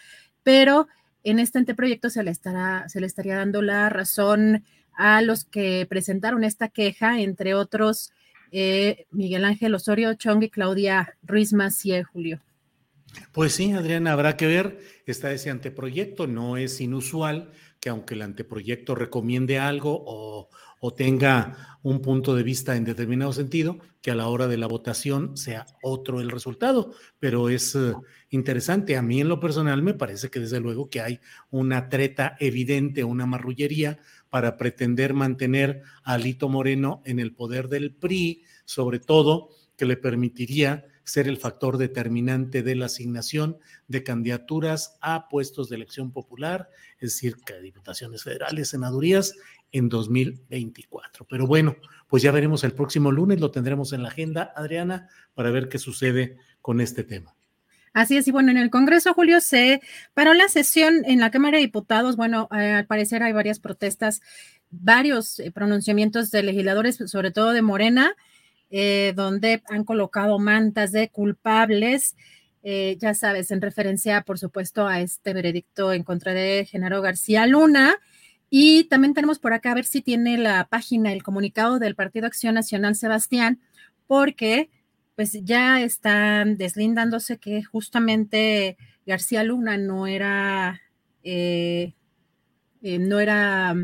pero 0.42 0.88
en 1.22 1.38
este 1.38 1.58
anteproyecto 1.58 2.08
se 2.08 2.22
le, 2.22 2.30
estará, 2.30 2.88
se 2.88 3.02
le 3.02 3.06
estaría 3.06 3.36
dando 3.36 3.60
la 3.60 3.90
razón 3.90 4.64
a 4.94 5.20
los 5.20 5.44
que 5.44 5.84
presentaron 5.86 6.44
esta 6.44 6.68
queja, 6.68 7.20
entre 7.20 7.52
otros 7.52 8.10
eh, 8.52 9.04
Miguel 9.10 9.44
Ángel 9.44 9.74
Osorio 9.74 10.14
Chong 10.14 10.44
y 10.44 10.48
Claudia 10.48 11.14
Ruiz 11.22 11.52
Macié, 11.52 12.04
Julio. 12.04 12.40
Pues 13.32 13.52
sí, 13.52 13.70
Adriana, 13.72 14.12
habrá 14.12 14.38
que 14.38 14.46
ver, 14.46 14.78
está 15.04 15.30
ese 15.32 15.50
anteproyecto, 15.50 16.26
no 16.26 16.56
es 16.56 16.80
inusual 16.80 17.50
que 17.80 17.90
aunque 17.90 18.14
el 18.14 18.22
anteproyecto 18.22 18.94
recomiende 18.94 19.58
algo 19.58 20.02
o, 20.06 20.48
o 20.80 20.92
tenga 20.92 21.78
un 21.82 22.00
punto 22.00 22.34
de 22.34 22.42
vista 22.42 22.76
en 22.76 22.84
determinado 22.84 23.32
sentido, 23.32 23.78
que 24.02 24.10
a 24.10 24.14
la 24.14 24.28
hora 24.28 24.46
de 24.46 24.56
la 24.56 24.66
votación 24.66 25.36
sea 25.36 25.66
otro 25.82 26.20
el 26.20 26.30
resultado. 26.30 26.92
Pero 27.18 27.48
es 27.48 27.74
eh, 27.74 27.94
interesante. 28.30 28.96
A 28.96 29.02
mí 29.02 29.20
en 29.20 29.28
lo 29.28 29.40
personal 29.40 29.82
me 29.82 29.94
parece 29.94 30.28
que 30.30 30.40
desde 30.40 30.60
luego 30.60 30.90
que 30.90 31.00
hay 31.00 31.20
una 31.50 31.88
treta 31.88 32.36
evidente, 32.40 33.04
una 33.04 33.26
marrullería 33.26 33.98
para 34.28 34.56
pretender 34.56 35.14
mantener 35.14 35.82
a 36.04 36.14
Alito 36.14 36.48
Moreno 36.48 37.02
en 37.04 37.18
el 37.18 37.34
poder 37.34 37.68
del 37.68 37.94
PRI, 37.94 38.44
sobre 38.64 38.98
todo 38.98 39.50
que 39.76 39.86
le 39.86 39.96
permitiría 39.96 40.84
ser 41.08 41.26
el 41.26 41.38
factor 41.38 41.78
determinante 41.78 42.62
de 42.62 42.74
la 42.74 42.86
asignación 42.86 43.58
de 43.86 44.02
candidaturas 44.02 44.98
a 45.00 45.28
puestos 45.28 45.70
de 45.70 45.76
elección 45.76 46.12
popular, 46.12 46.68
es 46.98 47.14
decir, 47.14 47.36
que 47.46 47.58
diputaciones 47.60 48.22
federales, 48.22 48.68
senadurías 48.68 49.34
en 49.72 49.88
2024. 49.88 51.26
Pero 51.28 51.46
bueno, 51.46 51.76
pues 52.08 52.22
ya 52.22 52.32
veremos 52.32 52.64
el 52.64 52.72
próximo 52.72 53.12
lunes, 53.12 53.40
lo 53.40 53.50
tendremos 53.50 53.92
en 53.92 54.02
la 54.02 54.08
agenda, 54.08 54.52
Adriana, 54.56 55.08
para 55.34 55.50
ver 55.50 55.68
qué 55.68 55.78
sucede 55.78 56.38
con 56.60 56.80
este 56.80 57.04
tema. 57.04 57.34
Así 57.92 58.16
es, 58.16 58.28
y 58.28 58.30
bueno, 58.30 58.50
en 58.50 58.58
el 58.58 58.70
Congreso, 58.70 59.14
Julio, 59.14 59.40
se 59.40 59.80
paró 60.14 60.34
la 60.34 60.48
sesión 60.48 61.02
en 61.06 61.20
la 61.20 61.30
Cámara 61.30 61.56
de 61.56 61.64
Diputados. 61.64 62.16
Bueno, 62.16 62.48
eh, 62.52 62.72
al 62.72 62.86
parecer 62.86 63.22
hay 63.22 63.32
varias 63.32 63.58
protestas, 63.58 64.20
varios 64.70 65.40
eh, 65.40 65.50
pronunciamientos 65.50 66.30
de 66.30 66.42
legisladores, 66.42 66.98
sobre 67.06 67.30
todo 67.30 67.52
de 67.52 67.62
Morena, 67.62 68.14
eh, 68.70 69.14
donde 69.16 69.62
han 69.68 69.84
colocado 69.84 70.38
mantas 70.38 70.92
de 70.92 71.08
culpables. 71.08 72.16
ya 72.62 73.14
sabes, 73.14 73.50
en 73.50 73.62
referencia, 73.62 74.20
por 74.22 74.38
supuesto, 74.38 74.86
a 74.86 75.00
este 75.00 75.32
veredicto 75.32 75.92
en 75.92 76.04
contra 76.04 76.34
de 76.34 76.66
Genaro 76.70 77.00
García 77.00 77.46
Luna. 77.46 77.96
Y 78.50 78.84
también 78.84 79.14
tenemos 79.14 79.38
por 79.38 79.52
acá 79.52 79.72
a 79.72 79.74
ver 79.74 79.84
si 79.84 80.00
tiene 80.00 80.38
la 80.38 80.66
página, 80.68 81.12
el 81.12 81.22
comunicado 81.22 81.78
del 81.78 81.94
Partido 81.94 82.26
Acción 82.26 82.54
Nacional 82.54 82.94
Sebastián, 82.94 83.60
porque 84.06 84.70
pues 85.16 85.32
ya 85.42 85.82
están 85.82 86.56
deslindándose 86.56 87.38
que 87.38 87.62
justamente 87.62 88.76
García 89.04 89.42
Luna 89.42 89.76
no 89.76 90.06
era, 90.06 90.80
eh, 91.24 91.94
eh, 92.82 92.98
no 92.98 93.18
era 93.18 93.74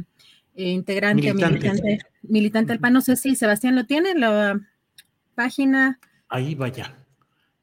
eh, 0.55 0.71
integrante 0.71 1.35
militante. 1.35 1.71
militante, 1.71 1.99
militante 2.23 2.73
del 2.73 2.81
PAN. 2.81 2.93
No 2.93 3.01
sé 3.01 3.17
si 3.17 3.35
Sebastián 3.35 3.75
lo 3.75 3.85
tiene, 3.85 4.15
la 4.15 4.61
página. 5.35 5.99
Ahí 6.29 6.55
vaya. 6.55 6.97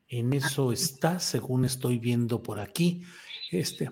En 0.09 0.33
eso 0.33 0.73
está, 0.73 1.19
según 1.19 1.63
estoy 1.63 1.97
viendo 1.97 2.43
por 2.43 2.59
aquí. 2.59 3.03
Este, 3.51 3.89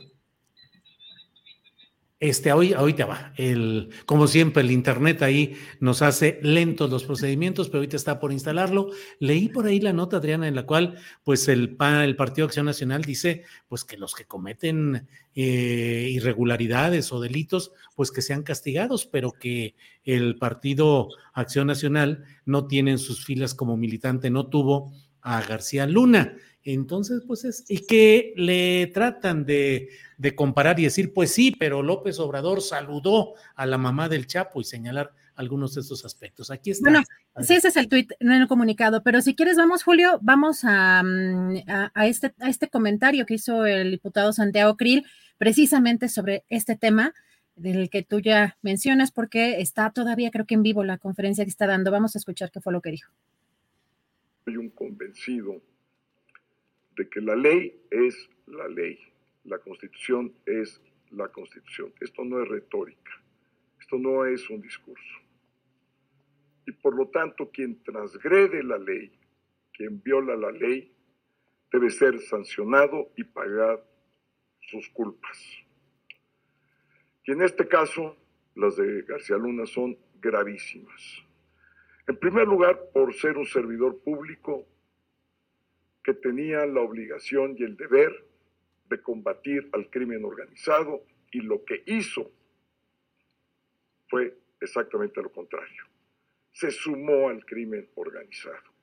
este, 2.19 2.51
hoy, 2.51 2.73
ahorita 2.73 3.05
va. 3.05 3.33
El, 3.37 3.91
como 4.05 4.27
siempre, 4.27 4.61
el 4.61 4.71
Internet 4.71 5.21
ahí 5.21 5.55
nos 5.79 6.01
hace 6.01 6.39
lentos 6.43 6.89
los 6.89 7.05
procedimientos, 7.05 7.69
pero 7.69 7.79
ahorita 7.79 7.95
está 7.95 8.19
por 8.19 8.33
instalarlo. 8.33 8.89
Leí 9.19 9.47
por 9.47 9.65
ahí 9.65 9.79
la 9.79 9.93
nota, 9.93 10.17
Adriana, 10.17 10.47
en 10.47 10.55
la 10.55 10.65
cual, 10.65 10.97
pues, 11.23 11.47
el, 11.47 11.77
el 11.79 12.15
Partido 12.17 12.45
Acción 12.45 12.65
Nacional 12.65 13.03
dice, 13.03 13.43
pues, 13.69 13.85
que 13.85 13.95
los 13.95 14.15
que 14.15 14.25
cometen 14.25 15.07
eh, 15.33 16.09
irregularidades 16.11 17.13
o 17.13 17.21
delitos, 17.21 17.71
pues, 17.95 18.11
que 18.11 18.21
sean 18.21 18.43
castigados, 18.43 19.05
pero 19.05 19.31
que 19.31 19.75
el 20.03 20.35
Partido 20.37 21.07
Acción 21.33 21.67
Nacional 21.67 22.25
no 22.43 22.67
tiene 22.67 22.91
en 22.91 22.99
sus 22.99 23.23
filas 23.23 23.55
como 23.55 23.77
militante, 23.77 24.29
no 24.29 24.47
tuvo 24.47 24.91
a 25.21 25.41
García 25.41 25.85
Luna. 25.85 26.35
Entonces, 26.63 27.21
pues 27.25 27.45
es, 27.45 27.65
y 27.69 27.85
que 27.85 28.33
le 28.35 28.87
tratan 28.87 29.45
de, 29.45 29.89
comparar 30.35 30.79
y 30.79 30.83
decir, 30.83 31.13
pues 31.13 31.31
sí, 31.31 31.55
pero 31.57 31.81
López 31.81 32.19
Obrador 32.19 32.61
saludó 32.61 33.35
a 33.55 33.65
la 33.65 33.77
mamá 33.77 34.09
del 34.09 34.27
Chapo 34.27 34.59
y 34.59 34.65
señalar 34.65 35.13
algunos 35.35 35.73
de 35.75 35.81
estos 35.81 36.03
aspectos. 36.03 36.51
Aquí 36.51 36.71
está. 36.71 36.89
Bueno, 36.89 37.05
sí, 37.41 37.53
ese 37.53 37.69
es 37.69 37.77
el 37.77 37.87
tuit, 37.87 38.11
no 38.19 38.35
el 38.35 38.47
comunicado, 38.47 39.03
pero 39.03 39.21
si 39.21 39.35
quieres, 39.35 39.55
vamos, 39.55 39.83
Julio, 39.83 40.19
vamos 40.21 40.61
a, 40.63 41.01
mm, 41.01 41.63
a, 41.67 42.07
este, 42.07 42.33
a 42.39 42.49
este 42.49 42.67
comentario 42.67 43.25
que 43.25 43.35
hizo 43.35 43.65
el 43.65 43.91
diputado 43.91 44.33
Santiago 44.33 44.75
Krill 44.75 45.05
precisamente 45.37 46.09
sobre 46.09 46.43
este 46.49 46.75
tema 46.75 47.13
del 47.55 47.89
que 47.89 48.03
tú 48.03 48.19
ya 48.19 48.57
mencionas, 48.61 49.11
porque 49.11 49.61
está 49.61 49.91
todavía, 49.91 50.31
creo 50.31 50.45
que 50.45 50.55
en 50.55 50.63
vivo, 50.63 50.83
la 50.83 50.97
conferencia 50.97 51.45
que 51.45 51.49
está 51.49 51.67
dando. 51.67 51.91
Vamos 51.91 52.15
a 52.15 52.19
escuchar 52.19 52.51
qué 52.51 52.59
fue 52.59 52.73
lo 52.73 52.81
que 52.81 52.91
dijo. 52.91 53.11
Soy 54.45 54.57
un 54.57 54.69
convencido 54.69 55.61
de 56.99 57.09
que 57.09 57.21
la 57.21 57.33
ley 57.33 57.81
es 57.89 58.29
la 58.47 58.67
ley, 58.67 58.99
la 59.45 59.57
constitución 59.59 60.33
es 60.45 60.81
la 61.11 61.29
constitución. 61.29 61.93
Esto 62.01 62.25
no 62.25 62.43
es 62.43 62.49
retórica, 62.49 63.23
esto 63.79 63.97
no 63.97 64.25
es 64.25 64.49
un 64.49 64.61
discurso. 64.61 65.15
Y 66.67 66.73
por 66.73 66.93
lo 66.93 67.07
tanto, 67.07 67.49
quien 67.51 67.81
transgrede 67.83 68.61
la 68.63 68.77
ley, 68.77 69.17
quien 69.71 70.03
viola 70.03 70.35
la 70.35 70.51
ley, 70.51 70.91
debe 71.71 71.89
ser 71.89 72.19
sancionado 72.19 73.13
y 73.15 73.23
pagar 73.23 73.81
sus 74.59 74.89
culpas. 74.89 75.37
Y 77.23 77.31
en 77.31 77.41
este 77.43 77.65
caso, 77.65 78.17
las 78.55 78.75
de 78.75 79.03
García 79.03 79.37
Luna 79.37 79.65
son 79.65 79.97
gravísimas. 80.19 81.23
En 82.09 82.17
primer 82.17 82.45
lugar, 82.45 82.77
por 82.93 83.13
ser 83.13 83.37
un 83.37 83.45
servidor 83.45 83.99
público 84.03 84.67
que 86.09 86.15
tenía 86.15 86.65
la 86.65 86.81
obligación 86.81 87.55
y 87.59 87.63
el 87.63 87.77
deber 87.77 88.25
de 88.89 88.99
combatir 88.99 89.69
al 89.73 89.91
crimen 89.91 90.25
organizado 90.25 91.05
y 91.31 91.41
lo 91.41 91.63
que 91.63 91.83
hizo 91.85 92.31
fue 94.07 94.35
exactamente 94.59 95.21
lo 95.21 95.31
contrario. 95.31 95.83
Se 96.51 96.71
sumó 96.71 97.29
al 97.29 97.45
crimen 97.45 97.87
organizado. 97.93 98.73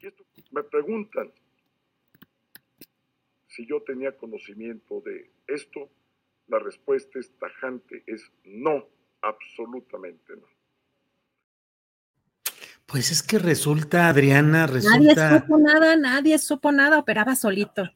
Y 0.00 0.08
esto, 0.08 0.26
me 0.50 0.64
preguntan 0.64 1.30
si 3.46 3.64
yo 3.64 3.80
tenía 3.82 4.16
conocimiento 4.16 5.00
de 5.02 5.30
esto, 5.46 5.88
la 6.48 6.58
respuesta 6.58 7.20
es 7.20 7.30
tajante, 7.38 8.02
es 8.08 8.28
no, 8.42 8.88
absolutamente 9.20 10.34
no. 10.34 10.48
Pues 12.92 13.10
es 13.10 13.22
que 13.22 13.38
resulta, 13.38 14.08
Adriana, 14.08 14.66
resulta... 14.66 15.30
Nadie 15.30 15.40
supo 15.40 15.58
nada, 15.58 15.96
nadie 15.96 16.38
supo 16.38 16.72
nada, 16.72 16.98
operaba 16.98 17.34
solito. 17.34 17.90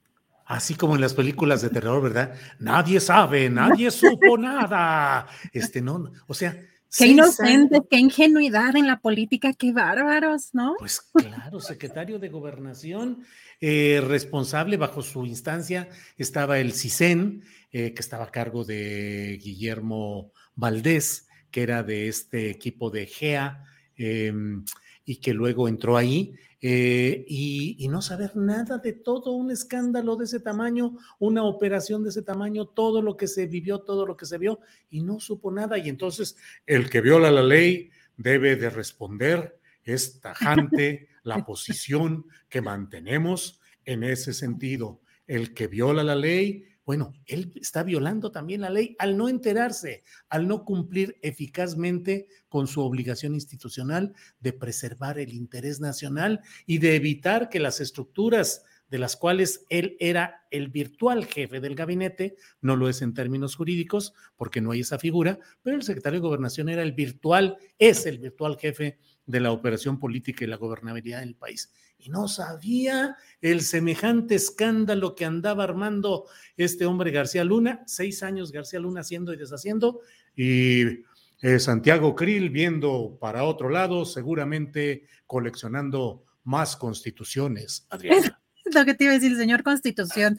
Así 0.46 0.74
como 0.74 0.94
en 0.94 1.02
las 1.02 1.12
películas 1.12 1.60
de 1.60 1.68
terror, 1.68 2.02
¿verdad? 2.02 2.34
Nadie 2.60 2.98
sabe, 2.98 3.50
nadie 3.50 3.90
supo 3.90 4.38
nada. 4.38 5.26
Este, 5.52 5.82
no, 5.82 6.10
o 6.26 6.32
sea... 6.32 6.58
Qué 6.96 7.08
inocente, 7.08 7.82
qué 7.90 7.98
ingenuidad 7.98 8.74
en 8.74 8.86
la 8.86 9.00
política, 9.00 9.52
qué 9.52 9.70
bárbaros, 9.70 10.54
¿no? 10.54 10.76
Pues 10.78 11.02
claro, 11.12 11.60
secretario 11.60 12.18
de 12.18 12.30
Gobernación, 12.30 13.22
eh, 13.60 14.02
responsable 14.02 14.78
bajo 14.78 15.02
su 15.02 15.26
instancia 15.26 15.90
estaba 16.16 16.58
el 16.58 16.72
CISEN, 16.72 17.42
eh, 17.70 17.92
que 17.92 18.00
estaba 18.00 18.24
a 18.24 18.30
cargo 18.30 18.64
de 18.64 19.38
Guillermo 19.42 20.32
Valdés, 20.54 21.28
que 21.50 21.64
era 21.64 21.82
de 21.82 22.08
este 22.08 22.48
equipo 22.48 22.88
de 22.88 23.04
GEA. 23.04 23.62
Em, 23.96 24.64
y 25.06 25.16
que 25.16 25.32
luego 25.32 25.68
entró 25.68 25.96
ahí 25.96 26.34
eh, 26.60 27.24
y, 27.28 27.86
no 27.88 28.02
saber 28.02 28.34
nada 28.36 28.78
de 28.78 28.92
todo 28.92 29.30
un 29.30 29.52
escándalo 29.52 30.16
de 30.16 30.24
ese 30.24 30.40
tamaño, 30.40 30.96
una 31.20 31.44
operación 31.44 32.02
de 32.02 32.10
ese 32.10 32.22
tamaño, 32.22 32.66
todo 32.66 33.00
lo 33.00 33.16
que 33.16 33.28
se 33.28 33.46
vivió, 33.46 33.82
todo 33.82 34.04
lo 34.04 34.16
que 34.16 34.26
se 34.26 34.36
vio 34.36 34.58
y 34.90 35.02
no 35.02 35.20
supo 35.20 35.52
nada. 35.52 35.78
Y 35.78 35.88
entonces 35.88 36.36
el 36.66 36.90
que 36.90 37.00
viola 37.00 37.30
la 37.30 37.42
ley 37.42 37.90
debe 38.16 38.56
de 38.56 38.68
responder, 38.68 39.60
es 39.84 40.20
tajante 40.20 41.08
la 41.22 41.46
posición 41.46 42.26
que 42.48 42.60
mantenemos 42.60 43.60
en 43.84 44.02
ese 44.02 44.32
sentido. 44.32 45.00
El 45.28 45.54
que 45.54 45.68
viola 45.68 46.02
la 46.02 46.16
ley 46.16 46.64
bueno, 46.86 47.12
él 47.26 47.52
está 47.56 47.82
violando 47.82 48.30
también 48.30 48.60
la 48.60 48.70
ley 48.70 48.94
al 49.00 49.16
no 49.16 49.28
enterarse, 49.28 50.04
al 50.28 50.46
no 50.46 50.64
cumplir 50.64 51.18
eficazmente 51.20 52.28
con 52.48 52.68
su 52.68 52.80
obligación 52.80 53.34
institucional 53.34 54.14
de 54.38 54.52
preservar 54.52 55.18
el 55.18 55.34
interés 55.34 55.80
nacional 55.80 56.40
y 56.64 56.78
de 56.78 56.94
evitar 56.94 57.48
que 57.48 57.58
las 57.58 57.80
estructuras 57.80 58.64
de 58.88 59.00
las 59.00 59.16
cuales 59.16 59.66
él 59.68 59.96
era 59.98 60.46
el 60.52 60.68
virtual 60.68 61.26
jefe 61.26 61.58
del 61.58 61.74
gabinete, 61.74 62.36
no 62.60 62.76
lo 62.76 62.88
es 62.88 63.02
en 63.02 63.14
términos 63.14 63.56
jurídicos 63.56 64.14
porque 64.36 64.60
no 64.60 64.70
hay 64.70 64.80
esa 64.80 65.00
figura, 65.00 65.40
pero 65.62 65.74
el 65.76 65.82
secretario 65.82 66.20
de 66.20 66.26
gobernación 66.28 66.68
era 66.68 66.84
el 66.84 66.92
virtual, 66.92 67.58
es 67.80 68.06
el 68.06 68.20
virtual 68.20 68.56
jefe 68.60 69.00
de 69.26 69.40
la 69.40 69.50
operación 69.50 69.98
política 69.98 70.44
y 70.44 70.46
la 70.46 70.56
gobernabilidad 70.56 71.18
del 71.18 71.34
país 71.34 71.72
y 71.98 72.10
no 72.10 72.28
sabía 72.28 73.16
el 73.40 73.62
semejante 73.62 74.34
escándalo 74.34 75.14
que 75.14 75.24
andaba 75.24 75.64
armando 75.64 76.26
este 76.56 76.86
hombre 76.86 77.10
García 77.10 77.44
Luna, 77.44 77.82
seis 77.86 78.22
años 78.22 78.52
García 78.52 78.80
Luna 78.80 79.00
haciendo 79.00 79.32
y 79.32 79.36
deshaciendo, 79.36 80.00
y 80.34 81.04
eh, 81.42 81.58
Santiago 81.58 82.14
Krill 82.14 82.50
viendo 82.50 83.18
para 83.20 83.44
otro 83.44 83.68
lado, 83.68 84.04
seguramente 84.04 85.04
coleccionando 85.26 86.24
más 86.44 86.76
constituciones. 86.76 87.86
Adriana. 87.90 88.40
Lo 88.74 88.84
que 88.84 88.94
te 88.94 89.04
iba 89.04 89.12
a 89.12 89.18
decir, 89.18 89.36
señor 89.36 89.62
Constitución. 89.62 90.38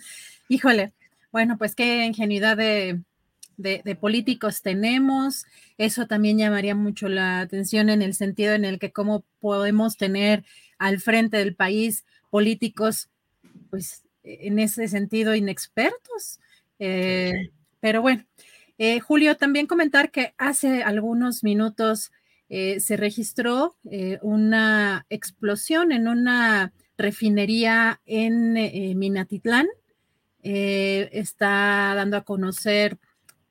Híjole, 0.50 0.94
bueno, 1.32 1.58
pues 1.58 1.76
qué 1.76 2.06
ingenuidad 2.06 2.58
de, 2.58 3.02
de, 3.58 3.96
políticos 3.96 4.62
tenemos. 4.62 5.46
Eso 5.78 6.08
también 6.08 6.38
llamaría 6.38 6.76
mucho 6.76 7.10
la 7.10 7.40
atención 7.40 7.90
en 7.90 8.02
el 8.02 8.14
sentido 8.14 8.54
en 8.54 8.66
el 8.66 8.80
que 8.80 8.92
cómo 8.92 9.24
podemos 9.40 9.98
tener 9.98 10.44
al 10.78 11.00
frente 11.00 11.38
del 11.38 11.56
país 11.56 12.06
políticos, 12.30 13.10
pues 13.70 14.04
en 14.24 14.60
ese 14.60 14.88
sentido, 14.88 15.36
inexpertos. 15.36 16.40
Eh, 16.80 17.52
pero 17.80 18.02
bueno, 18.02 18.26
eh, 18.78 19.00
Julio, 19.00 19.38
también 19.38 19.68
comentar 19.68 20.12
que 20.12 20.34
hace 20.38 20.84
algunos 20.84 21.44
minutos 21.44 22.12
eh, 22.50 22.80
se 22.80 22.98
registró 22.98 23.76
una 24.22 25.06
explosión 25.10 25.92
en 25.92 26.08
una 26.08 26.74
refinería 26.98 28.02
en 28.06 28.54
Minatitlán. 28.98 29.68
está 30.44 31.94
dando 31.96 32.18
a 32.18 32.24
conocer 32.24 32.98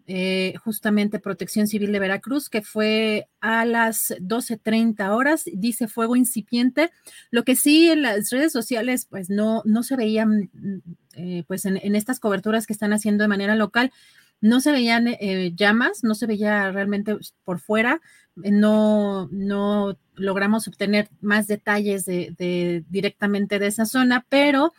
eh, 0.08 0.54
justamente 0.62 1.18
Protección 1.18 1.66
Civil 1.66 1.90
de 1.90 1.98
Veracruz, 1.98 2.48
que 2.48 2.62
fue 2.62 3.28
a 3.40 3.64
las 3.64 4.14
12.30 4.20 5.10
horas, 5.10 5.44
dice 5.52 5.88
fuego 5.88 6.14
incipiente. 6.14 6.90
Lo 7.32 7.42
que 7.42 7.56
sí 7.56 7.90
en 7.90 8.02
las 8.02 8.30
redes 8.30 8.52
sociales, 8.52 9.06
pues 9.10 9.30
no, 9.30 9.62
no 9.64 9.82
se 9.82 9.96
veían, 9.96 10.50
eh, 11.14 11.42
pues 11.48 11.64
en, 11.64 11.96
estas 11.96 12.20
coberturas 12.20 12.68
que 12.68 12.72
están 12.72 12.92
haciendo 12.92 13.24
de 13.24 13.28
manera 13.28 13.56
local, 13.56 13.90
no 14.40 14.60
se 14.60 14.70
veían 14.70 15.08
eh, 15.08 15.52
llamas, 15.56 16.04
no 16.04 16.14
se 16.14 16.26
veía 16.26 16.70
realmente 16.70 17.16
por 17.42 17.58
fuera, 17.58 18.00
no, 18.36 19.28
no 19.32 19.98
logramos 20.14 20.68
obtener 20.68 21.08
más 21.20 21.48
detalles 21.48 22.04
de, 22.04 22.84
directamente 22.88 23.58
de 23.58 23.66
esa 23.66 23.86
zona, 23.86 24.24
pero 24.28 24.72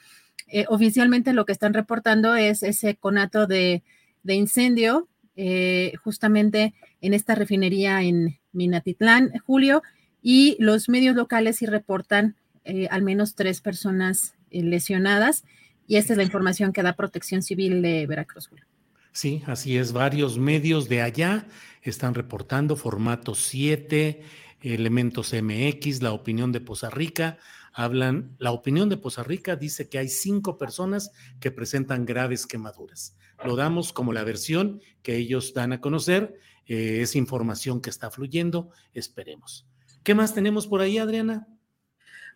oficialmente 0.70 1.34
lo 1.34 1.46
que 1.46 1.52
están 1.52 1.74
reportando 1.74 2.36
es 2.36 2.64
ese 2.64 2.96
conato 2.96 3.46
de 3.46 3.84
incendio 4.24 5.10
eh, 5.40 5.94
justamente 6.04 6.74
en 7.00 7.14
esta 7.14 7.36
refinería 7.36 8.02
en 8.02 8.40
Minatitlán, 8.54 9.32
Julio, 9.46 9.84
y 10.20 10.58
los 10.60 10.90
medios 10.90 11.16
locales 11.16 11.58
sí 11.58 11.68
reportan 11.68 12.36
eh, 12.66 12.88
al 12.90 13.04
menos 13.04 13.36
tres 13.36 13.62
personas 13.62 14.34
eh, 14.50 14.64
lesionadas, 14.64 15.44
y 15.88 15.98
esta 15.98 16.14
es 16.14 16.18
la 16.18 16.24
información 16.24 16.74
que 16.74 16.82
da 16.82 16.96
Protección 16.96 17.44
Civil 17.44 17.84
de 17.84 18.08
Veracruz, 18.08 18.48
Julio. 18.48 18.66
Sí, 19.12 19.44
así 19.46 19.78
es. 19.78 19.94
Varios 19.94 20.40
medios 20.40 20.90
de 20.90 21.02
allá 21.04 21.46
están 21.84 22.16
reportando 22.16 22.76
formato 22.76 23.36
7, 23.36 24.22
elementos 24.62 25.34
MX, 25.34 26.02
la 26.02 26.14
opinión 26.14 26.52
de 26.52 26.62
Poza 26.62 26.90
Rica. 26.90 27.38
Hablan, 27.74 28.36
la 28.40 28.52
opinión 28.52 28.90
de 28.90 28.98
Poza 28.98 29.24
Rica 29.24 29.56
dice 29.56 29.88
que 29.88 30.00
hay 30.00 30.10
cinco 30.10 30.58
personas 30.58 31.12
que 31.40 31.52
presentan 31.52 32.06
graves 32.06 32.48
quemaduras 32.48 33.16
lo 33.44 33.56
damos 33.56 33.94
como 33.94 34.14
la 34.14 34.24
versión 34.24 34.82
que 35.04 35.16
ellos 35.16 35.54
dan 35.54 35.74
a 35.74 35.82
conocer. 35.82 36.40
Eh, 36.66 37.00
es 37.02 37.16
información 37.16 37.82
que 37.82 37.90
está 37.90 38.12
fluyendo, 38.12 38.72
esperemos. 38.94 39.68
¿Qué 40.04 40.16
más 40.16 40.34
tenemos 40.34 40.68
por 40.68 40.82
ahí, 40.82 40.98
Adriana? 40.98 41.48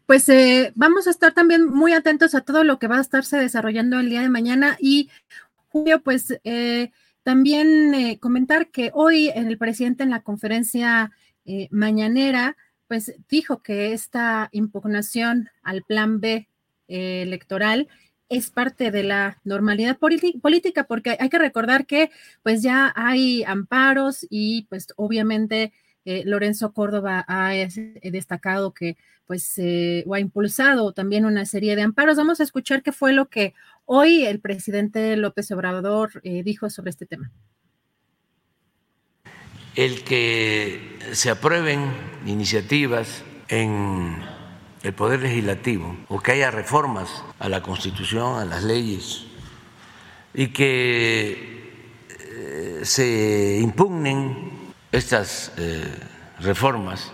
Pues 0.05 0.27
eh, 0.29 0.71
vamos 0.75 1.07
a 1.07 1.11
estar 1.11 1.33
también 1.33 1.67
muy 1.67 1.93
atentos 1.93 2.35
a 2.35 2.41
todo 2.41 2.63
lo 2.63 2.79
que 2.79 2.87
va 2.87 2.97
a 2.97 3.01
estarse 3.01 3.37
desarrollando 3.37 3.99
el 3.99 4.09
día 4.09 4.21
de 4.21 4.29
mañana 4.29 4.77
y 4.79 5.09
Julio, 5.69 6.01
pues 6.01 6.37
eh, 6.43 6.91
también 7.23 8.17
comentar 8.19 8.71
que 8.71 8.91
hoy 8.93 9.29
el 9.29 9.57
presidente 9.57 10.03
en 10.03 10.09
la 10.09 10.21
conferencia 10.21 11.11
mañanera, 11.69 12.57
pues 12.87 13.13
dijo 13.29 13.61
que 13.61 13.93
esta 13.93 14.49
impugnación 14.51 15.49
al 15.61 15.83
plan 15.83 16.19
B 16.19 16.49
electoral 16.87 17.87
es 18.31 18.49
parte 18.49 18.91
de 18.91 19.03
la 19.03 19.39
normalidad 19.43 19.99
política, 19.99 20.85
porque 20.85 21.17
hay 21.19 21.29
que 21.29 21.37
recordar 21.37 21.85
que 21.85 22.09
pues 22.43 22.63
ya 22.63 22.93
hay 22.95 23.43
amparos 23.43 24.25
y 24.29 24.63
pues 24.69 24.87
obviamente 24.95 25.73
eh, 26.05 26.23
Lorenzo 26.25 26.71
Córdoba 26.71 27.25
ha 27.27 27.51
destacado 28.03 28.73
que 28.73 28.97
pues 29.27 29.59
o 30.05 30.13
ha 30.13 30.19
impulsado 30.19 30.93
también 30.93 31.25
una 31.25 31.45
serie 31.45 31.75
de 31.75 31.83
amparos. 31.83 32.17
Vamos 32.17 32.39
a 32.39 32.43
escuchar 32.43 32.83
qué 32.83 32.91
fue 32.91 33.13
lo 33.13 33.29
que 33.29 33.53
hoy 33.85 34.25
el 34.25 34.39
presidente 34.39 35.15
López 35.17 35.51
Obrador 35.51 36.21
eh, 36.23 36.41
dijo 36.43 36.69
sobre 36.69 36.89
este 36.89 37.05
tema. 37.05 37.31
El 39.75 40.03
que 40.03 40.99
se 41.11 41.29
aprueben 41.29 41.91
iniciativas 42.25 43.23
en 43.49 44.17
el 44.83 44.93
Poder 44.93 45.21
Legislativo 45.21 45.95
o 46.07 46.19
que 46.19 46.33
haya 46.33 46.51
reformas 46.51 47.23
a 47.39 47.49
la 47.49 47.61
Constitución, 47.61 48.39
a 48.39 48.45
las 48.45 48.63
leyes, 48.63 49.25
y 50.33 50.47
que 50.47 51.71
eh, 52.09 52.79
se 52.83 53.59
impugnen 53.61 54.51
estas 54.91 55.51
eh, 55.57 55.83
reformas, 56.39 57.11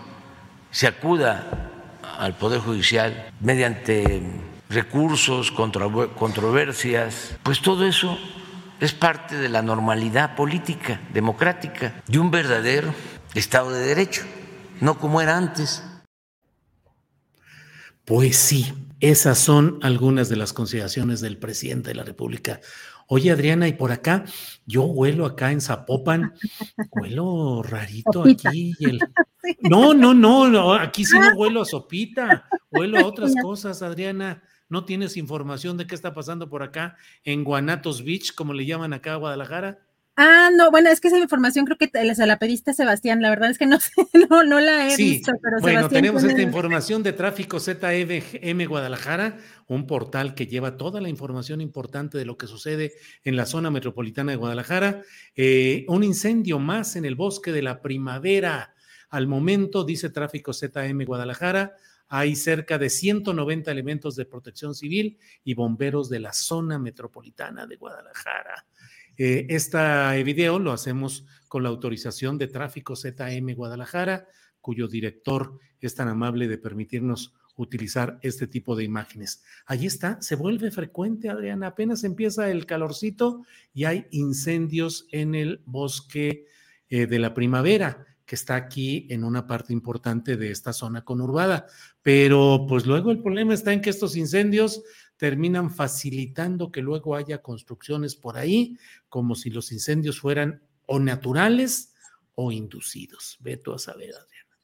se 0.70 0.86
acuda 0.86 1.70
al 2.18 2.36
Poder 2.36 2.60
Judicial 2.60 3.30
mediante 3.40 4.22
recursos, 4.68 5.50
controversias, 5.50 7.36
pues 7.42 7.60
todo 7.60 7.86
eso 7.86 8.18
es 8.80 8.92
parte 8.92 9.36
de 9.36 9.48
la 9.48 9.62
normalidad 9.62 10.36
política, 10.36 11.00
democrática, 11.12 12.02
de 12.06 12.18
un 12.18 12.30
verdadero 12.30 12.94
Estado 13.34 13.70
de 13.70 13.86
Derecho, 13.86 14.22
no 14.80 14.98
como 14.98 15.20
era 15.20 15.36
antes. 15.36 15.82
Pues 18.08 18.38
sí, 18.38 18.72
esas 19.00 19.38
son 19.38 19.78
algunas 19.82 20.30
de 20.30 20.36
las 20.36 20.54
consideraciones 20.54 21.20
del 21.20 21.36
presidente 21.36 21.90
de 21.90 21.94
la 21.94 22.04
República. 22.04 22.58
Oye, 23.06 23.30
Adriana, 23.30 23.68
y 23.68 23.74
por 23.74 23.92
acá, 23.92 24.24
yo 24.64 24.84
huelo 24.84 25.26
acá 25.26 25.52
en 25.52 25.60
Zapopan, 25.60 26.32
huelo 26.92 27.62
rarito 27.62 28.24
aquí. 28.24 28.72
No, 29.60 29.94
no, 29.94 30.12
no, 30.12 30.74
aquí 30.74 31.04
sí 31.06 31.18
no 31.18 31.34
huelo 31.34 31.62
a 31.62 31.64
sopita, 31.64 32.46
huelo 32.70 32.98
a 32.98 33.06
otras 33.06 33.34
cosas, 33.40 33.82
Adriana. 33.82 34.42
¿No 34.68 34.84
tienes 34.84 35.16
información 35.16 35.76
de 35.76 35.86
qué 35.86 35.94
está 35.94 36.12
pasando 36.12 36.50
por 36.50 36.62
acá 36.62 36.96
en 37.24 37.44
Guanatos 37.44 38.04
Beach, 38.04 38.34
como 38.34 38.52
le 38.52 38.66
llaman 38.66 38.92
acá 38.92 39.14
a 39.14 39.16
Guadalajara? 39.16 39.87
Ah, 40.20 40.50
no, 40.52 40.72
bueno, 40.72 40.90
es 40.90 41.00
que 41.00 41.06
esa 41.06 41.18
información 41.20 41.64
creo 41.64 41.78
que 41.78 41.92
se 42.16 42.26
la 42.26 42.40
pediste 42.40 42.72
a 42.72 42.74
Sebastián, 42.74 43.22
la 43.22 43.30
verdad 43.30 43.50
es 43.50 43.56
que 43.56 43.66
no 43.66 43.78
sé, 43.80 43.92
no, 44.28 44.42
no 44.42 44.58
la 44.58 44.92
he 44.92 44.96
visto, 44.96 45.30
pero 45.40 45.60
Bueno, 45.60 45.88
tenemos 45.88 46.24
esta 46.24 46.42
información 46.42 47.04
de 47.04 47.12
tráfico 47.12 47.60
ZEVM 47.60 48.66
Guadalajara, 48.66 49.38
un 49.68 49.86
portal 49.86 50.34
que 50.34 50.48
lleva 50.48 50.76
toda 50.76 51.00
la 51.00 51.08
información 51.08 51.60
importante 51.60 52.18
de 52.18 52.24
lo 52.24 52.36
que 52.36 52.48
sucede 52.48 52.94
en 53.22 53.36
la 53.36 53.46
zona 53.46 53.70
metropolitana 53.70 54.32
de 54.32 54.38
Guadalajara. 54.38 55.02
Eh, 55.36 55.84
un 55.86 56.02
incendio 56.02 56.58
más 56.58 56.96
en 56.96 57.04
el 57.04 57.14
bosque 57.14 57.52
de 57.52 57.62
la 57.62 57.80
primavera. 57.80 58.74
Al 59.10 59.28
momento, 59.28 59.84
dice 59.84 60.10
tráfico 60.10 60.52
ZM 60.52 61.04
Guadalajara, 61.04 61.76
hay 62.08 62.34
cerca 62.34 62.76
de 62.76 62.90
190 62.90 63.70
elementos 63.70 64.16
de 64.16 64.24
protección 64.24 64.74
civil 64.74 65.16
y 65.44 65.54
bomberos 65.54 66.08
de 66.08 66.18
la 66.18 66.32
zona 66.32 66.76
metropolitana 66.80 67.68
de 67.68 67.76
Guadalajara. 67.76 68.66
Este 69.18 70.22
video 70.22 70.60
lo 70.60 70.70
hacemos 70.70 71.26
con 71.48 71.64
la 71.64 71.70
autorización 71.70 72.38
de 72.38 72.46
Tráfico 72.46 72.94
ZM 72.94 73.52
Guadalajara, 73.56 74.28
cuyo 74.60 74.86
director 74.86 75.58
es 75.80 75.96
tan 75.96 76.06
amable 76.06 76.46
de 76.46 76.56
permitirnos 76.56 77.34
utilizar 77.56 78.20
este 78.22 78.46
tipo 78.46 78.76
de 78.76 78.84
imágenes. 78.84 79.42
Allí 79.66 79.86
está, 79.86 80.22
se 80.22 80.36
vuelve 80.36 80.70
frecuente, 80.70 81.28
Adriana, 81.30 81.66
apenas 81.66 82.04
empieza 82.04 82.48
el 82.48 82.64
calorcito 82.64 83.42
y 83.74 83.86
hay 83.86 84.06
incendios 84.12 85.08
en 85.10 85.34
el 85.34 85.62
bosque 85.66 86.46
eh, 86.88 87.08
de 87.08 87.18
la 87.18 87.34
primavera 87.34 88.06
que 88.24 88.36
está 88.36 88.54
aquí 88.54 89.08
en 89.10 89.24
una 89.24 89.48
parte 89.48 89.72
importante 89.72 90.36
de 90.36 90.52
esta 90.52 90.72
zona 90.72 91.02
conurbada. 91.02 91.66
Pero 92.02 92.66
pues 92.68 92.86
luego 92.86 93.10
el 93.10 93.22
problema 93.22 93.54
está 93.54 93.72
en 93.72 93.80
que 93.80 93.90
estos 93.90 94.16
incendios 94.16 94.82
terminan 95.18 95.70
facilitando 95.70 96.72
que 96.72 96.80
luego 96.80 97.16
haya 97.16 97.42
construcciones 97.42 98.14
por 98.14 98.38
ahí, 98.38 98.78
como 99.08 99.34
si 99.34 99.50
los 99.50 99.72
incendios 99.72 100.20
fueran 100.20 100.62
o 100.86 100.98
naturales 100.98 101.92
o 102.34 102.52
inducidos. 102.52 103.36
Ve 103.40 103.56
tú 103.56 103.74
a 103.74 103.78
saber, 103.78 104.14
Adriana. 104.14 104.56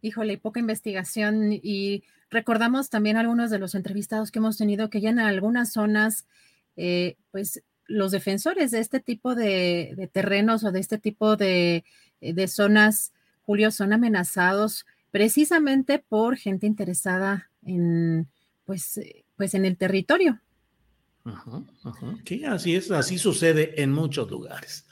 Híjole, 0.00 0.38
poca 0.38 0.58
investigación 0.58 1.52
y 1.52 2.02
recordamos 2.30 2.88
también 2.90 3.16
algunos 3.16 3.50
de 3.50 3.58
los 3.58 3.74
entrevistados 3.74 4.32
que 4.32 4.38
hemos 4.38 4.56
tenido 4.56 4.90
que 4.90 5.00
ya 5.00 5.10
en 5.10 5.20
algunas 5.20 5.72
zonas, 5.72 6.26
eh, 6.76 7.16
pues 7.30 7.62
los 7.86 8.10
defensores 8.10 8.70
de 8.70 8.80
este 8.80 9.00
tipo 9.00 9.34
de, 9.34 10.10
terrenos 10.12 10.64
o 10.64 10.72
de 10.72 10.80
este 10.80 10.98
tipo 10.98 11.36
de, 11.36 11.84
zonas, 12.48 13.12
Julio, 13.42 13.70
son 13.70 13.92
amenazados 13.92 14.86
precisamente 15.10 15.98
por 15.98 16.36
gente 16.36 16.66
interesada 16.66 17.50
en, 17.64 18.28
pues, 18.64 18.98
pues 19.36 19.54
en 19.54 19.64
el 19.64 19.76
territorio. 19.76 20.40
Sí, 22.24 22.44
así 22.44 22.74
es, 22.74 22.90
así 22.90 23.18
sucede 23.18 23.80
en 23.82 23.92
muchos 23.92 24.30
lugares. 24.30 24.86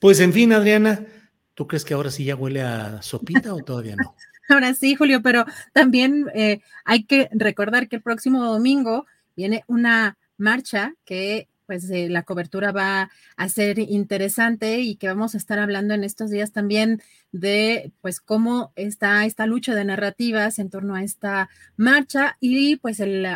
Pues 0.00 0.20
en 0.20 0.32
fin, 0.32 0.52
Adriana, 0.52 1.06
¿tú 1.54 1.66
crees 1.66 1.84
que 1.84 1.94
ahora 1.94 2.10
sí 2.10 2.24
ya 2.24 2.34
huele 2.34 2.62
a 2.62 3.02
sopita 3.02 3.54
o 3.54 3.62
todavía 3.62 3.96
no? 3.96 4.14
Ahora 4.48 4.74
sí, 4.74 4.94
Julio, 4.94 5.22
pero 5.22 5.44
también 5.72 6.26
eh, 6.32 6.60
hay 6.84 7.02
que 7.02 7.28
recordar 7.32 7.88
que 7.88 7.96
el 7.96 8.02
próximo 8.02 8.44
domingo 8.44 9.04
viene 9.34 9.64
una 9.66 10.16
marcha 10.36 10.94
que 11.04 11.48
pues 11.66 11.90
eh, 11.90 12.08
la 12.08 12.22
cobertura 12.22 12.72
va 12.72 13.10
a 13.36 13.48
ser 13.48 13.78
interesante 13.78 14.80
y 14.80 14.96
que 14.96 15.08
vamos 15.08 15.34
a 15.34 15.38
estar 15.38 15.58
hablando 15.58 15.94
en 15.94 16.04
estos 16.04 16.30
días 16.30 16.52
también 16.52 17.02
de 17.32 17.92
pues 18.00 18.20
cómo 18.20 18.72
está 18.76 19.24
esta 19.24 19.46
lucha 19.46 19.74
de 19.74 19.84
narrativas 19.84 20.58
en 20.58 20.70
torno 20.70 20.94
a 20.94 21.02
esta 21.02 21.48
marcha 21.76 22.36
y 22.40 22.76
pues 22.76 23.00
el, 23.00 23.26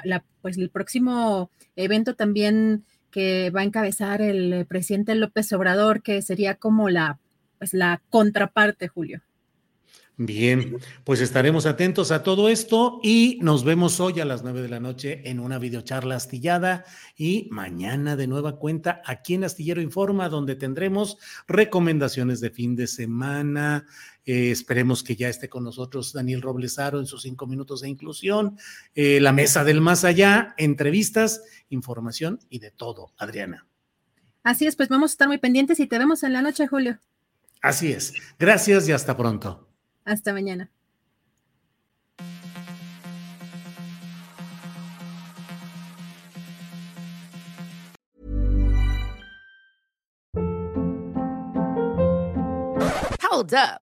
pues 0.43 0.57
el 0.57 0.71
próximo 0.71 1.51
evento 1.77 2.15
también 2.15 2.85
que 3.11 3.51
va 3.51 3.61
a 3.61 3.65
encabezar 3.65 4.23
el 4.23 4.67
presidente 4.67 5.15
López 5.15 5.53
Obrador, 5.53 6.03
que 6.03 6.23
sería 6.23 6.55
como 6.55 6.89
la, 6.89 7.19
pues 7.59 7.75
la 7.75 8.01
contraparte, 8.09 8.89
Julio. 8.89 9.23
Bien, 10.23 10.77
pues 11.03 11.23
estaremos 11.23 11.65
atentos 11.65 12.11
a 12.11 12.23
todo 12.23 12.51
esto 12.51 13.01
y 13.03 13.39
nos 13.41 13.65
vemos 13.65 14.01
hoy 14.01 14.21
a 14.21 14.27
las 14.27 14.43
nueve 14.43 14.61
de 14.61 14.69
la 14.69 14.79
noche 14.79 15.23
en 15.25 15.41
una 15.41 15.59
videocharla 15.59 16.17
astillada 16.17 16.85
y 17.17 17.49
mañana 17.51 18.17
de 18.17 18.27
nueva 18.27 18.59
cuenta 18.59 19.01
aquí 19.07 19.33
en 19.33 19.45
Astillero 19.45 19.81
Informa, 19.81 20.29
donde 20.29 20.57
tendremos 20.57 21.17
recomendaciones 21.49 22.43
de 22.43 22.51
fin 22.51 22.77
de 22.77 22.87
semana. 22.87 23.87
Eh, 24.27 24.51
esperemos 24.51 25.03
que 25.03 25.17
ya 25.17 25.31
esté 25.31 25.49
con 25.49 25.65
nosotros 25.65 26.13
Daniel 26.13 26.43
Roblesaro 26.43 27.01
en 27.01 27.07
sus 27.07 27.23
cinco 27.23 27.47
minutos 27.47 27.81
de 27.81 27.89
inclusión, 27.89 28.59
eh, 28.95 29.21
la 29.21 29.33
mesa 29.33 29.65
del 29.65 29.81
más 29.81 30.05
allá, 30.05 30.55
entrevistas, 30.59 31.43
información 31.71 32.41
y 32.51 32.59
de 32.59 32.71
todo, 32.71 33.15
Adriana. 33.17 33.67
Así 34.43 34.67
es, 34.67 34.77
pues 34.77 34.91
vamos 34.91 35.13
a 35.13 35.15
estar 35.15 35.29
muy 35.29 35.39
pendientes 35.39 35.81
y 35.81 35.87
te 35.87 35.99
vemos 35.99 36.23
en 36.25 36.35
la 36.35 36.43
noche, 36.43 36.67
Julio. 36.67 36.99
Así 37.63 37.91
es. 37.91 38.13
Gracias 38.39 38.87
y 38.87 38.93
hasta 38.93 39.17
pronto. 39.17 39.70
Hasta 40.05 40.33
mañana. 40.33 40.71
Hold 53.23 53.55
up. 53.55 53.90